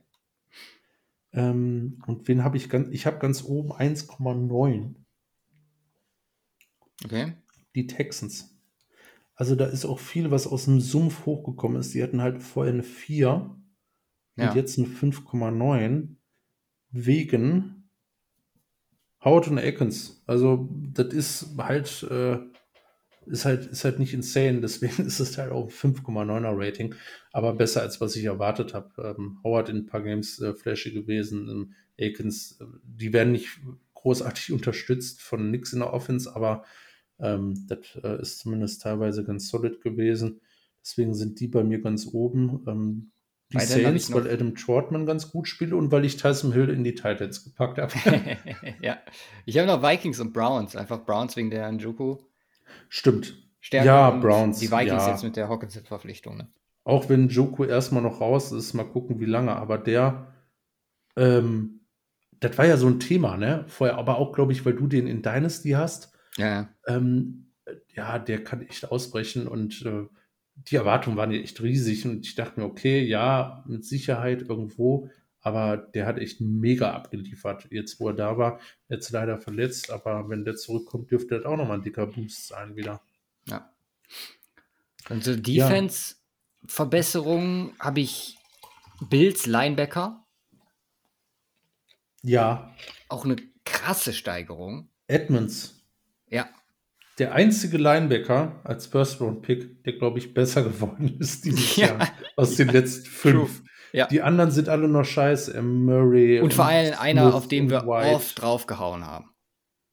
Ähm, 1.32 2.02
und 2.06 2.28
wen 2.28 2.44
habe 2.44 2.58
ich 2.58 2.68
ganz, 2.68 2.88
ich 2.90 3.06
habe 3.06 3.20
ganz 3.20 3.42
oben 3.42 3.72
1,9. 3.72 4.94
Okay. 7.06 7.32
Die 7.74 7.86
Texans. 7.86 8.54
Also 9.34 9.54
da 9.54 9.64
ist 9.64 9.86
auch 9.86 9.98
viel, 9.98 10.30
was 10.30 10.46
aus 10.46 10.66
dem 10.66 10.80
Sumpf 10.80 11.24
hochgekommen 11.24 11.80
ist. 11.80 11.94
Die 11.94 12.02
hatten 12.02 12.20
halt 12.20 12.42
vorher 12.42 12.74
eine 12.74 12.82
4 12.82 13.56
ja. 14.36 14.50
und 14.50 14.56
jetzt 14.56 14.78
eine 14.78 14.88
5,9 14.88 16.16
wegen 16.90 17.90
Howard 19.24 19.48
und 19.48 19.58
Atkins. 19.58 20.22
Also, 20.26 20.68
das 20.92 21.12
ist 21.12 21.48
halt, 21.58 22.06
äh, 22.10 22.38
ist 23.26 23.44
halt, 23.44 23.66
ist 23.66 23.84
halt 23.84 23.98
nicht 23.98 24.14
insane, 24.14 24.60
deswegen 24.60 25.02
ist 25.06 25.20
es 25.20 25.36
halt 25.36 25.50
auch 25.50 25.64
ein 25.64 25.92
5,9er 25.94 26.52
Rating, 26.56 26.94
aber 27.32 27.54
besser 27.54 27.82
als 27.82 28.00
was 28.00 28.16
ich 28.16 28.24
erwartet 28.24 28.74
habe. 28.74 29.16
Ähm, 29.18 29.40
Howard 29.42 29.68
in 29.68 29.78
ein 29.78 29.86
paar 29.86 30.02
Games 30.02 30.40
äh, 30.40 30.54
flashy 30.54 30.92
gewesen, 30.92 31.48
ähm, 31.48 31.74
Akins, 32.00 32.58
äh, 32.60 32.64
die 32.84 33.12
werden 33.12 33.32
nicht 33.32 33.60
großartig 33.94 34.52
unterstützt 34.52 35.20
von 35.20 35.50
nix 35.50 35.72
in 35.72 35.80
der 35.80 35.92
Offense, 35.92 36.34
aber 36.34 36.64
ähm, 37.18 37.66
das 37.66 37.78
äh, 38.02 38.20
ist 38.20 38.40
zumindest 38.40 38.82
teilweise 38.82 39.24
ganz 39.24 39.48
solid 39.48 39.80
gewesen. 39.80 40.40
Deswegen 40.82 41.14
sind 41.14 41.40
die 41.40 41.48
bei 41.48 41.64
mir 41.64 41.80
ganz 41.80 42.06
oben. 42.06 42.62
Ähm, 42.68 43.10
die 43.52 43.60
Saints, 43.60 44.12
weil 44.12 44.30
Adam 44.30 44.54
Trotman 44.54 45.06
ganz 45.06 45.30
gut 45.30 45.46
spielt 45.46 45.72
und 45.72 45.92
weil 45.92 46.04
ich 46.04 46.16
Tyson 46.16 46.52
Hill 46.52 46.68
in 46.68 46.82
die 46.82 46.94
Titans 46.94 47.44
gepackt 47.44 47.78
habe. 47.78 47.92
ja, 48.82 48.98
ich 49.44 49.58
habe 49.58 49.68
noch 49.68 49.82
Vikings 49.82 50.18
und 50.20 50.32
Browns, 50.32 50.74
einfach 50.74 51.04
Browns 51.04 51.36
wegen 51.36 51.50
der 51.50 51.70
Njoku. 51.70 52.18
Stimmt. 52.88 53.34
Stärke 53.60 53.86
ja, 53.86 54.10
Browns. 54.10 54.58
Die 54.58 54.70
Vikings 54.70 55.06
ja. 55.06 55.10
jetzt 55.10 55.24
mit 55.24 55.36
der 55.36 55.48
Hawkinson-Verpflichtung. 55.48 56.36
Ne? 56.36 56.48
Auch 56.84 57.08
wenn 57.08 57.26
Njoku 57.26 57.64
erstmal 57.64 58.02
noch 58.02 58.20
raus 58.20 58.52
ist, 58.52 58.74
mal 58.74 58.84
gucken, 58.84 59.20
wie 59.20 59.26
lange, 59.26 59.54
aber 59.54 59.78
der, 59.78 60.32
ähm, 61.16 61.80
das 62.40 62.56
war 62.58 62.66
ja 62.66 62.76
so 62.76 62.86
ein 62.86 63.00
Thema, 63.00 63.36
ne? 63.36 63.64
Vorher, 63.68 63.96
aber 63.96 64.18
auch, 64.18 64.32
glaube 64.32 64.52
ich, 64.52 64.64
weil 64.64 64.74
du 64.74 64.86
den 64.86 65.06
in 65.06 65.22
Dynasty 65.22 65.70
hast. 65.70 66.12
Ja. 66.36 66.68
Ähm, 66.86 67.52
ja, 67.94 68.18
der 68.18 68.44
kann 68.44 68.62
echt 68.62 68.90
ausbrechen 68.90 69.48
und 69.48 69.84
äh, 69.84 70.06
die 70.56 70.76
Erwartungen 70.76 71.16
waren 71.16 71.30
ja 71.30 71.40
echt 71.40 71.62
riesig 71.62 72.04
und 72.06 72.26
ich 72.26 72.34
dachte 72.34 72.60
mir, 72.60 72.66
okay, 72.66 73.02
ja, 73.02 73.64
mit 73.66 73.84
Sicherheit 73.84 74.42
irgendwo, 74.42 75.08
aber 75.40 75.76
der 75.76 76.06
hat 76.06 76.18
echt 76.18 76.40
mega 76.40 76.92
abgeliefert, 76.92 77.68
jetzt 77.70 78.00
wo 78.00 78.08
er 78.08 78.14
da 78.14 78.36
war. 78.36 78.58
Jetzt 78.88 79.10
leider 79.10 79.38
verletzt, 79.38 79.92
aber 79.92 80.28
wenn 80.28 80.44
der 80.44 80.56
zurückkommt, 80.56 81.12
dürfte 81.12 81.36
das 81.36 81.44
auch 81.44 81.56
nochmal 81.56 81.78
ein 81.78 81.84
dicker 81.84 82.08
Boost 82.08 82.48
sein 82.48 82.74
wieder. 82.74 83.00
Ja. 83.46 83.72
Also 85.08 85.36
Defense-Verbesserungen 85.36 87.68
ja. 87.68 87.74
habe 87.78 88.00
ich 88.00 88.36
Bills 89.08 89.46
Linebacker. 89.46 90.26
Ja. 92.22 92.74
Auch 93.08 93.24
eine 93.24 93.36
krasse 93.64 94.12
Steigerung. 94.12 94.88
Edmonds. 95.06 95.80
Ja, 96.28 96.50
der 97.18 97.32
einzige 97.34 97.78
Linebacker 97.78 98.60
als 98.64 98.86
First-Round-Pick, 98.86 99.84
der, 99.84 99.94
glaube 99.94 100.18
ich, 100.18 100.34
besser 100.34 100.62
geworden 100.64 101.16
ist 101.18 101.44
dieses 101.44 101.76
ja. 101.76 101.88
Jahr 101.88 102.08
aus 102.36 102.56
den 102.56 102.68
letzten 102.68 103.06
fünf. 103.06 103.62
Ja. 103.92 104.06
Die 104.08 104.20
anderen 104.20 104.50
sind 104.50 104.68
alle 104.68 104.88
noch 104.88 105.04
scheiße. 105.04 105.60
Murray. 105.62 106.40
Und 106.40 106.52
vor 106.52 106.66
allem 106.66 106.94
einer, 106.98 107.34
auf 107.34 107.48
den 107.48 107.70
wir 107.70 107.86
White. 107.86 108.14
oft 108.14 108.42
draufgehauen 108.42 109.06
haben. 109.06 109.30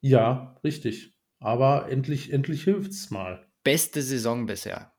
Ja, 0.01 0.57
richtig. 0.63 1.15
Aber 1.39 1.89
endlich, 1.89 2.33
endlich 2.33 2.67
es 2.67 3.11
mal. 3.11 3.47
Beste 3.63 4.01
Saison 4.01 4.45
bisher. 4.45 4.93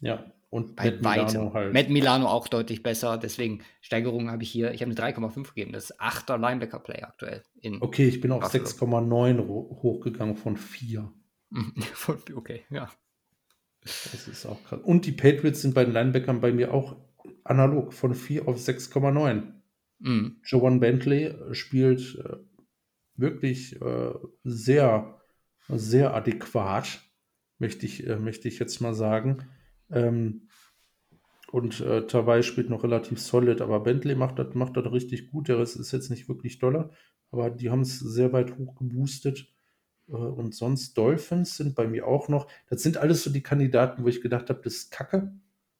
Ja, 0.00 0.32
und 0.52 0.76
bei 0.76 0.90
Matt 0.90 1.00
Milano 1.00 1.54
halt. 1.54 1.72
Matt 1.72 1.88
Milano 1.88 2.26
auch 2.26 2.46
deutlich 2.46 2.82
besser. 2.82 3.16
Deswegen 3.16 3.62
Steigerungen 3.80 4.30
habe 4.30 4.42
ich 4.42 4.50
hier. 4.50 4.72
Ich 4.72 4.82
habe 4.82 4.92
eine 4.94 5.14
3,5 5.14 5.48
gegeben. 5.48 5.72
Das 5.72 5.84
ist 5.84 6.00
achter 6.00 6.36
Linebacker-Play 6.36 7.02
aktuell. 7.04 7.42
okay, 7.80 8.06
ich 8.06 8.20
bin 8.20 8.32
auf 8.32 8.44
6,9 8.44 9.48
hochgegangen 9.48 10.36
von 10.36 10.58
4. 10.58 11.10
okay, 12.34 12.64
ja. 12.70 12.90
Das 13.84 14.28
ist 14.28 14.46
auch 14.46 14.62
krass. 14.64 14.80
Und 14.82 15.06
die 15.06 15.12
Patriots 15.12 15.62
sind 15.62 15.74
bei 15.74 15.84
den 15.84 15.92
Linebackern 15.92 16.40
bei 16.40 16.52
mir 16.52 16.72
auch 16.72 16.96
analog 17.44 17.92
von 17.92 18.14
4 18.14 18.46
auf 18.46 18.56
6,9. 18.58 19.52
Mhm. 19.98 20.36
Joan 20.44 20.80
Bentley 20.80 21.34
spielt 21.52 22.16
äh, 22.16 22.36
wirklich 23.16 23.80
äh, 23.80 24.12
sehr, 24.44 25.20
sehr 25.68 26.14
adäquat, 26.14 27.00
möchte 27.58 27.86
ich, 27.86 28.06
äh, 28.06 28.16
möchte 28.16 28.48
ich 28.48 28.58
jetzt 28.58 28.80
mal 28.80 28.94
sagen. 28.94 29.48
Ähm, 29.90 30.48
und 31.50 31.80
äh, 31.80 32.06
Tawai 32.06 32.42
spielt 32.42 32.70
noch 32.70 32.82
relativ 32.82 33.20
solid, 33.20 33.60
aber 33.60 33.80
Bentley 33.80 34.14
macht 34.14 34.38
das 34.38 34.54
macht 34.54 34.76
richtig 34.76 35.30
gut. 35.30 35.48
Der 35.48 35.58
Rest 35.58 35.76
ist 35.76 35.92
jetzt 35.92 36.08
nicht 36.08 36.28
wirklich 36.28 36.58
doller, 36.58 36.90
aber 37.30 37.50
die 37.50 37.70
haben 37.70 37.82
es 37.82 37.98
sehr 37.98 38.32
weit 38.32 38.56
hoch 38.56 38.76
geboostet. 38.76 39.52
Äh, 40.08 40.12
und 40.12 40.54
sonst 40.54 40.96
Dolphins 40.96 41.56
sind 41.56 41.74
bei 41.74 41.86
mir 41.86 42.06
auch 42.06 42.28
noch. 42.28 42.46
Das 42.68 42.82
sind 42.82 42.96
alles 42.96 43.22
so 43.22 43.30
die 43.30 43.42
Kandidaten, 43.42 44.04
wo 44.04 44.08
ich 44.08 44.20
gedacht 44.20 44.48
habe, 44.50 44.60
das 44.62 44.74
ist 44.74 44.90
Kacke. 44.90 45.32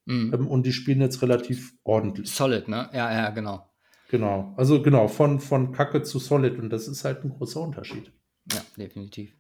Mhm. 0.05 0.35
Ähm, 0.35 0.47
und 0.49 0.67
die 0.67 0.73
spielen 0.73 1.01
jetzt 1.01 1.23
relativ 1.23 1.75
ordentlich. 1.85 2.31
Solid, 2.31 2.69
ne? 2.69 2.91
Ja, 2.93 3.13
ja, 3.13 3.31
genau. 3.31 3.69
Genau. 4.09 4.53
Also 4.57 4.83
genau, 4.83 5.09
von, 5.09 5.41
von 5.41 5.73
Kacke 5.73 6.03
zu 6.03 6.19
Solid. 6.19 6.59
Und 6.59 6.71
das 6.71 6.89
ist 6.89 7.05
halt 7.05 7.25
ein 7.25 7.31
großer 7.31 7.61
Unterschied. 7.61 8.13
Ja, 8.53 8.61
definitiv. 8.77 9.35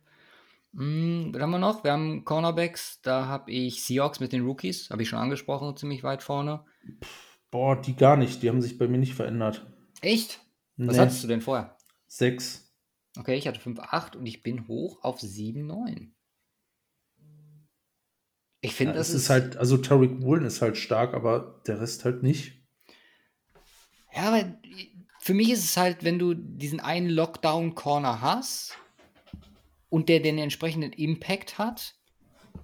Mhm, 0.72 1.34
was 1.34 1.42
haben 1.42 1.50
wir 1.50 1.59
noch? 1.59 1.84
Wir 1.84 1.92
haben 1.92 2.24
Cornerbacks. 2.24 3.00
Da 3.02 3.26
habe 3.26 3.50
ich 3.50 3.84
Seahawks 3.84 4.20
mit 4.20 4.32
den 4.32 4.44
Rookies. 4.44 4.90
Habe 4.90 5.02
ich 5.02 5.09
schon 5.09 5.18
angesprochen, 5.18 5.76
ziemlich 5.76 6.02
weit 6.02 6.22
vorne. 6.22 6.64
Boah, 7.50 7.80
die 7.80 7.94
gar 7.94 8.16
nicht. 8.16 8.42
Die 8.42 8.48
haben 8.48 8.62
sich 8.62 8.78
bei 8.78 8.88
mir 8.88 8.98
nicht 8.98 9.14
verändert. 9.14 9.66
Echt? 10.00 10.40
Was 10.78 10.96
nee. 10.96 11.02
hattest 11.02 11.22
du 11.22 11.28
denn 11.28 11.42
vorher? 11.42 11.76
Sechs. 12.06 12.72
Okay, 13.18 13.36
ich 13.36 13.47
hatte 13.47 13.60
5,8 13.60 14.16
und 14.16 14.26
ich 14.26 14.43
bin 14.43 14.66
hoch 14.68 15.02
auf 15.02 15.20
7,9. 15.20 16.12
Ich 18.62 18.74
finde, 18.74 18.93
ja, 18.93 18.98
das 18.98 19.10
ist, 19.10 19.24
ist 19.24 19.30
halt, 19.30 19.56
also 19.56 19.76
Tariq 19.76 20.22
Woolen 20.22 20.44
ist 20.44 20.62
halt 20.62 20.76
stark, 20.76 21.14
aber 21.14 21.60
der 21.66 21.80
Rest 21.80 22.05
halt 22.05 22.22
nicht. 22.22 22.62
Ja, 24.14 24.28
aber 24.28 24.56
für 25.18 25.34
mich 25.34 25.51
ist 25.51 25.64
es 25.64 25.76
halt, 25.76 26.05
wenn 26.05 26.18
du 26.18 26.34
diesen 26.34 26.80
einen 26.80 27.10
Lockdown-Corner 27.10 28.20
hast 28.20 28.78
und 29.89 30.09
der 30.09 30.20
den 30.20 30.39
entsprechenden 30.39 30.93
Impact 30.93 31.59
hat, 31.59 31.97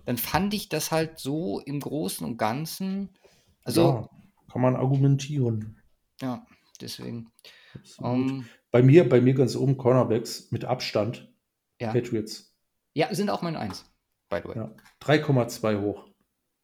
dann 0.07 0.19
fand 0.19 0.55
ich 0.55 0.69
das 0.69 0.91
halt 0.91 1.19
so 1.19 1.61
im 1.61 1.81
Großen 1.81 2.25
und 2.27 2.37
Ganzen. 2.37 3.11
Also, 3.65 3.83
ja, 3.83 4.09
kann 4.53 4.63
man 4.63 4.77
argumentieren. 4.77 5.83
Ja, 6.21 6.47
deswegen. 6.81 7.33
Um, 7.99 8.49
bei 8.71 8.83
mir, 8.83 9.09
bei 9.09 9.21
mir 9.21 9.35
ganz 9.35 9.57
oben 9.57 9.77
Cornerbacks 9.77 10.51
mit 10.51 10.65
Abstand. 10.65 11.33
Ja. 11.81 11.93
Patriots. 11.93 12.57
Ja, 12.95 13.15
sind 13.15 13.31
auch 13.31 13.43
meine 13.43 13.59
Eins, 13.59 13.85
by 14.29 14.41
the 14.43 14.49
way. 14.49 14.57
Ja. 14.57 14.75
3,2 15.01 15.81
hoch. 15.81 16.09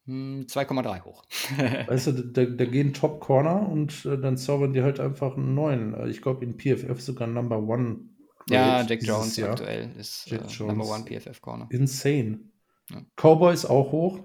2,3 0.07 0.95
hm, 0.95 1.05
hoch. 1.05 1.23
weißt 1.87 2.07
du, 2.07 2.11
da, 2.11 2.45
da 2.45 2.65
gehen 2.65 2.93
Top 2.93 3.21
Corner 3.21 3.67
und 3.67 4.05
äh, 4.05 4.19
dann 4.19 4.37
zaubern 4.37 4.73
die 4.73 4.83
halt 4.83 4.99
einfach 4.99 5.35
einen 5.35 5.55
neuen. 5.55 5.93
Äh, 5.95 6.09
ich 6.09 6.21
glaube, 6.21 6.45
in 6.45 6.57
PFF 6.57 7.01
sogar 7.01 7.27
Number 7.27 7.57
One 7.57 8.01
Ja, 8.49 8.81
Jack 8.83 9.01
Jones 9.01 9.35
Jahr. 9.37 9.51
aktuell 9.51 9.91
ist 9.97 10.31
äh. 10.31 10.63
Number 10.63 10.85
One 10.85 11.05
PFF 11.05 11.41
Corner. 11.41 11.67
Insane. 11.71 12.39
Ja. 12.91 13.01
Cowboys 13.15 13.65
auch 13.65 13.91
hoch. 13.91 14.19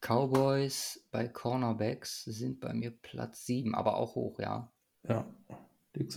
Cowboys 0.00 1.06
bei 1.10 1.28
Cornerbacks 1.28 2.24
sind 2.24 2.60
bei 2.60 2.72
mir 2.74 2.90
Platz 2.90 3.46
7, 3.46 3.74
aber 3.74 3.96
auch 3.96 4.14
hoch, 4.14 4.38
ja. 4.40 4.72
Ja. 5.08 5.26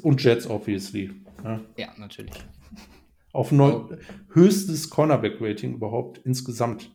Und 0.01 0.23
Jets, 0.23 0.47
obviously. 0.47 1.11
Ja, 1.43 1.61
ja 1.77 1.93
natürlich. 1.97 2.33
Auf 3.31 3.51
neun, 3.51 3.97
höchstes 4.33 4.89
Cornerback-Rating 4.89 5.75
überhaupt 5.75 6.19
insgesamt. 6.25 6.91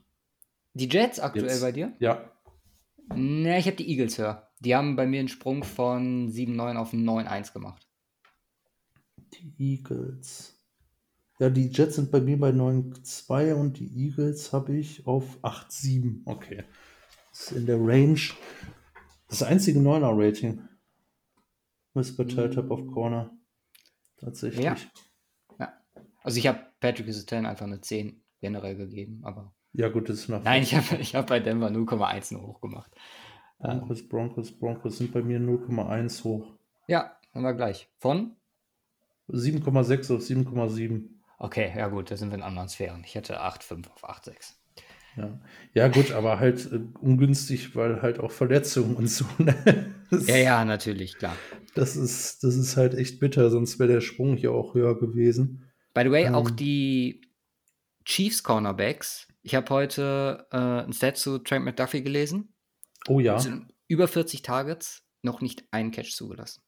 Die 0.75 0.89
Jets 0.89 1.21
aktuell 1.21 1.49
Jetzt. 1.49 1.61
bei 1.61 1.73
dir? 1.73 1.93
Ja. 2.01 2.31
Ne, 3.15 3.59
ich 3.59 3.67
habe 3.67 3.77
die 3.77 3.89
Eagles 3.89 4.19
höher. 4.19 4.51
Die 4.61 4.75
haben 4.75 4.97
bei 4.97 5.07
mir 5.07 5.21
einen 5.21 5.29
Sprung 5.29 5.63
von 5.63 6.29
7,9 6.29 6.77
auf 6.77 6.93
9,1 6.93 7.53
gemacht. 7.53 7.89
Die 9.35 9.55
Eagles. 9.59 10.61
Ja, 11.39 11.51
die 11.51 11.69
Jets 11.69 11.97
sind 11.97 12.11
bei 12.11 12.21
mir 12.21 12.39
bei 12.39 12.51
9,2 12.51 13.55
und 13.55 13.79
die 13.79 14.07
Eagles 14.07 14.53
habe 14.53 14.77
ich 14.77 15.07
auf 15.07 15.39
8,7. 15.43 16.23
Okay. 16.25 16.65
Das 17.31 17.51
ist 17.51 17.53
in 17.53 17.67
der 17.67 17.79
Range. 17.79 18.21
Das 19.29 19.43
einzige 19.43 19.81
9er-Rating. 19.81 20.63
Ich 21.95 22.17
geteilt 22.17 22.57
habe 22.57 22.75
auf 22.75 22.87
Corner. 22.89 23.31
Tatsächlich. 24.19 24.65
Ja. 24.65 24.77
ja. 25.59 25.73
Also 26.23 26.39
ich 26.39 26.47
habe 26.47 26.61
Patrick 26.81 27.13
Sutton 27.13 27.47
einfach 27.47 27.67
eine 27.67 27.81
10 27.81 28.23
generell 28.41 28.77
gegeben, 28.77 29.21
aber. 29.23 29.55
Ja, 29.73 29.89
gut, 29.89 30.09
das 30.09 30.21
ist 30.21 30.29
nach. 30.29 30.43
Nein, 30.43 30.63
ich 30.63 30.75
habe 30.75 30.97
ich 31.01 31.15
hab 31.15 31.27
bei 31.27 31.41
Denver 31.41 31.69
0,1 31.69 32.35
nur 32.35 32.43
hoch 32.43 32.61
gemacht. 32.61 32.91
Broncos, 33.59 34.07
Broncos, 34.09 34.53
Broncos 34.53 34.99
sind 34.99 35.13
bei 35.13 35.23
mir 35.23 35.39
0,1 35.39 36.25
hoch. 36.25 36.53
Ja, 36.87 37.17
haben 37.33 37.43
wir 37.43 37.55
gleich. 37.55 37.89
Von? 37.99 38.37
7,6 39.29 40.15
auf 40.15 40.23
7,7. 40.23 41.09
Okay, 41.39 41.73
ja 41.77 41.89
gut, 41.89 42.11
da 42.11 42.17
sind 42.17 42.31
wir 42.31 42.37
in 42.37 42.43
anderen 42.43 42.69
Sphären. 42.69 43.03
Ich 43.05 43.15
hätte 43.15 43.41
8,5 43.41 43.91
auf 43.91 44.05
8,6. 44.05 44.55
Ja. 45.17 45.39
ja, 45.75 45.89
gut, 45.89 46.11
aber 46.13 46.41
halt 46.41 46.71
äh, 46.73 46.81
ungünstig, 47.01 47.77
weil 47.77 48.03
halt 48.03 48.19
auch 48.19 48.33
Verletzungen 48.33 48.97
und 48.97 49.07
so. 49.07 49.25
Ne? 49.39 49.95
Ja, 50.27 50.37
ja, 50.37 50.65
natürlich, 50.65 51.17
klar. 51.17 51.37
Das 51.75 51.97
ist, 51.97 52.45
das 52.45 52.57
ist 52.57 52.77
halt 52.77 52.95
echt 52.95 53.21
bitter, 53.21 53.51
sonst 53.51 53.79
wäre 53.79 53.93
der 53.93 54.01
Sprung 54.01 54.37
hier 54.37 54.53
auch 54.53 54.75
höher 54.75 54.99
gewesen. 54.99 55.71
By 55.93 56.03
the 56.05 56.11
way, 56.11 56.25
ähm, 56.25 56.35
auch 56.35 56.51
die 56.51 57.23
Chiefs 58.05 58.43
Cornerbacks. 58.43 59.29
Ich 59.43 59.55
habe 59.55 59.69
heute 59.71 60.47
äh, 60.51 60.57
ein 60.57 60.93
Set 60.93 61.17
zu 61.17 61.39
Trent 61.39 61.65
McDuffie 61.65 62.03
gelesen. 62.03 62.55
Oh 63.09 63.21
ja. 63.21 63.39
Über 63.89 64.09
40 64.09 64.43
Targets, 64.43 65.03
noch 65.23 65.41
nicht 65.41 65.65
einen 65.71 65.91
Catch 65.91 66.13
zugelassen. 66.13 66.63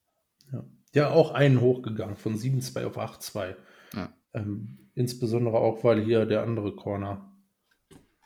Ja, 0.53 0.65
ja 0.95 1.11
auch 1.11 1.31
einen 1.33 1.61
hochgegangen, 1.61 2.17
von 2.17 2.37
7-2 2.37 2.85
auf 2.85 2.99
8-2. 2.99 3.57
Ja. 3.95 4.13
Ähm, 4.35 4.91
insbesondere 4.95 5.59
auch, 5.59 5.83
weil 5.85 6.03
hier 6.03 6.27
der 6.27 6.43
andere 6.43 6.75
Corner 6.77 7.33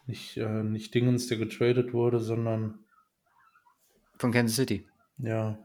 nicht, 0.06 0.36
äh, 0.36 0.64
nicht 0.64 0.94
Dingens, 0.94 1.28
der 1.28 1.38
getradet 1.38 1.92
wurde, 1.92 2.18
sondern 2.18 2.84
von 4.18 4.32
Kansas 4.32 4.56
City. 4.56 4.86
Ja. 5.22 5.58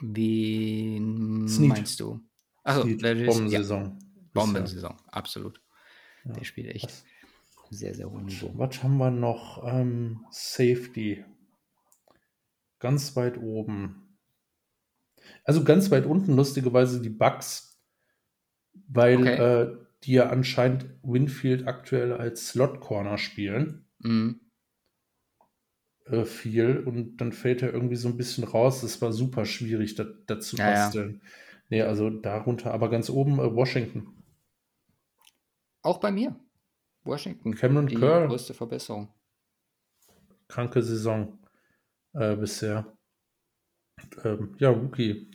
Wie 0.00 0.98
meinst 1.00 2.00
du? 2.00 2.20
Achso, 2.64 2.82
Bombensaison. 2.82 3.84
Ja. 3.84 3.98
Bombensaison, 4.32 4.96
absolut. 5.06 5.60
Ja. 6.24 6.32
Der 6.32 6.44
spielt 6.44 6.74
echt 6.74 6.86
was, 6.86 7.04
sehr, 7.70 7.94
sehr 7.94 8.10
hohen 8.10 8.24
Niveau. 8.24 8.50
Was 8.54 8.82
haben 8.82 8.96
wir 8.96 9.10
noch? 9.10 9.62
Ähm, 9.66 10.24
Safety. 10.30 11.24
Ganz 12.78 13.14
weit 13.16 13.38
oben. 13.38 14.18
Also 15.44 15.64
ganz 15.64 15.90
weit 15.90 16.06
unten, 16.06 16.36
lustigerweise 16.36 17.00
die 17.00 17.10
Bugs, 17.10 17.80
weil 18.88 19.20
okay. 19.20 19.62
äh, 19.62 19.78
die 20.02 20.12
ja 20.12 20.28
anscheinend 20.28 20.86
Winfield 21.02 21.66
aktuell 21.66 22.12
als 22.12 22.48
Slot-Corner 22.48 23.16
spielen. 23.16 23.86
Mhm. 24.00 24.40
Äh, 26.06 26.24
viel 26.24 26.80
und 26.80 27.16
dann 27.16 27.32
fällt 27.32 27.62
er 27.62 27.72
irgendwie 27.72 27.96
so 27.96 28.08
ein 28.08 28.16
bisschen 28.16 28.44
raus. 28.44 28.82
Das 28.82 29.00
war 29.00 29.12
super 29.12 29.46
schwierig, 29.46 29.94
da, 29.94 30.04
dazu 30.26 30.56
ja, 30.56 30.70
basteln. 30.70 31.20
Ja. 31.22 31.30
Nee, 31.70 31.82
also 31.82 32.10
darunter, 32.10 32.74
aber 32.74 32.90
ganz 32.90 33.08
oben 33.08 33.38
äh, 33.38 33.54
Washington. 33.54 34.22
Auch 35.82 35.98
bei 35.98 36.10
mir. 36.10 36.38
Washington. 37.04 37.54
Cameron 37.54 37.86
die 37.86 37.96
Curl. 37.96 38.28
größte 38.28 38.54
Verbesserung. 38.54 39.08
Kranke 40.48 40.82
Saison 40.82 41.38
äh, 42.12 42.36
bisher. 42.36 42.96
Ähm, 44.24 44.54
ja, 44.58 44.70
Rookie. 44.70 45.30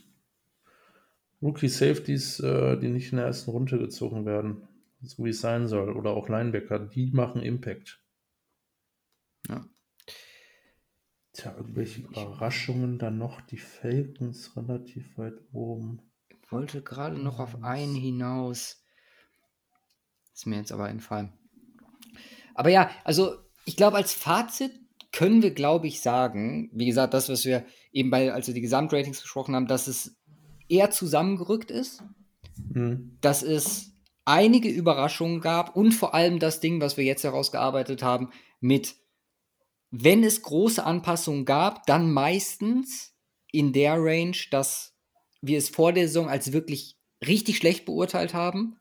Rookie 1.42 1.68
Safeties, 1.68 2.40
äh, 2.40 2.76
die 2.78 2.88
nicht 2.88 3.12
in 3.12 3.16
der 3.16 3.26
ersten 3.26 3.50
Runde 3.50 3.78
gezogen 3.78 4.26
werden, 4.26 4.68
so 5.00 5.24
wie 5.24 5.30
es 5.30 5.40
sein 5.40 5.66
soll, 5.66 5.96
oder 5.96 6.10
auch 6.10 6.28
Linebacker, 6.28 6.78
die 6.78 7.10
machen 7.12 7.42
Impact. 7.42 8.00
Ja. 9.48 9.64
Tja, 11.32 11.54
irgendwelche 11.56 12.02
Überraschungen 12.02 12.98
dann 12.98 13.18
noch, 13.18 13.40
die 13.40 13.58
Falcons 13.58 14.56
relativ 14.56 15.16
weit 15.16 15.38
oben. 15.52 16.00
Ich 16.28 16.50
wollte 16.50 16.82
gerade 16.82 17.18
noch 17.18 17.38
auf 17.38 17.62
einen 17.62 17.94
hinaus. 17.94 18.84
Ist 20.34 20.46
mir 20.46 20.56
jetzt 20.56 20.72
aber 20.72 20.88
entfallen. 20.88 21.32
Aber 22.54 22.70
ja, 22.70 22.90
also 23.04 23.36
ich 23.64 23.76
glaube, 23.76 23.96
als 23.96 24.12
Fazit 24.12 24.72
können 25.12 25.42
wir, 25.42 25.52
glaube 25.52 25.86
ich, 25.86 26.00
sagen, 26.00 26.70
wie 26.72 26.86
gesagt, 26.86 27.14
das, 27.14 27.28
was 27.28 27.44
wir 27.44 27.64
eben 27.92 28.10
bei, 28.10 28.32
als 28.32 28.46
wir 28.46 28.54
die 28.54 28.60
Gesamtratings 28.60 29.20
besprochen 29.20 29.54
haben, 29.54 29.66
dass 29.66 29.86
es 29.86 30.16
eher 30.68 30.90
zusammengerückt 30.90 31.70
ist, 31.70 32.02
mhm. 32.72 33.16
dass 33.20 33.42
es 33.42 33.92
einige 34.24 34.68
Überraschungen 34.68 35.40
gab 35.40 35.76
und 35.76 35.92
vor 35.92 36.14
allem 36.14 36.38
das 36.38 36.60
Ding, 36.60 36.80
was 36.80 36.96
wir 36.96 37.04
jetzt 37.04 37.24
herausgearbeitet 37.24 38.02
haben, 38.02 38.30
mit, 38.60 38.94
wenn 39.90 40.22
es 40.24 40.42
große 40.42 40.84
Anpassungen 40.84 41.44
gab, 41.44 41.86
dann 41.86 42.12
meistens 42.12 43.14
in 43.50 43.72
der 43.72 43.94
Range, 43.96 44.36
dass 44.50 44.94
wir 45.40 45.58
es 45.58 45.68
vor 45.68 45.92
der 45.92 46.06
Saison 46.06 46.28
als 46.28 46.52
wirklich 46.52 46.96
richtig 47.26 47.56
schlecht 47.56 47.84
beurteilt 47.84 48.34
haben 48.34 48.78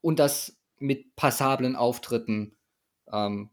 und 0.00 0.18
das 0.18 0.56
mit 0.78 1.16
passablen 1.16 1.76
Auftritten 1.76 2.56
ähm, 3.12 3.50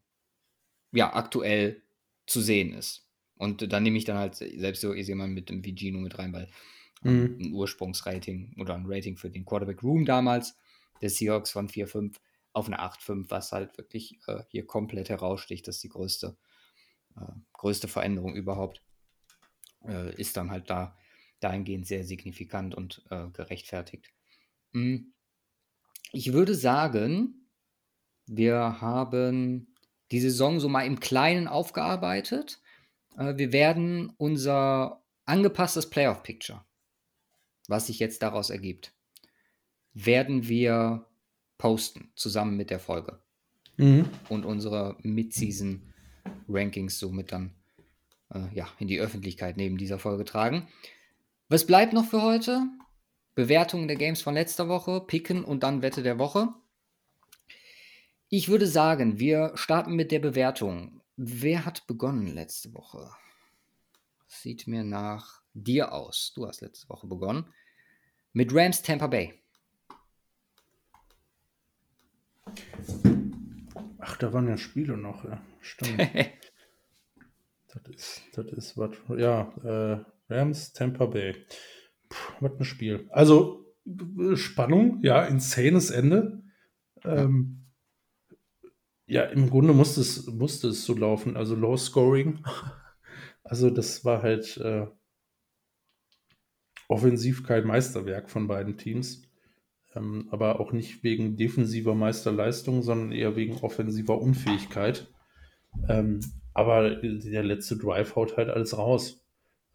ja, 0.91 1.13
aktuell 1.13 1.81
zu 2.27 2.41
sehen 2.41 2.73
ist. 2.73 3.07
Und 3.37 3.71
dann 3.73 3.83
nehme 3.83 3.97
ich 3.97 4.05
dann 4.05 4.17
halt 4.17 4.35
selbst 4.35 4.81
so 4.81 4.93
jemand 4.93 5.33
mit 5.33 5.49
dem 5.49 5.65
Vigino 5.65 5.99
mit 5.99 6.17
rein, 6.17 6.31
weil 6.31 6.49
mhm. 7.01 7.37
ein 7.39 7.53
Ursprungsrating 7.53 8.55
oder 8.59 8.75
ein 8.75 8.85
Rating 8.87 9.17
für 9.17 9.29
den 9.29 9.45
Quarterback 9.45 9.83
Room 9.83 10.05
damals 10.05 10.55
der 11.01 11.09
Seahawks 11.09 11.51
von 11.51 11.67
4,5 11.67 12.15
auf 12.53 12.67
eine 12.67 12.79
8,5, 12.79 13.25
was 13.29 13.51
halt 13.51 13.77
wirklich 13.77 14.19
äh, 14.27 14.43
hier 14.47 14.65
komplett 14.65 15.09
heraussticht. 15.09 15.67
Das 15.67 15.75
ist 15.75 15.83
die 15.83 15.89
größte, 15.89 16.37
größte 17.53 17.87
Veränderung 17.87 18.35
überhaupt. 18.35 18.81
Äh, 19.87 20.13
ist 20.19 20.37
dann 20.37 20.51
halt 20.51 20.69
da 20.69 20.97
dahingehend 21.39 21.85
sehr 21.85 22.03
signifikant 22.03 22.75
und 22.75 23.03
äh, 23.09 23.27
gerechtfertigt. 23.29 24.11
Mhm. 24.71 25.13
Ich 26.11 26.33
würde 26.33 26.55
sagen, 26.55 27.49
wir 28.25 28.81
haben 28.81 29.75
die 30.11 30.19
Saison 30.19 30.59
so 30.59 30.69
mal 30.69 30.85
im 30.85 30.99
Kleinen 30.99 31.47
aufgearbeitet. 31.47 32.61
Äh, 33.17 33.37
wir 33.37 33.51
werden 33.51 34.13
unser 34.17 35.03
angepasstes 35.25 35.89
Playoff-Picture 35.89 36.65
was 37.67 37.87
sich 37.87 37.99
jetzt 37.99 38.21
daraus 38.21 38.49
ergibt, 38.49 38.93
werden 39.93 40.47
wir 40.47 41.07
posten, 41.57 42.11
zusammen 42.15 42.57
mit 42.57 42.69
der 42.69 42.79
Folge. 42.79 43.21
Mhm. 43.77 44.09
Und 44.29 44.45
unsere 44.45 44.97
Mid-Season-Rankings 46.25 46.99
somit 46.99 47.31
dann 47.31 47.51
äh, 48.33 48.53
ja, 48.53 48.67
in 48.79 48.87
die 48.87 48.99
Öffentlichkeit 48.99 49.57
neben 49.57 49.77
dieser 49.77 49.99
Folge 49.99 50.25
tragen. 50.25 50.67
Was 51.49 51.65
bleibt 51.65 51.93
noch 51.93 52.05
für 52.05 52.21
heute? 52.21 52.67
Bewertungen 53.35 53.87
der 53.87 53.97
Games 53.97 54.21
von 54.21 54.33
letzter 54.33 54.69
Woche, 54.69 55.01
Picken 55.01 55.43
und 55.43 55.63
dann 55.63 55.81
Wette 55.81 56.03
der 56.03 56.17
Woche. 56.17 56.49
Ich 58.29 58.49
würde 58.49 58.67
sagen, 58.67 59.19
wir 59.19 59.51
starten 59.55 59.95
mit 59.95 60.11
der 60.11 60.19
Bewertung. 60.19 61.01
Wer 61.17 61.65
hat 61.65 61.85
begonnen 61.87 62.27
letzte 62.27 62.73
Woche? 62.73 63.09
Sieht 64.27 64.67
mir 64.67 64.83
nach 64.83 65.41
dir 65.53 65.93
aus. 65.93 66.33
Du 66.35 66.47
hast 66.47 66.61
letzte 66.61 66.89
Woche 66.89 67.07
begonnen. 67.07 67.45
Mit 68.33 68.53
Rams 68.53 68.81
Tampa 68.81 69.07
Bay. 69.07 69.33
Ach, 73.99 74.17
da 74.17 74.33
waren 74.33 74.47
ja 74.47 74.57
Spiele 74.57 74.97
noch, 74.97 75.23
ja. 75.23 75.41
Stimmt. 75.65 75.99
das 77.73 77.95
ist, 77.95 78.21
das 78.33 78.45
ist 78.53 78.77
was. 78.77 78.91
Ja, 79.17 79.53
äh, 79.63 80.33
Rams 80.33 80.73
Tampa 80.73 81.07
Bay. 81.07 81.35
Puh, 82.09 82.33
was 82.41 82.59
ein 82.59 82.65
Spiel. 82.65 83.07
Also, 83.09 83.65
Spannung, 84.35 84.99
ja, 85.03 85.25
insanes 85.25 85.89
Ende. 85.89 86.43
Ähm, 87.03 87.65
ja, 89.07 89.23
im 89.23 89.49
Grunde 89.49 89.73
musste 89.73 90.01
es, 90.01 90.27
musste 90.27 90.69
es 90.69 90.85
so 90.85 90.93
laufen, 90.93 91.35
also 91.35 91.55
Low 91.55 91.77
Scoring. 91.77 92.43
Also, 93.47 93.69
das 93.69 94.03
war 94.03 94.23
halt. 94.23 94.57
Äh, 94.57 94.87
offensiv 96.87 97.43
kein 97.43 97.65
Meisterwerk 97.65 98.29
von 98.29 98.47
beiden 98.47 98.77
Teams. 98.77 99.23
Ähm, 99.95 100.27
aber 100.31 100.59
auch 100.59 100.71
nicht 100.71 101.03
wegen 101.03 101.37
defensiver 101.37 101.95
Meisterleistung, 101.95 102.81
sondern 102.81 103.11
eher 103.11 103.35
wegen 103.35 103.57
offensiver 103.57 104.19
Unfähigkeit. 104.21 105.07
Ähm, 105.87 106.19
aber 106.53 106.95
der 106.95 107.43
letzte 107.43 107.77
Drive 107.77 108.15
haut 108.15 108.37
halt 108.37 108.49
alles 108.49 108.77
raus. 108.77 109.21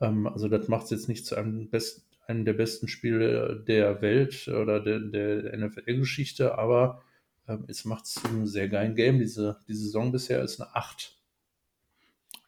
Ähm, 0.00 0.26
also 0.26 0.48
das 0.48 0.68
macht 0.68 0.84
es 0.84 0.90
jetzt 0.90 1.08
nicht 1.08 1.26
zu 1.26 1.36
einem, 1.36 1.68
best, 1.70 2.06
einem 2.26 2.44
der 2.44 2.54
besten 2.54 2.88
Spiele 2.88 3.62
der 3.66 4.00
Welt 4.02 4.48
oder 4.48 4.80
der, 4.80 5.00
der 5.00 5.56
NFL-Geschichte, 5.56 6.58
aber 6.58 7.02
ähm, 7.48 7.64
es 7.68 7.84
macht 7.84 8.06
es 8.06 8.14
zu 8.14 8.28
einem 8.28 8.46
sehr 8.46 8.68
geilen 8.68 8.94
Game. 8.94 9.18
Diese, 9.18 9.58
die 9.68 9.74
Saison 9.74 10.12
bisher 10.12 10.42
ist 10.42 10.60
eine 10.60 10.74
8. 10.74 11.16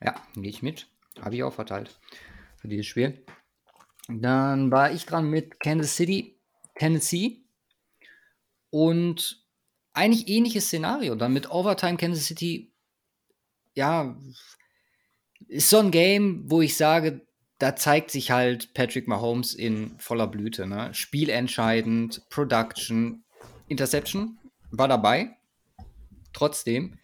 Ja, 0.02 0.14
gehe 0.34 0.50
ich 0.50 0.62
mit. 0.62 0.88
Habe 1.20 1.34
ich 1.34 1.42
auch 1.42 1.52
verteilt 1.52 1.98
für 2.56 2.68
dieses 2.68 2.86
Spiel. 2.86 3.22
Dann 4.08 4.70
war 4.70 4.92
ich 4.92 5.06
dran 5.06 5.28
mit 5.28 5.60
Kansas 5.60 5.96
City, 5.96 6.36
Tennessee. 6.76 7.38
Und 8.70 9.44
eigentlich 9.92 10.28
ähnliches 10.28 10.66
Szenario. 10.66 11.14
Dann 11.14 11.32
mit 11.32 11.50
Overtime 11.50 11.96
Kansas 11.98 12.26
City. 12.26 12.71
Ja, 13.74 14.16
ist 15.48 15.70
so 15.70 15.78
ein 15.78 15.90
Game, 15.90 16.50
wo 16.50 16.60
ich 16.60 16.76
sage, 16.76 17.26
da 17.58 17.76
zeigt 17.76 18.10
sich 18.10 18.30
halt 18.30 18.74
Patrick 18.74 19.06
Mahomes 19.06 19.54
in 19.54 19.98
voller 19.98 20.26
Blüte. 20.26 20.66
Ne? 20.66 20.92
Spielentscheidend, 20.94 22.22
Production, 22.28 23.22
Interception 23.68 24.38
war 24.70 24.88
dabei. 24.88 25.36
Trotzdem, 26.32 26.98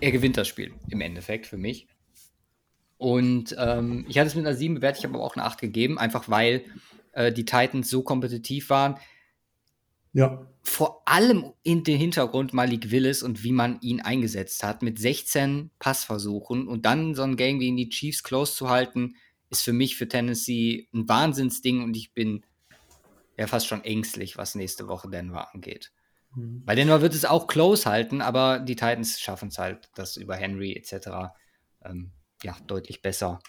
er 0.00 0.12
gewinnt 0.12 0.36
das 0.36 0.48
Spiel 0.48 0.74
im 0.90 1.00
Endeffekt 1.00 1.46
für 1.46 1.56
mich. 1.56 1.86
Und 2.98 3.54
ähm, 3.58 4.04
ich 4.08 4.18
hatte 4.18 4.28
es 4.28 4.34
mit 4.34 4.46
einer 4.46 4.56
7 4.56 4.74
bewertet, 4.74 4.98
ich 4.98 5.04
habe 5.04 5.14
aber 5.14 5.24
auch 5.24 5.36
eine 5.36 5.44
8 5.44 5.60
gegeben, 5.60 5.98
einfach 5.98 6.28
weil 6.28 6.64
äh, 7.12 7.32
die 7.32 7.44
Titans 7.44 7.88
so 7.90 8.02
kompetitiv 8.02 8.70
waren. 8.70 8.96
Ja. 10.12 10.46
Vor 10.64 11.02
allem 11.06 11.52
in 11.62 11.84
den 11.84 11.98
Hintergrund 11.98 12.54
Malik 12.54 12.90
Willis 12.90 13.22
und 13.22 13.44
wie 13.44 13.52
man 13.52 13.80
ihn 13.80 14.00
eingesetzt 14.00 14.62
hat, 14.64 14.82
mit 14.82 14.98
16 14.98 15.70
Passversuchen 15.78 16.68
und 16.68 16.86
dann 16.86 17.14
so 17.14 17.22
ein 17.22 17.36
Game 17.36 17.58
gegen 17.58 17.76
die 17.76 17.90
Chiefs 17.90 18.22
close 18.22 18.54
zu 18.54 18.70
halten, 18.70 19.14
ist 19.50 19.62
für 19.62 19.74
mich 19.74 19.96
für 19.96 20.08
Tennessee 20.08 20.88
ein 20.94 21.08
Wahnsinnsding 21.08 21.82
und 21.82 21.96
ich 21.96 22.14
bin 22.14 22.44
ja 23.36 23.46
fast 23.46 23.66
schon 23.66 23.84
ängstlich, 23.84 24.36
was 24.36 24.54
nächste 24.54 24.88
Woche 24.88 25.10
Denver 25.10 25.52
angeht. 25.54 25.92
Mhm. 26.34 26.62
Weil 26.64 26.76
Denver 26.76 27.02
wird 27.02 27.14
es 27.14 27.24
auch 27.24 27.46
close 27.46 27.88
halten, 27.88 28.22
aber 28.22 28.58
die 28.58 28.76
Titans 28.76 29.20
schaffen 29.20 29.48
es 29.48 29.58
halt, 29.58 29.90
das 29.94 30.16
über 30.16 30.36
Henry 30.36 30.72
etc. 30.72 31.34
Ähm, 31.84 32.12
ja, 32.42 32.56
deutlich 32.66 33.02
besser 33.02 33.40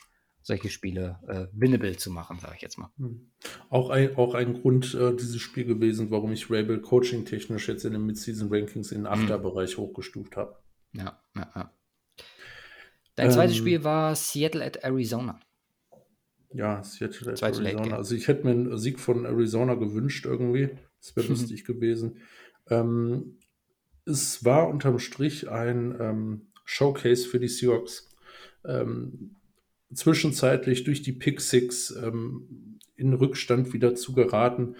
solche 0.45 0.69
Spiele 0.69 1.17
äh, 1.27 1.47
winnable 1.59 1.97
zu 1.97 2.11
machen, 2.11 2.37
sage 2.39 2.53
ich 2.55 2.61
jetzt 2.61 2.77
mal. 2.77 2.91
Mhm. 2.97 3.31
Auch 3.71 3.89
ein, 3.89 4.15
auch 4.15 4.35
ein 4.35 4.61
Grund 4.61 4.93
äh, 4.93 5.15
dieses 5.15 5.41
Spiel 5.41 5.65
gewesen, 5.65 6.11
warum 6.11 6.31
ich 6.31 6.51
Rabel 6.51 6.81
coaching-technisch 6.81 7.67
jetzt 7.67 7.83
in 7.83 7.93
den 7.93 8.05
Mid-Season-Rankings 8.05 8.91
in 8.91 8.99
den 8.99 9.11
mhm. 9.11 9.23
Achterbereich 9.23 9.75
hochgestuft 9.77 10.37
habe. 10.37 10.55
Ja, 10.93 11.19
ja, 11.35 11.51
ja. 11.55 11.71
Dein 13.15 13.25
ähm, 13.25 13.31
zweites 13.31 13.55
Spiel 13.55 13.83
war 13.83 14.15
Seattle 14.15 14.63
at 14.63 14.83
Arizona. 14.83 15.39
Ja, 16.53 16.83
Seattle 16.83 17.31
at 17.31 17.39
Zweite 17.39 17.63
Arizona. 17.63 17.95
Also 17.97 18.13
ich 18.13 18.27
hätte 18.27 18.45
mir 18.45 18.51
einen 18.51 18.77
Sieg 18.77 18.99
von 18.99 19.25
Arizona 19.25 19.73
gewünscht 19.73 20.27
irgendwie. 20.27 20.69
Das 20.99 21.15
wäre 21.15 21.27
lustig 21.29 21.65
gewesen. 21.65 22.17
Ähm, 22.69 23.39
es 24.05 24.45
war 24.45 24.67
unterm 24.67 24.99
Strich 24.99 25.49
ein 25.49 25.97
ähm, 25.99 26.41
Showcase 26.65 27.27
für 27.27 27.39
die 27.39 27.47
Seahawks. 27.47 28.11
Ähm, 28.63 29.35
zwischenzeitlich 29.93 30.83
durch 30.83 31.01
die 31.01 31.13
Pick 31.13 31.41
Six 31.41 31.91
ähm, 31.91 32.79
in 32.95 33.13
Rückstand 33.13 33.73
wieder 33.73 33.95
zu 33.95 34.13
geraten. 34.13 34.75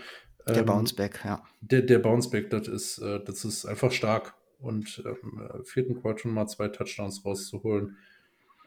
Der 0.48 0.58
ähm, 0.58 0.66
Bounceback, 0.66 1.22
ja. 1.24 1.44
Der, 1.62 1.82
der 1.82 2.00
Bounceback, 2.00 2.50
das 2.50 2.68
ist, 2.68 2.98
äh, 3.00 3.20
das 3.24 3.46
ist 3.46 3.66
einfach 3.66 3.92
stark. 3.92 4.36
Und 4.60 5.04
ähm, 5.06 5.42
äh, 5.42 5.64
vierten 5.64 6.02
Quartal 6.02 6.32
mal 6.32 6.48
zwei 6.48 6.70
Touchdowns 6.70 7.26
rauszuholen. 7.26 7.98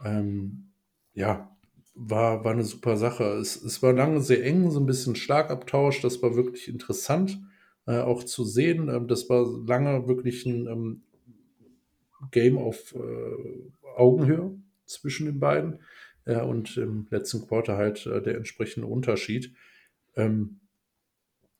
Ähm, 0.04 0.70
ja, 1.14 1.56
war, 1.94 2.44
war 2.44 2.52
eine 2.52 2.64
super 2.64 2.96
Sache. 2.96 3.24
Es, 3.24 3.56
es 3.56 3.82
war 3.82 3.92
lange 3.92 4.20
sehr 4.20 4.44
eng, 4.44 4.70
so 4.70 4.80
ein 4.80 4.86
bisschen 4.86 5.16
Schlagabtausch. 5.16 6.00
Das 6.00 6.22
war 6.22 6.36
wirklich 6.36 6.68
interessant 6.68 7.40
äh, 7.86 7.98
auch 7.98 8.22
zu 8.22 8.44
sehen. 8.44 8.88
Ähm, 8.88 9.08
das 9.08 9.28
war 9.28 9.46
lange 9.66 10.06
wirklich 10.06 10.46
ein 10.46 10.66
ähm, 10.66 11.02
Game 12.30 12.58
auf 12.58 12.94
äh, 12.94 13.96
Augenhöhe 13.96 14.56
zwischen 14.84 15.26
den 15.26 15.40
beiden. 15.40 15.80
Äh, 16.28 16.42
und 16.42 16.76
im 16.76 17.06
letzten 17.10 17.46
Quarter 17.46 17.76
halt 17.76 18.06
äh, 18.06 18.22
der 18.22 18.36
entsprechende 18.36 18.86
Unterschied. 18.86 19.54
Ähm, 20.14 20.60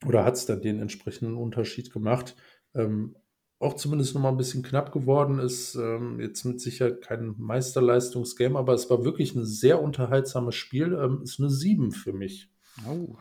oder 0.07 0.24
hat 0.24 0.35
es 0.35 0.47
dann 0.47 0.61
den 0.61 0.81
entsprechenden 0.81 1.36
Unterschied 1.36 1.93
gemacht. 1.93 2.36
Ähm, 2.74 3.16
auch 3.59 3.74
zumindest 3.74 4.15
noch 4.15 4.23
mal 4.23 4.28
ein 4.28 4.36
bisschen 4.36 4.62
knapp 4.62 4.93
geworden 4.93 5.40
ist. 5.40 5.74
Ähm, 5.74 6.20
jetzt 6.20 6.45
mit 6.45 6.61
Sicherheit 6.61 7.01
kein 7.01 7.35
Meisterleistungsgame, 7.39 8.59
aber 8.59 8.74
es 8.74 8.89
war 8.90 9.05
wirklich 9.05 9.35
ein 9.35 9.45
sehr 9.45 9.82
unterhaltsames 9.82 10.55
Spiel. 10.55 10.93
Ähm, 10.93 11.23
ist 11.23 11.40
eine 11.40 11.51
7 11.51 11.90
für 11.90 12.12
mich. 12.12 12.51
Oh, 12.86 13.16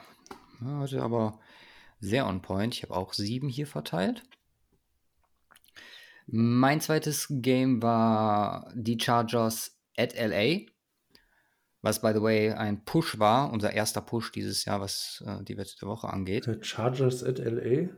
hatte 0.64 1.02
aber 1.02 1.40
sehr 2.00 2.28
on 2.28 2.42
point. 2.42 2.76
Ich 2.76 2.84
habe 2.84 2.96
auch 2.96 3.14
7 3.14 3.48
hier 3.48 3.66
verteilt. 3.66 4.24
Mein 6.28 6.82
zweites 6.82 7.28
Game 7.30 7.82
war 7.82 8.72
die 8.76 9.00
Chargers 9.00 9.80
at 9.96 10.14
LA, 10.14 10.68
was 11.82 12.02
by 12.02 12.12
the 12.14 12.22
way 12.22 12.52
ein 12.52 12.84
Push 12.84 13.20
war, 13.20 13.52
unser 13.52 13.74
erster 13.74 14.02
Push 14.02 14.32
dieses 14.32 14.66
Jahr, 14.66 14.82
was 14.82 15.24
äh, 15.26 15.44
die 15.44 15.54
letzte 15.54 15.88
Woche 15.88 16.10
angeht. 16.10 16.46
The 16.46 16.58
Chargers 16.62 17.24
at 17.24 17.40
LA? 17.40 17.90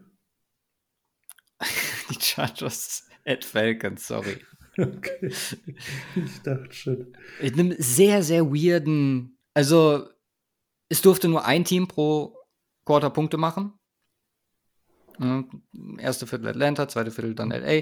die 2.09 2.19
Chargers 2.19 3.07
at 3.25 3.43
Falcons, 3.43 4.07
sorry. 4.07 4.37
Okay. 4.77 5.33
Ich 6.15 6.41
dachte 6.43 6.71
schon. 6.71 7.17
Ich 7.41 7.53
nehme 7.53 7.75
sehr, 7.79 8.23
sehr 8.23 8.45
weirden. 8.45 9.37
Also, 9.53 10.07
es 10.87 11.01
durfte 11.01 11.27
nur 11.27 11.43
ein 11.43 11.65
Team 11.65 11.89
pro 11.89 12.37
Quarter 12.85 13.09
Punkte 13.09 13.35
machen. 13.35 13.73
Erste 15.97 16.27
Viertel 16.27 16.47
Atlanta, 16.47 16.87
zweite 16.87 17.11
Viertel 17.11 17.35
dann 17.35 17.49
LA, 17.49 17.81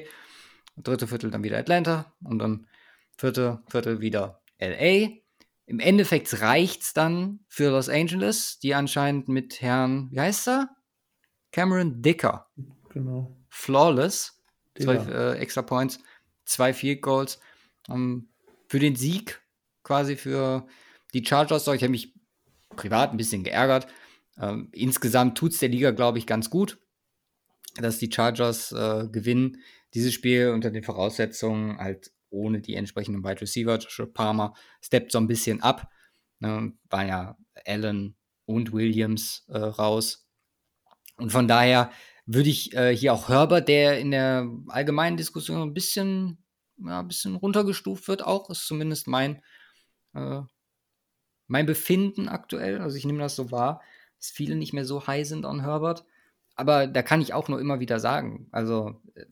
dritte 0.76 1.06
Viertel 1.06 1.30
dann 1.30 1.44
wieder 1.44 1.60
Atlanta 1.60 2.12
und 2.24 2.40
dann 2.40 2.68
vierte 3.16 3.62
Viertel 3.70 4.02
wieder 4.02 4.42
LA. 4.60 5.10
Im 5.68 5.80
Endeffekt 5.80 6.42
reicht 6.42 6.82
es 6.82 6.94
dann 6.94 7.42
für 7.50 7.70
Los 7.70 7.90
Angeles, 7.90 8.58
die 8.60 8.74
anscheinend 8.74 9.28
mit 9.28 9.62
Herrn, 9.62 10.10
wie 10.12 10.20
heißt 10.20 10.48
er? 10.48 10.70
Cameron 11.52 12.02
Dicker. 12.02 12.48
Genau. 12.90 13.38
Flawless. 13.50 14.42
Zwei 14.80 14.96
äh, 14.96 15.38
extra 15.40 15.62
Points, 15.64 16.00
zwei 16.46 16.74
Field 16.74 17.02
Goals. 17.02 17.40
Um, 17.88 18.30
für 18.68 18.80
den 18.80 18.96
Sieg 18.96 19.42
quasi 19.84 20.16
für 20.16 20.68
die 21.14 21.26
Chargers. 21.26 21.68
Ich 21.68 21.82
habe 21.82 21.90
mich 21.90 22.14
privat 22.76 23.12
ein 23.12 23.18
bisschen 23.18 23.44
geärgert. 23.44 23.88
Ähm, 24.40 24.70
insgesamt 24.72 25.38
tut 25.38 25.54
es 25.54 25.60
der 25.60 25.70
Liga, 25.70 25.92
glaube 25.92 26.18
ich, 26.18 26.28
ganz 26.28 26.50
gut, 26.50 26.78
dass 27.76 27.98
die 27.98 28.12
Chargers 28.12 28.72
äh, 28.72 29.08
gewinnen. 29.12 29.58
Dieses 29.94 30.14
Spiel 30.14 30.50
unter 30.50 30.70
den 30.70 30.84
Voraussetzungen 30.84 31.78
halt 31.78 32.12
ohne 32.30 32.62
die 32.62 32.76
entsprechenden 32.76 33.24
Wide 33.24 33.42
Receiver. 33.42 33.78
Joshua 33.78 34.06
Palmer 34.06 34.54
steppt 34.82 35.12
so 35.12 35.18
ein 35.18 35.28
bisschen 35.28 35.62
ab. 35.62 35.90
Ne, 36.40 36.74
waren 36.90 37.08
ja 37.08 37.38
Allen 37.66 38.16
und 38.46 38.74
Williams 38.74 39.46
äh, 39.50 39.58
raus. 39.58 40.28
Und 41.18 41.32
von 41.32 41.48
daher 41.48 41.92
würde 42.26 42.50
ich 42.50 42.76
äh, 42.76 42.96
hier 42.96 43.14
auch 43.14 43.30
Herbert, 43.30 43.68
der 43.68 44.00
in 44.00 44.12
der 44.12 44.50
allgemeinen 44.68 45.18
Diskussion 45.18 45.62
ein 45.62 45.74
bisschen, 45.74 46.44
ja, 46.78 47.00
ein 47.00 47.08
bisschen 47.08 47.36
runtergestuft 47.36 48.08
wird, 48.08 48.24
auch 48.24 48.50
ist 48.50 48.68
zumindest 48.68 49.08
mein, 49.08 49.42
äh, 50.14 50.42
mein 51.48 51.66
Befinden 51.66 52.28
aktuell. 52.28 52.82
Also 52.82 52.98
ich 52.98 53.06
nehme 53.06 53.20
das 53.20 53.36
so 53.36 53.52
wahr, 53.52 53.82
dass 54.20 54.30
viele 54.30 54.56
nicht 54.56 54.74
mehr 54.74 54.86
so 54.86 55.08
high 55.08 55.28
sind 55.28 55.46
an 55.46 55.62
Herbert. 55.62 56.06
Aber 56.56 56.88
da 56.88 57.04
kann 57.04 57.22
ich 57.22 57.34
auch 57.34 57.50
nur 57.50 57.62
immer 57.62 57.80
wieder 57.80 58.00
sagen, 58.00 58.48
also 58.52 59.00
äh, 59.14 59.26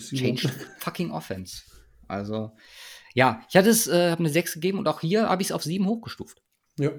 change 0.00 0.48
fucking 0.78 1.10
offense. 1.10 1.62
Also, 2.10 2.52
ja, 3.14 3.42
ich 3.48 3.56
hatte 3.56 3.70
es, 3.70 3.88
äh, 3.88 4.10
habe 4.10 4.20
eine 4.20 4.28
6 4.28 4.54
gegeben 4.54 4.78
und 4.78 4.88
auch 4.88 5.00
hier 5.00 5.28
habe 5.28 5.42
ich 5.42 5.48
es 5.48 5.52
auf 5.52 5.62
7 5.62 5.86
hochgestuft. 5.86 6.42
Ja. 6.78 6.92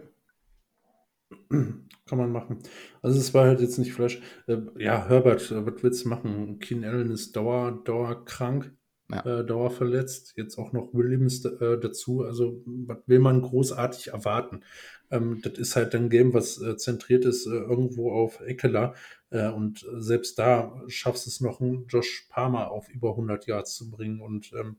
Kann 1.49 2.17
man 2.17 2.31
machen. 2.31 2.59
Also 3.01 3.19
es 3.19 3.33
war 3.33 3.45
halt 3.45 3.61
jetzt 3.61 3.77
nicht 3.77 3.93
Flash. 3.93 4.21
Äh, 4.47 4.57
ja, 4.77 5.07
Herbert, 5.07 5.49
äh, 5.51 5.65
was 5.65 5.81
willst 5.81 6.03
du 6.03 6.09
machen? 6.09 6.59
Keen 6.59 6.83
Allen 6.83 7.11
ist 7.11 7.35
dauer, 7.35 7.81
dauerkrank, 7.85 8.73
ja. 9.09 9.39
äh, 9.39 9.45
dauerverletzt. 9.45 10.33
Jetzt 10.35 10.57
auch 10.57 10.73
noch 10.73 10.93
Williams 10.93 11.45
äh, 11.45 11.79
dazu. 11.79 12.23
Also 12.23 12.61
was 12.65 12.97
will 13.05 13.19
man 13.19 13.41
großartig 13.41 14.09
erwarten? 14.09 14.63
Ähm, 15.09 15.39
das 15.41 15.53
ist 15.53 15.75
halt 15.77 15.95
ein 15.95 16.09
Game, 16.09 16.33
was 16.33 16.61
äh, 16.61 16.75
zentriert 16.75 17.23
ist 17.23 17.45
äh, 17.45 17.51
irgendwo 17.51 18.11
auf 18.11 18.41
Eckler. 18.41 18.93
und 19.29 19.87
selbst 19.93 20.37
da 20.37 20.83
schaffst 20.87 21.25
es 21.25 21.39
noch, 21.39 21.61
einen 21.61 21.87
Josh 21.87 22.27
Palmer 22.29 22.69
auf 22.69 22.89
über 22.89 23.11
100 23.11 23.47
Yards 23.47 23.75
zu 23.75 23.89
bringen. 23.89 24.19
Und 24.19 24.51
ähm, 24.59 24.75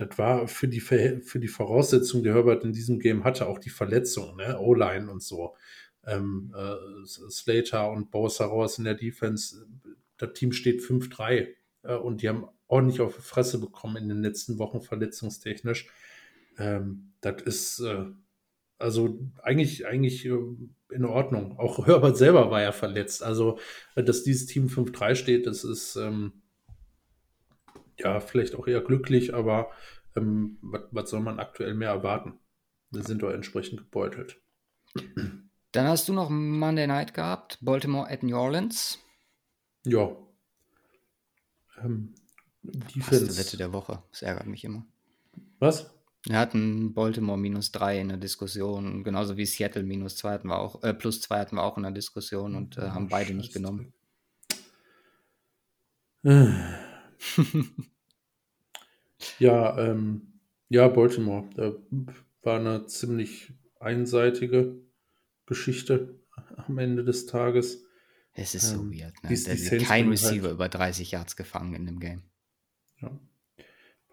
das 0.00 0.18
war 0.18 0.48
für 0.48 0.68
die, 0.68 0.80
für 0.80 1.38
die 1.38 1.48
Voraussetzung, 1.48 2.22
die 2.22 2.30
Herbert 2.32 2.64
in 2.64 2.72
diesem 2.72 2.98
Game 2.98 3.24
hatte, 3.24 3.46
auch 3.46 3.58
die 3.58 3.70
Verletzung, 3.70 4.36
ne? 4.36 4.58
O-Line 4.58 5.10
und 5.10 5.22
so. 5.22 5.56
ähm, 6.06 6.54
äh, 6.56 7.06
Slater 7.06 7.90
und 7.90 8.10
Bosa 8.10 8.46
raus 8.46 8.78
in 8.78 8.84
der 8.84 8.94
Defense. 8.94 9.66
Das 10.16 10.32
Team 10.34 10.52
steht 10.52 10.80
5-3 10.80 11.48
äh, 11.82 11.94
und 11.96 12.22
die 12.22 12.28
haben 12.28 12.46
ordentlich 12.68 13.00
auf 13.00 13.16
die 13.16 13.22
Fresse 13.22 13.58
bekommen 13.60 13.96
in 13.96 14.08
den 14.08 14.22
letzten 14.22 14.58
Wochen 14.58 14.80
verletzungstechnisch. 14.80 15.88
Ähm, 16.58 17.12
das 17.20 17.42
ist 17.42 17.80
äh, 17.80 18.06
also 18.78 19.20
eigentlich, 19.42 19.86
eigentlich 19.86 20.24
äh, 20.26 20.38
in 20.90 21.04
Ordnung. 21.04 21.58
Auch 21.58 21.86
Herbert 21.86 22.16
selber 22.16 22.50
war 22.50 22.62
ja 22.62 22.72
verletzt. 22.72 23.22
Also, 23.22 23.58
dass 23.94 24.22
dieses 24.24 24.46
Team 24.46 24.68
5-3 24.68 25.14
steht, 25.14 25.46
das 25.46 25.64
ist 25.64 25.96
ähm, 25.96 26.39
ja 28.00 28.20
vielleicht 28.20 28.54
auch 28.54 28.66
eher 28.66 28.80
glücklich, 28.80 29.34
aber 29.34 29.70
ähm, 30.16 30.58
was, 30.62 31.10
soll 31.10 31.20
man 31.20 31.38
aktuell 31.38 31.74
mehr 31.74 31.90
erwarten? 31.90 32.38
Wir 32.90 33.02
sind 33.02 33.22
doch 33.22 33.30
entsprechend 33.30 33.78
gebeutelt. 33.78 34.40
Dann 35.72 35.86
hast 35.86 36.08
du 36.08 36.12
noch 36.12 36.30
Monday 36.30 36.86
Night 36.86 37.14
gehabt, 37.14 37.58
Baltimore 37.60 38.10
at 38.10 38.22
New 38.22 38.36
Orleans. 38.36 38.98
Ja. 39.84 40.16
Ähm, 41.82 42.14
Defense. 42.62 43.38
Wette 43.38 43.56
der 43.56 43.72
Woche. 43.72 44.02
Das 44.10 44.22
ärgert 44.22 44.46
mich 44.46 44.64
immer. 44.64 44.84
Was? 45.60 45.94
Wir 46.24 46.38
hatten 46.38 46.92
Baltimore 46.92 47.38
minus 47.38 47.72
3 47.72 48.00
in 48.00 48.08
der 48.08 48.18
Diskussion, 48.18 49.04
genauso 49.04 49.36
wie 49.38 49.46
Seattle 49.46 49.84
minus 49.84 50.16
2 50.16 50.32
hatten 50.32 50.48
wir 50.48 50.58
auch, 50.58 50.82
äh, 50.82 50.92
plus 50.92 51.22
2 51.22 51.38
hatten 51.38 51.56
wir 51.56 51.62
auch 51.62 51.78
in 51.78 51.84
der 51.84 51.92
Diskussion 51.92 52.56
und 52.56 52.76
äh, 52.76 52.90
haben 52.90 53.08
beide 53.08 53.32
nicht 53.32 53.54
genommen. 53.54 53.92
ja, 59.38 59.78
ähm, 59.78 60.40
ja, 60.68 60.88
Baltimore. 60.88 61.48
Da 61.54 61.72
war 62.42 62.58
eine 62.58 62.86
ziemlich 62.86 63.52
einseitige 63.78 64.76
Geschichte 65.46 66.20
am 66.56 66.78
Ende 66.78 67.04
des 67.04 67.26
Tages. 67.26 67.84
Es 68.34 68.54
ist 68.54 68.72
ähm, 68.72 68.76
so 68.76 68.92
weird, 68.92 69.22
ne? 69.22 69.30
Die, 69.30 69.44
die 69.44 69.84
kein 69.84 70.04
halt 70.04 70.12
Receiver 70.12 70.44
halt, 70.44 70.54
über 70.54 70.68
30 70.68 71.10
Yards 71.10 71.36
gefangen 71.36 71.74
in 71.74 71.86
dem 71.86 71.98
Game. 71.98 72.22
Ja. 73.00 73.10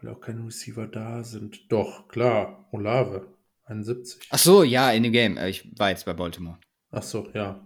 Weil 0.01 0.11
auch 0.11 0.19
keine 0.19 0.45
Receiver 0.45 0.87
da 0.87 1.23
sind. 1.23 1.71
Doch, 1.71 2.07
klar, 2.07 2.67
Olave, 2.71 3.27
71. 3.65 4.27
Ach 4.29 4.37
so, 4.37 4.63
ja, 4.63 4.91
in 4.91 5.03
dem 5.03 5.11
Game. 5.11 5.37
Äh, 5.37 5.49
ich 5.49 5.77
war 5.77 5.89
jetzt 5.89 6.05
bei 6.05 6.13
Baltimore. 6.13 6.57
Ach 6.91 7.03
so, 7.03 7.29
ja. 7.33 7.63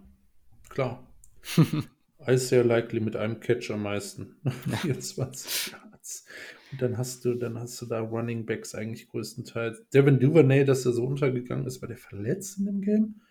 Klar. 0.69 1.07
Isaiah 2.27 2.63
likely 2.63 2.99
mit 2.99 3.15
einem 3.15 3.39
Catch 3.39 3.71
am 3.71 3.83
meisten. 3.83 4.35
24 4.81 5.73
Yards. 5.73 6.25
Und 6.71 6.81
dann 6.81 6.97
hast 6.97 7.25
du, 7.25 7.35
dann 7.35 7.59
hast 7.59 7.81
du 7.81 7.85
da 7.85 7.99
Running 7.99 8.45
Backs 8.45 8.75
eigentlich 8.75 9.09
größtenteils. 9.09 9.89
Devin 9.93 10.19
Duvernay, 10.19 10.63
dass 10.63 10.85
er 10.85 10.93
so 10.93 11.05
untergegangen 11.05 11.65
ist, 11.65 11.81
war 11.81 11.87
der 11.87 11.97
verletzt 11.97 12.59
in 12.59 12.65
dem 12.65 12.81
Game? 12.81 13.21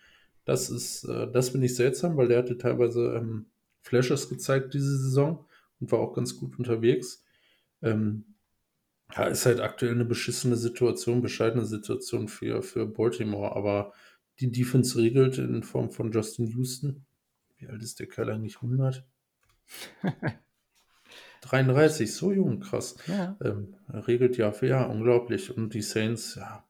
Das 0.45 0.69
ist, 0.69 1.03
äh, 1.05 1.31
das 1.31 1.49
finde 1.49 1.65
ich 1.65 1.75
seltsam, 1.75 2.17
weil 2.17 2.27
der 2.27 2.39
hatte 2.39 2.57
teilweise 2.57 3.15
ähm, 3.15 3.47
Flashes 3.81 4.29
gezeigt 4.29 4.73
diese 4.73 4.97
Saison 4.97 5.45
und 5.79 5.91
war 5.91 5.99
auch 5.99 6.13
ganz 6.13 6.37
gut 6.37 6.57
unterwegs. 6.57 7.23
Ähm, 7.81 8.25
ja, 9.15 9.25
ist 9.25 9.45
halt 9.45 9.59
aktuell 9.59 9.93
eine 9.93 10.05
beschissene 10.05 10.55
Situation, 10.55 11.21
bescheidene 11.21 11.65
Situation 11.65 12.27
für, 12.27 12.61
für 12.61 12.85
Baltimore, 12.85 13.55
aber 13.55 13.93
die 14.39 14.51
Defense 14.51 14.97
regelt 14.97 15.37
in 15.37 15.63
Form 15.63 15.91
von 15.91 16.11
Justin 16.11 16.47
Houston. 16.47 17.05
Wie 17.61 17.67
alt 17.67 17.83
ist 17.83 17.99
der 17.99 18.07
Kerl 18.07 18.31
eigentlich? 18.31 18.55
100? 18.55 19.05
33, 21.41 22.11
so 22.13 22.31
jung, 22.31 22.59
krass. 22.59 22.95
Ja. 23.07 23.37
Ähm, 23.43 23.75
regelt 23.87 24.37
Jahr 24.37 24.51
für 24.51 24.67
Jahr, 24.67 24.89
unglaublich. 24.89 25.55
Und 25.55 25.73
die 25.73 25.81
Saints, 25.81 26.35
ja. 26.35 26.65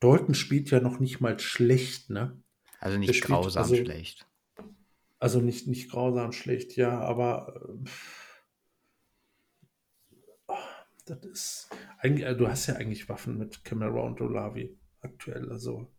Dalton 0.00 0.34
spielt 0.34 0.70
ja 0.70 0.80
noch 0.80 0.98
nicht 0.98 1.20
mal 1.20 1.38
schlecht, 1.38 2.08
ne? 2.08 2.42
Also 2.78 2.96
nicht 2.96 3.14
spielt, 3.14 3.26
grausam 3.26 3.62
also, 3.64 3.76
schlecht. 3.76 4.26
Also 5.18 5.40
nicht, 5.40 5.66
nicht 5.66 5.90
grausam 5.90 6.32
schlecht, 6.32 6.76
ja, 6.76 6.98
aber 6.98 7.60
äh, 10.48 10.54
das 11.04 11.24
ist 11.26 11.68
eigentlich, 11.98 12.26
äh, 12.26 12.34
du 12.34 12.48
hast 12.48 12.66
ja 12.66 12.76
eigentlich 12.76 13.10
Waffen 13.10 13.36
mit 13.36 13.62
Camera 13.62 14.00
und 14.00 14.22
Olavi 14.22 14.78
aktuell, 15.02 15.50
also 15.50 15.92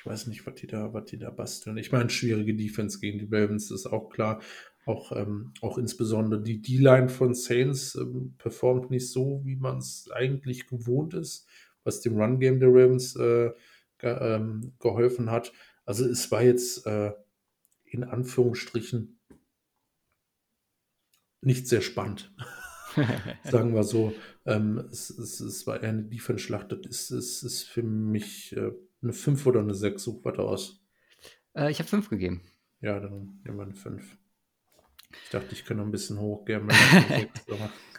ich 0.00 0.06
weiß 0.06 0.28
nicht, 0.28 0.46
was 0.46 0.54
die 0.54 0.66
da, 0.66 0.94
was 0.94 1.04
die 1.04 1.18
da 1.18 1.28
basteln. 1.28 1.76
Ich 1.76 1.92
meine, 1.92 2.08
schwierige 2.08 2.54
Defense 2.54 3.00
gegen 3.00 3.18
die 3.18 3.28
Ravens 3.30 3.70
ist 3.70 3.84
auch 3.84 4.08
klar. 4.08 4.40
Auch, 4.86 5.12
ähm, 5.12 5.52
auch 5.60 5.76
insbesondere 5.76 6.42
die 6.42 6.62
D-Line 6.62 7.10
von 7.10 7.34
Saints 7.34 7.96
ähm, 7.96 8.34
performt 8.38 8.90
nicht 8.90 9.10
so, 9.10 9.42
wie 9.44 9.56
man 9.56 9.76
es 9.76 10.08
eigentlich 10.10 10.66
gewohnt 10.66 11.12
ist, 11.12 11.46
was 11.84 12.00
dem 12.00 12.18
Run-Game 12.18 12.60
der 12.60 12.70
Ravens 12.70 13.14
äh, 13.16 13.50
ge 13.98 14.16
ähm, 14.18 14.72
geholfen 14.78 15.30
hat. 15.30 15.52
Also 15.84 16.06
es 16.06 16.30
war 16.30 16.42
jetzt 16.42 16.86
äh, 16.86 17.12
in 17.84 18.02
Anführungsstrichen 18.02 19.20
nicht 21.42 21.68
sehr 21.68 21.82
spannend. 21.82 22.34
Sagen 23.44 23.74
wir 23.74 23.84
so. 23.84 24.14
Ähm, 24.46 24.78
es, 24.90 25.10
es, 25.10 25.40
es, 25.40 25.66
war 25.66 25.82
eher 25.82 25.90
eine 25.90 26.04
Defense-Schlacht. 26.04 26.72
Das 26.72 26.80
ist, 26.86 27.10
ist, 27.10 27.42
ist 27.42 27.64
für 27.64 27.82
mich 27.82 28.56
äh, 28.56 28.72
eine 29.02 29.12
5 29.12 29.46
oder 29.46 29.60
eine 29.60 29.74
6. 29.74 30.02
Such 30.02 30.24
weiter 30.24 30.44
aus. 30.44 30.80
Äh, 31.54 31.70
ich 31.70 31.78
habe 31.78 31.88
5 31.88 32.08
gegeben. 32.08 32.42
Ja, 32.80 32.98
dann 33.00 33.40
nehmen 33.44 33.58
wir 33.58 33.64
eine 33.64 33.74
5. 33.74 34.18
Ich 35.24 35.30
dachte, 35.30 35.52
ich 35.52 35.64
könnte 35.64 35.82
noch 35.82 35.88
ein 35.88 35.92
bisschen 35.92 36.18
hochgehen. 36.18 36.68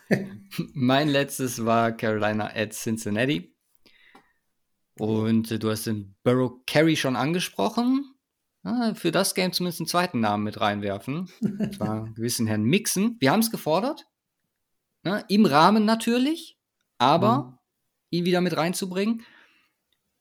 mein 0.73 1.10
letztes 1.10 1.65
war 1.65 1.91
Carolina 1.91 2.52
at 2.53 2.73
Cincinnati. 2.73 3.56
Und 4.98 5.52
äh, 5.52 5.60
du 5.60 5.69
hast 5.69 5.88
den 5.88 6.15
Burrow 6.23 6.64
Carey 6.65 6.95
schon 6.95 7.15
angesprochen. 7.15 8.14
Ah, 8.64 8.94
für 8.94 9.11
das 9.11 9.34
Game 9.34 9.53
zumindest 9.53 9.80
einen 9.80 9.88
zweiten 9.88 10.19
Namen 10.19 10.44
mit 10.44 10.60
reinwerfen. 10.60 11.30
Das 11.41 11.80
war 11.80 12.03
einen 12.03 12.14
gewissen 12.14 12.48
Herrn 12.48 12.64
Mixon. 12.64 13.18
Wir 13.19 13.32
haben 13.32 13.40
es 13.40 13.52
gefordert. 13.52 14.06
Ne, 15.03 15.26
Im 15.30 15.45
Rahmen 15.45 15.86
natürlich, 15.86 16.60
aber 16.99 17.44
mhm. 17.44 17.57
ihn 18.11 18.26
wieder 18.26 18.41
mit 18.41 18.56
reinzubringen. 18.56 19.23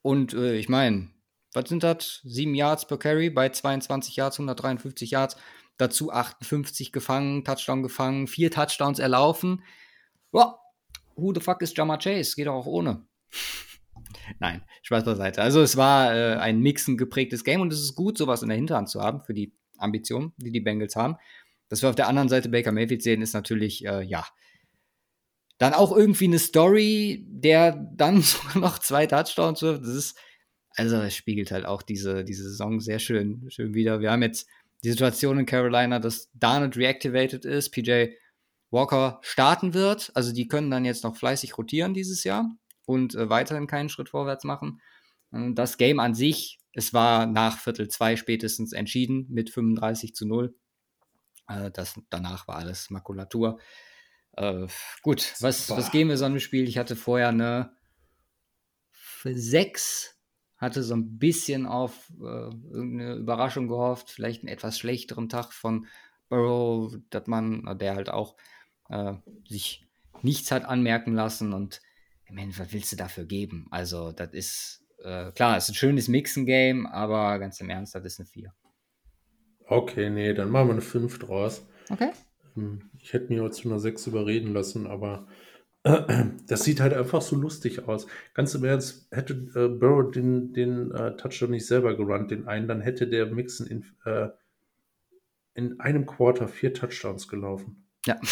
Und 0.03 0.35
äh, 0.35 0.57
ich 0.57 0.69
meine, 0.69 1.11
was 1.53 1.69
sind 1.69 1.83
das? 1.83 2.21
7 2.25 2.55
Yards 2.55 2.87
per 2.87 2.99
Carry 2.99 3.31
bei 3.31 3.49
22 3.49 4.17
Yards, 4.17 4.39
153 4.39 5.11
Yards. 5.11 5.37
Dazu 5.77 6.13
58 6.13 6.93
gefangen, 6.93 7.45
Touchdown 7.45 7.83
gefangen, 7.83 8.27
vier 8.27 8.51
Touchdowns 8.51 8.99
erlaufen. 8.99 9.63
Boah, 10.31 10.61
who 11.17 11.33
the 11.35 11.41
fuck 11.41 11.63
ist 11.63 11.77
Jama 11.77 11.97
Chase? 11.97 12.35
Geht 12.37 12.49
auch 12.49 12.67
ohne. 12.67 13.07
Nein, 14.39 14.63
Spaß 14.83 15.05
beiseite. 15.05 15.43
Also 15.43 15.63
es 15.63 15.77
war 15.77 16.15
äh, 16.15 16.37
ein 16.37 16.61
Mixen 16.61 16.97
geprägtes 16.97 17.45
Game 17.45 17.61
und 17.61 17.73
es 17.73 17.81
ist 17.81 17.95
gut, 17.95 18.19
sowas 18.19 18.43
in 18.43 18.49
der 18.49 18.57
Hinterhand 18.57 18.89
zu 18.89 19.01
haben 19.01 19.23
für 19.25 19.35
die 19.35 19.55
Ambitionen, 19.79 20.33
die 20.37 20.53
die 20.53 20.61
Bengals 20.61 20.97
haben. 20.97 21.17
Dass 21.69 21.83
wir 21.83 21.89
auf 21.89 21.97
der 21.97 22.09
anderen 22.09 22.29
Seite 22.29 22.49
Baker 22.49 22.73
Mayfield 22.73 23.03
sehen, 23.03 23.23
ist 23.23 23.33
natürlich, 23.33 23.85
äh, 23.87 24.03
ja, 24.03 24.27
dann 25.61 25.75
auch 25.75 25.95
irgendwie 25.95 26.25
eine 26.25 26.39
Story, 26.39 27.23
der 27.29 27.73
dann 27.95 28.23
sogar 28.23 28.59
noch 28.59 28.79
zwei 28.79 29.07
Touchdowns 29.07 29.63
wirft. 29.63 29.83
Das 29.83 29.95
ist, 29.95 30.19
also 30.71 30.97
es 30.97 31.15
spiegelt 31.15 31.53
halt 31.53 31.67
auch 31.67 31.83
diese, 31.83 32.25
diese 32.25 32.45
Saison 32.45 32.81
sehr 32.81 32.99
schön, 32.99 33.45
schön 33.51 33.75
wieder. 33.75 34.01
Wir 34.01 34.11
haben 34.11 34.23
jetzt 34.23 34.49
die 34.83 34.91
Situation 34.91 35.39
in 35.39 35.47
Carolina, 35.47 35.99
dass 35.99 36.31
Darnold 36.33 36.79
reactivated 36.79 37.45
ist, 37.45 37.71
PJ 37.71 38.07
Walker 38.71 39.21
starten 39.23 39.75
wird. 39.75 40.11
Also 40.15 40.33
die 40.33 40.49
können 40.49 40.71
dann 40.71 40.87
jetzt 40.87 41.05
noch 41.05 41.17
fleißig 41.17 41.59
rotieren 41.59 41.93
dieses 41.93 42.25
Jahr 42.25 42.51
und 42.87 43.15
äh, 43.15 43.29
weiterhin 43.29 43.67
keinen 43.67 43.91
Schritt 43.91 44.09
vorwärts 44.09 44.45
machen. 44.45 44.81
Das 45.31 45.77
Game 45.77 46.01
an 46.01 46.15
sich, 46.15 46.59
es 46.73 46.95
war 46.95 47.27
nach 47.27 47.59
Viertel 47.59 47.89
zwei 47.89 48.17
spätestens 48.17 48.73
entschieden 48.73 49.27
mit 49.29 49.51
35 49.51 50.15
zu 50.15 50.27
0. 50.27 50.55
Äh, 51.49 51.71
das, 51.71 52.01
danach 52.09 52.49
war 52.49 52.57
alles 52.57 52.89
Makulatur. 52.89 53.59
Äh, 54.33 54.67
gut, 55.03 55.35
was, 55.41 55.71
was 55.71 55.91
gehen 55.91 56.09
wir 56.09 56.17
so 56.17 56.25
einem 56.25 56.41
Spiel? 56.41 56.69
Ich 56.69 56.79
hatte 56.79 56.97
vorher 56.97 57.29
eine 57.29 57.73
für 58.93 59.35
6 59.35 60.17
hatte 60.57 60.83
so 60.83 60.95
ein 60.95 61.19
bisschen 61.19 61.67
auf 61.67 62.11
äh, 62.21 62.23
irgendeine 62.23 63.15
Überraschung 63.15 63.69
gehofft, 63.69 64.11
vielleicht 64.11 64.43
einen 64.43 64.53
etwas 64.53 64.79
schlechteren 64.79 65.31
Tag 65.31 65.53
von 65.53 65.87
Burrow, 66.29 66.95
dass 67.09 67.27
man, 67.27 67.79
der 67.79 67.97
halt 67.97 68.11
auch 68.11 68.37
äh, 68.91 69.15
sich 69.49 69.87
nichts 70.23 70.51
hat 70.53 70.67
anmerken 70.67 71.15
lassen 71.15 71.55
und 71.55 71.81
Mensch, 72.31 72.59
was 72.59 72.73
willst 72.73 72.93
du 72.93 72.97
dafür 72.97 73.25
geben? 73.25 73.67
Also, 73.71 74.13
das 74.13 74.33
ist, 74.33 74.85
äh, 75.03 75.33
klar, 75.33 75.57
es 75.57 75.65
ist 75.65 75.71
ein 75.71 75.75
schönes 75.75 76.09
Mixen-Game, 76.09 76.87
aber 76.87 77.39
ganz 77.39 77.61
im 77.61 77.71
Ernst, 77.71 77.95
das 77.95 78.05
ist 78.05 78.21
eine 78.21 78.27
4. 78.27 78.55
Okay, 79.67 80.11
nee, 80.11 80.33
dann 80.35 80.51
machen 80.51 80.69
wir 80.69 80.73
eine 80.75 80.83
5 80.83 81.19
draus. 81.19 81.67
Okay. 81.89 82.11
Ähm, 82.57 82.91
ich 82.99 83.13
hätte 83.13 83.33
mir 83.33 83.43
heute 83.43 83.55
zu 83.55 83.69
einer 83.69 83.81
6 83.81 84.07
überreden 84.07 84.53
lassen, 84.53 84.87
aber 84.87 85.27
das 86.47 86.65
sieht 86.65 86.81
halt 86.81 86.93
einfach 86.93 87.23
so 87.23 87.37
lustig 87.37 87.89
aus. 87.89 88.07
Ganz 88.35 88.55
im 88.55 88.65
Ernst, 88.65 89.09
hätte 89.11 89.35
äh, 89.55 89.69
Burrow 89.69 90.11
den, 90.11 90.53
den 90.53 90.93
äh, 90.93 91.17
Touchdown 91.17 91.51
nicht 91.51 91.67
selber 91.67 91.97
gerannt, 91.97 92.31
den 92.31 92.47
einen, 92.47 92.69
dann 92.69 92.81
hätte 92.81 93.09
der 93.09 93.27
Mixen 93.27 93.67
in, 93.67 93.85
äh, 94.05 94.29
in 95.55 95.81
einem 95.81 96.07
Quarter 96.07 96.49
vier 96.49 96.75
Touchdowns 96.75 97.29
gelaufen. 97.29 97.87
Ja. 98.07 98.21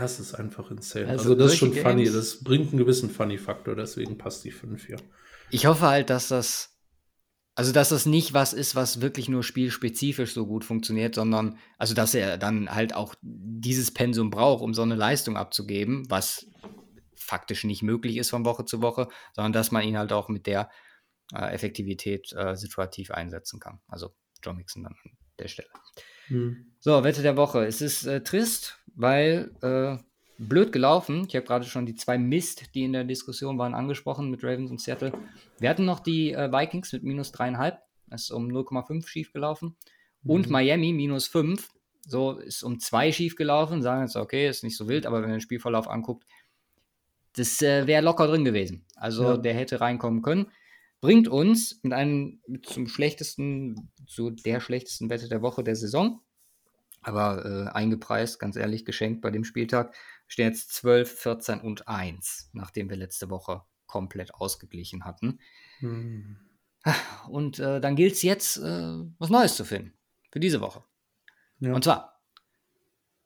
Das 0.00 0.18
ist 0.18 0.34
einfach 0.34 0.70
insane. 0.70 1.08
Also, 1.08 1.30
also 1.30 1.34
das 1.34 1.52
ist 1.52 1.58
schon 1.58 1.72
Games, 1.72 1.82
funny. 1.82 2.04
Das 2.10 2.42
bringt 2.42 2.70
einen 2.70 2.78
gewissen 2.78 3.10
Funny-Faktor, 3.10 3.76
deswegen 3.76 4.16
passt 4.16 4.44
die 4.44 4.50
5 4.50 4.86
hier. 4.86 4.96
Ich 5.50 5.66
hoffe 5.66 5.88
halt, 5.88 6.08
dass 6.08 6.28
das 6.28 6.69
Also, 7.54 7.72
dass 7.72 7.90
das 7.90 8.06
nicht 8.06 8.32
was 8.32 8.52
ist, 8.52 8.74
was 8.74 9.00
wirklich 9.00 9.28
nur 9.28 9.42
spielspezifisch 9.42 10.32
so 10.32 10.46
gut 10.46 10.64
funktioniert, 10.64 11.14
sondern 11.14 11.58
also, 11.78 11.94
dass 11.94 12.14
er 12.14 12.38
dann 12.38 12.74
halt 12.74 12.94
auch 12.94 13.14
dieses 13.22 13.90
Pensum 13.90 14.30
braucht, 14.30 14.62
um 14.62 14.72
so 14.72 14.82
eine 14.82 14.94
Leistung 14.94 15.36
abzugeben, 15.36 16.08
was 16.08 16.46
faktisch 17.14 17.64
nicht 17.64 17.82
möglich 17.82 18.16
ist 18.16 18.30
von 18.30 18.44
Woche 18.44 18.64
zu 18.64 18.82
Woche, 18.82 19.08
sondern 19.34 19.52
dass 19.52 19.70
man 19.70 19.82
ihn 19.82 19.98
halt 19.98 20.12
auch 20.12 20.28
mit 20.28 20.46
der 20.46 20.70
äh, 21.32 21.52
Effektivität 21.52 22.32
äh, 22.32 22.56
situativ 22.56 23.10
einsetzen 23.10 23.60
kann. 23.60 23.80
Also 23.88 24.14
John 24.42 24.56
Mixon 24.56 24.84
dann 24.84 24.94
an 25.04 25.12
der 25.38 25.48
Stelle. 25.48 25.68
Hm. 26.26 26.74
So, 26.80 27.04
Wette 27.04 27.22
der 27.22 27.36
Woche. 27.36 27.64
Es 27.66 27.80
ist 27.80 28.06
äh, 28.06 28.22
trist, 28.22 28.78
weil 28.94 29.52
äh, 29.62 30.02
blöd 30.40 30.72
gelaufen. 30.72 31.26
Ich 31.28 31.36
habe 31.36 31.46
gerade 31.46 31.66
schon 31.66 31.86
die 31.86 31.94
zwei 31.94 32.16
Mist, 32.18 32.74
die 32.74 32.84
in 32.84 32.92
der 32.92 33.04
Diskussion 33.04 33.58
waren, 33.58 33.74
angesprochen 33.74 34.30
mit 34.30 34.42
Ravens 34.42 34.70
und 34.70 34.80
Seattle. 34.80 35.12
Wir 35.58 35.68
hatten 35.68 35.84
noch 35.84 36.00
die 36.00 36.32
äh, 36.32 36.50
Vikings 36.50 36.92
mit 36.92 37.02
minus 37.02 37.30
dreieinhalb. 37.30 37.78
Das 38.08 38.22
ist 38.22 38.30
um 38.30 38.48
0,5 38.48 39.06
schief 39.06 39.32
gelaufen. 39.32 39.76
Mhm. 40.22 40.30
Und 40.30 40.50
Miami 40.50 40.92
minus 40.92 41.26
5. 41.28 41.68
So 42.06 42.38
ist 42.38 42.62
um 42.62 42.80
2 42.80 43.12
schief 43.12 43.36
gelaufen. 43.36 43.82
Sagen 43.82 44.02
jetzt, 44.02 44.16
okay, 44.16 44.48
ist 44.48 44.64
nicht 44.64 44.76
so 44.76 44.88
wild, 44.88 45.06
aber 45.06 45.16
wenn 45.16 45.28
man 45.28 45.32
den 45.32 45.40
Spielverlauf 45.40 45.88
anguckt, 45.88 46.24
das 47.34 47.60
äh, 47.62 47.86
wäre 47.86 48.02
locker 48.02 48.26
drin 48.26 48.44
gewesen. 48.44 48.86
Also 48.96 49.24
ja. 49.24 49.36
der 49.36 49.54
hätte 49.54 49.80
reinkommen 49.80 50.22
können. 50.22 50.46
Bringt 51.02 51.28
uns 51.28 51.80
mit 51.82 51.92
einem 51.92 52.40
zum 52.62 52.86
schlechtesten, 52.86 53.90
zu 54.06 54.30
der 54.30 54.60
schlechtesten 54.60 55.08
Wette 55.10 55.28
der 55.28 55.42
Woche 55.42 55.62
der 55.62 55.76
Saison. 55.76 56.20
Aber 57.02 57.44
äh, 57.44 57.70
eingepreist, 57.70 58.38
ganz 58.38 58.56
ehrlich, 58.56 58.84
geschenkt 58.84 59.22
bei 59.22 59.30
dem 59.30 59.44
Spieltag, 59.44 59.94
stehen 60.30 60.46
jetzt 60.46 60.72
12, 60.74 61.18
14 61.18 61.60
und 61.60 61.88
1, 61.88 62.50
nachdem 62.52 62.88
wir 62.88 62.96
letzte 62.96 63.28
Woche 63.30 63.62
komplett 63.86 64.32
ausgeglichen 64.32 65.04
hatten. 65.04 65.40
Hm. 65.80 66.36
Und 67.28 67.58
äh, 67.58 67.80
dann 67.80 67.96
gilt 67.96 68.14
es 68.14 68.22
jetzt, 68.22 68.56
äh, 68.56 69.04
was 69.18 69.28
Neues 69.28 69.56
zu 69.56 69.64
finden 69.64 69.92
für 70.30 70.40
diese 70.40 70.60
Woche. 70.60 70.84
Ja. 71.58 71.74
Und 71.74 71.84
zwar 71.84 72.22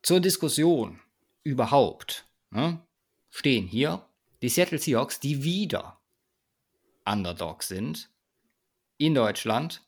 zur 0.01 0.19
Diskussion 0.19 0.99
überhaupt 1.43 2.27
ne, 2.49 2.85
stehen 3.29 3.67
hier 3.67 4.09
die 4.41 4.49
Seattle 4.49 4.79
Seahawks, 4.79 5.19
die 5.19 5.43
wieder 5.43 6.01
Underdog 7.05 7.61
sind, 7.63 8.09
in 8.97 9.13
Deutschland 9.13 9.85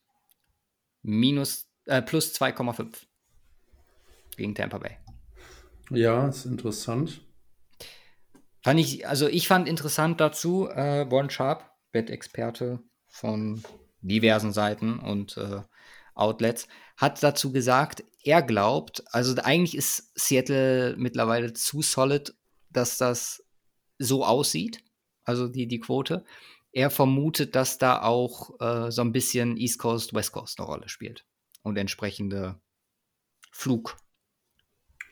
minus, 1.01 1.67
äh, 1.85 2.01
plus 2.01 2.33
2,5 2.35 3.07
gegen 4.35 4.53
Tampa 4.53 4.77
Bay. 4.77 4.97
Ja, 5.89 6.27
ist 6.27 6.45
interessant. 6.45 7.21
Fand 8.63 8.79
ich, 8.79 9.07
also 9.07 9.27
ich 9.27 9.47
fand 9.47 9.67
interessant 9.67 10.19
dazu, 10.19 10.67
äh, 10.69 11.05
Bon 11.05 11.29
Sharp, 11.29 11.69
Wettexperte 11.93 12.79
von 13.07 13.63
diversen 14.01 14.51
Seiten 14.51 14.99
und 14.99 15.37
äh, 15.37 15.61
Outlets, 16.15 16.67
hat 16.97 17.21
dazu 17.23 17.51
gesagt, 17.51 18.03
er 18.23 18.41
glaubt, 18.41 19.03
also 19.13 19.35
eigentlich 19.41 19.77
ist 19.77 20.11
Seattle 20.19 20.95
mittlerweile 20.97 21.53
zu 21.53 21.81
solid, 21.81 22.35
dass 22.69 22.97
das 22.97 23.43
so 23.99 24.25
aussieht, 24.25 24.83
also 25.23 25.47
die, 25.47 25.67
die 25.67 25.79
Quote. 25.79 26.25
Er 26.71 26.89
vermutet, 26.89 27.55
dass 27.55 27.77
da 27.77 28.01
auch 28.01 28.59
äh, 28.59 28.91
so 28.91 29.01
ein 29.01 29.13
bisschen 29.13 29.57
East 29.57 29.79
Coast, 29.79 30.13
West 30.13 30.31
Coast 30.31 30.59
eine 30.59 30.67
Rolle 30.67 30.89
spielt 30.89 31.25
und 31.63 31.77
entsprechende 31.77 32.59
Flug 33.51 33.97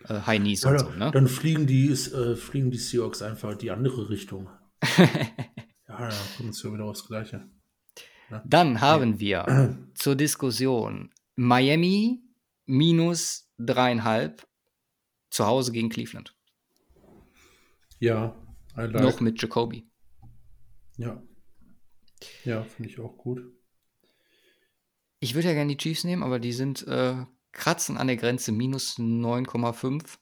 äh, 0.09 0.21
High 0.21 0.39
Knees 0.39 0.63
ja, 0.63 0.71
und 0.71 0.79
so. 0.79 0.89
Ne? 0.91 1.11
Dann 1.11 1.27
fliegen 1.27 1.67
die, 1.67 1.89
äh, 1.89 2.35
fliegen 2.35 2.71
die 2.71 2.77
Seahawks 2.77 3.21
einfach 3.21 3.55
die 3.55 3.71
andere 3.71 4.09
Richtung. 4.09 4.49
ja, 4.97 5.07
da 5.87 6.11
kommt 6.37 6.51
es 6.51 6.63
ja 6.63 6.73
wieder 6.73 6.85
aufs 6.85 7.07
Gleiche. 7.07 7.47
Ja. 8.29 8.43
Dann 8.45 8.81
haben 8.81 9.19
ja. 9.19 9.45
wir 9.47 9.77
zur 9.95 10.15
Diskussion 10.15 11.11
Miami 11.35 12.21
minus 12.65 13.49
dreieinhalb 13.57 14.47
zu 15.29 15.45
Hause 15.45 15.71
gegen 15.71 15.89
Cleveland. 15.89 16.35
Ja, 17.99 18.35
like. 18.75 18.93
noch 18.93 19.19
mit 19.19 19.41
Jacoby. 19.41 19.87
Ja. 20.97 21.21
Ja, 22.43 22.63
finde 22.63 22.89
ich 22.89 22.99
auch 22.99 23.17
gut. 23.17 23.41
Ich 25.19 25.35
würde 25.35 25.47
ja 25.47 25.53
gerne 25.53 25.75
die 25.75 25.77
Chiefs 25.77 26.03
nehmen, 26.03 26.23
aber 26.23 26.39
die 26.39 26.53
sind 26.53 26.85
äh, 26.87 27.25
kratzen 27.55 27.97
an 27.97 28.07
der 28.07 28.17
Grenze, 28.17 28.51
minus 28.51 28.99
9,5 28.99 30.17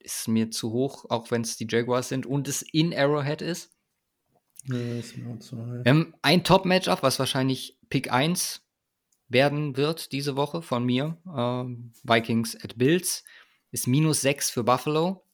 ist 0.00 0.28
mir 0.28 0.50
zu 0.50 0.72
hoch, 0.72 1.06
auch 1.08 1.30
wenn 1.30 1.42
es 1.42 1.56
die 1.56 1.66
Jaguars 1.68 2.08
sind 2.08 2.26
und 2.26 2.48
es 2.48 2.62
in 2.62 2.94
Arrowhead 2.94 3.42
ist. 3.42 3.70
Ja, 4.64 4.76
ist 4.76 5.16
mir 5.16 5.32
auch 5.32 5.38
zu. 5.38 5.56
Wir 5.56 5.90
haben 5.90 6.14
ein 6.22 6.44
Top-Matchup, 6.44 7.02
was 7.02 7.18
wahrscheinlich 7.18 7.78
Pick 7.88 8.12
1 8.12 8.66
werden 9.28 9.76
wird 9.76 10.12
diese 10.12 10.36
Woche 10.36 10.60
von 10.60 10.84
mir. 10.84 11.16
Ähm, 11.34 11.92
Vikings 12.02 12.62
at 12.62 12.76
Bills 12.76 13.24
ist 13.70 13.86
minus 13.86 14.20
6 14.22 14.50
für 14.50 14.64
Buffalo. 14.64 15.24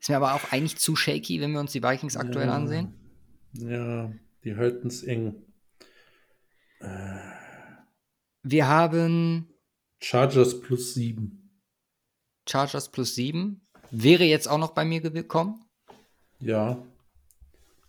Ist 0.00 0.08
mir 0.08 0.16
aber 0.16 0.34
auch 0.34 0.50
eigentlich 0.50 0.78
zu 0.78 0.96
shaky, 0.96 1.40
wenn 1.40 1.52
wir 1.52 1.60
uns 1.60 1.72
die 1.72 1.82
Vikings 1.82 2.16
aktuell 2.16 2.48
ja, 2.48 2.54
ansehen. 2.54 2.94
Ja, 3.52 4.12
die 4.44 4.56
halten 4.56 4.88
es 4.88 5.04
eng. 5.04 5.46
Äh. 6.80 7.18
Wir 8.42 8.66
haben 8.66 9.51
Chargers 10.02 10.60
plus 10.60 10.94
7. 10.94 11.48
Chargers 12.48 12.90
plus 12.90 13.14
7. 13.14 13.60
Wäre 13.92 14.24
jetzt 14.24 14.48
auch 14.48 14.58
noch 14.58 14.74
bei 14.74 14.84
mir 14.84 15.00
gekommen. 15.00 15.64
Ja, 16.40 16.84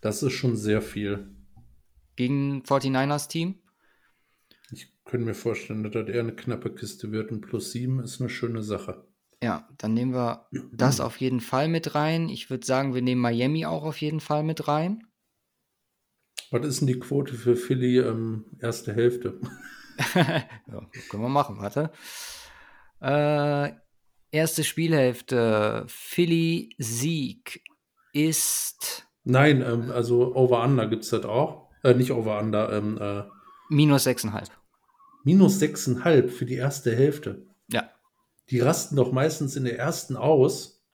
das 0.00 0.22
ist 0.22 0.34
schon 0.34 0.56
sehr 0.56 0.80
viel. 0.80 1.34
Gegen 2.14 2.62
49ers 2.62 3.28
Team? 3.28 3.56
Ich 4.70 4.92
könnte 5.04 5.26
mir 5.26 5.34
vorstellen, 5.34 5.82
dass 5.82 5.92
das 5.92 6.08
eher 6.08 6.20
eine 6.20 6.36
knappe 6.36 6.72
Kiste 6.72 7.10
wird 7.10 7.32
und 7.32 7.40
plus 7.40 7.72
7 7.72 8.00
ist 8.00 8.20
eine 8.20 8.30
schöne 8.30 8.62
Sache. 8.62 9.08
Ja, 9.42 9.68
dann 9.76 9.94
nehmen 9.94 10.14
wir 10.14 10.46
das 10.72 11.00
auf 11.00 11.16
jeden 11.16 11.40
Fall 11.40 11.66
mit 11.66 11.96
rein. 11.96 12.28
Ich 12.28 12.48
würde 12.48 12.64
sagen, 12.64 12.94
wir 12.94 13.02
nehmen 13.02 13.20
Miami 13.20 13.66
auch 13.66 13.82
auf 13.82 14.00
jeden 14.00 14.20
Fall 14.20 14.44
mit 14.44 14.68
rein. 14.68 15.04
Was 16.52 16.64
ist 16.64 16.80
denn 16.80 16.86
die 16.86 17.00
Quote 17.00 17.34
für 17.34 17.56
Philly 17.56 17.98
ähm, 17.98 18.44
erste 18.60 18.94
Hälfte? 18.94 19.40
ja, 20.14 20.80
können 21.10 21.22
wir 21.22 21.28
machen, 21.28 21.58
warte. 21.58 21.90
Äh, 23.00 23.72
erste 24.30 24.64
Spielhälfte. 24.64 25.84
Philly 25.88 26.74
Sieg 26.78 27.62
ist. 28.12 29.06
Nein, 29.24 29.62
ähm, 29.62 29.90
also 29.90 30.34
Over-Under 30.34 30.88
gibt 30.88 31.04
es 31.04 31.10
das 31.10 31.24
auch. 31.24 31.70
Äh, 31.82 31.94
nicht 31.94 32.12
Over-Under. 32.12 32.72
Ähm, 32.72 32.98
äh, 33.00 33.24
minus 33.68 34.06
6,5. 34.06 34.48
Minus 35.24 35.60
6,5 35.60 36.28
für 36.28 36.44
die 36.44 36.56
erste 36.56 36.94
Hälfte. 36.94 37.46
Ja. 37.68 37.90
Die 38.50 38.60
rasten 38.60 38.96
doch 38.96 39.12
meistens 39.12 39.56
in 39.56 39.64
der 39.64 39.78
ersten 39.78 40.16
aus 40.16 40.84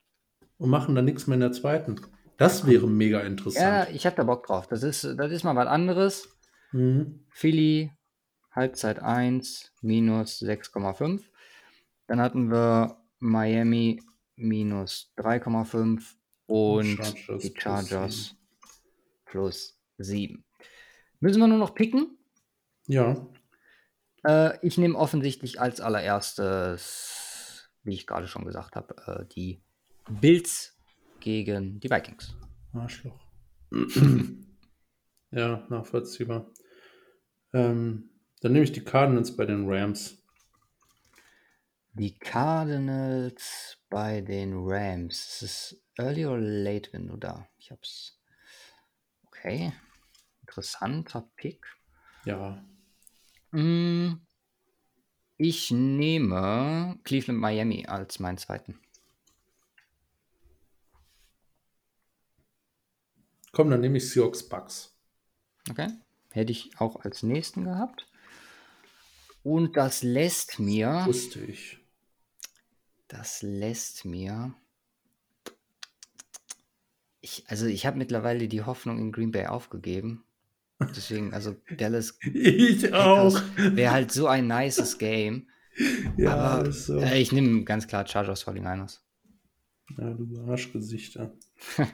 und 0.59 0.71
machen 0.71 0.95
dann 0.95 1.05
nichts 1.05 1.27
mehr 1.27 1.35
in 1.35 1.41
der 1.41 1.53
zweiten. 1.53 2.01
Das 2.37 2.67
wäre 2.67 2.87
mega 2.87 3.21
interessant. 3.21 3.89
Ja, 3.89 3.95
ich 3.95 4.07
habe 4.07 4.17
da 4.17 4.23
Bock 4.23 4.47
drauf. 4.47 4.67
Das 4.67 4.83
ist, 4.83 5.05
das 5.05 5.33
ist 5.33 5.45
mal 5.45 5.57
was 5.57 5.67
anderes. 5.67 6.29
Mhm. 6.73 7.27
Philly 7.31 7.91
Halbzeit 8.51 9.01
1 9.01 9.73
minus 9.81 10.43
6,5. 10.43 11.23
Dann 12.07 12.21
hatten 12.21 12.51
wir 12.51 12.99
Miami 13.19 14.03
minus 14.37 15.13
3,5 15.17 16.03
und 16.47 16.97
Chargers 16.97 17.43
die 17.43 17.55
Chargers 17.57 18.37
plus 19.25 19.79
7. 19.99 20.45
Müssen 21.21 21.41
wir 21.41 21.47
nur 21.47 21.59
noch 21.59 21.75
picken? 21.75 22.19
Ja. 22.87 23.29
Äh, 24.27 24.59
ich 24.67 24.79
nehme 24.79 24.97
offensichtlich 24.97 25.61
als 25.61 25.81
allererstes, 25.81 27.71
wie 27.85 27.95
ich 27.95 28.07
gerade 28.07 28.27
schon 28.27 28.45
gesagt 28.45 28.75
habe, 28.75 28.97
äh, 29.07 29.27
die 29.35 29.63
Bills 30.09 30.77
gegen 31.21 31.79
die 31.79 31.91
Vikings. 31.91 32.35
Arschloch. 32.73 33.21
ja, 35.31 35.67
nachvollziehbar. 35.69 36.51
Ähm, 37.53 38.10
dann 38.41 38.53
nehme 38.53 38.65
ich 38.65 38.73
die 38.73 38.85
Cardinals 38.85 39.37
bei 39.37 39.47
den 39.47 39.69
Rams. 39.69 40.23
Die 41.93 42.19
Cardinals 42.19 43.79
bei 43.91 44.21
den 44.21 44.55
Rams. 44.57 45.17
Ist 45.17 45.43
es 45.43 45.83
early 45.99 46.25
oder 46.27 46.39
late, 46.41 46.93
wenn 46.93 47.09
du 47.09 47.17
da? 47.17 47.49
Ich 47.59 47.71
hab's. 47.71 48.19
Okay. 49.27 49.73
Interessanter 50.43 51.29
Pick. 51.37 51.67
Ja. 52.25 52.65
Mm, 53.51 54.15
ich 55.37 55.71
nehme 55.71 56.99
Cleveland 57.05 57.41
Miami 57.41 57.87
als 57.87 58.19
meinen 58.19 58.39
zweiten. 58.39 58.79
Komm, 63.53 63.71
dann 63.71 63.81
nehme 63.81 63.99
ich 63.99 64.11
Seahawks 64.11 64.49
Bucks. 64.49 64.97
Okay. 65.69 65.89
Hätte 66.31 66.53
ich 66.53 66.79
auch 66.79 66.97
als 66.97 67.23
nächsten 67.23 67.65
gehabt. 67.65 68.10
Und 69.43 69.77
das 69.77 70.03
lässt 70.03 70.59
mir. 70.59 71.03
Wusste 71.07 71.41
ich. 71.41 71.79
Das 73.09 73.43
lässt 73.43 74.05
mir. 74.05 74.55
Ich, 77.21 77.45
also 77.49 77.67
ich 77.67 77.87
habe 77.87 77.99
mittlerweile 77.99 78.49
die 78.49 78.62
Hoffnung 78.62 78.99
in 78.99 79.12
Green 79.12 79.33
Bay 79.33 79.47
aufgegeben. 79.47 80.25
Deswegen, 80.81 81.35
also 81.35 81.57
Dallas. 81.77 82.19
Ich 82.25 82.93
auch. 82.95 83.41
Wäre 83.57 83.93
halt 83.93 84.12
so 84.12 84.27
ein 84.27 84.47
nices 84.47 84.99
Game. 84.99 85.49
Ja, 86.17 86.37
Aber, 86.37 86.73
so. 86.73 86.99
äh, 86.99 87.21
ich 87.21 87.33
nehme 87.33 87.65
ganz 87.65 87.87
klar 87.87 88.07
Chargers 88.07 88.47
49ers. 88.47 89.01
Ja, 89.99 90.15
du 90.15 90.41
Arschgesichter. 90.49 91.33
da 91.77 91.87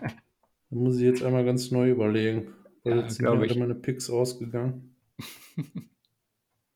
muss 0.71 0.97
ich 0.97 1.03
jetzt 1.03 1.23
einmal 1.23 1.45
ganz 1.45 1.71
neu 1.71 1.91
überlegen. 1.91 2.53
Weil 2.85 2.99
ja, 2.99 3.03
jetzt 3.03 3.17
sind 3.17 3.25
mir 3.25 3.57
meine 3.57 3.75
Picks 3.75 4.11
ausgegangen. 4.11 4.95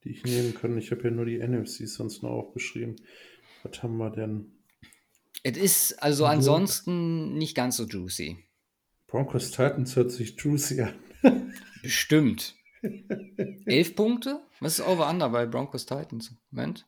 die 0.05 0.11
ich 0.11 0.25
nehmen 0.25 0.55
kann. 0.55 0.77
Ich 0.79 0.91
habe 0.91 1.05
ja 1.05 1.11
nur 1.11 1.27
die 1.27 1.39
NFCs 1.39 1.95
sonst 1.95 2.23
noch 2.23 2.31
aufgeschrieben. 2.31 2.97
Was 3.63 3.83
haben 3.83 3.97
wir 3.97 4.11
denn? 4.11 4.53
Es 5.43 5.57
ist 5.57 6.03
also 6.03 6.27
ansonsten 6.27 7.35
nicht 7.35 7.55
ganz 7.55 7.77
so 7.77 7.85
juicy. 7.85 8.39
Broncos 9.07 9.51
Titans 9.51 9.97
hört 9.97 10.11
sich 10.11 10.37
juicy 10.39 10.83
an. 10.83 10.95
Bestimmt. 11.83 12.55
Elf 13.67 13.95
Punkte? 13.95 14.41
Was 14.61 14.79
ist 14.79 14.87
Over-Under 14.87 15.29
bei 15.31 15.47
Broncos 15.47 15.87
Titans? 15.87 16.35
Moment. 16.51 16.87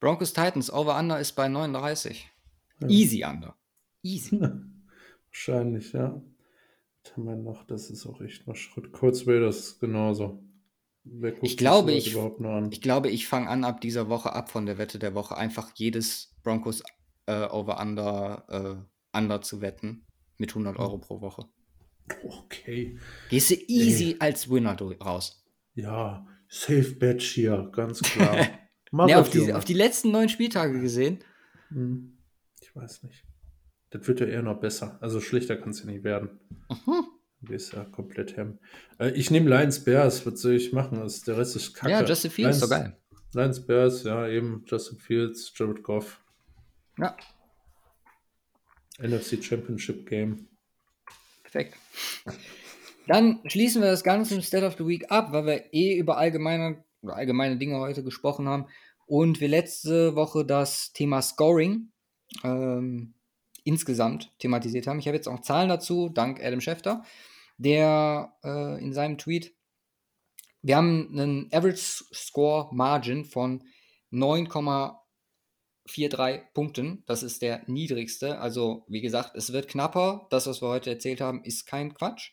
Broncos 0.00 0.32
Titans, 0.32 0.72
Over-Under 0.72 1.18
ist 1.20 1.32
bei 1.32 1.48
39. 1.48 2.30
Ja. 2.80 2.88
Easy 2.88 3.24
Under. 3.24 3.56
Easy. 4.02 4.40
Wahrscheinlich, 5.28 5.92
ja. 5.92 6.22
Was 7.02 7.12
haben 7.16 7.24
wir 7.24 7.36
noch? 7.36 7.66
Das 7.66 7.90
ist 7.90 8.06
auch 8.06 8.20
echt 8.20 8.46
mal 8.46 8.54
Schritt. 8.54 8.92
Colts 8.92 9.26
Raiders 9.26 9.58
ist 9.58 9.80
genauso. 9.80 10.42
Ich 11.42 11.56
glaube, 11.56 11.92
ich, 11.92 12.16
ich 12.70 12.80
glaube, 12.80 13.10
ich 13.10 13.26
fange 13.26 13.48
an 13.48 13.64
ab 13.64 13.80
dieser 13.80 14.08
Woche 14.08 14.32
ab 14.32 14.50
von 14.50 14.66
der 14.66 14.78
Wette 14.78 14.98
der 14.98 15.14
Woche 15.14 15.36
einfach 15.36 15.72
jedes 15.74 16.36
Broncos 16.42 16.82
äh, 17.26 17.46
Over-Under 17.46 18.84
äh, 19.12 19.18
Under 19.18 19.42
zu 19.42 19.60
wetten 19.60 20.06
mit 20.38 20.50
100 20.50 20.78
Euro 20.78 20.98
pro 20.98 21.20
Woche. 21.20 21.46
Okay. 22.24 22.98
Gehst 23.30 23.50
du 23.50 23.54
easy 23.54 24.04
nee. 24.04 24.16
als 24.18 24.50
Winner 24.50 24.76
raus. 25.00 25.44
Ja, 25.74 26.26
Safe 26.48 26.94
Batch 26.96 27.32
hier, 27.32 27.70
ganz 27.72 28.02
klar. 28.02 28.36
nee, 28.92 29.14
auf, 29.14 29.30
die, 29.30 29.52
auf, 29.52 29.64
die, 29.64 29.72
letzten 29.72 30.10
neun 30.10 30.28
Spieltage 30.28 30.80
gesehen. 30.80 31.24
Hm, 31.68 32.18
ich 32.60 32.76
weiß 32.76 33.04
nicht. 33.04 33.24
Das 33.90 34.06
wird 34.06 34.20
ja 34.20 34.26
eher 34.26 34.42
noch 34.42 34.60
besser. 34.60 34.98
Also 35.00 35.20
schlechter 35.20 35.56
kann 35.56 35.70
es 35.70 35.80
ja 35.80 35.86
nicht 35.86 36.04
werden. 36.04 36.40
Mhm. 36.68 37.04
Du 37.42 37.48
bist 37.48 37.72
ja 37.72 37.84
komplett 37.84 38.36
hem. 38.36 38.58
Äh, 38.98 39.10
ich 39.10 39.30
nehme 39.30 39.50
Lions 39.50 39.84
Bears. 39.84 40.24
Was 40.24 40.40
soll 40.40 40.54
ich 40.54 40.72
machen? 40.72 40.98
Also 40.98 41.24
der 41.24 41.38
Rest 41.38 41.56
ist 41.56 41.74
kacke. 41.74 41.92
Ja, 41.92 42.04
Justin 42.04 42.30
Fields, 42.30 42.60
Lions, 42.60 42.60
so 42.60 42.68
geil. 42.68 42.96
Lions 43.34 43.66
Bears, 43.66 44.04
ja, 44.04 44.28
eben 44.28 44.64
Justin 44.66 44.98
Fields, 44.98 45.52
Jared 45.56 45.82
Goff. 45.82 46.20
Ja. 46.98 47.16
NFC 49.00 49.42
Championship 49.42 50.08
Game. 50.08 50.48
Perfekt. 51.42 51.76
Dann 53.08 53.40
schließen 53.46 53.82
wir 53.82 53.90
das 53.90 54.04
Ganze 54.04 54.36
im 54.36 54.42
State 54.42 54.64
of 54.64 54.76
the 54.78 54.86
Week 54.86 55.10
ab, 55.10 55.32
weil 55.32 55.46
wir 55.46 55.74
eh 55.74 55.98
über 55.98 56.18
allgemeine, 56.18 56.84
allgemeine 57.02 57.56
Dinge 57.56 57.78
heute 57.78 58.04
gesprochen 58.04 58.48
haben 58.48 58.66
und 59.06 59.40
wir 59.40 59.48
letzte 59.48 60.14
Woche 60.14 60.44
das 60.44 60.92
Thema 60.92 61.20
Scoring 61.20 61.90
ähm, 62.44 63.14
insgesamt 63.64 64.32
thematisiert 64.38 64.86
haben. 64.86 64.98
Ich 64.98 65.06
habe 65.06 65.16
jetzt 65.16 65.28
auch 65.28 65.40
Zahlen 65.40 65.68
dazu, 65.68 66.08
dank 66.08 66.42
Adam 66.42 66.60
Schefter, 66.60 67.02
der 67.58 68.32
äh, 68.44 68.82
in 68.82 68.92
seinem 68.92 69.18
Tweet, 69.18 69.54
wir 70.62 70.76
haben 70.76 71.08
einen 71.12 71.48
Average 71.52 72.04
Score 72.14 72.68
Margin 72.72 73.24
von 73.24 73.64
9,43 74.12 76.42
Punkten. 76.54 77.02
Das 77.06 77.24
ist 77.24 77.42
der 77.42 77.64
niedrigste. 77.66 78.38
Also, 78.38 78.84
wie 78.88 79.00
gesagt, 79.00 79.34
es 79.34 79.52
wird 79.52 79.68
knapper. 79.68 80.28
Das, 80.30 80.46
was 80.46 80.62
wir 80.62 80.68
heute 80.68 80.90
erzählt 80.90 81.20
haben, 81.20 81.42
ist 81.42 81.66
kein 81.66 81.94
Quatsch. 81.94 82.30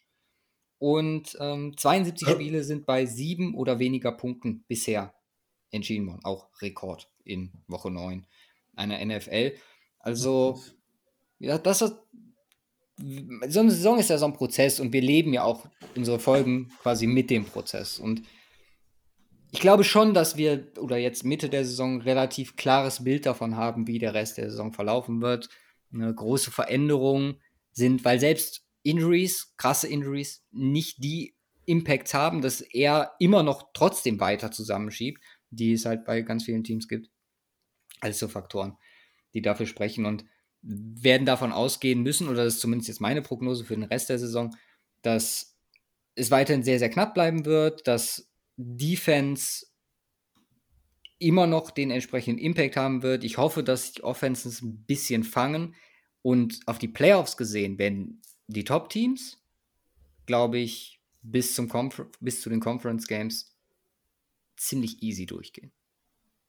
Und 0.77 1.35
ähm, 1.39 1.75
72 1.75 2.27
ja. 2.27 2.35
Spiele 2.35 2.63
sind 2.63 2.85
bei 2.85 3.05
sieben 3.05 3.55
oder 3.55 3.79
weniger 3.79 4.11
Punkten 4.11 4.63
bisher 4.67 5.13
entschieden 5.71 6.07
worden. 6.07 6.23
Auch 6.23 6.49
Rekord 6.61 7.11
in 7.23 7.51
Woche 7.67 7.91
9 7.91 8.25
einer 8.75 9.03
NFL. 9.03 9.55
Also, 9.99 10.61
ja, 11.39 11.57
das 11.57 11.81
ist, 11.81 11.95
so 13.47 13.59
eine 13.59 13.71
Saison 13.71 13.97
ist 13.97 14.09
ja 14.09 14.17
so 14.17 14.25
ein 14.25 14.33
Prozess 14.33 14.79
und 14.79 14.93
wir 14.93 15.01
leben 15.01 15.33
ja 15.33 15.43
auch 15.43 15.65
unsere 15.95 16.19
Folgen 16.19 16.69
quasi 16.81 17.07
mit 17.07 17.29
dem 17.29 17.45
Prozess. 17.45 17.99
Und 17.99 18.23
ich 19.51 19.59
glaube 19.59 19.83
schon, 19.83 20.13
dass 20.13 20.37
wir 20.37 20.71
oder 20.77 20.97
jetzt 20.97 21.23
Mitte 21.23 21.49
der 21.49 21.65
Saison 21.65 22.01
relativ 22.01 22.55
klares 22.55 23.03
Bild 23.03 23.25
davon 23.25 23.55
haben, 23.55 23.87
wie 23.87 23.99
der 23.99 24.13
Rest 24.13 24.37
der 24.37 24.49
Saison 24.49 24.73
verlaufen 24.73 25.21
wird. 25.21 25.49
Eine 25.93 26.13
große 26.13 26.51
Veränderung 26.51 27.35
sind, 27.71 28.05
weil 28.05 28.19
selbst 28.19 28.65
Injuries, 28.83 29.53
krasse 29.57 29.87
Injuries, 29.87 30.45
nicht 30.51 31.03
die 31.03 31.35
Impacts 31.65 32.13
haben, 32.13 32.41
dass 32.41 32.61
er 32.61 33.13
immer 33.19 33.43
noch 33.43 33.71
trotzdem 33.73 34.19
weiter 34.19 34.51
zusammenschiebt, 34.51 35.21
die 35.49 35.73
es 35.73 35.85
halt 35.85 36.05
bei 36.05 36.21
ganz 36.21 36.45
vielen 36.45 36.63
Teams 36.63 36.87
gibt. 36.87 37.09
Alles 38.01 38.19
so 38.19 38.27
Faktoren, 38.27 38.77
die 39.33 39.41
dafür 39.41 39.65
sprechen 39.65 40.05
und 40.05 40.25
werden 40.61 41.25
davon 41.25 41.51
ausgehen 41.51 42.01
müssen, 42.01 42.27
oder 42.27 42.43
das 42.43 42.55
ist 42.55 42.61
zumindest 42.61 42.89
jetzt 42.89 43.01
meine 43.01 43.21
Prognose 43.21 43.65
für 43.65 43.75
den 43.75 43.83
Rest 43.83 44.09
der 44.09 44.19
Saison, 44.19 44.55
dass 45.01 45.57
es 46.15 46.31
weiterhin 46.31 46.63
sehr, 46.63 46.79
sehr 46.79 46.89
knapp 46.89 47.13
bleiben 47.13 47.45
wird, 47.45 47.87
dass 47.87 48.29
Defense 48.57 49.65
immer 51.17 51.47
noch 51.47 51.71
den 51.71 51.91
entsprechenden 51.91 52.39
Impact 52.39 52.77
haben 52.77 53.03
wird. 53.03 53.23
Ich 53.23 53.37
hoffe, 53.37 53.63
dass 53.63 53.93
die 53.93 54.03
Offenses 54.03 54.61
ein 54.61 54.83
bisschen 54.85 55.23
fangen 55.23 55.75
und 56.21 56.59
auf 56.65 56.77
die 56.77 56.87
Playoffs 56.87 57.37
gesehen, 57.37 57.77
wenn 57.77 58.21
die 58.47 58.63
Top-Teams, 58.63 59.41
glaube 60.25 60.59
ich, 60.59 61.01
bis, 61.21 61.53
zum 61.53 61.69
bis 62.19 62.41
zu 62.41 62.49
den 62.49 62.59
Conference 62.59 63.07
Games 63.07 63.55
ziemlich 64.55 65.01
easy 65.03 65.25
durchgehen. 65.25 65.71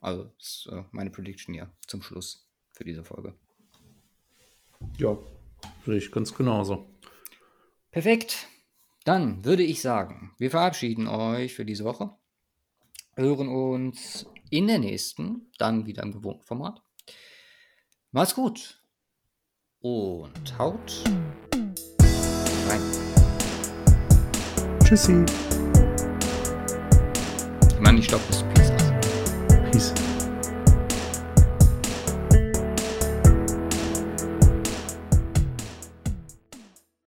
Also, 0.00 0.32
das 0.38 0.46
ist 0.46 0.68
äh, 0.72 0.84
meine 0.92 1.10
Prediction 1.10 1.54
ja 1.54 1.70
zum 1.86 2.02
Schluss 2.02 2.48
für 2.72 2.84
diese 2.84 3.04
Folge. 3.04 3.34
Ja, 4.98 5.16
sehe 5.86 5.96
ich 5.96 6.12
ganz 6.12 6.34
genauso. 6.34 6.86
Perfekt. 7.90 8.48
Dann 9.04 9.44
würde 9.44 9.62
ich 9.62 9.80
sagen, 9.80 10.34
wir 10.38 10.50
verabschieden 10.50 11.08
euch 11.08 11.54
für 11.54 11.64
diese 11.64 11.84
Woche. 11.84 12.10
Hören 13.16 13.48
uns 13.48 14.26
in 14.50 14.66
der 14.66 14.78
nächsten, 14.78 15.50
dann 15.58 15.86
wieder 15.86 16.02
im 16.02 16.12
gewohnten 16.12 16.44
Format. 16.44 16.82
Macht's 18.12 18.34
gut 18.34 18.82
und 19.80 20.58
haut 20.58 21.04
rein. 22.68 22.80
Tschüssi. 24.84 25.24
Ich 27.68 27.80
meine, 27.80 27.98
ich 27.98 28.04
stoppe 28.04 28.24
das 28.28 28.40
Spiel. 28.40 28.79